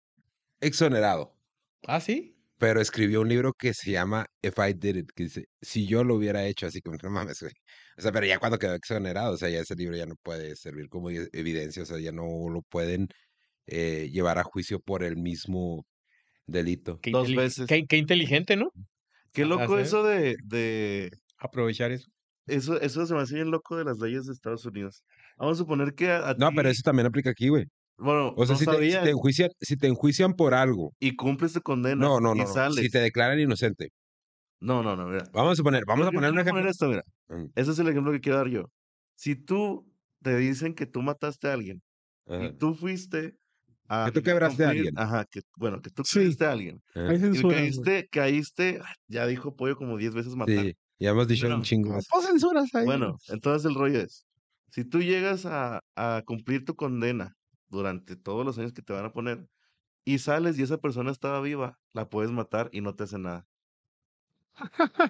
exonerado, 0.62 1.37
¿Ah, 1.86 2.00
sí? 2.00 2.38
pero 2.58 2.82
escribió 2.82 3.22
un 3.22 3.30
libro 3.30 3.54
que 3.54 3.74
se 3.74 3.92
llama 3.92 4.26
If 4.42 4.58
I 4.58 4.74
Did 4.74 4.96
It, 4.96 5.12
que 5.16 5.24
dice, 5.24 5.46
si 5.62 5.86
yo 5.86 6.04
lo 6.04 6.16
hubiera 6.16 6.46
hecho, 6.46 6.66
así 6.66 6.82
como, 6.82 6.98
no 7.02 7.10
mames, 7.10 7.40
güey. 7.42 7.54
O 7.98 8.02
sea, 8.02 8.12
pero 8.12 8.26
ya 8.26 8.40
cuando 8.40 8.58
quedó 8.58 8.74
exonerado, 8.74 9.34
o 9.34 9.38
sea, 9.38 9.50
ya 9.50 9.60
ese 9.60 9.76
libro 9.76 9.96
ya 9.96 10.06
no 10.06 10.16
puede 10.22 10.56
servir 10.56 10.90
como 10.90 11.10
evidencia, 11.10 11.84
o 11.84 11.86
sea, 11.86 12.00
ya 12.00 12.12
no 12.12 12.50
lo 12.50 12.62
pueden 12.64 13.08
eh, 13.68 14.10
llevar 14.12 14.40
a 14.40 14.44
juicio 14.44 14.80
por 14.80 15.04
el 15.04 15.18
mismo 15.18 15.86
delito. 16.48 17.00
Qué 17.02 17.12
Dos 17.12 17.34
veces. 17.34 17.68
Qué, 17.68 17.86
qué 17.86 17.98
inteligente, 17.98 18.56
¿no? 18.56 18.72
Qué 19.34 19.46
loco 19.46 19.78
eso 19.78 20.04
de, 20.04 20.36
de 20.44 21.12
Aprovechar 21.38 21.92
eso. 21.92 22.08
eso, 22.48 22.82
eso 22.82 23.06
se 23.06 23.14
me 23.14 23.22
hace 23.22 23.36
bien 23.36 23.52
loco 23.52 23.78
de 23.78 23.84
las 23.84 24.00
leyes 24.00 24.26
de 24.26 24.34
Estados 24.34 24.66
Unidos. 24.66 25.04
Vamos 25.38 25.58
a 25.58 25.60
suponer 25.60 25.94
que 25.94 26.10
a, 26.10 26.30
a 26.30 26.34
No, 26.34 26.52
pero 26.56 26.70
eso 26.70 26.82
también 26.84 27.06
aplica 27.06 27.30
aquí, 27.30 27.50
güey. 27.50 27.66
Bueno, 27.98 28.34
O 28.38 28.46
sea, 28.46 28.54
no 28.54 28.60
si, 28.60 28.66
te, 28.66 28.92
si, 28.92 28.98
te 29.04 29.10
enjuician, 29.10 29.50
si 29.60 29.78
te 29.78 29.88
enjuician 29.88 30.34
por 30.34 30.54
algo, 30.54 30.94
y 31.00 31.16
cumples 31.16 31.54
tu 31.54 31.62
condena 31.62 31.96
no, 31.96 32.20
no, 32.20 32.36
y 32.36 32.40
no, 32.40 32.44
no, 32.46 32.54
sales. 32.54 32.76
si 32.84 32.90
te 32.90 33.00
declaran 33.00 33.40
inocente, 33.40 33.90
No, 34.60 34.84
no, 34.84 34.96
no, 34.96 35.08
mira. 35.08 35.24
vamos 35.34 35.54
a 35.54 35.56
suponer, 35.56 35.84
vamos 35.86 36.06
Yo- 36.06 36.10
a 36.10 36.12
yo 36.12 36.16
poner 36.16 36.30
un 36.32 36.36
quiero 36.38 36.50
ejemplo. 36.60 36.70
esto, 36.72 36.88
mira. 36.90 37.04
Mm, 37.30 37.50
Ese 37.56 37.72
es 37.72 37.80
el 37.80 37.88
ejemplo 37.90 38.12
que 38.12 38.20
quiero 38.22 38.38
dar 38.38 38.48
yo. 38.50 38.66
Si 39.16 39.36
tú 39.36 39.92
te 40.22 40.36
dicen 40.38 40.74
que 40.74 40.86
tú 40.86 41.02
mataste 41.02 41.48
a 41.50 41.54
alguien 41.54 41.82
ajá, 42.28 42.46
y 42.46 42.54
tú 42.58 42.74
fuiste 42.76 43.36
a 43.90 44.06
Que 44.08 44.12
tú 44.20 44.24
quebraste 44.24 44.64
a 44.64 44.68
cumplir- 44.68 44.78
alguien. 44.88 44.94
Ajá, 45.00 45.26
que 45.32 45.42
bueno, 45.58 45.82
que 45.82 45.90
tú 45.90 46.04
Sí. 46.06 46.20
quebraste 46.20 46.46
a 46.46 46.52
alguien. 46.52 46.82
ajá. 46.94 47.10
Hay 47.10 47.16
Y 47.16 47.20
censura. 47.20 47.56
caíste, 47.58 48.08
caíste, 48.12 48.80
ah, 48.84 48.94
ya 49.08 49.26
dijo 49.28 49.56
Pollo 49.56 49.76
como 49.78 49.98
10 49.98 50.14
veces 50.14 50.36
matar. 50.36 50.66
Sí, 50.66 50.74
ya 51.00 51.10
hemos 51.12 51.28
dicho 51.28 51.44
Bueno, 51.46 51.58
un 51.58 51.64
chingo. 51.64 51.90
más. 51.92 52.06
No 52.14 52.22
censuras 52.22 52.74
ahí. 52.76 52.86
Bueno, 52.86 53.18
entonces 53.30 53.66
el 53.70 53.76
rollo 53.76 54.00
es, 54.02 54.26
si 54.72 54.84
tú 54.84 55.02
llegas 55.02 55.46
a, 55.46 55.80
a 55.96 56.22
cumplir 56.26 56.66
tu 56.66 56.76
condena 56.76 57.34
durante 57.70 58.16
todos 58.16 58.46
los 58.46 58.58
años 58.58 58.74
que 58.74 58.82
te 58.82 58.94
van 58.94 59.06
a 59.06 59.14
poner 59.14 59.48
y 60.06 60.20
sales 60.20 60.60
y 60.60 60.64
esa 60.64 60.80
persona 60.80 61.12
estaba 61.12 61.42
viva, 61.42 61.80
la 61.94 62.10
puedes 62.10 62.32
matar 62.32 62.70
y 62.74 62.82
no 62.82 62.96
te 62.96 63.06
hace 63.06 63.20
nada. 63.20 63.48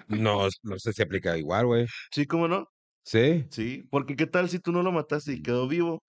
No, 0.08 0.48
no 0.62 0.78
sé 0.78 0.92
si 0.92 1.02
aplica 1.02 1.36
igual, 1.36 1.66
güey. 1.66 1.86
¿Sí, 2.10 2.26
cómo 2.26 2.48
no? 2.48 2.68
Sí. 3.04 3.46
Sí, 3.50 3.84
porque 3.90 4.16
qué 4.16 4.26
tal 4.26 4.48
si 4.48 4.58
tú 4.58 4.72
no 4.72 4.82
lo 4.82 4.92
mataste 4.92 5.32
y 5.34 5.42
quedó 5.42 5.68
vivo 5.68 6.02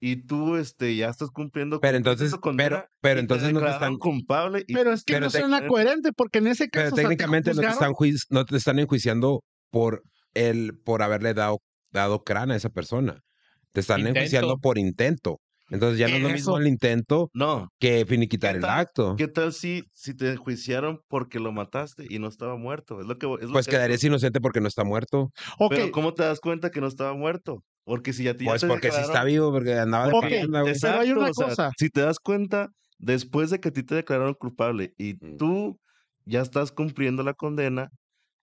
y 0.00 0.16
tú 0.26 0.56
este 0.56 0.94
ya 0.96 1.08
estás 1.08 1.30
cumpliendo 1.30 1.80
Pero 1.80 1.96
entonces, 1.96 2.34
pero, 2.56 2.84
pero 3.00 3.20
entonces 3.20 3.52
no 3.52 3.60
te 3.60 3.70
están, 3.70 3.96
culpable 3.96 4.64
y 4.66 4.74
Pero 4.74 4.92
es 4.92 5.04
que 5.04 5.14
pero 5.14 5.26
no 5.26 5.30
suena 5.30 5.66
coherente, 5.66 6.12
porque 6.12 6.38
en 6.38 6.48
ese 6.48 6.68
pero 6.70 6.84
caso. 6.84 6.94
o 6.94 6.98
sea, 6.98 7.08
te 7.08 7.16
técnicamente 7.16 7.54
no 7.54 7.60
te 7.62 7.68
están 7.68 7.92
juiz- 7.92 8.26
no 8.30 8.44
te 8.44 8.56
están 8.56 8.78
enjuiciando 8.78 9.42
por 9.70 10.02
el, 10.34 10.78
por 10.78 11.02
haberle 11.02 11.34
dado, 11.34 11.58
dado 11.90 12.22
crán 12.24 12.50
a 12.50 12.56
esa 12.56 12.70
persona. 12.70 13.20
Te 13.72 13.80
están 13.80 14.06
enjuiciando 14.06 14.58
por 14.58 14.78
intento. 14.78 15.40
Entonces 15.70 15.98
ya 15.98 16.08
no 16.08 16.16
es 16.16 16.22
lo 16.22 16.30
mismo 16.30 16.56
el 16.58 16.66
intento 16.66 17.32
no, 17.34 17.68
que 17.80 18.04
finiquitar 18.06 18.56
el 18.56 18.68
tal? 18.68 18.70
acto. 18.70 19.18
¿qué 19.18 19.28
tal 19.28 19.52
si 19.52 19.84
si 19.94 20.14
te 20.14 20.30
enjuiciaron 20.32 21.02
porque 21.08 21.40
lo 21.40 21.52
mataste 21.52 22.06
y 22.08 22.18
no 22.20 22.28
estaba 22.28 22.56
muerto? 22.56 23.00
Es 23.00 23.06
lo 23.06 23.18
que 23.18 23.26
es 23.42 23.50
lo 23.50 23.62
Pues 23.62 23.66
que 23.66 23.76
quedarías 23.76 24.04
inocente 24.04 24.40
porque 24.40 24.60
no 24.60 24.68
está 24.68 24.84
muerto. 24.84 25.30
Pero 25.68 25.90
¿cómo 25.90 26.14
te 26.14 26.22
das 26.22 26.40
cuenta 26.40 26.70
que 26.70 26.80
no 26.80 26.86
estaba 26.86 27.14
muerto? 27.14 27.62
Porque 27.84 28.12
si 28.12 28.24
ya 28.24 28.36
te 28.36 28.44
ya 28.46 28.54
Pues 28.54 28.58
te 28.58 28.66
porque 28.66 28.90
sí 28.92 29.00
está 29.00 29.24
vivo, 29.24 29.50
porque 29.52 29.74
andaba 29.74 30.08
de. 30.08 30.14
Pero 30.80 30.98
hay 31.00 31.12
una 31.12 31.30
o 31.30 31.34
sea, 31.34 31.56
cosa. 31.56 31.72
si 31.76 31.90
te 31.90 32.00
das 32.02 32.18
cuenta, 32.20 32.68
después 32.98 33.50
de 33.50 33.60
que 33.60 33.68
a 33.68 33.72
ti 33.72 33.82
te 33.82 33.94
declararon 33.94 34.34
culpable 34.34 34.92
y 34.98 35.20
Mm. 35.22 35.38
tú 35.38 35.80
ya 36.24 36.42
estás 36.42 36.72
cumpliendo 36.72 37.22
la 37.22 37.34
condena, 37.34 37.88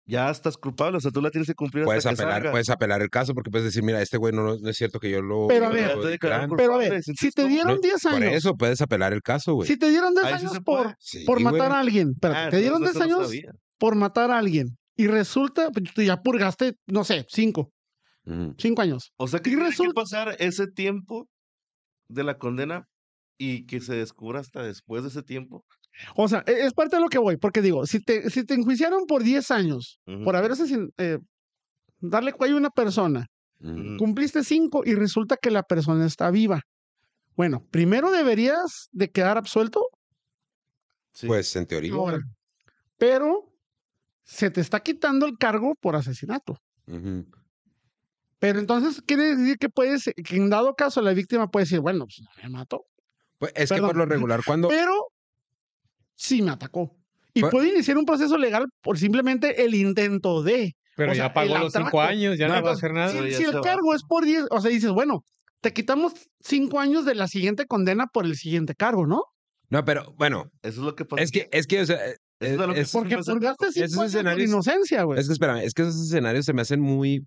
ya 0.08 0.30
estás 0.30 0.58
culpable, 0.58 0.98
o 0.98 1.00
sea, 1.02 1.12
tú 1.12 1.22
la 1.22 1.32
tienes 1.32 1.48
que 1.48 1.56
cumplir 1.56 1.84
Puedes 1.84 2.06
hasta 2.06 2.16
que 2.16 2.22
apelar, 2.24 2.42
salga. 2.42 2.52
puedes 2.52 2.70
apelar 2.70 3.02
el 3.02 3.10
caso 3.10 3.34
porque 3.34 3.50
puedes 3.50 3.66
decir, 3.66 3.82
mira, 3.84 4.02
este 4.02 4.18
güey 4.18 4.34
no, 4.34 4.58
no 4.58 4.70
es 4.70 4.78
cierto 4.78 5.00
que 5.00 5.10
yo 5.10 5.22
lo. 5.22 5.48
Pero 5.48 5.66
a 5.66 5.70
ver, 5.70 5.88
lo 5.88 5.96
Ya 5.96 6.02
te 6.02 6.06
di 6.08 6.12
declararon 6.14 6.50
crán". 6.50 6.58
Pero 6.58 6.74
a 6.76 6.78
ver, 6.78 7.04
si 7.04 7.32
te 7.32 7.48
dieron 7.48 7.76
No, 7.76 7.80
10 7.82 8.04
Por 8.04 8.14
años, 8.14 8.34
eso 8.34 8.56
puedes 8.56 8.82
apelar 8.82 9.14
el 9.14 9.22
caso, 9.22 9.54
güey. 9.56 9.68
si 9.68 9.78
te 9.78 9.90
dieron 9.90 10.14
10 10.14 10.26
Ahí 10.26 10.34
sí 10.34 10.40
años 10.42 10.54
se 10.54 10.62
por. 10.62 10.96
Sí, 11.00 11.24
por 11.26 11.40
matar 11.40 11.72
a 11.72 11.80
alguien, 11.80 12.12
espérate, 12.14 12.40
Ah, 12.40 12.50
te 12.50 12.58
dieron 12.58 12.78
entonces 12.84 13.04
10 13.04 13.06
eso 13.08 13.18
no 13.20 13.28
años 13.30 13.56
por 13.80 13.96
matar 13.96 14.32
a 14.32 14.38
alguien 14.38 14.78
y 14.96 15.08
resulta, 15.08 15.70
pues, 15.72 15.94
tú 15.94 16.02
ya 16.04 16.22
purgaste, 16.22 16.74
no 16.88 17.04
sé, 17.04 17.26
5, 17.30 17.72
Ujú. 18.26 18.54
5 18.58 18.82
años. 18.82 19.12
O 19.18 19.28
sea, 19.28 19.40
que 19.42 19.50
Y 19.50 19.56
que 19.56 19.60
resulta- 19.64 19.94
pasar 20.02 20.36
ese 20.40 20.68
tiempo 20.68 21.28
de 22.08 22.24
la 22.24 22.38
condena 22.38 22.86
y 23.38 23.66
que 23.66 23.82
se 23.82 23.96
descubra 23.96 24.40
hasta 24.40 24.62
después 24.64 25.02
de 25.04 25.10
ese 25.10 25.24
tiempo. 25.24 25.66
O 26.16 26.28
sea, 26.28 26.44
e- 26.48 26.66
es 26.66 26.74
parte 26.74 26.96
de 26.98 27.02
lo 27.02 27.08
que 27.10 27.18
voy, 27.18 27.38
porque 27.38 27.62
digo, 27.62 27.86
si 27.86 28.00
te, 28.00 28.30
si 28.30 28.46
te 28.46 28.54
enjuiciaron 28.54 29.06
por 29.06 29.24
10 29.24 29.50
años 29.52 30.00
por 30.24 30.36
haber 30.36 30.52
eh, 30.98 31.20
darle 32.00 32.34
cuello 32.34 32.56
a 32.56 32.60
una 32.60 32.70
persona, 32.70 33.28
cumpliste 33.98 34.44
5 34.44 34.84
y 34.86 34.94
resulta 34.96 35.38
que 35.38 35.50
la 35.52 35.64
persona 35.64 36.06
está 36.06 36.30
viva. 36.32 36.62
Bueno, 37.36 37.66
primero 37.72 38.12
deberías 38.12 38.88
de 38.92 39.10
quedar 39.10 39.38
absuelto 39.38 39.88
Sí. 41.12 41.28
Pues 41.28 41.56
en 41.56 41.66
teoría. 41.66 41.94
ahora, 41.94 42.20
pero 42.98 43.50
se 44.24 44.50
te 44.52 44.60
está 44.60 44.82
quitando 44.82 45.26
el 45.26 45.38
cargo 45.38 45.74
por 45.80 45.96
asesinato. 45.96 46.58
Pero 48.40 48.60
entonces 48.60 49.02
quiere 49.02 49.36
decir 49.36 49.58
que 49.58 49.70
puedes, 49.70 50.04
que 50.14 50.36
en 50.36 50.50
dado 50.50 50.76
caso 50.76 51.02
la 51.02 51.14
víctima 51.14 51.48
puede 51.50 51.64
decir, 51.64 51.80
bueno, 51.80 52.06
pues 52.06 52.20
no 52.22 52.30
me 52.44 52.50
mató, 52.50 52.84
Pues 53.40 53.54
es 53.56 53.72
que 53.72 53.80
por 53.80 53.96
lo 53.96 54.06
regular, 54.06 54.42
cuando. 54.46 54.68
pero 54.70 54.92
sí 56.16 56.42
me 56.42 56.52
atacó. 56.52 56.96
Y 57.34 57.42
Pues- 57.42 57.52
puede 57.52 57.70
iniciar 57.70 57.98
un 57.98 58.06
proceso 58.06 58.38
legal 58.38 58.66
por 58.82 58.98
simplemente 58.98 59.64
el 59.66 59.76
intento 59.76 60.42
de. 60.44 60.74
Pero 60.96 61.12
O 61.12 61.16
ya 61.16 61.24
sea, 61.26 61.34
pagó 61.34 61.58
los 61.58 61.74
cinco 61.74 62.02
años, 62.02 62.38
ya 62.38 62.48
no, 62.48 62.56
No, 62.56 62.64
va 62.64 62.70
a 62.70 62.74
hacer 62.74 62.94
nada. 62.94 63.10
Si, 63.12 63.34
si 63.34 63.44
el 63.44 63.58
va. 63.58 63.62
cargo 63.62 63.94
es 63.94 64.04
por 64.04 64.24
10, 64.24 64.46
o 64.50 64.62
sea, 64.62 64.72
dices, 64.72 64.92
bueno, 64.92 65.26
te 65.62 65.74
quitamos 65.74 66.14
5 66.40 66.80
años 66.80 67.04
de 67.06 67.16
la 67.16 67.28
siguiente 67.28 67.66
condena 67.66 68.08
por 68.08 68.26
el 68.26 68.36
siguiente 68.38 68.76
cargo, 68.76 69.06
¿no? 69.06 69.24
No, 69.70 69.84
pero 69.84 70.14
bueno, 70.18 70.46
Eso 70.62 70.80
es 70.80 70.86
lo 70.86 70.96
que 70.96 71.04
pasa. 71.04 71.22
es 71.22 71.32
que, 71.32 71.50
es 71.52 71.68
que, 71.68 71.82
o 71.82 71.86
sea, 71.86 71.98
Eso 72.06 72.16
es, 72.40 72.52
es 72.52 72.60
a 72.60 72.68
lo 72.68 72.74
que 72.74 72.80
es- 72.82 72.92
Porque 72.94 73.18
purgaste 73.18 73.66
esos 73.68 73.74
5 73.74 73.84
años 73.84 73.96
por 73.96 74.06
escenarios- 74.06 74.50
inocencia, 74.50 75.04
güey. 75.04 75.20
es 75.20 75.28
que 75.28 75.34
espérame, 75.34 75.58
es 75.66 75.74
que 75.74 75.82
esos 75.82 76.02
escenarios 76.02 76.46
se 76.46 76.54
me 76.54 76.62
hacen 76.62 76.80
muy. 76.80 77.26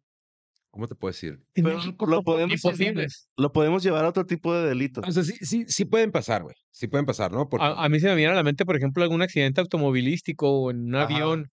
¿Cómo 0.70 0.86
te 0.86 0.94
puedo 0.94 1.12
decir? 1.12 1.40
En 1.54 1.64
Pero 1.64 1.76
México 1.76 2.06
lo 2.06 2.22
podemos, 2.22 2.52
Imposibles. 2.54 3.28
lo 3.36 3.52
podemos 3.52 3.82
llevar 3.82 4.04
a 4.04 4.08
otro 4.08 4.26
tipo 4.26 4.54
de 4.54 4.68
delitos. 4.68 5.04
O 5.06 5.12
sea, 5.12 5.24
sí, 5.24 5.34
sí, 5.40 5.64
sí 5.66 5.84
pueden 5.84 6.12
pasar, 6.12 6.42
güey. 6.42 6.54
Sí 6.70 6.88
pueden 6.88 7.06
pasar, 7.06 7.32
¿no? 7.32 7.48
Porque, 7.48 7.64
A, 7.64 7.84
a 7.84 7.88
mí 7.88 8.00
se 8.00 8.08
me 8.08 8.14
viene 8.14 8.32
a 8.32 8.36
la 8.36 8.42
mente, 8.42 8.64
por 8.64 8.76
ejemplo, 8.76 9.02
algún 9.02 9.22
accidente 9.22 9.60
automovilístico 9.60 10.48
o 10.50 10.70
en 10.70 10.80
un 10.88 10.94
Ajá. 10.96 11.04
avión 11.04 11.48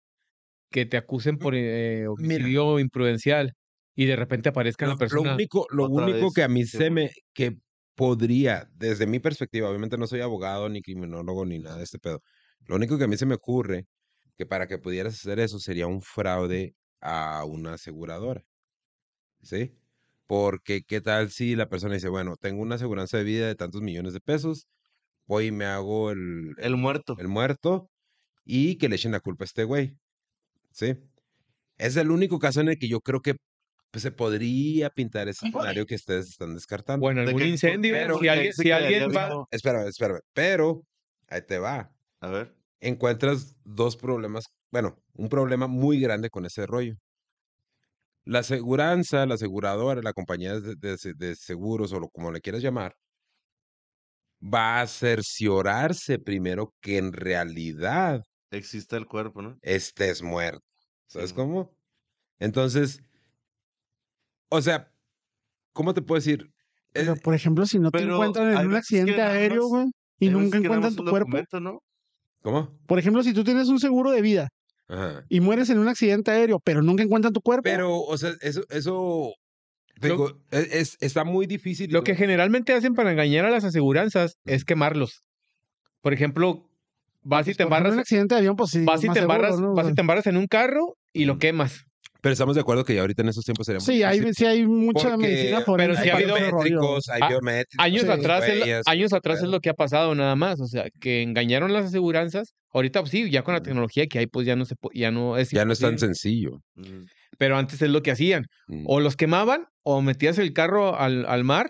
que 0.71 0.87
te 0.87 0.97
acusen 0.99 1.39
por 1.39 1.55
eh, 1.57 2.07
Mira. 2.17 2.49
homicidio 2.49 2.79
imprudencial 2.81 3.55
y 3.97 4.07
de 4.07 4.17
repente 4.17 4.49
aparezca 4.51 4.87
lo, 4.87 4.93
la 4.93 4.95
lo 4.95 4.99
persona. 4.99 5.33
único, 5.33 5.67
lo 5.71 5.87
único 5.87 6.27
vez, 6.27 6.33
que 6.33 6.43
a 6.43 6.49
mí 6.49 6.65
sí, 6.65 6.79
se 6.79 6.91
me. 6.91 7.11
que 7.35 7.59
podría, 7.95 8.67
desde 8.75 9.07
mi 9.07 9.21
perspectiva, 9.21 9.69
obviamente 9.69 9.99
no 9.99 10.07
soy 10.07 10.21
abogado, 10.21 10.69
ni 10.69 10.83
criminólogo, 10.83 11.45
ni 11.47 11.59
nada 11.59 11.77
de 11.79 11.85
este 11.85 11.99
pedo. 11.99 12.21
Lo 12.67 12.77
único 12.77 12.99
que 12.99 13.05
a 13.05 13.09
mí 13.09 13.17
se 13.17 13.27
me 13.27 13.35
ocurre 13.35 13.85
que 14.37 14.47
para 14.47 14.67
que 14.67 14.79
pudieras 14.79 15.15
hacer 15.15 15.39
eso 15.41 15.59
sería 15.59 15.87
un 15.87 16.03
fraude 16.03 16.75
a 17.01 17.45
una 17.45 17.75
aseguradora. 17.75 18.43
¿Sí? 19.43 19.73
Porque, 20.27 20.83
¿qué 20.83 21.01
tal 21.01 21.31
si 21.31 21.57
la 21.57 21.69
persona 21.69 21.95
dice, 21.95 22.09
bueno, 22.09 22.37
tengo 22.41 22.63
una 22.63 22.77
aseguranza 22.77 23.19
de 23.19 23.25
vida 23.25 23.47
de 23.47 23.55
tantos 23.55 23.83
millones 23.83 24.13
de 24.15 24.21
pesos, 24.21 24.67
voy 25.27 25.47
y 25.47 25.53
me 25.53 25.65
hago 25.67 26.11
el, 26.11 26.55
El 26.59 26.77
muerto. 26.77 27.17
el 27.19 27.29
muerto 27.29 27.91
y 28.45 28.77
que 28.79 28.89
le 28.89 28.97
echen 28.97 29.13
la 29.13 29.21
culpa 29.21 29.45
a 29.45 29.47
este 29.47 29.65
güey. 29.65 29.97
¿Sí? 30.71 30.97
Es 31.77 31.97
el 31.97 32.11
único 32.11 32.39
caso 32.39 32.61
en 32.61 32.69
el 32.69 32.79
que 32.79 32.89
yo 32.89 33.01
creo 33.01 33.21
que 33.21 33.35
pues, 33.91 34.03
se 34.03 34.11
podría 34.13 34.89
pintar 34.91 35.29
ese 35.29 35.49
escenario 35.49 35.85
que 35.85 35.97
ustedes 35.97 36.29
están 36.31 36.55
descartando. 36.55 37.01
Bueno, 37.05 37.21
De 37.23 37.27
algún 37.29 37.43
que- 37.43 37.49
incendio, 37.49 37.93
pero 37.93 38.19
si 38.19 38.29
alguien, 38.29 38.53
si 38.55 38.69
va, 38.71 38.79
vivo. 38.79 39.49
Espérame, 39.51 39.89
espérame. 39.89 40.21
Pero, 40.33 40.83
ahí 41.29 41.43
te 41.47 41.59
va. 41.59 41.93
A 42.21 42.29
ver. 42.31 42.55
Encuentras 42.81 43.55
dos 43.65 43.97
problemas, 43.97 44.47
bueno, 44.71 44.97
un 45.15 45.29
problema 45.29 45.67
muy 45.67 46.01
grande 46.01 46.31
con 46.31 46.47
ese 46.47 46.67
rollo. 46.67 46.97
La 48.25 48.41
aseguranza, 48.41 49.27
la 49.27 49.35
aseguradora, 49.35 50.01
la 50.03 50.13
compañía 50.13 50.59
de, 50.61 50.75
de 50.77 50.99
se- 50.99 51.15
de 51.15 51.35
seguros 51.37 51.93
o 51.93 52.01
lo, 52.01 52.09
como 52.09 52.31
le 52.33 52.41
quieras 52.41 52.63
llamar, 52.63 52.95
va 54.43 54.81
a 54.81 54.87
cerciorarse 54.87 56.19
primero 56.19 56.75
que 56.81 56.99
en 56.99 57.13
realidad 57.13 58.23
Existe 58.51 58.97
el 58.97 59.07
cuerpo, 59.07 59.41
¿no? 59.41 59.57
estés 59.63 60.23
muerto. 60.23 60.61
¿Sabes 61.07 61.33
cómo? 61.33 61.75
Entonces, 62.39 63.01
o 64.51 64.61
sea, 64.61 64.91
¿cómo 65.73 65.95
te 65.95 66.03
puedo 66.03 66.19
decir? 66.21 66.51
Pero, 66.93 67.17
por 67.17 67.35
ejemplo, 67.35 67.67
si 67.67 67.79
no 67.79 67.91
te 67.91 67.99
Pero 67.99 68.15
encuentran 68.15 68.51
en 68.51 68.57
hay 68.59 68.67
un 68.67 68.73
veces 68.73 68.89
que 68.89 68.97
accidente 68.97 69.17
nada 69.17 69.33
aéreo, 69.33 69.63
más- 69.63 69.71
güey, 69.71 69.87
y 70.21 70.29
Hay 70.29 70.35
veces 70.35 70.45
nunca 70.45 70.63
que 70.63 70.69
nada 70.69 70.81
encuentran 70.81 70.83
más 70.91 70.97
tu 70.97 71.03
un 71.03 71.11
cuerpo. 71.11 71.27
documento, 71.29 71.61
¿no? 71.61 71.79
¿Cómo? 72.43 72.79
Por 72.87 72.99
ejemplo, 72.99 73.23
si 73.23 73.33
tú 73.33 73.45
tienes 73.45 73.69
un 73.69 73.81
seguro 73.81 74.11
de 74.11 74.23
vida 74.23 74.49
Ajá. 74.93 75.25
y 75.29 75.41
mueres 75.41 75.71
en 75.71 75.79
un 75.79 75.89
accidente 75.89 76.31
aéreo, 76.31 76.61
pero 76.63 76.83
nunca 76.83 77.03
encuentran 77.03 77.33
tu 77.33 77.41
cuerpo. 77.41 77.63
Pero, 77.65 77.99
o 77.99 78.19
sea, 78.19 78.33
eso, 78.43 78.63
eso, 78.71 79.33
Lo- 80.01 80.09
digo, 80.09 80.39
es, 80.51 80.73
es- 80.75 80.97
está 81.01 81.25
muy 81.25 81.47
difícil. 81.47 81.91
lo 81.91 82.05
que 82.05 82.15
generalmente 82.15 82.73
hacen 82.75 82.95
para 82.95 83.11
engañar 83.13 83.45
a 83.47 83.51
las 83.51 83.65
aseguranzas 83.65 84.37
es 84.45 84.65
quemarlos. 84.65 85.23
Por 86.03 86.13
ejemplo, 86.13 86.69
vas 87.23 87.49
y 87.49 87.55
te 87.55 87.63
embarras, 87.63 87.95
un 87.95 88.01
accidente 88.01 88.35
de 88.35 88.41
avión, 88.41 88.57
pues 88.57 88.71
sí. 88.71 88.85
vas 88.85 89.03
y 89.03 89.09
te 89.09 89.15
seguro, 89.15 89.35
embarras, 89.35 89.61
¿no? 89.61 89.75
vas 89.75 89.89
y 89.89 89.95
te 89.95 90.01
embarras 90.01 90.27
en 90.27 90.37
un 90.37 90.47
carro 90.47 90.97
y 91.13 91.25
lo 91.25 91.39
quemas. 91.39 91.85
Pero 92.23 92.33
estamos 92.35 92.55
de 92.55 92.61
acuerdo 92.61 92.85
que 92.85 92.95
ya 92.95 93.01
ahorita 93.03 93.23
en 93.23 93.29
esos 93.31 93.45
tiempos 93.45 93.67
sería 93.67 93.81
muy 93.81 93.85
Sí, 93.85 94.03
hay, 94.05 94.21
difícil, 94.21 94.35
sí 94.37 94.47
hay 94.47 94.65
mucha 94.67 95.11
porque 95.11 95.27
medicina 95.27 95.57
pero 95.59 95.65
forense 95.67 96.03
sí 96.05 96.09
ha 96.09 96.15
habido 96.15 96.37
rollo. 96.37 96.63
biométricos, 96.63 97.09
hay 97.09 97.21
Ah, 97.21 97.29
biométricos. 97.29 97.85
Años 97.85 98.03
Sí. 98.03 98.09
atrás, 98.09 98.45
es, 98.49 98.55
lo- 98.59 98.63
huellas, 98.65 98.83
años 98.87 99.13
atrás 99.13 99.43
es 99.43 99.49
lo 99.49 99.59
que 99.61 99.71
ha 99.71 99.75
pasado 99.75 100.15
nada 100.15 100.37
más, 100.37 100.61
o 100.61 100.67
sea, 100.69 100.85
que 101.01 101.23
engañaron 101.23 101.73
las 101.73 101.87
aseguranzas. 101.87 102.55
Ahorita 102.73 103.01
pues, 103.01 103.11
sí, 103.11 103.29
ya 103.29 103.43
con 103.43 103.55
la 103.55 103.61
Mm. 103.61 103.65
tecnología 103.65 104.07
que 104.07 104.21
hay, 104.21 104.27
pues 104.29 104.47
ya 104.47 104.55
no 104.55 104.65
se 104.65 104.77
po- 104.77 104.91
ya 104.95 105.11
no 105.11 105.37
es 105.37 105.51
Ya 105.51 105.65
no 105.65 105.73
es 105.73 105.81
tan 105.81 105.91
imposible. 105.95 106.15
sencillo. 106.15 106.61
Mm. 106.77 107.07
Pero 107.39 107.57
antes 107.57 107.83
es 107.83 107.91
lo 107.91 108.03
que 108.03 108.13
hacían, 108.13 108.45
Mm. 108.69 108.85
o 108.87 109.01
los 109.01 109.17
quemaban 109.17 109.67
o 109.83 110.01
metías 110.01 110.39
el 110.39 110.53
carro 110.53 110.97
al, 110.97 111.27
al 111.27 111.43
mar. 111.43 111.67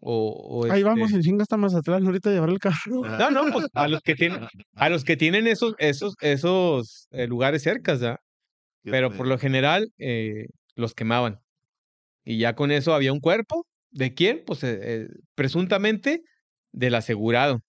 O, 0.00 0.62
o, 0.66 0.70
Ahí 0.72 0.82
vamos 0.84 1.06
este, 1.06 1.16
en 1.16 1.22
chinga 1.22 1.42
hasta 1.42 1.56
Mazatlán, 1.56 2.04
ahorita 2.06 2.30
a 2.30 2.32
llevar 2.32 2.50
el 2.50 2.58
carro. 2.58 3.02
No, 3.30 3.30
no, 3.30 3.52
pues 3.52 3.66
a 3.74 3.88
los 3.88 4.00
que 4.00 4.14
tienen, 4.14 4.46
a 4.74 4.88
los 4.88 5.04
que 5.04 5.16
tienen 5.16 5.46
esos, 5.48 5.74
esos, 5.78 6.14
esos 6.20 7.08
eh, 7.10 7.26
lugares 7.26 7.62
cercas, 7.62 8.00
¿ya? 8.00 8.16
Pero 8.84 9.10
por 9.12 9.26
lo 9.26 9.38
general 9.38 9.88
eh, 9.98 10.46
los 10.74 10.94
quemaban. 10.94 11.40
Y 12.24 12.38
ya 12.38 12.54
con 12.54 12.70
eso 12.70 12.94
había 12.94 13.12
un 13.12 13.20
cuerpo. 13.20 13.66
¿De 13.90 14.14
quién? 14.14 14.42
Pues 14.46 14.62
eh, 14.64 14.78
eh, 14.82 15.08
presuntamente 15.34 16.22
del 16.72 16.94
asegurado. 16.94 17.60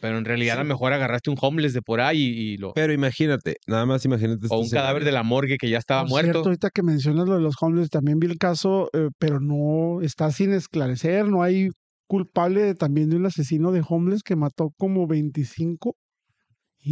Pero 0.00 0.16
en 0.18 0.24
realidad 0.24 0.56
a 0.58 0.62
lo 0.62 0.68
mejor 0.68 0.92
agarraste 0.92 1.28
un 1.30 1.36
homeless 1.40 1.72
de 1.72 1.82
por 1.82 2.00
ahí 2.00 2.18
y, 2.22 2.52
y 2.52 2.56
lo. 2.56 2.72
Pero 2.72 2.92
imagínate, 2.92 3.56
nada 3.66 3.84
más 3.84 4.04
imagínate. 4.04 4.46
O 4.48 4.58
un 4.58 4.64
este 4.66 4.76
cadáver 4.76 5.04
de 5.04 5.10
la 5.10 5.24
morgue 5.24 5.56
que 5.58 5.68
ya 5.68 5.78
estaba 5.78 6.02
Por 6.02 6.10
muerto. 6.10 6.30
cierto, 6.32 6.48
ahorita 6.50 6.70
que 6.70 6.84
mencionas 6.84 7.26
lo 7.28 7.34
de 7.34 7.40
los 7.42 7.56
homeless, 7.60 7.90
también 7.90 8.20
vi 8.20 8.28
el 8.28 8.38
caso, 8.38 8.90
eh, 8.92 9.08
pero 9.18 9.40
no 9.40 10.00
está 10.00 10.30
sin 10.30 10.52
esclarecer. 10.52 11.26
No 11.26 11.42
hay 11.42 11.70
culpable 12.06 12.62
de- 12.62 12.74
también 12.76 13.10
de 13.10 13.16
un 13.16 13.26
asesino 13.26 13.72
de 13.72 13.82
homeless 13.86 14.22
que 14.22 14.36
mató 14.36 14.70
como 14.78 15.08
25 15.08 15.96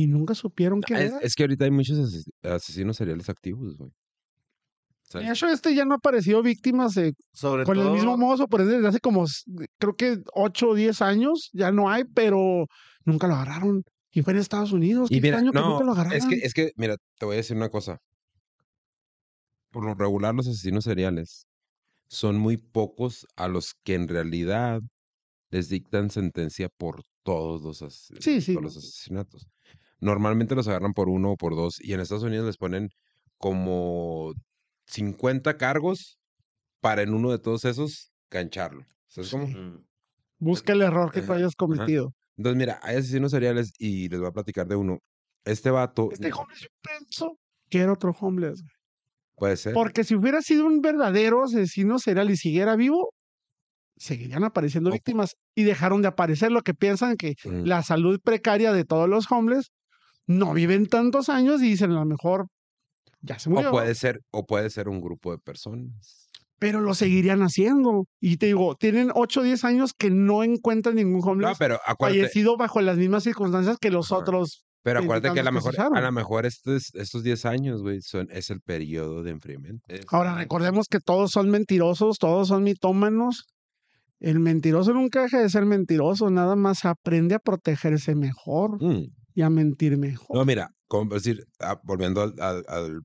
y 0.02 0.06
nunca 0.06 0.34
supieron 0.34 0.80
qué 0.82 0.94
Ah, 0.94 1.00
Es, 1.02 1.10
era. 1.12 1.18
es 1.20 1.34
que 1.34 1.42
ahorita 1.44 1.64
hay 1.64 1.70
muchos 1.70 1.98
ases- 1.98 2.30
asesinos 2.42 2.96
seriales 2.96 3.28
activos, 3.28 3.76
güey. 3.76 3.90
De 5.14 5.30
hecho, 5.30 5.46
este 5.48 5.72
ya 5.74 5.84
no 5.84 5.94
ha 5.94 5.96
aparecido 5.98 6.42
víctimas 6.42 6.96
eh, 6.96 7.12
Sobre 7.32 7.64
con 7.64 7.76
todo, 7.76 7.86
el 7.88 7.92
mismo 7.94 8.16
mozo, 8.18 8.48
por 8.48 8.60
eso 8.60 8.70
desde 8.70 8.88
hace 8.88 8.98
como, 9.00 9.24
creo 9.78 9.94
que 9.94 10.18
8 10.34 10.70
o 10.70 10.74
10 10.74 11.00
años, 11.00 11.48
ya 11.52 11.70
no 11.70 11.88
hay, 11.88 12.02
pero 12.04 12.66
nunca 13.04 13.28
lo 13.28 13.34
agarraron. 13.34 13.84
Y 14.10 14.22
fue 14.22 14.32
en 14.32 14.40
Estados 14.40 14.72
Unidos. 14.72 15.08
Y 15.10 15.16
Qué 15.16 15.20
mira, 15.22 15.38
que 15.38 15.44
no, 15.44 15.70
nunca 15.70 15.84
lo 15.84 15.92
agarraron. 15.92 16.18
es 16.18 16.26
que, 16.26 16.34
es 16.36 16.52
que, 16.54 16.72
mira, 16.76 16.96
te 17.18 17.24
voy 17.24 17.34
a 17.34 17.36
decir 17.36 17.56
una 17.56 17.68
cosa. 17.68 17.98
Por 19.70 19.84
lo 19.84 19.94
regular, 19.94 20.34
los 20.34 20.48
asesinos 20.48 20.84
seriales 20.84 21.46
son 22.08 22.36
muy 22.36 22.56
pocos 22.56 23.26
a 23.36 23.46
los 23.48 23.74
que 23.84 23.94
en 23.94 24.08
realidad 24.08 24.80
les 25.50 25.68
dictan 25.68 26.10
sentencia 26.10 26.68
por 26.68 27.02
todos 27.22 27.62
los, 27.62 27.82
ases- 27.82 28.18
Sí, 28.20 28.40
sí. 28.40 28.52
todos 28.54 28.64
los 28.64 28.76
asesinatos. 28.76 29.46
Normalmente 30.00 30.54
los 30.54 30.68
agarran 30.68 30.92
por 30.92 31.08
uno 31.08 31.32
o 31.32 31.36
por 31.36 31.56
dos, 31.56 31.76
y 31.80 31.92
en 31.94 32.00
Estados 32.00 32.24
Unidos 32.24 32.46
les 32.46 32.56
ponen 32.58 32.88
como 33.38 34.32
50 34.86 35.56
cargos 35.56 36.18
para 36.80 37.02
en 37.02 37.14
uno 37.14 37.30
de 37.32 37.38
todos 37.38 37.64
esos 37.64 38.12
gancharlo. 38.30 38.84
¿Sabes 39.08 39.30
cómo? 39.30 39.46
mm, 39.48 39.84
Busca 40.38 40.72
el 40.74 40.82
error 40.82 41.12
que 41.12 41.22
tú 41.22 41.32
hayas 41.32 41.48
ajá. 41.48 41.56
cometido. 41.58 42.12
Entonces, 42.36 42.58
mira, 42.58 42.80
hay 42.82 42.96
asesinos 42.96 43.30
seriales 43.32 43.72
y 43.78 44.08
les 44.08 44.20
voy 44.20 44.28
a 44.28 44.32
platicar 44.32 44.66
de 44.68 44.76
uno. 44.76 44.98
Este 45.44 45.70
vato 45.70 46.10
Este 46.12 46.32
homeless 46.32 46.60
yo 46.62 46.68
pienso 46.82 47.38
que 47.70 47.78
era 47.80 47.92
otro 47.92 48.12
homeless. 48.20 48.60
güey. 48.62 48.72
puede 49.36 49.56
ser. 49.56 49.74
Porque 49.74 50.04
si 50.04 50.14
hubiera 50.14 50.42
sido 50.42 50.66
un 50.66 50.80
verdadero 50.82 51.44
asesino 51.44 51.98
serial 51.98 52.30
y 52.30 52.36
siguiera 52.36 52.76
vivo, 52.76 53.12
seguirían 53.96 54.44
apareciendo 54.44 54.90
Ojo. 54.90 54.94
víctimas 54.96 55.36
y 55.54 55.64
dejaron 55.64 56.02
de 56.02 56.08
aparecer. 56.08 56.52
Lo 56.52 56.62
que 56.62 56.74
piensan 56.74 57.16
que 57.16 57.34
Mm. 57.44 57.64
la 57.64 57.82
salud 57.82 58.20
precaria 58.22 58.72
de 58.72 58.84
todos 58.84 59.08
los 59.08 59.30
homeless 59.30 59.70
no 60.26 60.52
viven 60.54 60.86
tantos 60.86 61.28
años 61.28 61.62
y 61.62 61.70
dicen 61.70 61.92
a 61.92 62.00
lo 62.00 62.04
mejor 62.04 62.46
ya 63.20 63.38
se 63.38 63.48
murió. 63.50 63.68
O 63.68 63.72
puede 63.72 63.94
ser, 63.94 64.20
o 64.30 64.44
puede 64.46 64.70
ser 64.70 64.88
un 64.88 65.00
grupo 65.00 65.32
de 65.32 65.38
personas. 65.38 66.28
Pero 66.58 66.80
lo 66.80 66.94
seguirían 66.94 67.40
haciendo. 67.42 68.04
Y 68.20 68.36
te 68.38 68.46
digo, 68.46 68.76
tienen 68.76 69.10
8 69.14 69.40
o 69.40 69.42
10 69.42 69.64
años 69.64 69.92
que 69.92 70.10
no 70.10 70.42
encuentran 70.42 70.94
ningún 70.96 71.20
No, 71.20 71.32
homeless 71.32 71.58
pero 71.58 71.78
acuérdate, 71.84 72.20
fallecido 72.20 72.56
bajo 72.56 72.80
las 72.80 72.96
mismas 72.96 73.24
circunstancias 73.24 73.76
que 73.78 73.90
los 73.90 74.10
otros. 74.10 74.64
pero 74.82 75.00
acuérdate 75.00 75.34
que 75.34 75.40
a 75.40 75.42
lo 75.42 75.52
mejor, 75.52 75.74
a 75.78 76.00
lo 76.00 76.12
mejor 76.12 76.46
estos, 76.46 76.94
estos 76.94 77.22
10 77.22 77.44
años, 77.46 77.82
güey, 77.82 78.00
son, 78.00 78.28
es 78.30 78.48
el 78.50 78.60
periodo 78.60 79.22
de 79.22 79.32
enfriamiento. 79.32 79.84
Ahora 80.08 80.34
recordemos 80.36 80.86
que 80.88 81.00
todos 81.00 81.30
son 81.32 81.50
mentirosos, 81.50 82.18
todos 82.18 82.48
son 82.48 82.62
mitómanos. 82.62 83.44
El 84.18 84.40
mentiroso 84.40 84.94
nunca 84.94 85.22
deja 85.22 85.40
de 85.40 85.50
ser 85.50 85.66
mentiroso, 85.66 86.30
nada 86.30 86.56
más 86.56 86.84
aprende 86.86 87.34
a 87.34 87.38
protegerse 87.38 88.14
mejor 88.14 88.82
Mm. 88.82 89.08
Y 89.36 89.42
a 89.42 89.50
mentir 89.50 89.96
mejor. 89.98 90.38
No, 90.38 90.44
mira, 90.46 90.70
como 90.88 91.14
decir, 91.14 91.44
ah, 91.60 91.78
volviendo 91.84 92.22
al, 92.22 92.34
al- 92.40 92.64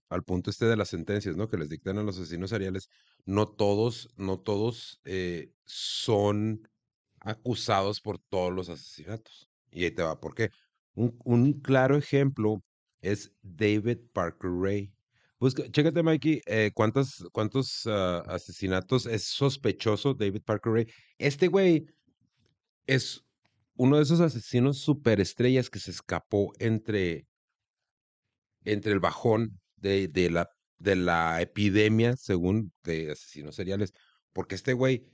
al- 0.10 0.24
punto 0.24 0.50
este 0.50 0.66
de 0.66 0.78
las 0.78 0.88
sentencias, 0.90 1.36
¿no? 1.36 1.50
Que 1.50 1.58
les 1.58 1.70
dictan 1.70 1.98
a 1.98 2.04
los 2.04 2.18
asesinos 2.18 2.50
seriales, 2.50 2.88
no 3.26 3.48
todos, 3.48 4.10
no 4.16 4.40
todos 4.40 5.02
eh, 5.04 5.52
son 5.66 6.68
acusados 7.20 8.00
por 8.00 8.18
todos 8.30 8.54
los 8.54 8.70
asesinatos. 8.70 9.50
Y 9.72 9.84
ahí 9.84 9.92
te 9.92 10.04
va, 10.04 10.20
¿por 10.22 10.34
qué? 10.34 10.50
Un, 10.96 11.20
un 11.26 11.60
claro 11.60 11.98
ejemplo 11.98 12.64
es 13.02 13.34
David 13.42 14.00
Parker 14.14 14.50
Ray. 14.52 14.94
Busca, 15.38 15.70
chécate, 15.70 16.04
Mikey, 16.04 16.42
eh, 16.46 16.72
¿cuántos, 16.74 17.28
cuántos 17.34 17.86
ah, 17.88 18.24
asesinatos 18.28 19.06
es 19.06 19.24
sospechoso 19.26 20.14
David 20.14 20.44
Parker 20.46 20.72
Ray? 20.72 20.88
Este 21.18 21.50
güey 21.50 21.88
es 22.88 23.24
uno 23.82 23.98
de 23.98 24.04
esos 24.04 24.20
asesinos 24.22 24.78
superestrellas 24.80 25.70
que 25.70 25.80
se 25.80 25.92
escapó 25.92 26.54
entre, 26.60 27.26
entre 28.64 28.92
el 28.92 29.00
bajón 29.00 29.60
de, 29.78 30.08
de 30.08 30.30
la, 30.30 30.50
de 30.78 30.96
la 30.96 31.42
epidemia, 31.42 32.16
según 32.18 32.72
de 32.84 33.12
asesinos 33.12 33.56
seriales, 33.56 33.94
porque 34.34 34.56
este 34.56 34.74
güey 34.74 35.06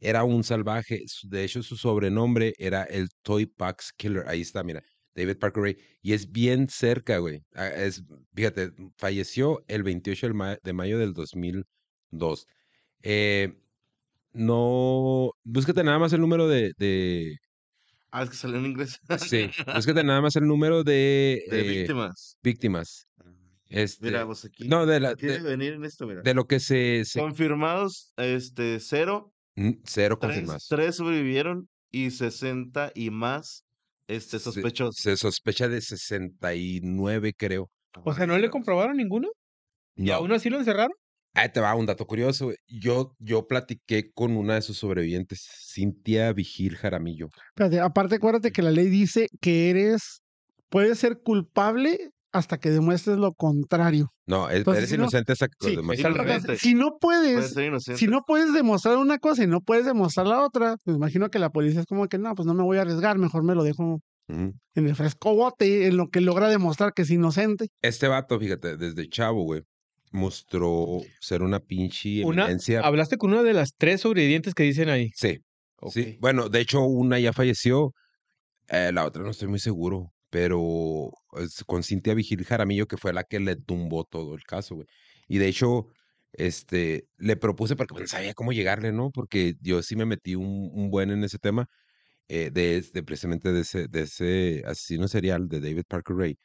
era 0.00 0.24
un 0.24 0.44
salvaje. 0.44 1.04
De 1.24 1.44
hecho, 1.44 1.62
su 1.62 1.76
sobrenombre 1.76 2.54
era 2.58 2.84
el 2.84 3.08
Toy 3.22 3.46
Pax 3.46 3.92
Killer. 3.96 4.24
Ahí 4.28 4.40
está, 4.40 4.62
mira, 4.64 4.82
David 5.14 5.38
Parker 5.38 5.62
Ray. 5.62 5.76
Y 6.00 6.12
es 6.12 6.30
bien 6.30 6.68
cerca, 6.68 7.18
güey. 7.18 7.42
Ah, 7.54 7.68
Es, 7.68 8.02
fíjate, 8.34 8.72
falleció 8.96 9.64
el 9.68 9.82
28 9.82 10.26
del 10.26 10.34
ma- 10.34 10.58
de 10.62 10.72
mayo 10.72 10.98
del 10.98 11.12
2002. 11.12 12.46
Eh, 13.02 13.54
no, 14.32 15.32
búscate 15.44 15.84
nada 15.84 15.98
más 15.98 16.12
el 16.12 16.20
número 16.20 16.48
de 16.48 16.72
Ah, 18.12 18.22
es 18.24 18.30
que 18.30 18.36
salió 18.36 18.58
en 18.58 18.66
inglés. 18.66 18.98
sí, 19.18 19.50
búscate 19.74 20.04
nada 20.04 20.20
más 20.20 20.36
el 20.36 20.46
número 20.46 20.84
de, 20.84 21.42
De 21.50 21.60
eh, 21.60 21.78
víctimas. 21.78 22.36
víctimas. 22.42 23.08
Este, 23.68 24.04
Mira, 24.06 24.26
pues 24.26 24.44
aquí. 24.44 24.68
no, 24.68 24.84
de, 24.84 25.00
la, 25.00 25.14
de, 25.14 25.38
venir 25.40 25.72
en 25.72 25.84
esto, 25.86 26.06
mira. 26.06 26.20
de 26.20 26.34
lo 26.34 26.46
que 26.46 26.60
se, 26.60 27.04
se- 27.06 27.18
Confirmados, 27.20 28.12
este, 28.18 28.78
cero. 28.80 29.32
Mm, 29.56 29.70
cero 29.84 30.18
Tres, 30.20 30.28
confirmados. 30.30 30.66
tres 30.68 30.96
sobrevivieron 30.96 31.68
y 31.90 32.10
60 32.10 32.92
y 32.94 33.08
más 33.10 33.64
este, 34.08 34.38
Se- 34.38 34.44
sospechosos. 34.44 34.96
Se, 34.96 35.16
sospecha 35.16 35.68
de 35.68 35.80
69, 35.80 37.32
creo. 37.34 37.70
O 38.04 38.12
sea, 38.14 38.26
¿no 38.26 38.36
le 38.38 38.50
comprobaron 38.50 38.96
ninguno? 38.98 39.28
¿Y 39.96 40.04
No. 40.04 40.14
aún 40.14 40.32
así 40.32 40.50
lo 40.50 40.58
encerraron? 40.58 40.92
Ahí 41.34 41.48
te 41.52 41.60
va 41.60 41.74
un 41.74 41.86
dato 41.86 42.06
curioso. 42.06 42.46
güey. 42.46 42.56
Yo, 42.68 43.14
yo 43.18 43.46
platiqué 43.46 44.10
con 44.12 44.36
una 44.36 44.54
de 44.56 44.62
sus 44.62 44.76
sobrevivientes, 44.78 45.46
Cintia 45.72 46.32
Vigil 46.32 46.76
Jaramillo. 46.76 47.28
Espérate, 47.50 47.80
aparte, 47.80 48.16
acuérdate 48.16 48.52
que 48.52 48.62
la 48.62 48.70
ley 48.70 48.88
dice 48.88 49.28
que 49.40 49.70
eres, 49.70 50.20
puedes 50.68 50.98
ser 50.98 51.20
culpable 51.22 52.10
hasta 52.32 52.58
que 52.58 52.70
demuestres 52.70 53.18
lo 53.18 53.32
contrario. 53.34 54.08
No, 54.26 54.48
es- 54.48 54.56
Entonces, 54.58 54.78
eres 54.80 54.90
si 54.90 54.96
no- 54.96 55.04
inocente 55.04 55.32
hasta 55.32 55.48
que 55.48 55.68
Sí, 55.70 55.76
demuestres 55.76 55.98
es 56.00 56.04
al 56.06 56.12
lo 56.12 56.18
revés. 56.18 56.36
Inocente. 56.44 56.58
Si 56.60 56.74
no 56.74 56.98
Puede 57.00 57.34
puedes, 57.34 57.52
ser 57.52 57.64
inocente. 57.64 57.98
si 57.98 58.06
no 58.06 58.22
puedes 58.26 58.52
demostrar 58.54 58.96
una 58.98 59.18
cosa 59.18 59.44
y 59.44 59.46
no 59.46 59.60
puedes 59.60 59.84
demostrar 59.86 60.26
la 60.26 60.42
otra, 60.44 60.76
pues 60.84 60.96
imagino 60.96 61.28
que 61.30 61.38
la 61.38 61.50
policía 61.50 61.80
es 61.80 61.86
como 61.86 62.06
que 62.08 62.18
no, 62.18 62.34
pues 62.34 62.46
no 62.46 62.54
me 62.54 62.62
voy 62.62 62.78
a 62.78 62.82
arriesgar, 62.82 63.18
mejor 63.18 63.42
me 63.44 63.54
lo 63.54 63.64
dejo 63.64 64.00
Ujú. 64.28 64.52
en 64.74 64.86
el 64.86 64.94
fresco 64.96 65.34
bote, 65.34 65.86
en 65.88 65.96
lo 65.98 66.08
que 66.08 66.20
logra 66.22 66.48
demostrar 66.48 66.92
que 66.94 67.02
es 67.02 67.10
inocente. 67.10 67.68
Este 67.82 68.08
vato, 68.08 68.38
fíjate, 68.40 68.76
desde 68.78 69.08
chavo, 69.10 69.42
güey, 69.44 69.62
mostró 70.12 71.00
ser 71.20 71.42
una 71.42 71.60
pinche 71.60 72.24
Una, 72.24 72.44
eminencia. 72.44 72.80
hablaste 72.80 73.16
con 73.18 73.32
una 73.32 73.42
de 73.42 73.52
las 73.54 73.74
tres 73.76 74.00
sobrevivientes 74.02 74.54
que 74.54 74.62
dicen 74.64 74.88
ahí. 74.88 75.10
Sí, 75.14 75.38
Ok. 75.76 75.92
sí. 75.94 76.16
Bueno, 76.20 76.48
de 76.48 76.60
hecho, 76.60 76.82
una 76.84 77.18
ya 77.18 77.32
falleció. 77.32 77.94
eh, 78.68 78.90
la 78.92 79.04
otra 79.06 79.22
no 79.22 79.30
estoy 79.30 79.48
muy 79.48 79.58
seguro. 79.60 80.12
Pero 80.30 81.10
es 81.38 81.62
con 81.64 81.82
Cintia 81.82 82.14
Vigil 82.14 82.44
Jaramillo, 82.44 82.86
que 82.86 82.96
fue 82.96 83.12
la 83.12 83.24
que 83.24 83.38
le 83.40 83.56
tumbó 83.56 84.04
todo 84.04 84.34
el 84.34 84.44
caso, 84.44 84.76
güey. 84.76 84.86
Y 85.28 85.38
de 85.38 85.48
hecho, 85.48 85.88
este, 86.32 87.06
le 87.18 87.36
propuse 87.36 87.76
porque 87.76 87.92
pues, 87.94 88.02
no 88.04 88.08
sabía 88.08 88.34
cómo 88.34 88.52
llegarle, 88.52 88.92
¿no? 88.92 89.10
Porque 89.10 89.54
yo 89.60 89.82
sí 89.82 89.94
me 89.96 90.06
metí 90.06 90.34
un, 90.34 90.70
un 90.72 90.90
buen 90.90 91.10
en 91.10 91.22
ese 91.24 91.38
tema, 91.38 91.66
eh, 92.28 92.50
de, 92.52 92.80
de 92.94 93.02
precisamente 93.02 93.52
de 93.52 93.60
ese, 93.62 93.88
de 93.88 94.02
ese 94.02 94.62
asesino 94.66 95.08
serial 95.08 95.48
de 95.48 95.60
David 95.60 95.84
Parker 95.88 96.16
Ray. 96.16 96.38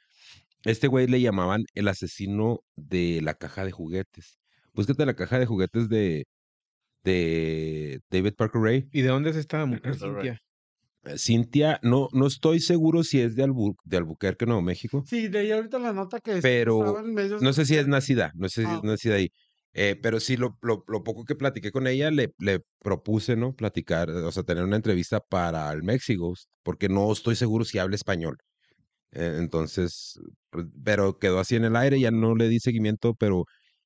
Este 0.63 0.88
güey 0.88 1.07
le 1.07 1.21
llamaban 1.21 1.63
el 1.75 1.88
asesino 1.88 2.59
de 2.75 3.21
la 3.21 3.35
caja 3.35 3.63
de 3.65 3.71
juguetes. 3.71 4.39
Búscate 4.73 5.05
la 5.05 5.15
caja 5.15 5.39
de 5.39 5.45
juguetes 5.45 5.88
de, 5.89 6.25
de 7.03 7.99
David 8.09 8.34
Parker 8.35 8.61
Ray. 8.61 8.89
¿Y 8.91 9.01
de 9.01 9.09
dónde 9.09 9.29
es 9.29 9.35
esta 9.35 9.65
mujer. 9.65 9.95
Cintia? 9.97 10.39
Eh, 11.05 11.17
Cintia, 11.17 11.79
no, 11.84 12.09
no 12.11 12.27
estoy 12.27 12.59
seguro 12.59 13.03
si 13.03 13.21
es 13.21 13.35
de, 13.35 13.45
Albu- 13.45 13.77
de 13.85 13.97
Albuquerque, 13.97 14.45
Nuevo 14.45 14.61
México. 14.61 15.03
Sí, 15.07 15.27
de 15.29 15.39
ahí 15.39 15.51
ahorita 15.51 15.79
la 15.79 15.93
nota 15.93 16.19
que 16.19 16.39
Pero 16.41 16.79
estaba 16.79 16.99
en 17.01 17.13
medios 17.13 17.41
No 17.41 17.53
sé 17.53 17.65
si 17.65 17.75
es 17.77 17.85
de- 17.85 17.91
nacida, 17.91 18.31
no 18.35 18.49
sé 18.49 18.63
si 18.63 18.67
Ah. 18.67 18.75
es 18.77 18.84
nacida 18.84 19.15
ahí. 19.15 19.29
Eh, 19.73 19.95
pero 20.01 20.19
sí, 20.19 20.38
lo, 20.38 20.57
lo, 20.61 20.84
lo 20.88 21.03
poco 21.03 21.23
que 21.23 21.35
platiqué 21.35 21.71
con 21.71 21.85
ella, 21.85 22.09
le, 22.09 22.34
le 22.39 22.61
propuse, 22.79 23.35
¿no? 23.35 23.53
Platicar, 23.53 24.09
o 24.09 24.31
sea, 24.31 24.41
tener 24.43 24.63
una 24.63 24.75
entrevista 24.75 25.19
para 25.19 25.71
el 25.71 25.84
México, 25.84 26.34
porque 26.63 26.89
no 26.89 27.11
estoy 27.11 27.35
seguro 27.35 27.63
si 27.63 27.77
habla 27.77 27.95
español. 27.95 28.38
Eh, 29.11 29.35
entonces, 29.38 30.19
pues, 30.49 30.65
pero 30.84 31.17
quedó 31.19 31.39
así 31.39 31.55
en 31.55 31.65
el 31.65 31.75
aire, 31.75 31.99
ya 31.99 32.11
no 32.11 32.35
le 32.35 32.47
di 32.49 32.59
seguimiento, 32.59 33.13
pero 33.15 33.45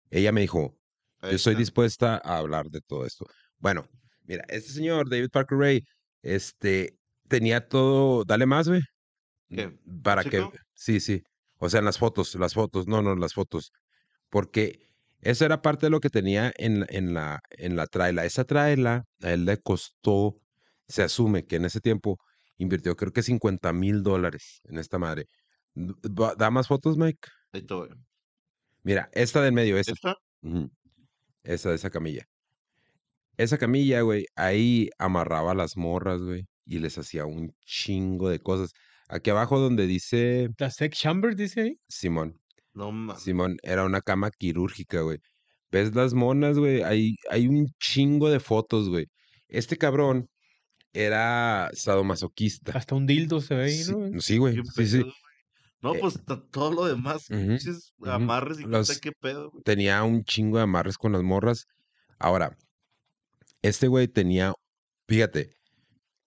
ella 0.10 0.31
me 0.31 0.41
dijo, 0.41 0.77
yo 1.22 1.30
estoy 1.30 1.56
dispuesta 1.56 2.19
a 2.23 2.38
hablar 2.38 2.69
de 2.69 2.81
todo 2.81 3.06
esto. 3.06 3.26
Bueno, 3.60 3.88
mira, 4.23 4.43
este 4.49 4.72
señor, 4.72 5.10
David 5.10 5.30
Parker 5.31 5.57
Ray, 5.57 5.84
este, 6.22 6.98
tenía 7.27 7.68
todo, 7.68 8.23
dale 8.26 8.45
más, 8.45 8.68
güey. 8.68 8.81
¿Qué? 9.49 9.77
Para 10.03 10.23
que, 10.23 10.38
chico? 10.38 10.53
sí, 10.73 10.99
sí. 10.99 11.22
O 11.60 11.69
sea, 11.69 11.80
en 11.80 11.85
las 11.85 11.99
fotos, 11.99 12.35
las 12.35 12.53
fotos, 12.53 12.88
no, 12.88 13.02
no, 13.02 13.15
las 13.15 13.34
fotos. 13.34 13.72
Porque 14.30 14.88
eso 15.19 15.45
era 15.45 15.61
parte 15.61 15.85
de 15.85 15.91
lo 15.91 15.99
que 15.99 16.10
tenía 16.10 16.52
en, 16.57 16.85
en 16.89 17.14
la, 17.14 17.39
en 17.52 17.76
la 17.76 17.85
traila. 17.88 18.26
Esa 18.26 18.45
traila 18.45 19.06
a 19.22 19.31
él 19.31 19.45
le 19.45 19.57
costó, 19.57 20.38
se 20.88 21.03
asume 21.03 21.45
que 21.45 21.57
en 21.57 21.65
ese 21.65 21.80
tiempo 21.80 22.18
invirtió 22.61 22.95
creo 22.95 23.11
que 23.11 23.23
50 23.23 23.73
mil 23.73 24.03
dólares 24.03 24.61
en 24.65 24.77
esta 24.77 24.99
madre. 24.99 25.25
¿Da 25.73 26.51
más 26.51 26.67
fotos, 26.67 26.97
Mike? 26.97 27.27
Mira, 28.83 29.09
esta 29.13 29.41
del 29.41 29.53
medio, 29.53 29.77
esa. 29.77 29.91
¿Esta? 29.93 30.15
Esa 31.43 31.69
de 31.69 31.75
esa 31.75 31.89
camilla. 31.89 32.25
Esa 33.38 33.57
camilla, 33.57 34.01
güey, 34.01 34.25
ahí 34.35 34.89
amarraba 34.99 35.53
las 35.55 35.75
morras, 35.77 36.21
güey, 36.21 36.45
y 36.65 36.79
les 36.79 36.97
hacía 36.97 37.25
un 37.25 37.53
chingo 37.65 38.29
de 38.29 38.39
cosas. 38.39 38.71
Aquí 39.07 39.29
abajo 39.29 39.59
donde 39.59 39.88
dice 39.88 40.49
La 40.57 40.69
sex 40.69 40.97
chamber, 40.99 41.35
dice 41.35 41.61
ahí. 41.61 41.75
Simón, 41.88 42.39
No 42.73 42.91
mames. 42.91 43.23
Simón, 43.23 43.57
era 43.63 43.85
una 43.85 44.01
cama 44.01 44.29
quirúrgica, 44.31 45.01
güey. 45.01 45.19
¿Ves 45.71 45.95
las 45.95 46.13
monas, 46.13 46.57
güey? 46.59 46.83
Hay, 46.83 47.15
hay 47.29 47.47
un 47.47 47.67
chingo 47.79 48.29
de 48.29 48.39
fotos, 48.39 48.89
güey. 48.89 49.07
Este 49.47 49.77
cabrón 49.77 50.29
era 50.93 51.69
sadomasoquista. 51.73 52.73
Hasta 52.77 52.95
un 52.95 53.05
dildo 53.07 53.41
se 53.41 53.55
ve 53.55 53.63
ahí, 53.65 53.84
Sí, 53.84 53.91
¿no? 53.95 54.22
sí, 54.22 54.38
güey. 54.38 54.55
No, 55.81 55.95
Eh, 55.95 55.99
pues 55.99 56.19
todo 56.51 56.72
lo 56.73 56.85
demás, 56.85 57.27
amarres 58.05 58.59
y 58.59 58.63
Los- 58.63 58.99
qué 58.99 59.11
pedo, 59.11 59.49
güey. 59.49 59.63
tenía 59.63 60.03
un 60.03 60.23
chingo 60.23 60.57
de 60.57 60.63
amarres 60.63 60.97
con 60.97 61.11
las 61.11 61.23
morras. 61.23 61.65
Ahora, 62.19 62.55
este 63.63 63.88
güey 63.88 64.07
tenía, 64.07 64.53
fíjate, 65.07 65.55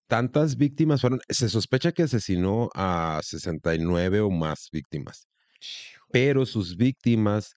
tantas 0.09 0.57
víctimas 0.57 1.01
fueron, 1.03 1.21
se 1.29 1.49
sospecha 1.49 1.93
que 1.93 2.03
asesinó 2.03 2.69
a 2.75 3.21
69 3.23 4.21
o 4.21 4.31
más 4.31 4.69
víctimas, 4.73 5.29
pero 6.11 6.47
sus 6.47 6.77
víctimas 6.77 7.55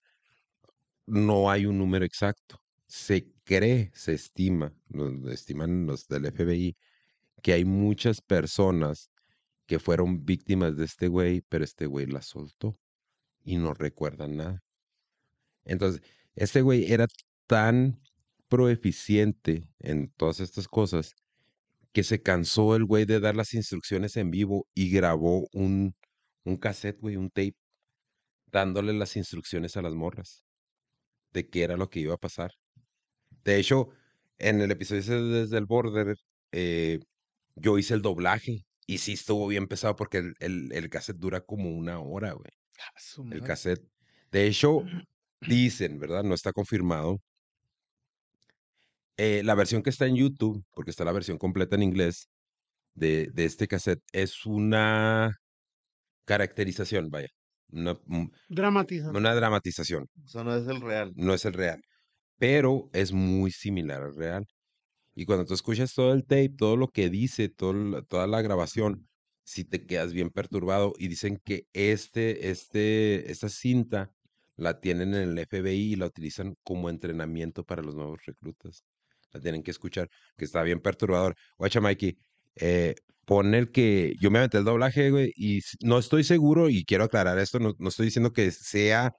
no 1.06 1.50
hay 1.50 1.66
un 1.66 1.78
número 1.78 2.04
exacto. 2.04 2.60
Se 2.86 3.26
cree, 3.44 3.90
se 3.92 4.12
estima, 4.14 4.72
lo 4.88 5.30
estiman 5.32 5.86
los 5.86 6.06
del 6.06 6.26
FBI, 6.26 6.76
que 7.42 7.52
hay 7.52 7.64
muchas 7.64 8.20
personas 8.20 9.10
que 9.66 9.78
fueron 9.78 10.24
víctimas 10.24 10.76
de 10.76 10.84
este 10.86 11.08
güey, 11.08 11.42
pero 11.48 11.64
este 11.64 11.86
güey 11.86 12.06
las 12.06 12.26
soltó 12.26 12.78
y 13.44 13.56
no 13.56 13.74
recuerdan 13.74 14.36
nada. 14.36 14.62
Entonces, 15.64 16.02
este 16.34 16.62
güey 16.62 16.92
era 16.92 17.06
tan 17.46 18.00
proeficiente 18.48 19.68
en 19.78 20.10
todas 20.16 20.40
estas 20.40 20.68
cosas 20.68 21.14
que 21.92 22.02
se 22.04 22.22
cansó 22.22 22.76
el 22.76 22.84
güey 22.84 23.04
de 23.04 23.20
dar 23.20 23.36
las 23.36 23.54
instrucciones 23.54 24.16
en 24.16 24.30
vivo 24.30 24.66
y 24.74 24.90
grabó 24.90 25.48
un, 25.52 25.94
un 26.44 26.56
cassette, 26.56 27.00
güey, 27.00 27.16
un 27.16 27.30
tape, 27.30 27.56
dándole 28.46 28.92
las 28.92 29.16
instrucciones 29.16 29.76
a 29.76 29.82
las 29.82 29.94
morras 29.94 30.44
de 31.32 31.48
qué 31.48 31.62
era 31.64 31.76
lo 31.76 31.90
que 31.90 32.00
iba 32.00 32.14
a 32.14 32.18
pasar. 32.18 32.52
De 33.44 33.58
hecho, 33.58 33.90
en 34.38 34.60
el 34.60 34.70
episodio 34.70 35.28
desde 35.28 35.58
el 35.58 35.66
border, 35.66 36.16
eh, 36.52 37.00
yo 37.60 37.78
hice 37.78 37.94
el 37.94 38.02
doblaje 38.02 38.64
y 38.86 38.98
sí 38.98 39.12
estuvo 39.14 39.46
bien 39.48 39.66
pesado 39.66 39.96
porque 39.96 40.18
el, 40.18 40.34
el, 40.40 40.72
el 40.72 40.88
cassette 40.90 41.18
dura 41.18 41.40
como 41.42 41.70
una 41.70 41.98
hora, 42.00 42.32
güey 42.32 42.50
el 43.32 43.42
cassette. 43.42 43.84
De 44.30 44.46
hecho, 44.46 44.82
dicen, 45.40 45.98
¿verdad? 45.98 46.22
No 46.24 46.34
está 46.34 46.52
confirmado. 46.52 47.18
eh, 49.16 49.42
la 49.44 49.54
versión 49.54 49.82
que 49.82 49.90
está 49.90 50.06
en 50.06 50.16
YouTube, 50.16 50.64
porque 50.72 50.90
está 50.90 51.04
la 51.04 51.12
versión 51.12 51.38
completa 51.38 51.74
en 51.76 51.82
inglés 51.82 52.28
de, 52.94 53.28
de 53.32 53.44
este 53.44 53.66
cassette, 53.66 54.00
es 54.12 54.46
una 54.46 55.32
caracterización, 56.24 57.08
vaya. 57.10 57.28
Una, 57.70 57.98
un- 58.06 58.30
Dramatiza. 58.48 59.10
una 59.10 59.34
dramatización, 59.34 60.06
O 60.24 60.28
sea, 60.28 60.44
no 60.44 60.54
es 60.56 60.66
el 60.68 60.80
real. 60.80 61.12
no 61.16 61.34
es 61.34 61.44
el 61.44 61.52
real. 61.52 61.80
Pero 62.38 62.88
es 62.92 63.12
muy 63.12 63.50
similar 63.50 64.02
al 64.02 64.16
real. 64.16 64.46
Y 65.18 65.26
cuando 65.26 65.44
tú 65.44 65.54
escuchas 65.54 65.94
todo 65.94 66.12
el 66.12 66.22
tape, 66.22 66.50
todo 66.50 66.76
lo 66.76 66.92
que 66.92 67.10
dice, 67.10 67.48
toda 67.48 68.26
la 68.28 68.40
grabación, 68.40 69.08
si 69.42 69.64
te 69.64 69.84
quedas 69.84 70.12
bien 70.12 70.30
perturbado. 70.30 70.92
Y 70.96 71.08
dicen 71.08 71.40
que 71.44 71.66
este, 71.72 72.50
este, 72.50 73.28
esta 73.28 73.48
cinta 73.48 74.12
la 74.54 74.80
tienen 74.80 75.14
en 75.14 75.36
el 75.36 75.38
FBI 75.44 75.94
y 75.94 75.96
la 75.96 76.06
utilizan 76.06 76.54
como 76.62 76.88
entrenamiento 76.88 77.64
para 77.64 77.82
los 77.82 77.96
nuevos 77.96 78.20
reclutas. 78.26 78.84
La 79.32 79.40
tienen 79.40 79.64
que 79.64 79.72
escuchar, 79.72 80.08
que 80.36 80.44
está 80.44 80.62
bien 80.62 80.78
perturbador. 80.78 81.34
Guacha, 81.58 81.80
Mikey, 81.80 82.16
eh, 82.54 82.94
pon 83.24 83.56
el 83.56 83.72
que 83.72 84.14
yo 84.20 84.30
me 84.30 84.38
aventé 84.38 84.58
el 84.58 84.64
doblaje, 84.64 85.10
güey, 85.10 85.32
y 85.34 85.62
no 85.80 85.98
estoy 85.98 86.22
seguro, 86.22 86.68
y 86.68 86.84
quiero 86.84 87.02
aclarar 87.02 87.40
esto, 87.40 87.58
no, 87.58 87.74
no 87.80 87.88
estoy 87.88 88.06
diciendo 88.06 88.32
que 88.32 88.52
sea, 88.52 89.12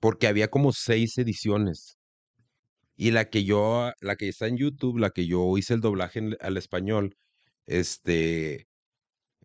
porque 0.00 0.28
había 0.28 0.48
como 0.48 0.72
seis 0.72 1.18
ediciones. 1.18 1.98
Y 2.96 3.10
la 3.10 3.28
que 3.28 3.44
yo, 3.44 3.92
la 4.00 4.16
que 4.16 4.28
está 4.28 4.46
en 4.48 4.56
YouTube, 4.56 4.98
la 4.98 5.10
que 5.10 5.26
yo 5.26 5.56
hice 5.58 5.74
el 5.74 5.80
doblaje 5.82 6.18
en- 6.20 6.36
al 6.40 6.56
español, 6.56 7.14
este, 7.66 8.68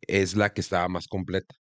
es 0.08 0.36
la 0.36 0.54
que 0.54 0.62
estaba 0.62 0.88
más 0.88 1.08
completa. 1.08 1.56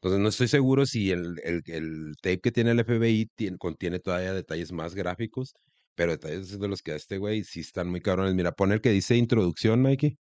Entonces 0.00 0.20
no 0.20 0.28
estoy 0.28 0.48
seguro 0.48 0.86
si 0.86 1.10
el, 1.10 1.40
el, 1.42 1.62
el 1.66 2.14
tape 2.22 2.40
que 2.40 2.52
tiene 2.52 2.70
el 2.72 2.80
FBI 2.80 3.30
tiene- 3.34 3.58
contiene 3.58 3.98
todavía 3.98 4.32
detalles 4.32 4.70
más 4.72 4.94
gráficos, 4.94 5.54
pero 5.96 6.12
detalles 6.12 6.58
de 6.58 6.68
los 6.68 6.82
que 6.82 6.92
da 6.92 6.96
este 6.98 7.18
güey 7.18 7.42
sí 7.44 7.60
están 7.60 7.88
muy 7.90 8.00
cabrones. 8.00 8.34
Mira, 8.34 8.52
pon 8.52 8.70
el 8.72 8.80
que 8.80 8.90
dice 8.90 9.16
introducción, 9.16 9.82
Mikey. 9.82 10.16